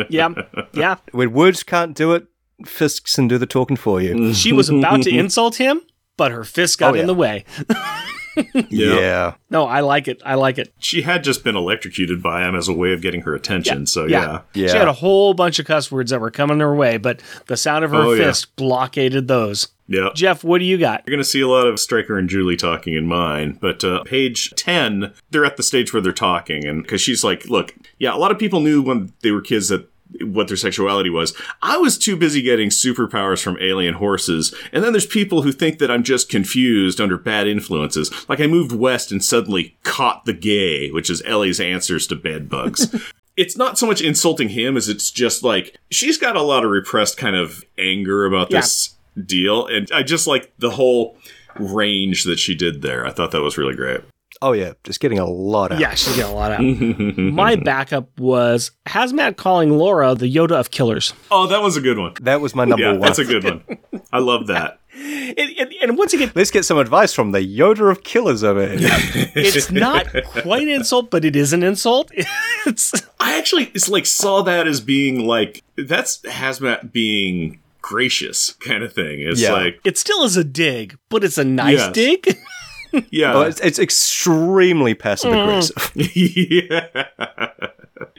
Yeah. 0.09 0.29
Yeah. 0.73 0.95
when 1.11 1.31
words 1.31 1.63
can't 1.63 1.95
do 1.95 2.13
it, 2.13 2.27
fists 2.65 3.17
and 3.17 3.27
do 3.27 3.37
the 3.37 3.45
talking 3.45 3.77
for 3.77 4.01
you. 4.01 4.33
She 4.33 4.53
was 4.53 4.69
about 4.69 5.01
to 5.03 5.09
insult 5.17 5.55
him. 5.55 5.81
but 6.17 6.31
her 6.31 6.43
fist 6.43 6.77
got 6.79 6.95
Oh, 6.95 6.99
in 6.99 7.07
the 7.07 7.13
way. 7.15 7.43
Yeah. 8.69 9.35
No, 9.49 9.65
I 9.65 9.79
like 9.79 10.09
it. 10.09 10.21
I 10.25 10.35
like 10.35 10.57
it. 10.57 10.73
She 10.79 11.03
had 11.03 11.23
just 11.23 11.41
been 11.45 11.55
electrocuted 11.55 12.21
by 12.21 12.45
him 12.45 12.53
as 12.53 12.67
a 12.67 12.73
way 12.73 12.91
of 12.91 13.01
getting 13.01 13.21
her 13.21 13.33
attention. 13.33 13.85
So 13.85 14.05
yeah. 14.05 14.41
Yeah. 14.53 14.67
She 14.67 14.77
had 14.77 14.89
a 14.89 14.93
whole 14.93 15.33
bunch 15.33 15.57
of 15.57 15.65
cuss 15.65 15.89
words 15.89 16.11
that 16.11 16.19
were 16.19 16.31
coming 16.31 16.59
her 16.59 16.75
way, 16.75 16.97
but 16.97 17.21
the 17.47 17.55
sound 17.55 17.85
of 17.85 17.91
her 17.91 17.97
Oh, 17.97 18.11
yeah. 18.13 18.25
fist 18.25 18.53
blockaded 18.57 19.29
those. 19.29 19.69
Yeah. 19.87 20.09
Jeff, 20.15 20.43
what 20.43 20.59
do 20.59 20.65
you 20.65 20.77
got? 20.77 21.03
You're 21.05 21.15
going 21.15 21.23
to 21.23 21.29
see 21.29 21.39
a 21.41 21.47
lot 21.47 21.67
of 21.67 21.79
Striker 21.79 22.17
and 22.17 22.27
Julie 22.27 22.57
talking 22.57 22.93
in 22.93 23.07
mine, 23.07 23.57
but 23.61 23.83
uh, 23.85 24.03
page 24.03 24.51
10, 24.57 25.13
they're 25.31 25.45
at 25.45 25.55
the 25.57 25.63
stage 25.63 25.93
where 25.93 26.01
they're 26.01 26.11
talking, 26.11 26.65
and 26.65 26.81
because 26.83 26.99
she's 27.01 27.23
like, 27.23 27.45
look, 27.49 27.73
yeah, 27.99 28.13
a 28.13 28.17
lot 28.17 28.31
of 28.31 28.39
people 28.39 28.59
knew 28.61 28.81
when 28.81 29.13
they 29.21 29.31
were 29.31 29.41
kids 29.41 29.69
that 29.69 29.87
what 30.21 30.47
their 30.47 30.57
sexuality 30.57 31.09
was. 31.09 31.33
I 31.61 31.77
was 31.77 31.97
too 31.97 32.15
busy 32.15 32.41
getting 32.41 32.69
superpowers 32.69 33.41
from 33.43 33.57
alien 33.59 33.95
horses, 33.95 34.53
and 34.71 34.83
then 34.83 34.93
there's 34.93 35.05
people 35.05 35.41
who 35.41 35.51
think 35.51 35.79
that 35.79 35.91
I'm 35.91 36.03
just 36.03 36.29
confused 36.29 37.01
under 37.01 37.17
bad 37.17 37.47
influences. 37.47 38.11
Like 38.29 38.39
I 38.39 38.47
moved 38.47 38.71
west 38.71 39.11
and 39.11 39.23
suddenly 39.23 39.75
caught 39.83 40.25
the 40.25 40.33
gay, 40.33 40.89
which 40.91 41.09
is 41.09 41.21
Ellie's 41.25 41.59
answers 41.59 42.07
to 42.07 42.15
bed 42.15 42.49
bugs. 42.49 42.93
it's 43.37 43.57
not 43.57 43.77
so 43.77 43.85
much 43.85 44.01
insulting 44.01 44.49
him 44.49 44.77
as 44.77 44.87
it's 44.87 45.11
just 45.11 45.43
like 45.43 45.75
she's 45.91 46.17
got 46.17 46.37
a 46.37 46.41
lot 46.41 46.63
of 46.63 46.71
repressed 46.71 47.17
kind 47.17 47.35
of 47.35 47.63
anger 47.77 48.25
about 48.25 48.49
Yeah. 48.49 48.61
this 48.61 48.95
deal 49.25 49.65
and 49.67 49.89
i 49.93 50.03
just 50.03 50.27
like 50.27 50.51
the 50.59 50.71
whole 50.71 51.17
range 51.57 52.23
that 52.25 52.37
she 52.37 52.53
did 52.53 52.81
there 52.81 53.05
i 53.05 53.11
thought 53.11 53.31
that 53.31 53.41
was 53.41 53.57
really 53.57 53.73
great 53.75 54.01
Oh 54.47 54.51
yeah, 54.51 54.73
just 54.83 54.99
getting 54.99 55.17
a 55.17 55.25
lot 55.25 55.71
out. 55.71 55.79
Yeah, 55.79 55.95
she's 55.95 56.15
getting 56.15 56.31
a 56.31 56.35
lot 56.35 56.51
out. 56.51 56.61
My 57.17 57.55
backup 57.55 58.19
was 58.19 58.69
Hazmat 58.85 59.37
calling 59.37 59.71
Laura 59.77 60.13
the 60.13 60.31
Yoda 60.33 60.51
of 60.59 60.69
killers. 60.69 61.13
oh 61.31 61.47
that 61.47 61.61
was 61.63 61.75
a 61.77 61.81
good 61.81 61.97
one 61.97 62.13
That 62.21 62.41
was 62.41 62.53
my 62.53 62.63
number 62.65 62.83
yeah 62.85 62.91
one. 62.91 62.99
that's 63.01 63.17
a 63.19 63.25
good 63.25 63.43
one 63.43 63.63
i 64.13 64.19
love 64.19 64.47
that 64.47 64.79
And, 64.95 65.49
and, 65.59 65.73
and 65.81 65.97
once 65.97 66.13
again, 66.13 66.31
Let's 66.35 66.51
get 66.51 66.63
some 66.63 66.77
advice 66.77 67.11
from 67.11 67.31
the 67.33 67.39
Yoda 67.39 67.91
of 67.91 68.03
killers 68.03 68.43
over 68.45 68.65
here. 68.67 68.77
it's 69.35 69.69
not 69.71 70.07
quite 70.43 70.61
an 70.63 70.69
insult, 70.69 71.09
but 71.11 71.25
it 71.25 71.35
is 71.35 71.51
an 71.51 71.63
insult. 71.63 72.11
It's 72.65 72.93
i 73.19 73.37
actually 73.37 73.65
it's 73.73 73.89
like 73.89 74.05
saw 74.05 74.41
that 74.43 74.67
as 74.67 74.79
being 74.79 75.25
like 75.27 75.63
that's 75.75 76.19
hazmat 76.21 76.91
being 76.93 77.59
gracious 77.81 78.53
kind 78.53 78.83
of 78.83 78.93
thing 78.93 79.21
it's 79.21 79.41
Yeah. 79.41 79.51
like 79.53 79.79
it 79.83 79.97
still 79.97 80.23
is 80.23 80.37
a 80.37 80.43
dig, 80.45 80.97
but 81.09 81.23
it's 81.23 81.37
a 81.37 81.43
nice 81.43 81.77
Yes. 81.79 81.91
dig. 81.93 82.37
Yeah 83.11 83.33
Oh, 83.33 83.41
it's, 83.41 83.59
it's 83.61 83.79
extremely 83.79 84.93
passive 84.93 85.31
aggressive. 85.33 85.91
yeah 86.15 87.05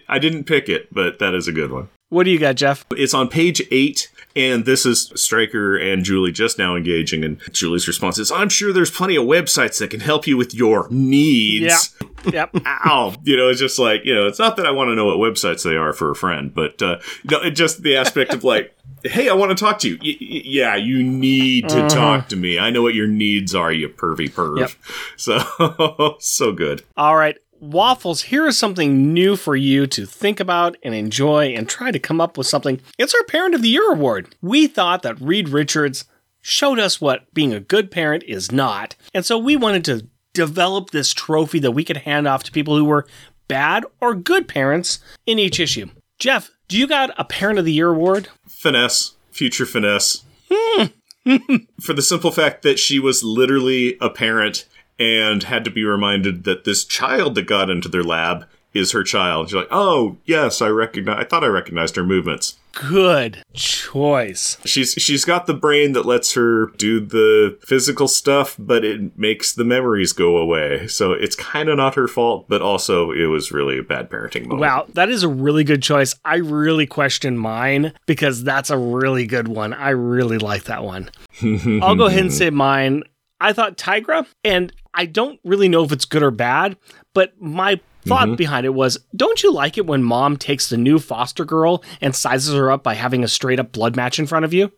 i 0.09 0.19
didn't 0.19 0.45
pick 0.45 0.69
it 0.69 0.93
but 0.93 1.19
that 1.19 1.35
is 1.35 1.49
a 1.49 1.53
good 1.53 1.71
one 1.73 1.89
What 2.09 2.25
do 2.25 2.31
you 2.31 2.39
got, 2.39 2.55
Jeff? 2.55 2.87
It's 2.93 3.13
on 3.15 3.27
page 3.29 3.61
eight, 3.73 4.09
and 4.37 4.65
this 4.65 4.87
is 4.87 5.11
Striker 5.17 5.77
and 5.77 6.05
Julie 6.05 6.31
just 6.31 6.57
now 6.57 6.77
engaging. 6.77 7.25
And 7.25 7.41
Julie's 7.53 7.89
response 7.89 8.17
is, 8.21 8.31
"I'm 8.31 8.49
sure 8.49 8.73
there's 8.73 8.93
plenty 8.93 9.17
of 9.17 9.25
websites 9.25 9.81
that 9.81 9.91
can 9.91 9.99
help 9.99 10.25
you 10.29 10.37
with 10.37 10.55
your 10.55 10.87
needs." 10.89 11.93
Yeah, 12.33 12.47
Yep. 12.55 12.63
Ow! 12.67 13.15
You 13.25 13.37
know, 13.37 13.49
it's 13.49 13.59
just 13.59 13.81
like 13.81 14.05
you 14.05 14.15
know, 14.15 14.29
it's 14.29 14.39
not 14.39 14.57
that 14.57 14.67
I 14.67 14.71
want 14.71 14.89
to 14.91 14.95
know 14.95 15.07
what 15.07 15.19
websites 15.19 15.65
they 15.65 15.75
are 15.77 15.93
for 15.93 16.09
a 16.13 16.15
friend, 16.15 16.55
but 16.55 16.81
uh, 16.81 17.01
no, 17.29 17.43
it 17.43 17.51
just 17.59 17.83
the 17.83 17.97
aspect 17.97 18.33
of 18.33 18.45
like, 18.45 18.73
"Hey, 19.07 19.29
I 19.29 19.35
want 19.35 19.57
to 19.57 19.65
talk 19.65 19.79
to 19.81 19.89
you." 19.89 19.99
Y- 20.01 20.17
y- 20.21 20.43
yeah, 20.45 20.77
you 20.77 21.03
need 21.03 21.69
to 21.69 21.77
mm-hmm. 21.77 21.89
talk 21.89 22.29
to 22.29 22.37
me. 22.37 22.59
I 22.59 22.71
know 22.71 22.83
what 22.83 22.95
your 22.95 23.07
needs 23.07 23.55
are, 23.55 23.73
you 23.73 23.89
pervy 23.89 24.31
perv. 24.31 24.59
Yep. 24.59 24.71
So, 25.17 26.17
so 26.21 26.53
good. 26.53 26.83
All 26.97 27.17
right. 27.17 27.37
Waffles, 27.59 28.23
here 28.23 28.47
is 28.47 28.59
something 28.59 29.15
new 29.15 29.35
for 29.35 29.57
you 29.57 29.87
to 29.87 30.05
think 30.05 30.41
about 30.41 30.77
and 30.83 30.95
enjoy 30.95 31.55
and 31.55 31.67
try 31.67 31.91
to 31.91 31.99
come 31.99 32.21
up 32.21 32.37
with 32.37 32.47
something. 32.47 32.81
It's 32.99 33.15
our 33.15 33.25
Parent 33.25 33.55
of 33.55 33.63
the 33.63 33.71
Year 33.71 33.93
award. 33.93 34.35
We 34.43 34.67
thought 34.67 35.03
that 35.03 35.21
Reed 35.21 35.49
Richards 35.49 36.05
showed 36.43 36.79
us 36.79 37.01
what 37.01 37.33
being 37.33 37.55
a 37.55 37.61
good 37.61 37.91
parent 37.91 38.23
is 38.25 38.53
not. 38.53 38.95
And 39.15 39.25
so 39.25 39.39
we 39.39 39.57
wanted 39.57 39.85
to 39.87 40.07
develop 40.33 40.91
this 40.91 41.13
trophy 41.15 41.59
that 41.61 41.73
we 41.73 41.83
could 41.83 41.97
hand 41.99 42.29
off 42.29 42.45
to 42.45 42.53
people 42.53 42.77
who 42.77 42.85
were 42.85 43.07
bad 43.49 43.85
or 44.01 44.15
good 44.15 44.47
parents 44.49 44.99
in 45.25 45.39
each 45.39 45.59
issue. 45.59 45.89
Jeff, 46.19 46.51
do 46.69 46.79
you 46.79 46.87
got 46.87 47.11
a 47.19 47.25
Parent 47.25 47.59
of 47.59 47.65
the 47.65 47.73
Year 47.73 47.91
award? 47.91 48.29
Finesse, 48.67 49.13
future 49.31 49.65
finesse. 49.65 50.25
Hmm. 50.51 50.87
For 51.81 51.93
the 51.93 52.03
simple 52.03 52.33
fact 52.33 52.63
that 52.63 52.81
she 52.81 52.99
was 52.99 53.23
literally 53.23 53.97
a 54.01 54.11
parent 54.11 54.67
and 54.99 55.45
had 55.45 55.65
to 55.65 55.71
be 55.71 55.85
reminded 55.85 56.43
that 56.45 56.65
this 56.65 56.85
child 56.85 57.37
that 57.37 57.47
got 57.47 57.71
into 57.71 57.89
their 57.89 58.03
lab 58.03 58.45
is 58.77 58.93
her 58.93 59.03
child. 59.03 59.49
She's 59.49 59.57
like, 59.57 59.69
oh 59.71 60.17
yes, 60.25 60.61
I 60.63 60.69
recognize. 60.69 61.19
I 61.21 61.25
thought 61.25 61.45
I 61.45 61.49
recognized 61.49 61.97
her 61.97 62.05
movements. 62.05 62.57
Good 62.73 63.43
choice. 63.55 64.59
She's 64.67 64.93
she's 64.93 65.25
got 65.25 65.47
the 65.47 65.55
brain 65.55 65.93
that 65.93 66.05
lets 66.05 66.35
her 66.35 66.67
do 66.77 67.01
the 67.01 67.59
physical 67.63 68.07
stuff, 68.07 68.55
but 68.59 68.85
it 68.85 69.19
makes 69.19 69.55
the 69.55 69.65
memories 69.65 70.13
go 70.13 70.37
away. 70.37 70.87
So 70.87 71.13
it's 71.13 71.35
kind 71.35 71.71
of 71.71 71.79
not 71.79 71.95
her 71.95 72.07
fault, 72.07 72.47
but 72.49 72.61
also 72.61 73.13
it 73.13 73.27
was 73.27 73.51
really 73.51 73.79
a 73.79 73.83
bad 73.83 74.11
parenting 74.11 74.43
moment. 74.43 74.61
Wow, 74.61 74.87
that 74.93 75.09
is 75.09 75.23
a 75.23 75.29
really 75.29 75.65
good 75.65 75.83
choice. 75.83 76.15
I 76.23 76.37
really 76.37 76.87
question 76.87 77.39
mine 77.39 77.95
because 78.05 78.45
that's 78.45 78.69
a 78.69 78.77
really 78.77 79.27
good 79.27 79.49
one. 79.49 79.73
I 79.73 79.91
really 79.91 80.39
like 80.39 80.65
that 80.65 80.85
one. 80.85 81.11
I'll 81.83 81.97
go 81.97 82.07
ahead 82.07 82.21
and 82.21 82.33
say 82.33 82.51
mine. 82.51 83.05
I 83.41 83.53
thought 83.53 83.79
Tigra, 83.79 84.27
and 84.45 84.73
I 84.93 85.07
don't 85.07 85.41
really 85.45 85.69
know 85.69 85.85
if 85.85 85.93
it's 85.93 86.05
good 86.05 86.23
or 86.23 86.31
bad, 86.31 86.77
but 87.15 87.41
my 87.41 87.81
thought 88.07 88.37
behind 88.37 88.67
it 88.67 88.75
was 88.75 88.99
don't 89.15 89.43
you 89.43 89.53
like 89.53 89.77
it 89.79 89.87
when 89.87 90.03
mom 90.03 90.37
takes 90.37 90.69
the 90.69 90.77
new 90.77 90.99
foster 90.99 91.45
girl 91.45 91.83
and 92.01 92.15
sizes 92.15 92.55
her 92.55 92.71
up 92.71 92.83
by 92.83 92.95
having 92.95 93.25
a 93.25 93.29
straight 93.29 93.59
up 93.61 93.73
blood 93.73 93.97
match 93.97 94.19
in 94.19 94.27
front 94.27 94.45
of 94.45 94.53
you? 94.55 94.73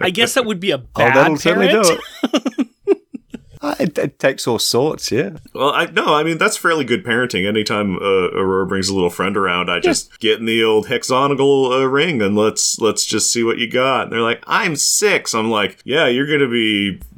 I 0.00 0.10
guess 0.12 0.34
that 0.34 0.44
would 0.44 0.60
be 0.60 0.70
a 0.70 0.76
Oh, 0.78 0.82
bad 0.94 1.16
that'll 1.16 1.36
certainly 1.36 1.68
parent. 1.68 1.86
do 1.86 1.98
it. 2.32 2.66
It, 3.80 3.98
it 3.98 4.18
takes 4.20 4.46
all 4.46 4.60
sorts, 4.60 5.10
yeah. 5.10 5.30
Well, 5.52 5.72
I 5.72 5.86
no, 5.86 6.14
I 6.14 6.22
mean 6.22 6.38
that's 6.38 6.56
fairly 6.56 6.84
good 6.84 7.04
parenting. 7.04 7.48
Anytime 7.48 7.96
uh, 7.96 8.28
Aurora 8.30 8.64
brings 8.64 8.88
a 8.88 8.94
little 8.94 9.10
friend 9.10 9.36
around, 9.36 9.68
I 9.70 9.80
just 9.80 10.20
get 10.20 10.38
in 10.38 10.44
the 10.44 10.62
old 10.62 10.86
hexagonal 10.86 11.72
uh, 11.72 11.84
ring 11.84 12.22
and 12.22 12.36
let's 12.36 12.78
let's 12.80 13.04
just 13.04 13.32
see 13.32 13.42
what 13.42 13.58
you 13.58 13.68
got. 13.68 14.04
And 14.04 14.12
they're 14.12 14.20
like, 14.20 14.44
"I'm 14.46 14.76
six. 14.76 15.34
I'm 15.34 15.50
like, 15.50 15.78
"Yeah, 15.84 16.06
you're 16.06 16.28
gonna 16.28 16.48
be 16.48 17.00
s- 17.00 17.00
Come 17.00 17.02
on. 17.02 17.15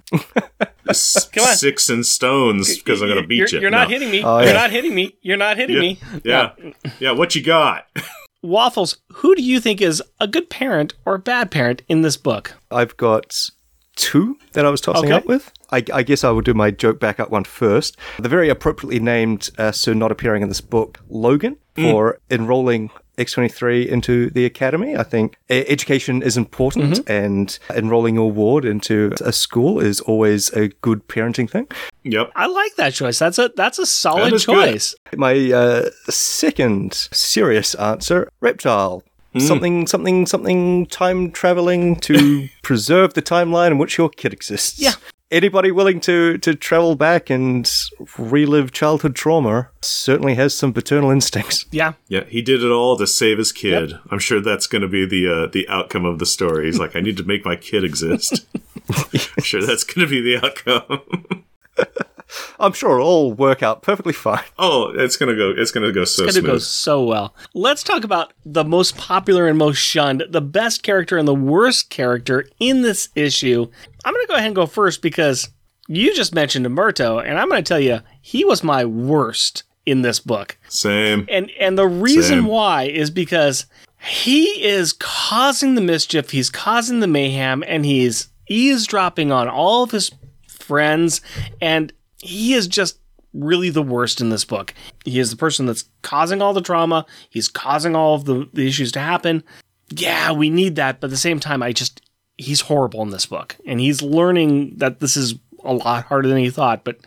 Six 0.93 1.91
in 1.91 2.05
stones 2.05 2.77
because 2.79 3.03
I'm 3.03 3.09
gonna 3.09 3.27
beat 3.27 3.37
you're, 3.39 3.49
you." 3.49 3.61
You're 3.61 3.71
not 3.71 3.89
No. 3.89 3.95
hitting 3.95 4.11
me. 4.11 4.23
Oh, 4.25 4.41
you're 4.41 4.55
not 4.55 4.71
hitting 4.71 4.95
me. 4.95 5.15
You're 5.23 5.37
not 5.37 5.57
hitting 5.57 5.77
Yeah, 5.77 5.81
me. 5.83 5.99
yeah, 6.25 6.51
yeah. 6.99 7.11
What 7.13 7.35
you 7.35 7.43
got? 7.43 7.87
Waffles, 8.43 8.99
who 9.15 9.35
do 9.35 9.43
you 9.43 9.59
think 9.61 9.81
is 9.81 10.03
a 10.21 10.29
good 10.29 10.49
parent 10.49 10.95
or 11.05 11.15
a 11.17 11.19
bad 11.19 11.51
parent 11.51 11.83
in 11.89 12.03
this 12.03 12.17
book? 12.17 12.55
I've 12.71 12.97
got 12.97 13.37
two 13.97 14.37
that 14.53 14.65
I 14.65 14.71
was 14.71 14.81
tossing 14.81 15.07
Okay. 15.07 15.15
up 15.15 15.27
with. 15.27 15.53
I, 15.73 15.83
I 15.93 16.03
guess 16.05 16.23
I 16.23 16.31
will 16.31 16.41
do 16.41 16.55
my 16.55 16.71
joke 16.71 17.01
backup 17.01 17.31
one 17.31 17.43
first. 17.45 17.97
The 18.21 18.29
very 18.29 18.49
appropriately 18.49 19.01
named, 19.01 19.51
uh, 19.59 19.73
so 19.73 19.93
not 19.93 20.13
appearing 20.13 20.43
in 20.43 20.49
this 20.49 20.61
book, 20.61 21.01
Logan, 21.09 21.57
for 21.75 22.21
enrolling 22.31 22.91
X23 23.19 23.87
into 23.87 24.31
the 24.31 24.45
academy. 24.45 24.97
I 24.97 25.03
think 25.03 25.37
education 25.51 26.23
is 26.23 26.37
important, 26.37 27.01
and 27.09 27.59
enrolling 27.71 28.15
your 28.15 28.31
ward 28.31 28.65
into 28.65 29.13
a 29.21 29.33
school 29.33 29.81
is 29.81 30.01
always 30.01 30.51
a 30.53 30.69
good 30.81 31.07
parenting 31.09 31.51
thing. 31.51 31.67
Yep. 32.05 32.31
I 32.35 32.47
like 32.47 32.77
that 32.77 32.95
choice. 32.95 33.19
That's 33.19 33.39
a 33.39 33.51
that's 33.57 33.79
a 33.79 33.85
solid 33.87 34.27
That 34.31 34.33
is 34.35 34.47
good. 34.47 34.73
choice. 34.73 34.95
My 35.17 35.53
uh, 35.53 35.91
second 36.09 36.95
serious 37.13 37.75
answer, 37.75 38.31
reptile. 38.41 39.03
Something, 39.39 39.87
something, 39.87 40.27
something 40.27 40.87
time 40.87 41.31
traveling 41.31 41.95
to 42.01 42.49
preserve 42.63 43.15
the 43.15 43.23
timeline 43.23 43.71
in 43.71 43.79
which 43.79 43.97
your 43.97 44.09
kid 44.09 44.33
exists. 44.33 44.81
Yeah. 44.81 44.95
Anybody 45.31 45.71
willing 45.71 46.01
to, 46.01 46.39
to 46.39 46.55
travel 46.55 46.95
back 46.97 47.29
and 47.29 47.71
relive 48.17 48.73
childhood 48.73 49.15
trauma 49.15 49.69
certainly 49.83 50.37
has 50.37 50.57
some 50.57 50.73
paternal 50.73 51.11
instincts. 51.11 51.67
Yeah. 51.79 51.93
Yeah, 52.09 52.25
he 52.25 52.41
did 52.41 52.65
it 52.65 52.71
all 52.71 52.97
to 52.97 53.07
save 53.07 53.37
his 53.39 53.53
kid. 53.53 53.93
I'm 54.11 54.19
sure 54.19 54.41
that's 54.41 54.67
going 54.67 54.83
to 54.83 54.89
be 54.89 55.05
the 55.07 55.31
uh, 55.31 55.47
the 55.47 55.69
outcome 55.69 56.07
of 56.07 56.19
the 56.19 56.27
story. 56.27 56.65
He's 56.65 56.79
like, 56.79 56.97
I 56.97 57.01
need 57.01 57.19
to 57.19 57.25
make 57.25 57.45
my 57.45 57.57
kid 57.57 57.85
exist. 57.85 58.47
I'm 59.13 59.43
sure 59.43 59.63
that's 59.63 59.85
going 59.85 60.07
to 60.07 60.11
be 60.11 60.21
the 60.23 60.45
outcome. 60.45 61.45
I'm 62.59 62.73
sure 62.73 62.99
it'll 62.99 63.07
all 63.07 63.33
work 63.33 63.63
out 63.63 63.83
perfectly 63.83 64.13
fine. 64.13 64.45
oh, 64.59 64.93
it's 64.95 65.17
going 65.17 65.31
to 65.31 65.37
go. 65.37 65.53
It's 65.57 65.71
going 65.71 65.87
to 65.87 65.93
go 65.93 66.05
so 66.05 66.25
It's 66.25 66.37
gonna 66.37 66.47
go 66.47 66.59
so 66.59 67.03
well. 67.05 67.35
Let's 67.55 67.83
talk 67.83 68.05
about 68.05 68.33
the 68.45 68.65
most 68.65 68.97
popular 68.97 69.47
and 69.47 69.59
most 69.59 69.79
shunned, 69.79 70.25
the 70.29 70.41
best 70.41 70.83
character 70.83 71.17
and 71.17 71.27
the 71.27 71.35
worst 71.35 71.91
character 71.91 72.47
in 72.61 72.83
this 72.83 73.09
issue. 73.15 73.67
I'm 74.05 74.15
gonna 74.15 74.27
go 74.27 74.35
ahead 74.35 74.47
and 74.47 74.57
go 74.57 74.67
first 74.67 75.03
because 75.03 75.49
you 75.87 76.15
just 76.15 76.35
mentioned 76.35 76.67
Humberto, 76.67 77.23
and 77.25 77.39
I'm 77.39 77.49
gonna 77.49 77.63
tell 77.63 77.81
you 77.81 78.01
he 78.21 78.45
was 78.45 78.63
my 78.63 78.85
worst 78.85 79.65
in 79.87 80.03
this 80.03 80.21
book. 80.21 80.59
Same. 80.69 81.27
And 81.31 81.51
and 81.59 81.79
the 81.79 81.89
reason 81.89 82.41
Same. 82.41 82.47
why 82.47 82.85
is 82.85 83.11
because 83.11 83.67
he 84.01 84.65
is 84.65 84.93
causing 84.93 85.75
the 85.75 85.81
mischief, 85.81 86.31
he's 86.31 86.51
causing 86.51 87.01
the 87.01 87.07
mayhem, 87.07 87.65
and 87.67 87.85
he's 87.85 88.29
eavesdropping 88.49 89.33
on 89.33 89.49
all 89.49 89.83
of 89.83 89.91
his 89.91 90.11
friends, 90.47 91.21
and 91.61 91.93
he 92.21 92.55
is 92.55 92.67
just 92.67 92.99
really 93.35 93.71
the 93.71 93.83
worst 93.83 94.21
in 94.21 94.31
this 94.31 94.45
book. 94.45 94.75
He 95.05 95.19
is 95.19 95.31
the 95.31 95.37
person 95.37 95.67
that's 95.67 95.85
causing 96.03 96.43
all 96.43 96.53
the 96.53 96.61
trauma, 96.61 97.07
he's 97.31 97.49
causing 97.49 97.95
all 97.95 98.15
of 98.15 98.25
the, 98.25 98.49
the 98.53 98.67
issues 98.67 98.93
to 98.93 99.01
happen. 99.01 99.45
Yeah, 99.91 100.33
we 100.33 100.51
need 100.51 100.77
that, 100.77 101.01
but 101.01 101.07
at 101.07 101.11
the 101.11 101.17
same 101.17 101.41
time, 101.41 101.63
I 101.63 101.73
just 101.73 102.03
he's 102.37 102.63
horrible 102.63 103.03
in 103.03 103.11
this 103.11 103.27
book, 103.27 103.57
and 103.67 103.81
he's 103.81 104.03
learning 104.03 104.77
that 104.77 105.01
this 105.01 105.17
is 105.17 105.35
a 105.65 105.73
lot 105.73 106.05
harder 106.05 106.29
than 106.29 106.39
he 106.39 106.51
thought. 106.51 106.85
But 106.85 106.99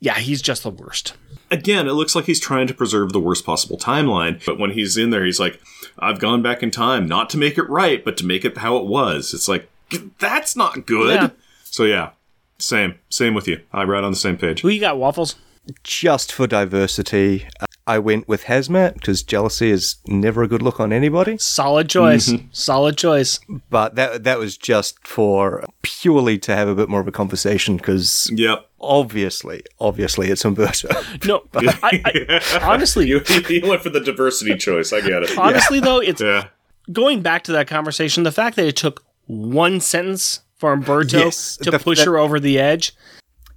yeah, 0.00 0.14
he's 0.14 0.42
just 0.42 0.62
the 0.62 0.70
worst. 0.70 1.14
Again, 1.50 1.86
it 1.86 1.92
looks 1.92 2.14
like 2.14 2.24
he's 2.24 2.40
trying 2.40 2.66
to 2.66 2.74
preserve 2.74 3.12
the 3.12 3.20
worst 3.20 3.46
possible 3.46 3.78
timeline, 3.78 4.44
but 4.44 4.58
when 4.58 4.72
he's 4.72 4.96
in 4.96 5.10
there, 5.10 5.24
he's 5.24 5.38
like, 5.38 5.60
I've 5.98 6.18
gone 6.18 6.42
back 6.42 6.62
in 6.62 6.70
time, 6.70 7.06
not 7.06 7.30
to 7.30 7.38
make 7.38 7.56
it 7.56 7.68
right, 7.68 8.04
but 8.04 8.16
to 8.18 8.26
make 8.26 8.44
it 8.44 8.58
how 8.58 8.76
it 8.78 8.86
was. 8.86 9.32
It's 9.32 9.48
like, 9.48 9.70
that's 10.18 10.56
not 10.56 10.86
good. 10.86 11.14
Yeah. 11.14 11.30
So, 11.64 11.84
yeah, 11.84 12.10
same. 12.58 12.94
Same 13.10 13.34
with 13.34 13.46
you. 13.48 13.60
I'm 13.72 13.88
right 13.90 14.02
on 14.04 14.12
the 14.12 14.16
same 14.18 14.36
page. 14.36 14.60
Who 14.62 14.68
you 14.68 14.80
got, 14.80 14.98
Waffles? 14.98 15.36
Just 15.82 16.32
for 16.32 16.46
diversity, 16.46 17.48
uh, 17.60 17.66
I 17.88 17.98
went 17.98 18.28
with 18.28 18.44
Hazmat 18.44 18.94
because 18.94 19.22
jealousy 19.24 19.70
is 19.70 19.96
never 20.06 20.42
a 20.44 20.48
good 20.48 20.62
look 20.62 20.78
on 20.78 20.92
anybody. 20.92 21.38
Solid 21.38 21.88
choice. 21.88 22.32
Solid 22.52 22.96
choice. 22.96 23.40
But 23.68 23.96
that 23.96 24.22
that 24.24 24.38
was 24.38 24.56
just 24.56 25.04
for 25.06 25.64
purely 25.82 26.38
to 26.38 26.54
have 26.54 26.68
a 26.68 26.74
bit 26.74 26.88
more 26.88 27.00
of 27.00 27.08
a 27.08 27.12
conversation 27.12 27.76
because 27.78 28.30
Yep. 28.32 28.64
obviously, 28.80 29.62
obviously, 29.80 30.30
it's 30.30 30.44
Humberto. 30.44 30.88
No, 31.26 31.42
I, 31.54 32.00
I, 32.04 32.58
honestly, 32.62 33.08
You, 33.08 33.22
you 33.48 33.68
went 33.68 33.82
for 33.82 33.90
the 33.90 34.00
diversity 34.00 34.56
choice. 34.56 34.92
I 34.92 35.00
get 35.00 35.24
it. 35.24 35.36
honestly 35.36 35.80
though, 35.80 35.98
it's 35.98 36.20
Yeah. 36.20 36.46
going 36.92 37.22
back 37.22 37.42
to 37.44 37.52
that 37.52 37.66
conversation. 37.66 38.22
The 38.22 38.30
fact 38.32 38.54
that 38.56 38.66
it 38.66 38.76
took 38.76 39.04
one 39.26 39.80
sentence 39.80 40.40
for 40.58 40.76
Humberto 40.76 41.12
Yes, 41.24 41.56
to 41.58 41.70
the- 41.70 41.78
push 41.78 41.98
that- 41.98 42.06
her 42.06 42.18
over 42.18 42.38
the 42.40 42.58
edge. 42.58 42.92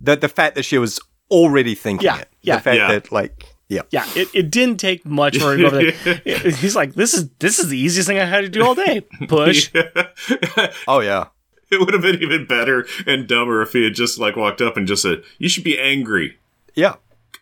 the 0.02 0.16
the 0.16 0.30
fact 0.30 0.56
that 0.56 0.64
she 0.64 0.78
was 0.78 1.00
already 1.32 1.76
thinking 1.76 2.06
Yeah, 2.06 2.20
it. 2.20 2.30
yeah. 2.42 2.56
The 2.58 2.62
fact 2.62 2.78
Yeah. 2.78 2.88
that 2.92 3.12
like 3.12 3.46
yeah. 3.68 3.82
Yeah, 3.92 4.06
it, 4.16 4.30
it 4.34 4.50
didn't 4.50 4.78
take 4.78 5.06
much 5.06 5.38
for 5.38 5.52
her 5.52 5.58
to 5.58 5.62
go 5.62 5.68
over 5.78 5.92
there. 5.92 6.40
He's 6.52 6.76
like, 6.76 6.96
this 6.96 7.14
is 7.14 7.30
this 7.40 7.60
is 7.60 7.70
the 7.70 7.78
easiest 7.78 8.08
thing 8.08 8.18
I 8.18 8.26
had 8.26 8.42
to 8.42 8.50
do 8.50 8.64
all 8.66 8.74
day. 8.76 9.02
Push. 9.28 9.70
Oh 10.88 11.02
yeah. 11.02 11.28
It 11.72 11.80
would 11.80 11.94
have 11.94 12.02
been 12.02 12.20
even 12.24 12.48
better 12.48 12.88
and 13.06 13.28
dumber 13.28 13.62
if 13.62 13.74
he 13.74 13.84
had 13.84 13.94
just 13.94 14.18
like 14.18 14.36
walked 14.36 14.60
up 14.60 14.76
and 14.76 14.88
just 14.88 15.04
said, 15.04 15.22
"You 15.38 15.48
should 15.48 15.64
be 15.64 15.78
angry," 15.78 16.40
Yeah. 16.74 16.96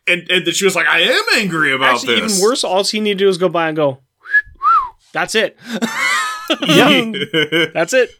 and 0.05 0.29
and 0.29 0.45
then 0.45 0.53
she 0.53 0.65
was 0.65 0.75
like, 0.75 0.85
"I 0.85 0.99
am 0.99 1.23
angry 1.37 1.71
about 1.71 1.95
Actually, 1.95 2.19
this." 2.19 2.33
even 2.37 2.43
worse, 2.43 2.65
all 2.65 2.83
you 2.91 2.99
need 3.01 3.13
to 3.19 3.23
do 3.23 3.29
is 3.29 3.37
go 3.37 3.47
by 3.47 3.69
and 3.69 3.77
go. 3.77 3.99
That's 5.13 5.33
it. 5.33 5.55
yeah. 6.61 7.11
That's 7.73 7.93
it. 7.93 8.11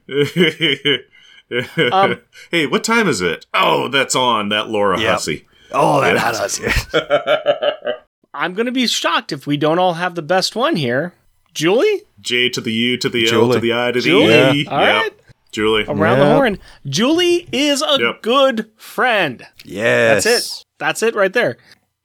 Um, 1.92 2.20
hey, 2.52 2.68
what 2.68 2.84
time 2.84 3.08
is 3.08 3.22
it? 3.22 3.46
Oh, 3.54 3.88
that's 3.88 4.16
on 4.16 4.50
that 4.50 4.68
Laura 4.70 5.00
Yep. 5.00 5.10
Hussey. 5.12 5.48
Oh, 5.72 6.02
that 6.02 6.18
had 6.18 6.36
us. 6.36 6.60
Yeah. 6.60 7.92
I'm 8.34 8.54
gonna 8.54 8.72
be 8.72 8.86
shocked 8.88 9.32
if 9.32 9.48
we 9.48 9.58
don't 9.58 9.80
all 9.80 9.94
have 9.96 10.16
the 10.16 10.22
best 10.22 10.56
one 10.56 10.76
here. 10.76 11.14
Julie, 11.54 12.04
J 12.20 12.50
to 12.50 12.62
the 12.62 12.72
U 12.74 12.98
to 12.98 13.10
the 13.10 13.28
L 13.32 13.52
to 13.54 13.60
the 13.60 13.74
I 13.74 13.92
to 13.92 14.00
the 14.00 14.02
Julie. 14.02 14.62
E. 14.62 14.68
All 14.68 14.80
Yep. 14.82 15.02
right. 15.02 15.14
Julie. 15.52 15.86
around 15.88 16.20
the 16.20 16.26
horn. 16.26 16.60
Julie 16.86 17.48
is 17.52 17.82
a 17.82 17.98
Yep. 18.00 18.22
good 18.22 18.70
friend. 18.76 19.48
Yes. 19.66 20.26
That's 20.26 20.50
it. 20.60 20.64
That's 20.78 21.02
it 21.04 21.16
right 21.16 21.32
there. 21.34 21.58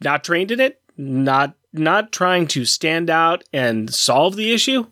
Not 0.03 0.25
trained 0.25 0.51
in 0.53 0.61
it, 0.61 0.81
not 0.97 1.55
not 1.73 2.13
trying 2.13 2.47
to 2.49 2.65
stand 2.65 3.11
out 3.11 3.43
and 3.53 3.93
solve 3.93 4.37
the 4.37 4.53
issue. 4.53 4.87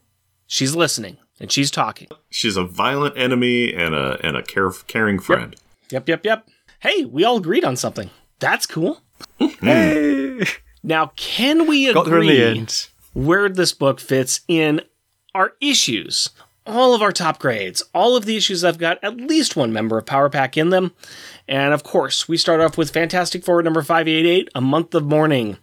She's 0.46 0.74
listening 0.74 1.18
and 1.40 1.50
she's 1.50 1.70
talking. 1.70 2.08
She's 2.30 2.56
a 2.56 2.64
violent 2.64 3.16
enemy 3.16 3.72
and 3.74 3.94
a 3.94 4.18
and 4.22 4.36
a 4.36 4.42
care, 4.42 4.70
caring 4.86 5.18
friend. 5.18 5.56
Yep, 5.90 6.08
yep, 6.08 6.24
yep. 6.24 6.48
Hey, 6.80 7.04
we 7.04 7.24
all 7.24 7.38
agreed 7.38 7.64
on 7.64 7.76
something. 7.76 8.10
That's 8.38 8.66
cool. 8.66 9.00
Mm-hmm. 9.40 9.66
Hey. 9.66 10.44
Now, 10.82 11.12
can 11.16 11.66
we 11.66 11.92
Got 11.92 12.06
there 12.06 12.20
the 12.20 12.28
agree 12.42 12.42
end. 12.60 12.88
where 13.12 13.48
this 13.48 13.72
book 13.72 14.00
fits 14.00 14.40
in 14.48 14.80
our 15.34 15.52
issues? 15.60 16.30
All 16.66 16.94
of 16.94 17.02
our 17.02 17.10
top 17.10 17.38
grades, 17.38 17.82
all 17.94 18.16
of 18.16 18.26
the 18.26 18.36
issues 18.36 18.62
I've 18.64 18.78
got 18.78 19.02
at 19.02 19.16
least 19.16 19.56
one 19.56 19.72
member 19.72 19.98
of 19.98 20.06
Power 20.06 20.28
Pack 20.30 20.56
in 20.56 20.68
them. 20.70 20.92
And 21.48 21.74
of 21.74 21.82
course, 21.82 22.28
we 22.28 22.36
start 22.36 22.60
off 22.60 22.78
with 22.78 22.90
Fantastic 22.92 23.44
Four 23.44 23.62
number 23.62 23.82
588, 23.82 24.48
A 24.54 24.60
Month 24.60 24.94
of 24.94 25.04
Mourning, 25.04 25.56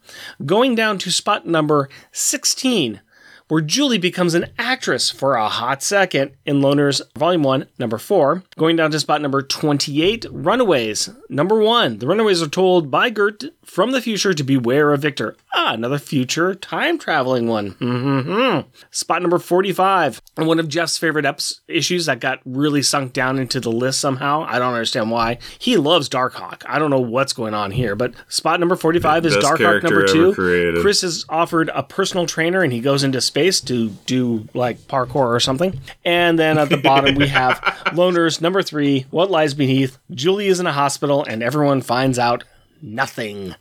going 0.45 0.75
down 0.75 0.97
to 0.99 1.11
spot 1.11 1.45
number 1.47 1.87
16, 2.11 2.99
where 3.47 3.61
Julie 3.61 3.97
becomes 3.97 4.33
an 4.33 4.47
actress 4.57 5.09
for 5.09 5.35
a 5.35 5.47
hot 5.47 5.81
second 5.81 6.31
in 6.45 6.61
Loners 6.61 7.01
Volume 7.17 7.43
1, 7.43 7.67
number 7.79 7.97
4. 7.97 8.43
Going 8.57 8.75
down 8.75 8.91
to 8.91 8.99
spot 8.99 9.21
number 9.21 9.41
28, 9.41 10.25
Runaways, 10.31 11.09
number 11.29 11.59
1. 11.59 11.99
The 11.99 12.07
Runaways 12.07 12.41
are 12.41 12.47
told 12.47 12.91
by 12.91 13.09
Gert 13.09 13.43
from 13.63 13.91
the 13.91 14.01
future 14.01 14.33
to 14.33 14.43
beware 14.43 14.91
of 14.93 15.01
Victor. 15.01 15.35
Ah, 15.59 15.73
another 15.73 15.97
future 15.97 16.53
time 16.53 16.99
traveling 16.99 17.47
one. 17.47 17.71
Mm-hmm. 17.71 18.69
Spot 18.91 19.21
number 19.23 19.39
45, 19.39 20.21
one 20.35 20.59
of 20.59 20.67
Jeff's 20.67 20.99
favorite 20.99 21.25
eps- 21.25 21.61
issues 21.67 22.05
that 22.05 22.19
got 22.19 22.39
really 22.45 22.83
sunk 22.83 23.11
down 23.11 23.39
into 23.39 23.59
the 23.59 23.71
list 23.71 23.99
somehow. 23.99 24.45
I 24.47 24.59
don't 24.59 24.73
understand 24.73 25.09
why. 25.09 25.39
He 25.57 25.75
loves 25.77 26.09
Darkhawk. 26.09 26.61
I 26.67 26.77
don't 26.77 26.91
know 26.91 26.99
what's 26.99 27.33
going 27.33 27.55
on 27.55 27.71
here, 27.71 27.95
but 27.95 28.13
spot 28.27 28.59
number 28.59 28.75
45 28.75 29.25
is 29.25 29.35
Darkhawk 29.37 29.81
number 29.81 30.05
2. 30.05 30.35
created. 30.35 30.81
Chris 30.81 31.03
is 31.03 31.25
offered 31.27 31.71
a 31.73 31.81
personal 31.81 32.27
trainer 32.27 32.61
and 32.61 32.71
he 32.71 32.79
goes 32.79 33.03
into 33.03 33.19
space 33.19 33.59
to 33.61 33.89
do 34.05 34.47
like 34.53 34.77
parkour 34.81 35.15
or 35.27 35.39
something. 35.39 35.79
And 36.05 36.37
then 36.37 36.59
at 36.59 36.69
the 36.69 36.77
bottom 36.77 37.15
we 37.15 37.29
have 37.29 37.59
Loners 37.95 38.41
number 38.41 38.61
3, 38.61 39.07
What 39.09 39.31
Lies 39.31 39.55
Beneath. 39.55 39.97
Julie 40.11 40.49
is 40.49 40.59
in 40.59 40.67
a 40.67 40.73
hospital 40.73 41.25
and 41.25 41.41
everyone 41.41 41.81
finds 41.81 42.19
out 42.19 42.43
nothing. 42.79 43.55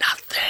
Nothing. 0.00 0.40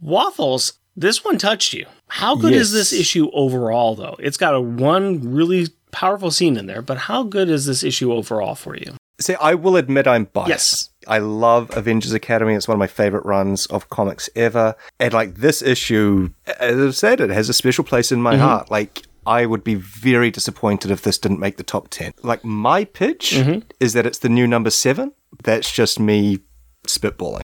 Waffles, 0.00 0.74
this 0.96 1.24
one 1.24 1.38
touched 1.38 1.72
you. 1.72 1.86
How 2.08 2.36
good 2.36 2.52
is 2.52 2.72
this 2.72 2.92
issue 2.92 3.30
overall 3.32 3.94
though? 3.94 4.16
It's 4.18 4.36
got 4.36 4.54
a 4.54 4.60
one 4.60 5.20
really 5.32 5.68
powerful 5.90 6.30
scene 6.30 6.56
in 6.56 6.66
there, 6.66 6.82
but 6.82 6.98
how 6.98 7.22
good 7.24 7.48
is 7.48 7.66
this 7.66 7.82
issue 7.82 8.12
overall 8.12 8.54
for 8.54 8.76
you? 8.76 8.94
See, 9.18 9.34
I 9.36 9.54
will 9.54 9.76
admit 9.76 10.06
I'm 10.06 10.24
biased. 10.24 10.48
Yes. 10.48 10.90
I 11.08 11.18
love 11.18 11.74
Avengers 11.74 12.12
Academy. 12.12 12.52
It's 12.54 12.68
one 12.68 12.74
of 12.74 12.78
my 12.80 12.86
favorite 12.86 13.24
runs 13.24 13.64
of 13.66 13.88
comics 13.88 14.28
ever. 14.36 14.74
And 15.00 15.14
like 15.14 15.36
this 15.36 15.62
issue, 15.62 16.30
as 16.60 16.78
I've 16.78 16.96
said, 16.96 17.20
it 17.22 17.30
has 17.30 17.48
a 17.48 17.54
special 17.54 17.82
place 17.84 18.12
in 18.12 18.20
my 18.20 18.34
Mm-hmm. 18.34 18.42
heart. 18.42 18.70
Like 18.70 19.02
I 19.26 19.46
would 19.46 19.64
be 19.64 19.74
very 19.74 20.30
disappointed 20.30 20.90
if 20.90 21.00
this 21.02 21.16
didn't 21.18 21.40
make 21.40 21.56
the 21.56 21.62
top 21.62 21.88
10. 21.88 22.12
Like 22.22 22.44
my 22.44 22.84
pitch 22.84 23.32
Mm-hmm. 23.34 23.60
is 23.80 23.94
that 23.94 24.04
it's 24.06 24.18
the 24.18 24.28
new 24.28 24.46
number 24.46 24.70
seven. 24.70 25.12
That's 25.44 25.72
just 25.72 25.98
me 25.98 26.40
spitballing. 26.86 27.40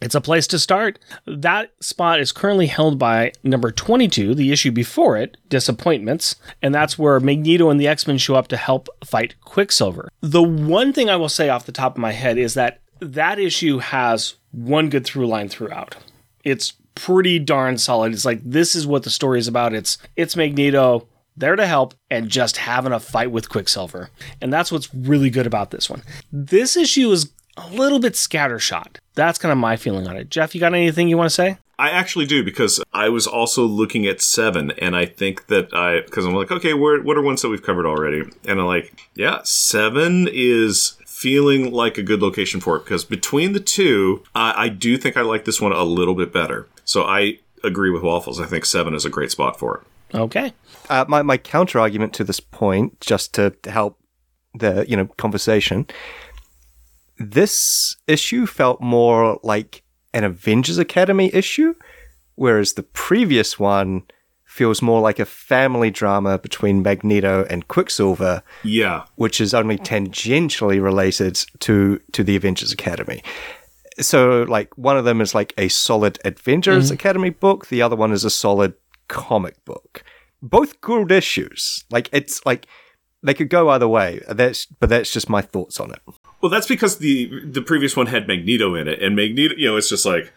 It's 0.00 0.14
a 0.14 0.20
place 0.20 0.46
to 0.48 0.58
start. 0.58 0.98
That 1.26 1.72
spot 1.80 2.20
is 2.20 2.32
currently 2.32 2.66
held 2.66 2.98
by 2.98 3.32
number 3.42 3.70
22, 3.70 4.34
the 4.34 4.52
issue 4.52 4.70
before 4.70 5.16
it, 5.16 5.36
Disappointments, 5.48 6.36
and 6.62 6.74
that's 6.74 6.98
where 6.98 7.18
Magneto 7.20 7.70
and 7.70 7.80
the 7.80 7.88
X 7.88 8.06
Men 8.06 8.18
show 8.18 8.34
up 8.34 8.48
to 8.48 8.56
help 8.56 8.88
fight 9.04 9.34
Quicksilver. 9.40 10.10
The 10.20 10.42
one 10.42 10.92
thing 10.92 11.08
I 11.10 11.16
will 11.16 11.28
say 11.28 11.48
off 11.48 11.66
the 11.66 11.72
top 11.72 11.96
of 11.96 12.00
my 12.00 12.12
head 12.12 12.38
is 12.38 12.54
that 12.54 12.80
that 13.00 13.38
issue 13.38 13.78
has 13.78 14.34
one 14.52 14.88
good 14.88 15.04
through 15.04 15.26
line 15.26 15.48
throughout. 15.48 15.96
It's 16.44 16.74
pretty 16.94 17.38
darn 17.38 17.78
solid. 17.78 18.12
It's 18.12 18.24
like 18.24 18.40
this 18.44 18.74
is 18.74 18.86
what 18.86 19.04
the 19.04 19.10
story 19.10 19.38
is 19.38 19.48
about. 19.48 19.74
It's 19.74 19.98
it's 20.16 20.36
Magneto 20.36 21.06
there 21.36 21.56
to 21.56 21.66
help 21.66 21.94
and 22.10 22.28
just 22.28 22.56
having 22.56 22.92
a 22.92 23.00
fight 23.00 23.30
with 23.30 23.48
Quicksilver. 23.48 24.10
And 24.40 24.52
that's 24.52 24.72
what's 24.72 24.92
really 24.92 25.30
good 25.30 25.46
about 25.46 25.70
this 25.70 25.88
one. 25.88 26.02
This 26.32 26.76
issue 26.76 27.10
is 27.12 27.30
a 27.58 27.68
little 27.70 27.98
bit 27.98 28.14
scattershot. 28.14 28.98
That's 29.14 29.38
kind 29.38 29.52
of 29.52 29.58
my 29.58 29.76
feeling 29.76 30.06
on 30.06 30.16
it. 30.16 30.30
Jeff, 30.30 30.54
you 30.54 30.60
got 30.60 30.74
anything 30.74 31.08
you 31.08 31.16
want 31.16 31.28
to 31.28 31.34
say? 31.34 31.58
I 31.78 31.90
actually 31.90 32.26
do 32.26 32.42
because 32.42 32.82
I 32.92 33.08
was 33.08 33.26
also 33.26 33.64
looking 33.64 34.06
at 34.06 34.20
seven, 34.20 34.72
and 34.72 34.96
I 34.96 35.06
think 35.06 35.46
that 35.46 35.72
I 35.72 36.00
because 36.00 36.26
I'm 36.26 36.34
like, 36.34 36.50
okay, 36.50 36.74
where, 36.74 37.00
what 37.00 37.16
are 37.16 37.22
ones 37.22 37.42
that 37.42 37.50
we've 37.50 37.62
covered 37.62 37.86
already? 37.86 38.22
And 38.46 38.60
I'm 38.60 38.66
like, 38.66 38.92
yeah, 39.14 39.40
seven 39.44 40.28
is 40.30 40.96
feeling 41.06 41.72
like 41.72 41.98
a 41.98 42.02
good 42.02 42.20
location 42.20 42.60
for 42.60 42.76
it 42.76 42.84
because 42.84 43.04
between 43.04 43.52
the 43.52 43.60
two, 43.60 44.24
I, 44.34 44.64
I 44.64 44.68
do 44.68 44.96
think 44.96 45.16
I 45.16 45.22
like 45.22 45.44
this 45.44 45.60
one 45.60 45.72
a 45.72 45.82
little 45.84 46.14
bit 46.14 46.32
better. 46.32 46.68
So 46.84 47.04
I 47.04 47.38
agree 47.62 47.90
with 47.90 48.02
Waffles. 48.02 48.40
I 48.40 48.46
think 48.46 48.64
seven 48.64 48.94
is 48.94 49.04
a 49.04 49.10
great 49.10 49.30
spot 49.30 49.58
for 49.58 49.78
it. 49.78 50.16
Okay. 50.16 50.52
Uh, 50.88 51.04
my 51.06 51.22
my 51.22 51.36
counter 51.36 51.78
argument 51.78 52.12
to 52.14 52.24
this 52.24 52.40
point, 52.40 53.00
just 53.00 53.34
to 53.34 53.54
help 53.66 54.00
the 54.54 54.84
you 54.88 54.96
know 54.96 55.06
conversation, 55.06 55.86
this 57.18 57.96
issue 58.06 58.46
felt 58.46 58.80
more 58.80 59.38
like 59.42 59.82
an 60.14 60.24
Avengers 60.24 60.78
Academy 60.78 61.30
issue, 61.34 61.74
whereas 62.34 62.74
the 62.74 62.82
previous 62.82 63.58
one 63.58 64.04
feels 64.44 64.80
more 64.80 65.00
like 65.00 65.18
a 65.18 65.24
family 65.24 65.90
drama 65.90 66.38
between 66.38 66.82
Magneto 66.82 67.44
and 67.50 67.68
Quicksilver, 67.68 68.42
Yeah, 68.64 69.04
which 69.16 69.40
is 69.40 69.52
only 69.52 69.76
tangentially 69.78 70.82
related 70.82 71.44
to 71.60 72.00
to 72.12 72.24
the 72.24 72.36
Avengers 72.36 72.72
Academy. 72.72 73.22
So, 74.00 74.44
like, 74.48 74.76
one 74.78 74.96
of 74.96 75.04
them 75.04 75.20
is 75.20 75.34
like 75.34 75.52
a 75.58 75.68
solid 75.68 76.18
Avengers 76.24 76.86
mm-hmm. 76.86 76.94
Academy 76.94 77.30
book. 77.30 77.66
The 77.66 77.82
other 77.82 77.96
one 77.96 78.12
is 78.12 78.24
a 78.24 78.30
solid 78.30 78.74
comic 79.08 79.64
book. 79.64 80.04
Both 80.40 80.80
good 80.80 81.10
issues. 81.10 81.84
Like, 81.90 82.08
it's 82.12 82.44
like 82.46 82.66
they 83.22 83.34
could 83.34 83.50
go 83.50 83.70
either 83.70 83.88
way. 83.88 84.22
That's 84.28 84.66
but 84.66 84.88
that's 84.88 85.12
just 85.12 85.28
my 85.28 85.42
thoughts 85.42 85.80
on 85.80 85.90
it. 85.90 86.00
Well, 86.40 86.50
that's 86.50 86.66
because 86.68 86.98
the 86.98 87.44
the 87.44 87.62
previous 87.62 87.96
one 87.96 88.06
had 88.06 88.28
Magneto 88.28 88.74
in 88.74 88.86
it, 88.88 89.02
and 89.02 89.16
Magneto, 89.16 89.54
you 89.56 89.68
know, 89.68 89.76
it's 89.76 89.88
just 89.88 90.06
like, 90.06 90.32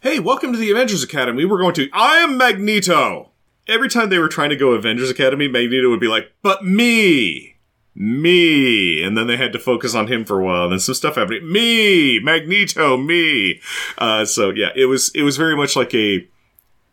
hey, 0.00 0.18
welcome 0.18 0.52
to 0.52 0.58
the 0.58 0.70
Avengers 0.70 1.02
Academy. 1.02 1.44
We're 1.44 1.58
going 1.58 1.74
to. 1.74 1.88
I 1.92 2.18
am 2.18 2.36
Magneto. 2.36 3.30
Every 3.66 3.88
time 3.88 4.08
they 4.08 4.18
were 4.18 4.28
trying 4.28 4.50
to 4.50 4.56
go 4.56 4.72
Avengers 4.72 5.10
Academy, 5.10 5.48
Magneto 5.48 5.90
would 5.90 6.00
be 6.00 6.08
like, 6.08 6.32
but 6.42 6.64
me. 6.64 7.56
me. 7.94 9.02
And 9.02 9.16
then 9.16 9.26
they 9.26 9.36
had 9.36 9.52
to 9.52 9.58
focus 9.58 9.94
on 9.94 10.06
him 10.06 10.24
for 10.24 10.40
a 10.40 10.44
while. 10.44 10.64
And 10.64 10.72
then 10.72 10.80
some 10.80 10.94
stuff 10.94 11.16
happened. 11.16 11.50
Me, 11.50 12.18
Magneto, 12.20 12.96
me. 12.96 13.60
Uh, 13.98 14.24
so 14.24 14.50
yeah, 14.50 14.70
it 14.76 14.86
was 14.86 15.10
it 15.14 15.22
was 15.22 15.36
very 15.36 15.56
much 15.56 15.76
like 15.76 15.94
a 15.94 16.26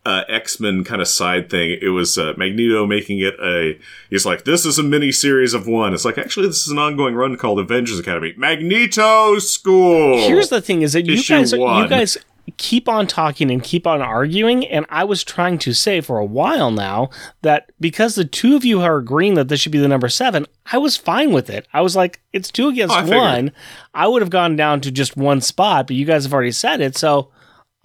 uh, 0.06 0.23
X 0.30 0.60
Men 0.60 0.84
kind 0.84 1.02
of 1.02 1.07
side 1.07 1.49
thing. 1.49 1.77
It 1.82 1.90
was 1.90 2.18
uh, 2.18 2.34
Magneto 2.38 2.86
making 2.86 3.19
it 3.19 3.34
a. 3.41 3.80
He's 4.10 4.26
like, 4.26 4.45
this 4.45 4.65
is 4.65 4.77
a 4.77 4.84
mini 4.84 5.11
series 5.11 5.53
of 5.53 5.68
one. 5.68 5.94
It's 5.94 6.06
like 6.06 6.18
actually 6.18 6.48
this 6.48 6.65
is 6.65 6.72
an 6.72 6.77
ongoing 6.77 7.15
run 7.15 7.38
called 7.38 7.60
Avengers 7.60 7.99
Academy. 7.99 8.34
Magneto 8.38 9.40
School. 9.40 10.18
Here's 10.19 10.49
the 10.49 10.61
thing: 10.61 10.82
is 10.84 10.94
that 10.94 11.06
you 11.06 11.15
guys, 11.23 11.52
you 11.52 11.88
guys 11.90 12.18
keep 12.57 12.88
on 12.88 13.07
talking 13.07 13.49
and 13.49 13.64
keep 13.64 13.88
on 13.88 14.03
arguing, 14.03 14.68
and 14.68 14.86
I 14.90 15.03
was 15.03 15.23
trying 15.23 15.57
to 15.60 15.73
say 15.73 15.99
for 16.02 16.19
a 16.19 16.26
while 16.26 16.69
now 16.69 17.10
that 17.41 17.72
because 17.80 18.14
the 18.14 18.26
two 18.26 18.56
of 18.56 18.64
you 18.64 18.82
are 18.82 18.98
agreeing 18.98 19.34
that 19.34 19.48
this 19.48 19.60
should 19.60 19.72
be 19.72 19.80
the 19.80 19.88
number 19.88 20.10
seven, 20.10 20.45
I 20.72 20.77
was 20.77 20.95
fine 20.95 21.34
with 21.34 21.49
it. 21.49 21.68
I 21.73 21.82
was 21.82 21.95
like, 21.95 22.22
it's 22.32 22.52
two 22.52 22.68
against 22.68 22.94
Oh, 22.94 22.99
I 22.99 23.03
one. 23.03 23.52
I 23.95 24.07
would 24.07 24.22
have 24.22 24.30
gone 24.30 24.56
down 24.56 24.82
to 24.82 24.91
just 24.91 25.18
one 25.18 25.41
spot, 25.41 25.88
but 25.88 25.95
you 25.95 26.06
guys 26.06 26.26
have 26.26 26.34
already 26.34 26.52
said 26.52 26.82
it, 26.82 26.95
so. 26.95 27.32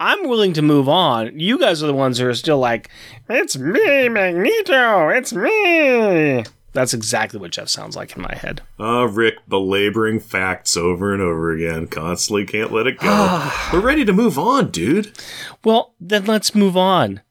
I'm 0.01 0.27
willing 0.27 0.53
to 0.53 0.63
move 0.63 0.89
on. 0.89 1.39
You 1.39 1.59
guys 1.59 1.83
are 1.83 1.87
the 1.87 1.93
ones 1.93 2.17
who 2.17 2.27
are 2.27 2.33
still 2.33 2.57
like, 2.57 2.89
it's 3.29 3.55
me, 3.55 4.09
Magneto, 4.09 5.09
it's 5.09 5.31
me. 5.31 6.43
That's 6.73 6.95
exactly 6.95 7.39
what 7.39 7.51
Jeff 7.51 7.69
sounds 7.69 7.95
like 7.95 8.15
in 8.15 8.23
my 8.23 8.33
head. 8.33 8.61
Ah, 8.79 9.03
Rick 9.03 9.35
belaboring 9.47 10.19
facts 10.19 10.75
over 10.75 11.13
and 11.13 11.21
over 11.21 11.51
again. 11.51 11.85
Constantly 11.85 12.47
can't 12.47 12.71
let 12.71 12.87
it 12.87 12.97
go. 12.97 13.51
We're 13.73 13.79
ready 13.79 14.03
to 14.05 14.11
move 14.11 14.39
on, 14.39 14.71
dude. 14.71 15.11
Well, 15.63 15.93
then 15.99 16.25
let's 16.25 16.55
move 16.55 16.75
on. 16.75 17.21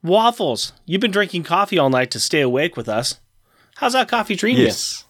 Waffles, 0.00 0.74
you've 0.84 1.00
been 1.00 1.10
drinking 1.10 1.42
coffee 1.42 1.76
all 1.76 1.90
night 1.90 2.12
to 2.12 2.20
stay 2.20 2.40
awake 2.40 2.76
with 2.76 2.88
us. 2.88 3.18
How's 3.78 3.94
that 3.94 4.06
coffee 4.06 4.36
treating 4.36 4.64
Yes. 4.64 5.06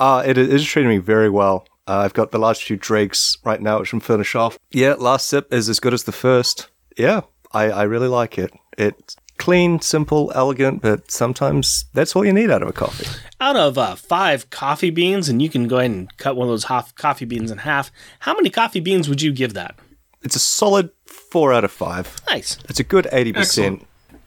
Uh, 0.00 0.22
it 0.24 0.38
it 0.38 0.48
is 0.48 0.64
treating 0.64 0.88
me 0.88 0.96
very 0.96 1.28
well. 1.28 1.66
Uh, 1.86 1.98
I've 1.98 2.14
got 2.14 2.30
the 2.30 2.38
last 2.38 2.62
few 2.62 2.76
drinks 2.76 3.36
right 3.44 3.60
now, 3.60 3.80
which 3.80 3.92
I'm 3.92 4.00
finish 4.00 4.34
off. 4.34 4.58
Yeah, 4.70 4.94
last 4.94 5.26
sip 5.26 5.52
is 5.52 5.68
as 5.68 5.80
good 5.80 5.92
as 5.92 6.04
the 6.04 6.12
first. 6.12 6.68
Yeah, 6.96 7.22
I, 7.52 7.70
I 7.70 7.82
really 7.82 8.08
like 8.08 8.38
it. 8.38 8.52
It's 8.78 9.16
clean, 9.36 9.80
simple, 9.80 10.32
elegant, 10.34 10.80
but 10.80 11.10
sometimes 11.10 11.84
that's 11.92 12.16
all 12.16 12.24
you 12.24 12.32
need 12.32 12.50
out 12.50 12.62
of 12.62 12.68
a 12.68 12.72
coffee. 12.72 13.06
Out 13.40 13.56
of 13.56 13.76
uh, 13.76 13.94
five 13.96 14.48
coffee 14.50 14.90
beans, 14.90 15.28
and 15.28 15.42
you 15.42 15.50
can 15.50 15.68
go 15.68 15.78
ahead 15.78 15.90
and 15.90 16.16
cut 16.16 16.36
one 16.36 16.48
of 16.48 16.52
those 16.52 16.64
half 16.64 16.94
coffee 16.94 17.26
beans 17.26 17.50
in 17.50 17.58
half, 17.58 17.90
how 18.20 18.34
many 18.34 18.48
coffee 18.48 18.80
beans 18.80 19.08
would 19.08 19.20
you 19.20 19.32
give 19.32 19.54
that? 19.54 19.74
It's 20.22 20.36
a 20.36 20.40
solid 20.40 20.90
four 21.04 21.52
out 21.52 21.64
of 21.64 21.70
five. 21.70 22.16
Nice. 22.28 22.56
It's 22.68 22.80
a 22.80 22.84
good 22.84 23.04
80%. 23.12 23.82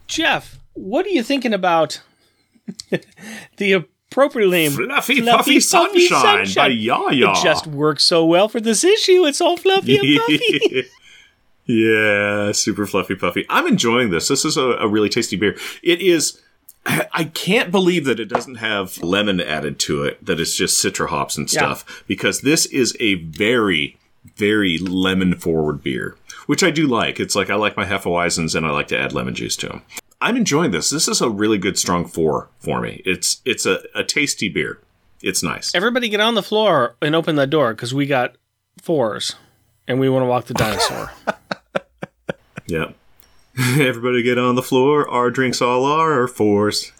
Jeff, 0.06 0.60
what 0.74 1.04
are 1.04 1.10
you 1.10 1.24
thinking 1.24 1.52
about 1.52 2.00
the 3.56 3.84
appropriate 4.10 4.48
name? 4.50 4.72
Fluffy, 4.72 5.20
Fluffy 5.20 5.22
puffy, 5.22 5.60
Puffy 5.60 5.60
sunshine, 6.08 6.46
by 6.56 6.68
Yaya. 6.68 7.30
It 7.32 7.42
just 7.42 7.66
works 7.66 8.04
so 8.04 8.24
well 8.24 8.48
for 8.48 8.60
this 8.60 8.84
issue. 8.84 9.24
It's 9.26 9.40
all 9.40 9.56
fluffy 9.56 9.96
and 9.98 10.20
puffy. 10.20 10.84
yeah, 11.66 12.52
super 12.52 12.86
fluffy 12.86 13.14
puffy. 13.14 13.44
I'm 13.48 13.66
enjoying 13.66 14.10
this. 14.10 14.28
This 14.28 14.44
is 14.44 14.56
a, 14.56 14.62
a 14.62 14.88
really 14.88 15.08
tasty 15.08 15.36
beer. 15.36 15.56
It 15.82 16.00
is. 16.00 16.40
I 16.86 17.24
can't 17.34 17.70
believe 17.70 18.06
that 18.06 18.18
it 18.18 18.26
doesn't 18.26 18.54
have 18.56 19.02
lemon 19.02 19.40
added 19.42 19.78
to 19.80 20.04
it. 20.04 20.24
That 20.24 20.40
it's 20.40 20.54
just 20.56 20.82
citra 20.82 21.08
hops 21.08 21.36
and 21.36 21.52
Yeah. 21.52 21.74
stuff. 21.74 22.04
Because 22.06 22.40
this 22.40 22.64
is 22.66 22.96
a 22.98 23.14
very, 23.16 23.98
very 24.36 24.78
lemon 24.78 25.34
forward 25.34 25.82
beer, 25.82 26.16
which 26.46 26.62
I 26.62 26.70
do 26.70 26.86
like. 26.86 27.20
It's 27.20 27.34
like 27.36 27.50
I 27.50 27.56
like 27.56 27.76
my 27.76 27.84
Hefeweizens 27.84 28.54
and 28.54 28.64
I 28.64 28.70
like 28.70 28.88
to 28.88 28.98
add 28.98 29.12
lemon 29.12 29.34
juice 29.34 29.56
to 29.56 29.68
them. 29.68 29.82
I'm 30.20 30.36
enjoying 30.36 30.72
this. 30.72 30.90
This 30.90 31.06
is 31.08 31.20
a 31.20 31.30
really 31.30 31.58
good 31.58 31.78
strong 31.78 32.04
four 32.04 32.48
for 32.58 32.80
me. 32.80 33.02
It's 33.04 33.40
it's 33.44 33.66
a, 33.66 33.80
a 33.94 34.02
tasty 34.04 34.48
beer. 34.48 34.80
It's 35.22 35.42
nice. 35.42 35.74
Everybody 35.74 36.08
get 36.08 36.20
on 36.20 36.34
the 36.34 36.42
floor 36.42 36.96
and 37.02 37.14
open 37.14 37.36
that 37.36 37.50
door 37.50 37.74
because 37.74 37.92
we 37.94 38.06
got 38.06 38.36
fours 38.82 39.34
and 39.86 39.98
we 40.00 40.08
want 40.08 40.22
to 40.22 40.26
walk 40.26 40.46
the 40.46 40.54
dinosaur. 40.54 41.12
Yep. 42.68 42.94
Everybody 43.58 44.22
get 44.22 44.38
on 44.38 44.54
the 44.54 44.62
floor. 44.62 45.08
Our 45.08 45.30
drinks 45.30 45.60
all 45.62 45.84
are 45.84 46.20
are 46.22 46.28
fours. 46.28 46.92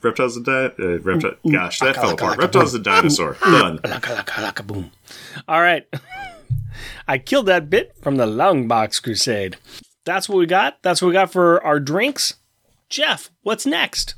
Reptiles 0.00 0.36
and 0.36 0.44
di- 0.46 0.70
uh, 0.78 0.98
reptile. 1.00 1.34
Gosh, 1.50 1.80
that 1.80 1.96
fell 1.96 2.10
apart. 2.10 2.38
Reptiles 2.38 2.72
and 2.74 2.84
dinosaur. 2.84 3.36
Done. 3.42 3.80
All 5.48 5.60
right. 5.60 5.86
I 7.08 7.18
killed 7.18 7.46
that 7.46 7.68
bit 7.68 7.96
from 8.00 8.16
the 8.16 8.26
Longbox 8.26 9.02
Crusade. 9.02 9.56
That's 10.06 10.28
what 10.28 10.38
we 10.38 10.46
got. 10.46 10.80
That's 10.82 11.02
what 11.02 11.08
we 11.08 11.14
got 11.14 11.32
for 11.32 11.62
our 11.62 11.80
drinks. 11.80 12.34
Jeff, 12.88 13.28
what's 13.42 13.66
next? 13.66 14.14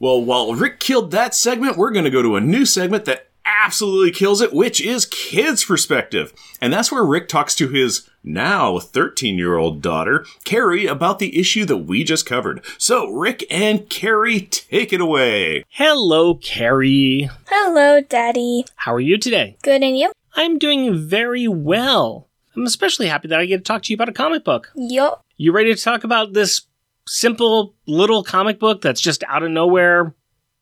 Well, 0.00 0.20
while 0.20 0.54
Rick 0.54 0.80
killed 0.80 1.10
that 1.10 1.34
segment, 1.34 1.76
we're 1.76 1.92
going 1.92 2.06
to 2.06 2.10
go 2.10 2.22
to 2.22 2.36
a 2.36 2.40
new 2.40 2.64
segment 2.64 3.04
that 3.04 3.28
absolutely 3.44 4.10
kills 4.10 4.40
it, 4.40 4.54
which 4.54 4.80
is 4.80 5.04
Kids 5.04 5.62
Perspective. 5.62 6.32
And 6.60 6.72
that's 6.72 6.90
where 6.90 7.04
Rick 7.04 7.28
talks 7.28 7.54
to 7.56 7.68
his 7.68 8.08
now 8.24 8.78
13 8.78 9.36
year 9.36 9.58
old 9.58 9.82
daughter, 9.82 10.24
Carrie, 10.44 10.86
about 10.86 11.18
the 11.18 11.38
issue 11.38 11.66
that 11.66 11.78
we 11.78 12.02
just 12.02 12.24
covered. 12.24 12.64
So, 12.78 13.10
Rick 13.10 13.44
and 13.50 13.90
Carrie, 13.90 14.40
take 14.40 14.92
it 14.92 15.02
away. 15.02 15.64
Hello, 15.68 16.34
Carrie. 16.34 17.28
Hello, 17.48 18.00
Daddy. 18.00 18.64
How 18.76 18.94
are 18.94 19.00
you 19.00 19.18
today? 19.18 19.58
Good 19.62 19.82
and 19.82 19.98
you? 19.98 20.12
I'm 20.34 20.58
doing 20.58 20.96
very 20.96 21.46
well. 21.46 22.26
I'm 22.56 22.64
especially 22.64 23.08
happy 23.08 23.28
that 23.28 23.38
I 23.38 23.44
get 23.44 23.58
to 23.58 23.62
talk 23.62 23.82
to 23.82 23.92
you 23.92 23.96
about 23.96 24.08
a 24.08 24.12
comic 24.12 24.42
book. 24.42 24.72
Yup. 24.74 25.25
You 25.38 25.52
ready 25.52 25.74
to 25.74 25.80
talk 25.82 26.04
about 26.04 26.32
this 26.32 26.62
simple 27.06 27.74
little 27.86 28.24
comic 28.24 28.58
book 28.58 28.80
that's 28.80 29.00
just 29.00 29.22
out 29.24 29.42
of 29.42 29.50
nowhere? 29.50 30.14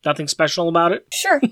Nothing 0.05 0.27
special 0.29 0.69
about 0.69 0.93
it? 0.93 1.07
Sure. 1.13 1.41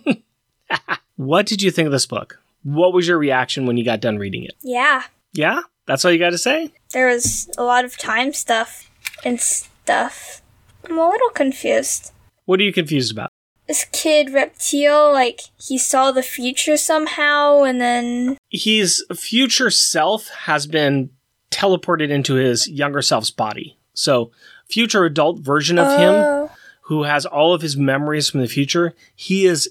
What 1.16 1.46
did 1.46 1.62
you 1.62 1.70
think 1.70 1.86
of 1.86 1.92
this 1.92 2.06
book? 2.06 2.40
What 2.64 2.94
was 2.94 3.06
your 3.06 3.18
reaction 3.18 3.66
when 3.66 3.76
you 3.76 3.84
got 3.84 4.00
done 4.00 4.16
reading 4.18 4.44
it? 4.44 4.54
yeah. 4.62 5.04
Yeah? 5.34 5.60
That's 5.86 6.04
all 6.04 6.10
you 6.10 6.18
got 6.18 6.30
to 6.30 6.38
say? 6.38 6.72
There 6.92 7.06
was 7.06 7.48
a 7.58 7.62
lot 7.62 7.84
of 7.84 7.96
time 7.98 8.32
stuff 8.32 8.90
and 9.24 9.38
stuff. 9.40 10.40
I'm 10.84 10.98
a 10.98 11.08
little 11.08 11.28
confused. 11.28 12.12
What 12.46 12.58
are 12.58 12.62
you 12.64 12.72
confused 12.72 13.12
about? 13.12 13.30
This 13.68 13.86
kid 13.92 14.30
reptile, 14.32 15.12
like, 15.12 15.42
he 15.60 15.78
saw 15.78 16.10
the 16.10 16.22
future 16.22 16.76
somehow 16.76 17.62
and 17.62 17.80
then. 17.80 18.36
His 18.50 19.04
future 19.14 19.70
self 19.70 20.28
has 20.28 20.66
been 20.66 21.10
teleported 21.52 22.10
into 22.10 22.34
his 22.34 22.68
younger 22.68 23.02
self's 23.02 23.30
body. 23.30 23.76
So, 23.94 24.30
future 24.68 25.04
adult 25.04 25.40
version 25.40 25.78
of 25.78 25.86
him 25.98 26.14
Oh. 26.14 26.50
who 26.82 27.02
has 27.04 27.26
all 27.26 27.52
of 27.54 27.62
his 27.62 27.76
memories 27.76 28.28
from 28.30 28.40
the 28.40 28.48
future, 28.48 28.94
he 29.14 29.44
is 29.46 29.70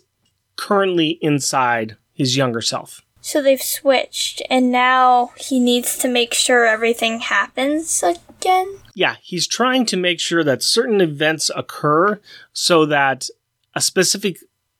currently 0.55 1.17
inside 1.21 1.97
his 2.13 2.37
younger 2.37 2.61
self. 2.61 3.01
So 3.23 3.41
they've 3.41 3.61
switched, 3.61 4.41
and 4.49 4.71
now 4.71 5.31
he 5.37 5.59
needs 5.59 5.97
to 5.99 6.07
make 6.07 6.33
sure 6.33 6.65
everything 6.65 7.19
happens 7.19 8.03
again? 8.03 8.77
Yeah, 8.95 9.17
he's 9.21 9.45
trying 9.47 9.85
to 9.87 9.97
make 9.97 10.19
sure 10.19 10.43
that 10.43 10.63
certain 10.63 11.01
events 11.01 11.51
occur 11.55 12.19
so 12.51 12.85
that 12.87 13.27
a 13.75 13.81
specific 13.81 14.37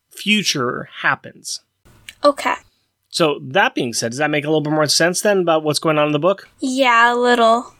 future 0.09 0.89
happens. 1.01 1.61
Okay. 2.23 2.55
So, 3.11 3.39
that 3.49 3.75
being 3.75 3.93
said, 3.93 4.11
does 4.11 4.19
that 4.19 4.31
make 4.31 4.45
a 4.45 4.47
little 4.47 4.61
bit 4.61 4.71
more 4.73 4.88
sense 4.88 5.21
then 5.21 5.39
about 5.39 5.63
what's 5.63 5.79
going 5.79 5.97
on 5.97 6.07
in 6.07 6.13
the 6.13 6.19
book? 6.19 6.47
Yeah, 6.59 7.13
a 7.13 7.15
little. 7.15 7.73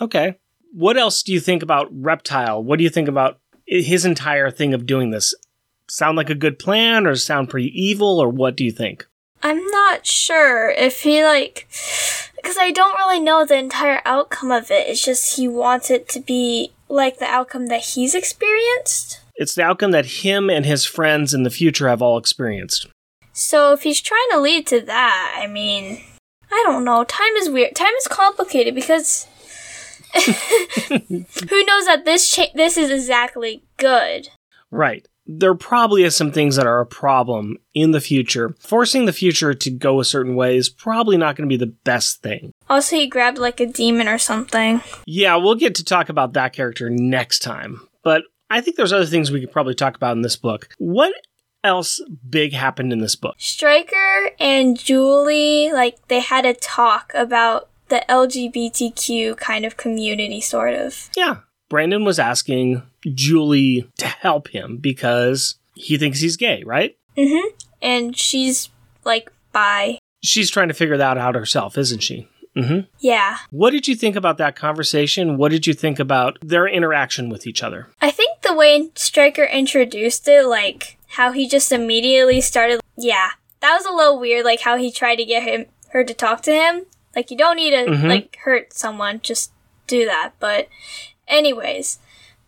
Okay. 0.00 0.36
What 0.72 0.96
else 0.96 1.22
do 1.22 1.32
you 1.32 1.40
think 1.40 1.62
about 1.62 1.88
Reptile? 1.92 2.62
What 2.62 2.78
do 2.78 2.84
you 2.84 2.90
think 2.90 3.08
about 3.08 3.38
his 3.66 4.04
entire 4.04 4.50
thing 4.50 4.74
of 4.74 4.86
doing 4.86 5.10
this? 5.10 5.34
Sound 5.88 6.16
like 6.16 6.30
a 6.30 6.34
good 6.34 6.58
plan 6.58 7.06
or 7.06 7.16
sound 7.16 7.50
pretty 7.50 7.68
evil 7.68 8.18
or 8.18 8.28
what 8.28 8.56
do 8.56 8.64
you 8.64 8.72
think? 8.72 9.06
I'm 9.42 9.64
not 9.66 10.06
sure 10.06 10.70
if 10.70 11.02
he, 11.02 11.24
like. 11.24 11.66
Because 12.36 12.56
I 12.58 12.70
don't 12.70 12.96
really 12.96 13.20
know 13.20 13.44
the 13.44 13.58
entire 13.58 14.00
outcome 14.04 14.50
of 14.50 14.70
it. 14.70 14.88
It's 14.88 15.04
just 15.04 15.36
he 15.36 15.48
wants 15.48 15.90
it 15.90 16.08
to 16.10 16.20
be 16.20 16.72
like 16.88 17.18
the 17.18 17.26
outcome 17.26 17.66
that 17.66 17.80
he's 17.80 18.14
experienced. 18.14 19.20
It's 19.36 19.54
the 19.54 19.62
outcome 19.62 19.92
that 19.92 20.06
him 20.06 20.50
and 20.50 20.66
his 20.66 20.84
friends 20.84 21.32
in 21.32 21.42
the 21.42 21.50
future 21.50 21.88
have 21.88 22.02
all 22.02 22.18
experienced. 22.18 22.86
So 23.32 23.72
if 23.72 23.82
he's 23.82 24.00
trying 24.00 24.28
to 24.32 24.40
lead 24.40 24.66
to 24.68 24.80
that, 24.80 25.38
I 25.40 25.46
mean. 25.46 26.02
I 26.52 26.62
don't 26.66 26.84
know. 26.84 27.04
Time 27.04 27.34
is 27.36 27.48
weird. 27.48 27.74
Time 27.74 27.94
is 27.98 28.08
complicated 28.08 28.74
because. 28.74 29.26
who 30.14 31.64
knows 31.64 31.86
that 31.86 32.02
this 32.04 32.28
cha- 32.28 32.52
this 32.54 32.76
is 32.76 32.90
exactly 32.90 33.62
good? 33.76 34.28
Right. 34.70 35.06
There 35.24 35.54
probably 35.54 36.02
is 36.02 36.16
some 36.16 36.32
things 36.32 36.56
that 36.56 36.66
are 36.66 36.80
a 36.80 36.86
problem 36.86 37.58
in 37.74 37.92
the 37.92 38.00
future. 38.00 38.56
Forcing 38.58 39.04
the 39.04 39.12
future 39.12 39.54
to 39.54 39.70
go 39.70 40.00
a 40.00 40.04
certain 40.04 40.34
way 40.34 40.56
is 40.56 40.68
probably 40.68 41.16
not 41.16 41.36
going 41.36 41.48
to 41.48 41.52
be 41.52 41.56
the 41.56 41.72
best 41.84 42.22
thing. 42.22 42.50
Also, 42.68 42.96
he 42.96 43.06
grabbed 43.06 43.38
like 43.38 43.60
a 43.60 43.66
demon 43.66 44.08
or 44.08 44.18
something. 44.18 44.82
Yeah, 45.06 45.36
we'll 45.36 45.54
get 45.54 45.76
to 45.76 45.84
talk 45.84 46.08
about 46.08 46.32
that 46.32 46.52
character 46.52 46.90
next 46.90 47.40
time. 47.40 47.86
But 48.02 48.24
I 48.48 48.60
think 48.60 48.76
there's 48.76 48.92
other 48.92 49.06
things 49.06 49.30
we 49.30 49.40
could 49.40 49.52
probably 49.52 49.74
talk 49.74 49.94
about 49.94 50.16
in 50.16 50.22
this 50.22 50.36
book. 50.36 50.68
What 50.78 51.12
else 51.62 52.00
big 52.28 52.52
happened 52.52 52.92
in 52.92 53.00
this 53.00 53.16
book? 53.16 53.34
Striker 53.38 54.30
and 54.38 54.78
Julie, 54.78 55.72
like, 55.72 56.06
they 56.08 56.20
had 56.20 56.44
a 56.46 56.54
talk 56.54 57.12
about 57.14 57.68
the 57.88 58.04
LGBTQ 58.08 59.36
kind 59.36 59.64
of 59.64 59.76
community, 59.76 60.40
sort 60.40 60.74
of. 60.74 61.10
Yeah. 61.16 61.38
Brandon 61.68 62.04
was 62.04 62.18
asking 62.18 62.82
Julie 63.14 63.88
to 63.98 64.06
help 64.06 64.48
him 64.48 64.78
because 64.78 65.56
He 65.74 65.96
thinks 65.96 66.20
he's 66.20 66.36
gay, 66.36 66.62
right? 66.64 66.96
Mm 67.16 67.28
hmm. 67.30 67.48
And 67.82 68.16
she's 68.16 68.68
like 69.04 69.32
bi. 69.52 69.98
She's 70.22 70.50
trying 70.50 70.68
to 70.68 70.74
figure 70.74 70.96
that 70.98 71.16
out 71.16 71.34
herself, 71.34 71.78
isn't 71.78 72.00
she? 72.02 72.28
Mm 72.56 72.66
hmm 72.66 72.80
Yeah. 72.98 73.38
What 73.50 73.70
did 73.70 73.88
you 73.88 73.94
think 73.94 74.16
about 74.16 74.38
that 74.38 74.56
conversation? 74.56 75.36
What 75.36 75.50
did 75.50 75.66
you 75.66 75.72
think 75.74 75.98
about 75.98 76.38
their 76.42 76.66
interaction 76.66 77.28
with 77.28 77.46
each 77.46 77.62
other? 77.62 77.88
I 78.00 78.10
think 78.10 78.42
the 78.42 78.54
way 78.54 78.90
Striker 78.96 79.44
introduced 79.44 80.28
it, 80.28 80.46
like 80.46 80.98
how 81.10 81.32
he 81.32 81.48
just 81.48 81.72
immediately 81.72 82.40
started, 82.40 82.80
yeah, 82.96 83.30
that 83.60 83.74
was 83.74 83.84
a 83.86 83.92
little 83.92 84.18
weird. 84.18 84.44
Like 84.44 84.60
how 84.60 84.76
he 84.76 84.90
tried 84.90 85.16
to 85.16 85.24
get 85.24 85.42
him, 85.42 85.66
her 85.90 86.04
to 86.04 86.14
talk 86.14 86.42
to 86.42 86.52
him. 86.52 86.86
Like 87.16 87.30
you 87.30 87.36
don't 87.36 87.56
need 87.56 87.70
to 87.72 87.84
Mhm. 87.90 88.08
like 88.08 88.36
hurt 88.44 88.72
someone, 88.72 89.20
just 89.22 89.52
do 89.86 90.06
that. 90.06 90.32
But, 90.38 90.68
anyways, 91.26 91.98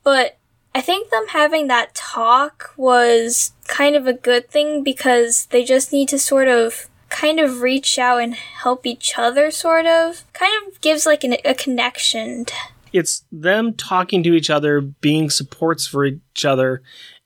but 0.04 0.36
I 0.74 0.80
think 0.80 1.10
them 1.10 1.26
having 1.28 1.66
that 1.66 1.94
talk 1.94 2.72
was 2.76 3.52
kind 3.68 3.94
of 3.96 4.06
a 4.06 4.12
good 4.12 4.48
thing 4.50 4.82
because 4.82 5.46
they 5.46 5.64
just 5.64 5.92
need 5.92 6.08
to 6.10 6.18
sort 6.18 6.48
of 6.48 6.88
kind 7.10 7.38
of 7.40 7.60
reach 7.60 7.98
out 7.98 8.22
and 8.22 8.34
help 8.34 8.86
each 8.86 9.18
other, 9.18 9.50
sort 9.50 9.84
of. 9.86 10.24
Kind 10.32 10.52
of 10.66 10.80
gives 10.80 11.04
like 11.04 11.24
an, 11.24 11.36
a 11.44 11.54
connection. 11.54 12.46
It's 12.92 13.24
them 13.30 13.74
talking 13.74 14.22
to 14.22 14.34
each 14.34 14.48
other, 14.50 14.80
being 14.80 15.28
supports 15.30 15.86
for 15.86 16.04
each 16.06 16.44
other, 16.44 16.82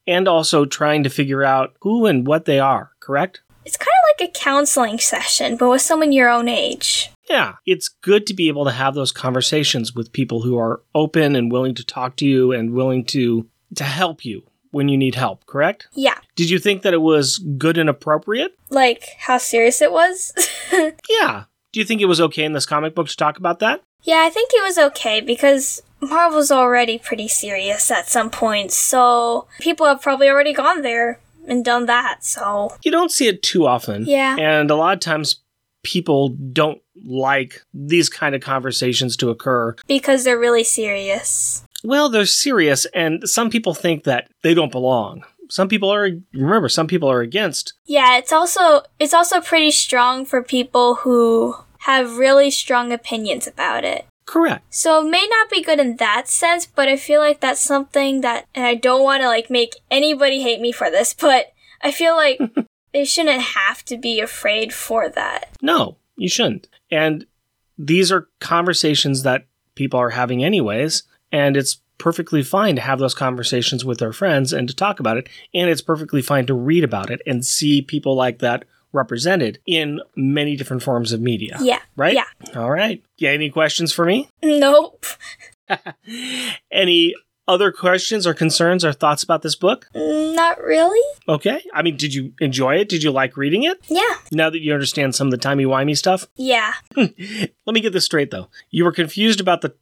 and 0.07 0.29
also 0.29 0.65
trying 0.65 1.03
to 1.05 1.11
figure 1.11 1.45
out 1.45 1.75
who 1.81 2.07
and 2.07 2.27
what 2.27 2.45
they 2.45 2.59
are, 2.59 2.93
correct? 3.01 3.43
It's 3.65 3.77
kind 3.77 3.89
of 3.89 4.21
like 4.21 4.29
a 4.31 4.39
counseling 4.39 4.99
session, 4.99 5.57
but 5.57 5.69
with 5.69 5.83
someone 5.83 6.13
your 6.13 6.29
own 6.29 6.49
age. 6.49 7.11
Yeah, 7.29 7.55
it's 7.67 7.89
good 7.89 8.27
to 8.29 8.35
be 8.35 8.47
able 8.49 8.65
to 8.65 8.71
have 8.71 8.95
those 8.95 9.11
conversations 9.11 9.95
with 9.95 10.13
people 10.13 10.43
who 10.43 10.57
are 10.59 10.81
open 10.95 11.35
and 11.35 11.51
willing 11.51 11.75
to 11.75 11.85
talk 11.85 12.17
to 12.17 12.27
you 12.27 12.53
and 12.53 12.73
willing 12.73 13.05
to 13.07 13.49
to 13.75 13.83
help 13.85 14.25
you 14.25 14.45
when 14.71 14.89
you 14.89 14.97
need 14.97 15.17
help, 15.17 15.45
correct? 15.47 15.89
Yeah. 15.95 16.19
Did 16.37 16.51
you 16.51 16.59
think 16.59 16.83
that 16.83 16.95
it 16.95 17.01
was 17.01 17.39
good 17.39 17.79
and 17.79 17.89
appropriate? 17.89 18.57
Like 18.71 19.09
how 19.19 19.39
serious 19.39 19.81
it 19.83 19.91
was. 19.91 20.33
Yeah. 21.09 21.45
Do 21.73 21.81
you 21.81 21.87
think 21.87 22.01
it 22.01 22.07
was 22.07 22.21
okay 22.21 22.45
in 22.45 22.53
this 22.53 22.67
comic 22.67 22.95
book 22.95 23.09
to 23.09 23.17
talk 23.17 23.39
about 23.39 23.59
that? 23.61 23.83
yeah, 24.03 24.23
I 24.25 24.31
think 24.31 24.51
it 24.55 24.63
was 24.63 24.79
okay 24.79 25.21
because 25.21 25.83
Marvel's 26.01 26.51
already 26.51 26.99
pretty 26.99 27.29
serious 27.29 27.91
at 27.91 28.09
some 28.09 28.31
points, 28.31 28.77
so 28.77 29.47
people 29.61 29.87
have 29.87 30.03
probably 30.03 30.29
already 30.29 30.53
gone 30.53 30.83
there 30.83 31.21
and 31.49 31.65
done 31.65 31.87
that, 31.87 32.25
so. 32.25 32.77
You 32.83 32.91
don't 32.91 33.11
see 33.11 33.29
it 33.29 33.43
too 33.43 33.67
often. 33.67 34.05
Yeah. 34.05 34.37
And 34.39 34.71
a 34.71 34.77
lot 34.77 34.95
of 34.95 35.01
times 35.01 35.43
people 35.83 36.31
don't 36.31 36.81
like 37.05 37.63
these 37.73 38.09
kind 38.09 38.35
of 38.35 38.41
conversations 38.41 39.17
to 39.19 39.31
occur. 39.31 39.77
Because 39.87 40.25
they're 40.25 40.39
really 40.39 40.65
serious. 40.65 41.65
Well, 41.85 42.09
they're 42.09 42.27
serious, 42.27 42.87
and 42.87 43.29
some 43.29 43.51
people 43.51 43.75
think 43.75 44.05
that 44.05 44.29
they 44.43 44.55
don't 44.55 44.73
belong. 44.73 45.23
Some 45.49 45.69
people 45.69 45.93
are, 45.93 46.11
remember, 46.33 46.69
some 46.69 46.89
people 46.89 47.09
are 47.09 47.21
against. 47.21 47.75
Yeah, 47.85 48.19
it's 48.19 48.33
also 48.33 48.83
it's 48.99 49.15
also 49.15 49.41
pretty 49.41 49.71
strong 49.71 50.25
for 50.25 50.43
people 50.43 50.97
who 50.97 51.55
have 51.81 52.17
really 52.19 52.51
strong 52.51 52.91
opinions 52.91 53.47
about 53.47 53.85
it. 53.85 54.07
Correct. 54.27 54.75
So 54.75 55.07
it 55.07 55.11
may 55.11 55.27
not 55.31 55.49
be 55.49 55.63
good 55.63 55.79
in 55.79 55.97
that 55.97 56.29
sense, 56.29 56.67
but 56.67 56.89
I 56.89 56.97
feel 56.97 57.21
like 57.21 57.41
that's 57.41 57.61
something 57.61 58.21
that, 58.23 58.47
and 58.55 58.67
I 58.67 58.75
don't 58.75 59.05
want 59.05 59.23
to 59.23 59.29
like 59.29 59.51
make 59.51 59.77
anybody 59.91 60.43
hate 60.43 60.61
me 60.61 60.73
for 60.73 60.91
this, 60.91 61.15
but 61.15 61.53
I 61.83 61.93
feel 61.93 62.17
like 62.17 62.41
they 62.93 63.05
shouldn't 63.05 63.41
have 63.41 63.85
to 63.85 63.97
be 63.97 64.21
afraid 64.21 64.75
for 64.75 65.09
that. 65.09 65.51
No, 65.63 65.97
you 66.17 66.29
shouldn't. 66.29 66.69
And 66.91 67.25
these 67.79 68.11
are 68.11 68.29
conversations 68.41 69.23
that 69.23 69.47
people 69.77 70.01
are 70.01 70.11
having 70.11 70.43
anyways, 70.43 71.05
and 71.31 71.57
it's 71.57 71.81
perfectly 71.99 72.43
fine 72.43 72.75
to 72.77 72.83
have 72.83 72.99
those 72.99 73.15
conversations 73.15 73.85
with 73.85 73.99
their 73.99 74.13
friends 74.13 74.53
and 74.53 74.69
to 74.69 74.75
talk 74.75 74.99
about 74.99 75.19
it, 75.19 75.29
and 75.55 75.71
it's 75.71 75.83
perfectly 75.83 76.21
fine 76.21 76.47
to 76.47 76.55
read 76.55 76.83
about 76.83 77.11
it 77.11 77.21
and 77.27 77.45
see 77.45 77.81
people 77.81 78.17
like 78.17 78.41
that 78.41 78.65
represented 78.97 79.61
in 79.67 80.01
many 80.17 80.57
different 80.57 80.83
forms 80.83 81.13
of 81.13 81.21
media. 81.21 81.57
Yeah. 81.61 81.81
Right? 81.95 82.15
Yeah. 82.15 82.25
All 82.55 82.71
right. 82.71 83.03
Yeah, 83.19 83.31
any 83.31 83.51
questions 83.51 83.93
for 83.93 84.05
me? 84.05 84.29
Nope. 84.43 85.07
Any 86.71 87.15
other 87.49 87.71
questions 87.73 88.27
or 88.27 88.35
concerns 88.35 88.85
or 88.85 88.93
thoughts 88.93 89.23
about 89.23 89.43
this 89.43 89.55
book? 89.55 89.89
Mm, 89.95 90.35
not 90.35 90.61
really. 90.61 91.01
Okay. 91.29 91.63
I 91.73 91.83
mean, 91.83 91.97
did 91.97 92.15
you 92.15 92.33
enjoy 92.41 92.77
it? 92.77 92.89
Did 92.89 93.03
you 93.03 93.11
like 93.11 93.37
reading 93.37 93.63
it? 93.65 93.79
Yeah. 93.89 94.17
Now 94.33 94.51
that 94.51 94.61
you 94.61 94.73
understand 94.73 95.15
some 95.15 95.29
of 95.29 95.31
the 95.31 95.39
timey-wimey 95.39 95.97
stuff? 95.97 96.27
Yeah. 96.37 96.73
Let 96.97 97.13
me 97.67 97.81
get 97.81 97.93
this 97.93 98.05
straight 98.05 98.31
though. 98.31 98.49
You 98.71 98.85
were 98.85 98.93
confused 98.93 99.41
about 99.41 99.61
the 99.61 99.75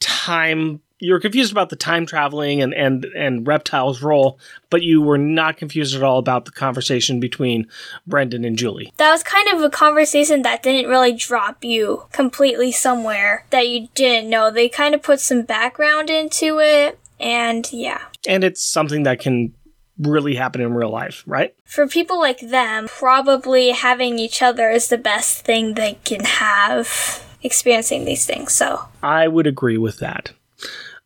time 0.00 0.80
you 1.00 1.12
were 1.12 1.20
confused 1.20 1.50
about 1.50 1.70
the 1.70 1.76
time 1.76 2.06
traveling 2.06 2.62
and, 2.62 2.74
and, 2.74 3.04
and 3.04 3.46
Reptile's 3.46 4.02
role, 4.02 4.38
but 4.68 4.82
you 4.82 5.00
were 5.00 5.18
not 5.18 5.56
confused 5.56 5.96
at 5.96 6.02
all 6.02 6.18
about 6.18 6.44
the 6.44 6.50
conversation 6.52 7.18
between 7.18 7.66
Brendan 8.06 8.44
and 8.44 8.56
Julie. 8.56 8.92
That 8.98 9.10
was 9.10 9.22
kind 9.22 9.48
of 9.48 9.62
a 9.62 9.70
conversation 9.70 10.42
that 10.42 10.62
didn't 10.62 10.90
really 10.90 11.12
drop 11.12 11.64
you 11.64 12.04
completely 12.12 12.70
somewhere 12.70 13.46
that 13.50 13.68
you 13.68 13.88
didn't 13.94 14.28
know. 14.28 14.50
They 14.50 14.68
kind 14.68 14.94
of 14.94 15.02
put 15.02 15.20
some 15.20 15.42
background 15.42 16.10
into 16.10 16.60
it, 16.60 16.98
and 17.18 17.70
yeah. 17.72 18.02
And 18.28 18.44
it's 18.44 18.62
something 18.62 19.04
that 19.04 19.20
can 19.20 19.54
really 19.98 20.34
happen 20.34 20.60
in 20.60 20.74
real 20.74 20.90
life, 20.90 21.24
right? 21.26 21.54
For 21.64 21.86
people 21.86 22.18
like 22.18 22.40
them, 22.40 22.88
probably 22.88 23.70
having 23.70 24.18
each 24.18 24.42
other 24.42 24.70
is 24.70 24.88
the 24.88 24.98
best 24.98 25.44
thing 25.44 25.74
they 25.74 25.98
can 26.04 26.24
have 26.24 27.22
experiencing 27.42 28.04
these 28.04 28.26
things. 28.26 28.52
So, 28.52 28.86
I 29.02 29.28
would 29.28 29.46
agree 29.46 29.78
with 29.78 29.98
that. 29.98 30.32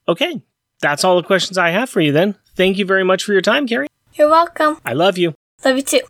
Okay, 0.06 0.42
that's 0.80 1.04
all 1.04 1.16
the 1.16 1.26
questions 1.26 1.56
I 1.56 1.70
have 1.70 1.88
for 1.88 2.00
you 2.00 2.12
then. 2.12 2.36
Thank 2.56 2.78
you 2.78 2.84
very 2.84 3.04
much 3.04 3.24
for 3.24 3.32
your 3.32 3.42
time, 3.42 3.66
Carrie. 3.66 3.88
you're 4.14 4.28
welcome. 4.28 4.78
I 4.84 4.92
love 4.92 5.18
you. 5.18 5.34
Love 5.64 5.76
you 5.76 5.82
too. 5.82 6.00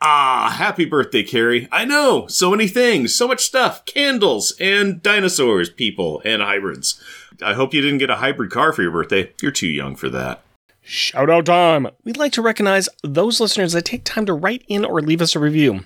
Ah, 0.00 0.54
happy 0.58 0.84
birthday, 0.84 1.22
Carrie. 1.22 1.68
I 1.72 1.84
know, 1.84 2.26
so 2.26 2.50
many 2.50 2.68
things, 2.68 3.14
so 3.14 3.26
much 3.26 3.44
stuff 3.44 3.84
candles, 3.84 4.54
and 4.60 5.02
dinosaurs, 5.02 5.70
people, 5.70 6.20
and 6.24 6.42
hybrids. 6.42 7.02
I 7.42 7.54
hope 7.54 7.72
you 7.72 7.80
didn't 7.80 7.98
get 7.98 8.10
a 8.10 8.16
hybrid 8.16 8.50
car 8.50 8.72
for 8.72 8.82
your 8.82 8.90
birthday. 8.90 9.32
You're 9.40 9.50
too 9.50 9.66
young 9.68 9.96
for 9.96 10.08
that. 10.10 10.42
Shout 10.82 11.30
out 11.30 11.46
time. 11.46 11.88
We'd 12.04 12.18
like 12.18 12.32
to 12.32 12.42
recognize 12.42 12.88
those 13.02 13.40
listeners 13.40 13.72
that 13.72 13.86
take 13.86 14.04
time 14.04 14.26
to 14.26 14.34
write 14.34 14.64
in 14.68 14.84
or 14.84 15.00
leave 15.00 15.22
us 15.22 15.34
a 15.34 15.40
review. 15.40 15.80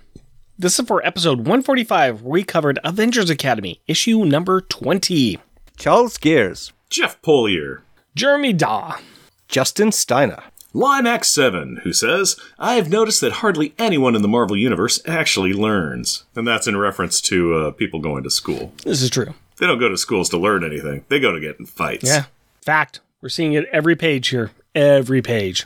This 0.59 0.80
is 0.80 0.86
for 0.86 1.06
episode 1.06 1.38
145, 1.38 2.22
where 2.22 2.32
we 2.32 2.42
covered 2.42 2.80
Avengers 2.82 3.30
Academy, 3.30 3.80
issue 3.86 4.24
number 4.24 4.60
20. 4.60 5.38
Charles 5.78 6.18
Gears, 6.18 6.72
Jeff 6.90 7.22
Polier. 7.22 7.82
Jeremy 8.16 8.52
Daw. 8.52 8.98
Justin 9.46 9.92
Steiner, 9.92 10.42
Limax7, 10.74 11.82
who 11.82 11.92
says, 11.92 12.36
I've 12.59 12.90
noticed 12.90 13.20
that 13.20 13.34
hardly 13.34 13.74
anyone 13.78 14.16
in 14.16 14.22
the 14.22 14.28
Marvel 14.28 14.56
Universe 14.56 15.00
actually 15.06 15.52
learns. 15.52 16.24
And 16.34 16.46
that's 16.46 16.66
in 16.66 16.76
reference 16.76 17.20
to 17.22 17.55
uh, 17.55 17.70
people 17.70 18.00
going 18.00 18.24
to 18.24 18.30
school. 18.30 18.72
This 18.84 19.00
is 19.02 19.09
true. 19.09 19.34
They 19.59 19.66
don't 19.66 19.78
go 19.78 19.88
to 19.88 19.96
schools 19.96 20.28
to 20.30 20.36
learn 20.36 20.64
anything, 20.64 21.05
they 21.09 21.20
go 21.20 21.30
to 21.30 21.40
get 21.40 21.60
in 21.60 21.66
fights. 21.66 22.09
Yeah. 22.09 22.24
Fact. 22.60 22.98
We're 23.22 23.28
seeing 23.28 23.52
it 23.52 23.66
every 23.72 23.94
page 23.94 24.28
here. 24.28 24.50
Every 24.74 25.22
page. 25.22 25.64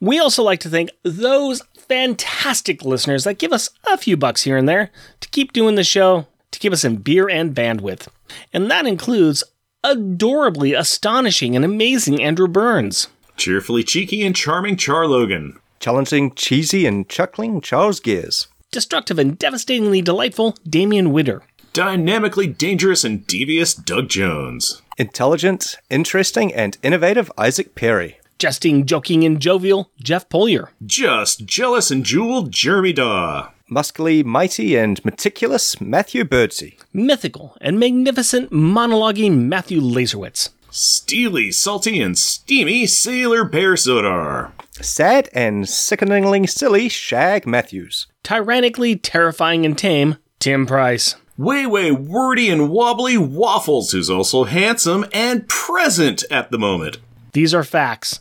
We 0.00 0.20
also 0.20 0.44
like 0.44 0.60
to 0.60 0.70
thank 0.70 0.90
those 1.02 1.62
fantastic 1.76 2.84
listeners 2.84 3.24
that 3.24 3.38
give 3.38 3.52
us 3.52 3.70
a 3.92 3.98
few 3.98 4.16
bucks 4.16 4.44
here 4.44 4.56
and 4.56 4.68
there 4.68 4.90
to 5.20 5.28
keep 5.30 5.52
doing 5.52 5.74
the 5.74 5.84
show, 5.84 6.28
to 6.52 6.58
keep 6.60 6.72
us 6.72 6.84
in 6.84 6.96
beer 6.98 7.28
and 7.28 7.56
bandwidth. 7.56 8.06
And 8.52 8.70
that 8.70 8.86
includes 8.86 9.44
adorably 9.84 10.74
astonishing 10.74 11.54
and 11.56 11.64
amazing 11.64 12.22
Andrew 12.22 12.48
Burns, 12.48 13.08
Cheerfully 13.36 13.84
cheeky 13.84 14.24
and 14.24 14.34
charming 14.34 14.76
Char 14.76 15.06
Logan. 15.06 15.58
challenging 15.80 16.32
cheesy 16.34 16.86
and 16.86 17.08
chuckling 17.08 17.60
Charles 17.60 18.00
Gears, 18.00 18.48
destructive 18.72 19.18
and 19.18 19.38
devastatingly 19.38 20.02
delightful 20.02 20.56
Damian 20.68 21.12
Witter, 21.12 21.42
Dynamically 21.72 22.48
dangerous 22.48 23.04
and 23.04 23.24
devious 23.26 23.72
Doug 23.74 24.08
Jones. 24.08 24.82
intelligent, 24.96 25.76
interesting, 25.88 26.52
and 26.52 26.76
innovative 26.82 27.30
Isaac 27.38 27.76
Perry, 27.76 28.18
jesting, 28.40 28.84
joking, 28.86 29.22
and 29.24 29.38
jovial 29.40 29.92
Jeff 30.02 30.28
Polier, 30.28 30.70
Just 30.84 31.46
jealous 31.46 31.90
and 31.92 32.04
jeweled 32.04 32.50
Jeremy 32.50 32.92
Daw. 32.92 33.50
Muscly, 33.70 34.24
mighty, 34.24 34.76
and 34.76 35.04
meticulous 35.04 35.80
Matthew 35.80 36.24
Birdsey, 36.24 36.78
mythical 36.92 37.56
and 37.60 37.78
magnificent 37.78 38.50
monologuing 38.50 39.46
Matthew 39.48 39.80
Laserwitz, 39.80 40.50
Steely, 40.70 41.50
salty, 41.50 42.00
and 42.00 42.16
steamy 42.18 42.86
Sailor 42.86 43.44
Bear 43.44 43.74
Sodar. 43.74 44.52
sad 44.80 45.28
and 45.32 45.68
sickeningly 45.68 46.46
silly 46.46 46.88
Shag 46.88 47.46
Matthews, 47.46 48.06
tyrannically 48.22 48.96
terrifying 48.96 49.64
and 49.64 49.76
tame 49.78 50.16
Tim 50.38 50.66
Price. 50.66 51.14
Way, 51.38 51.66
way 51.66 51.90
wordy 51.92 52.50
and 52.50 52.68
wobbly 52.68 53.16
Waffles, 53.16 53.92
who's 53.92 54.10
also 54.10 54.44
handsome 54.44 55.06
and 55.12 55.48
present 55.48 56.24
at 56.30 56.50
the 56.50 56.58
moment. 56.58 56.98
These 57.32 57.54
are 57.54 57.64
facts. 57.64 58.20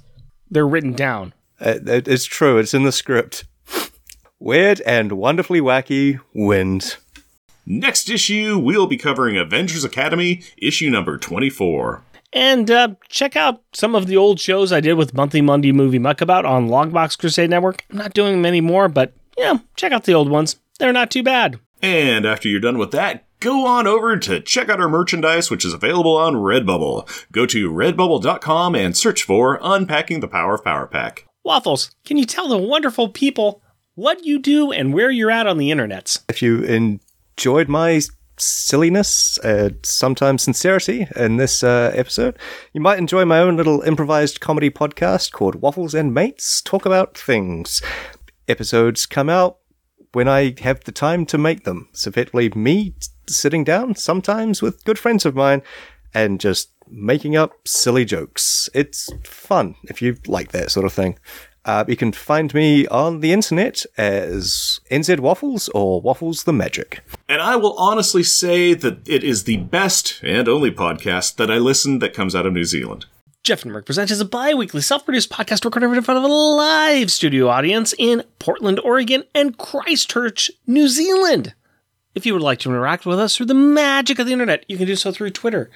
They're 0.50 0.68
written 0.68 0.94
down. 0.94 1.34
Uh, 1.60 1.80
it's 1.86 2.26
true, 2.26 2.60
it's 2.60 2.74
in 2.76 2.84
the 2.84 2.92
script. 2.92 3.46
Weird 4.40 4.82
and 4.82 5.14
wonderfully 5.14 5.62
wacky 5.62 6.20
Wind. 6.34 6.98
Next 7.66 8.08
issue, 8.08 8.58
we'll 8.60 8.86
be 8.86 8.96
covering 8.96 9.36
Avengers 9.36 9.84
Academy, 9.84 10.44
issue 10.58 10.90
number 10.92 11.18
24. 11.18 12.04
And 12.32 12.70
uh, 12.70 12.90
check 13.10 13.36
out 13.36 13.64
some 13.74 13.96
of 13.96 14.06
the 14.06 14.16
old 14.16 14.40
shows 14.40 14.72
I 14.72 14.80
did 14.80 14.94
with 14.94 15.16
Monthly 15.16 15.42
Monday 15.42 15.72
Movie 15.72 16.00
Muckabout 16.00 16.46
on 16.46 16.68
Longbox 16.68 17.18
Crusade 17.18 17.50
Network. 17.50 17.84
I'm 17.90 17.98
not 17.98 18.14
doing 18.14 18.34
them 18.34 18.46
anymore, 18.46 18.90
but 18.90 19.14
yeah, 19.38 19.58
check 19.76 19.92
out 19.92 20.04
the 20.04 20.14
old 20.14 20.30
ones. 20.30 20.58
They're 20.78 20.94
not 20.94 21.10
too 21.10 21.24
bad. 21.24 21.60
And 21.82 22.26
after 22.26 22.48
you're 22.48 22.60
done 22.60 22.78
with 22.78 22.92
that, 22.92 23.26
go 23.40 23.66
on 23.66 23.88
over 23.88 24.18
to 24.18 24.40
check 24.40 24.70
out 24.70 24.80
our 24.80 24.90
merchandise, 24.90 25.50
which 25.50 25.66
is 25.66 25.74
available 25.74 26.16
on 26.16 26.36
Redbubble. 26.36 27.26
Go 27.32 27.48
to 27.48 27.72
redbubble.com 27.72 28.76
and 28.76 28.96
search 28.96 29.24
for 29.24 29.60
Unpacking 29.64 30.20
the 30.20 30.28
Power 30.28 30.56
of 30.56 30.64
Power 30.64 30.86
Pack. 30.86 31.26
Waffles, 31.44 31.92
can 32.06 32.18
you 32.18 32.26
tell 32.26 32.48
the 32.48 32.58
wonderful 32.58 33.10
people 33.10 33.62
what 33.98 34.24
you 34.24 34.38
do 34.38 34.72
and 34.72 34.94
where 34.94 35.10
you're 35.10 35.32
at 35.32 35.48
on 35.48 35.58
the 35.58 35.72
internets? 35.72 36.24
If 36.30 36.44
you 36.44 36.62
enjoyed 36.62 37.68
my 37.68 38.00
silliness, 38.38 39.40
uh, 39.40 39.72
sometimes 39.82 40.44
sincerity 40.44 41.08
in 41.16 41.38
this 41.38 41.64
uh, 41.64 41.92
episode, 41.96 42.38
you 42.74 42.80
might 42.80 43.00
enjoy 43.00 43.26
my 43.26 43.40
own 43.40 43.58
little 43.58 43.82
improvised 43.82 44.40
comedy 44.40 44.70
podcast 44.70 45.32
called 45.32 45.56
Waffles 45.56 45.96
and 45.96 46.14
Mates 46.14 46.62
Talk 46.62 46.86
About 46.86 47.18
Things. 47.18 47.82
Episodes 48.48 49.08
come 49.08 49.30
out 49.30 49.58
when 50.14 50.28
I 50.28 50.54
have 50.62 50.84
the 50.84 50.92
time 50.92 51.26
to 51.26 51.40
make 51.40 51.64
them. 51.64 51.88
It's 51.90 52.06
effectively 52.06 52.50
me 52.52 52.94
sitting 53.28 53.64
down, 53.64 53.96
sometimes 53.96 54.62
with 54.62 54.86
good 54.86 55.00
friends 55.00 55.26
of 55.26 55.36
mine, 55.36 55.64
and 56.14 56.40
just 56.40 56.70
making 56.88 57.36
up 57.36 57.68
silly 57.68 58.06
jokes. 58.06 58.70
It's 58.76 59.10
fun 59.26 59.74
if 59.86 60.04
you 60.04 60.18
like 60.28 60.52
that 60.52 60.70
sort 60.70 60.86
of 60.86 60.94
thing. 60.94 61.18
Uh, 61.68 61.84
you 61.86 61.98
can 61.98 62.14
find 62.14 62.54
me 62.54 62.88
on 62.88 63.20
the 63.20 63.34
internet 63.34 63.86
as 63.98 64.80
NZ 64.90 65.20
Waffles 65.20 65.68
or 65.76 66.00
Waffles 66.00 66.46
the 66.46 66.54
Magic. 66.54 67.02
And 67.28 67.42
I 67.42 67.58
will 67.58 67.76
honestly 67.78 68.24
say 68.24 68.74
that 68.74 69.08
it 69.08 69.22
is 69.22 69.44
the 69.44 69.58
best 69.58 70.22
and 70.24 70.48
only 70.48 70.72
podcast 70.72 71.36
that 71.36 71.52
I 71.52 71.58
listen 71.58 72.00
that 72.00 72.14
comes 72.14 72.34
out 72.34 72.46
of 72.46 72.54
New 72.54 72.64
Zealand. 72.64 73.06
Jeff 73.44 73.66
and 73.66 73.76
Rick 73.76 73.86
Present 73.86 74.12
is 74.12 74.22
a 74.22 74.26
bi 74.26 74.54
weekly 74.54 74.80
self 74.80 75.04
produced 75.04 75.30
podcast 75.30 75.66
recorded 75.66 75.92
in 75.92 76.02
front 76.04 76.18
of 76.18 76.24
a 76.24 76.34
live 76.34 77.12
studio 77.12 77.50
audience 77.50 77.94
in 77.98 78.24
Portland, 78.40 78.80
Oregon, 78.80 79.26
and 79.36 79.58
Christchurch, 79.58 80.50
New 80.68 80.88
Zealand. 80.88 81.54
If 82.16 82.26
you 82.26 82.32
would 82.32 82.42
like 82.42 82.60
to 82.60 82.70
interact 82.70 83.06
with 83.06 83.20
us 83.20 83.36
through 83.36 83.46
the 83.48 83.54
magic 83.54 84.20
of 84.20 84.26
the 84.26 84.34
internet, 84.34 84.64
you 84.70 84.78
can 84.78 84.88
do 84.88 84.96
so 84.96 85.12
through 85.12 85.32
Twitter 85.32 85.70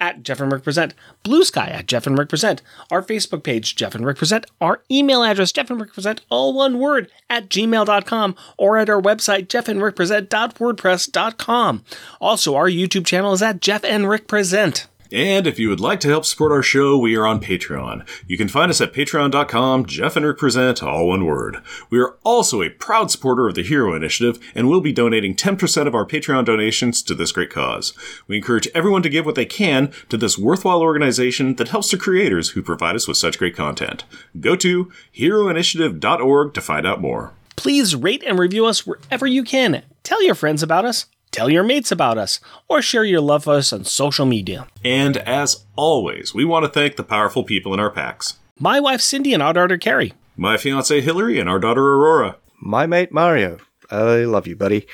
at 0.00 0.22
Jeff 0.22 0.40
and 0.40 0.50
Rick 0.52 0.64
Present, 0.64 0.94
Blue 1.22 1.44
Sky 1.44 1.68
at 1.68 1.86
Jeff 1.86 2.06
and 2.06 2.18
Rick 2.18 2.28
Present, 2.28 2.60
our 2.90 3.02
Facebook 3.02 3.42
page, 3.42 3.74
Jeff 3.76 3.94
and 3.94 4.04
Rick 4.04 4.18
Present, 4.18 4.44
our 4.60 4.82
email 4.90 5.22
address, 5.22 5.52
Jeff 5.52 5.70
and 5.70 5.80
Rick 5.80 5.94
Present, 5.94 6.20
all 6.30 6.52
one 6.54 6.78
word, 6.78 7.10
at 7.30 7.48
gmail.com, 7.48 8.36
or 8.56 8.76
at 8.76 8.90
our 8.90 9.00
website, 9.00 9.46
jeffandrickpresent.wordpress.com. 9.46 11.84
Also, 12.20 12.54
our 12.54 12.68
YouTube 12.68 13.06
channel 13.06 13.32
is 13.32 13.42
at 13.42 13.60
Jeff 13.60 13.84
and 13.84 14.08
Rick 14.08 14.28
Present. 14.28 14.86
And 15.12 15.46
if 15.46 15.58
you 15.58 15.68
would 15.68 15.80
like 15.80 16.00
to 16.00 16.08
help 16.08 16.24
support 16.24 16.52
our 16.52 16.62
show, 16.62 16.98
we 16.98 17.16
are 17.16 17.26
on 17.26 17.40
Patreon. 17.40 18.06
You 18.26 18.36
can 18.36 18.48
find 18.48 18.70
us 18.70 18.80
at 18.80 18.92
patreon.com, 18.92 19.86
Jeff 19.86 20.16
and 20.16 20.26
Rick 20.26 20.38
Present, 20.38 20.82
all 20.82 21.08
one 21.08 21.24
word. 21.24 21.58
We 21.90 22.00
are 22.00 22.16
also 22.24 22.62
a 22.62 22.70
proud 22.70 23.10
supporter 23.10 23.48
of 23.48 23.54
the 23.54 23.62
Hero 23.62 23.94
Initiative 23.94 24.38
and 24.54 24.68
we'll 24.68 24.80
be 24.80 24.92
donating 24.92 25.34
10% 25.34 25.86
of 25.86 25.94
our 25.94 26.06
Patreon 26.06 26.44
donations 26.44 27.02
to 27.02 27.14
this 27.14 27.32
great 27.32 27.50
cause. 27.50 27.92
We 28.26 28.36
encourage 28.36 28.68
everyone 28.74 29.02
to 29.02 29.08
give 29.08 29.26
what 29.26 29.34
they 29.34 29.46
can 29.46 29.92
to 30.08 30.16
this 30.16 30.38
worthwhile 30.38 30.82
organization 30.82 31.56
that 31.56 31.68
helps 31.68 31.90
the 31.90 31.96
creators 31.96 32.50
who 32.50 32.62
provide 32.62 32.96
us 32.96 33.08
with 33.08 33.16
such 33.16 33.38
great 33.38 33.56
content. 33.56 34.04
Go 34.38 34.56
to 34.56 34.90
heroinitiative.org 35.16 36.54
to 36.54 36.60
find 36.60 36.86
out 36.86 37.00
more. 37.00 37.32
Please 37.56 37.96
rate 37.96 38.22
and 38.26 38.38
review 38.38 38.66
us 38.66 38.86
wherever 38.86 39.26
you 39.26 39.42
can. 39.42 39.82
Tell 40.02 40.22
your 40.22 40.34
friends 40.34 40.62
about 40.62 40.84
us 40.84 41.06
tell 41.36 41.50
your 41.50 41.62
mates 41.62 41.92
about 41.92 42.16
us, 42.16 42.40
or 42.66 42.80
share 42.80 43.04
your 43.04 43.20
love 43.20 43.44
for 43.44 43.54
us 43.54 43.72
on 43.72 43.84
social 43.84 44.24
media. 44.24 44.66
And 44.82 45.18
as 45.18 45.66
always, 45.76 46.34
we 46.34 46.44
want 46.44 46.64
to 46.64 46.70
thank 46.70 46.96
the 46.96 47.04
powerful 47.04 47.44
people 47.44 47.74
in 47.74 47.80
our 47.80 47.90
packs. 47.90 48.38
My 48.58 48.80
wife 48.80 49.02
Cindy 49.02 49.34
and 49.34 49.42
our 49.42 49.52
daughter 49.52 49.76
Carrie. 49.76 50.14
My 50.36 50.56
fiance 50.56 51.00
Hillary 51.02 51.38
and 51.38 51.48
our 51.48 51.58
daughter 51.58 51.82
Aurora. 51.82 52.36
My 52.60 52.86
mate 52.86 53.12
Mario. 53.12 53.58
I 53.90 54.24
love 54.24 54.46
you, 54.46 54.56
buddy. 54.56 54.86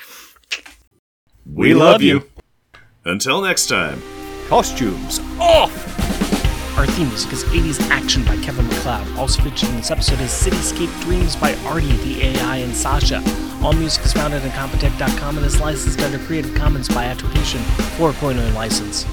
We, 1.47 1.69
we 1.69 1.75
love, 1.75 1.93
love 1.93 2.03
you. 2.03 2.19
you. 2.19 2.81
Until 3.05 3.41
next 3.41 3.69
time. 3.69 4.03
Costumes 4.49 5.21
off! 5.41 6.12
Our 6.77 6.87
theme 6.87 7.09
music 7.09 7.35
is 7.35 7.45
80s 7.45 7.91
Action 7.91 8.25
by 8.25 8.37
Kevin 8.39 8.67
MacLeod. 8.67 9.19
Also 9.19 9.43
featured 9.43 9.69
in 9.69 9.77
this 9.77 9.91
episode 9.91 10.21
is 10.21 10.31
Cityscape 10.31 11.03
Dreams 11.03 11.37
by 11.37 11.55
Artie, 11.67 11.93
the 11.99 12.23
AI, 12.23 12.57
and 12.57 12.75
Sasha. 12.75 13.23
All 13.63 13.75
music 13.75 14.07
is 14.07 14.15
found 14.15 14.33
at 14.33 14.41
incompetech.com 14.41 15.37
and 15.37 15.45
is 15.45 15.61
licensed 15.61 16.01
under 16.01 16.19
Creative 16.21 16.55
Commons 16.55 16.89
by 16.89 17.05
Attribution 17.05 17.61
4.0 17.99 18.55
license. 18.55 19.05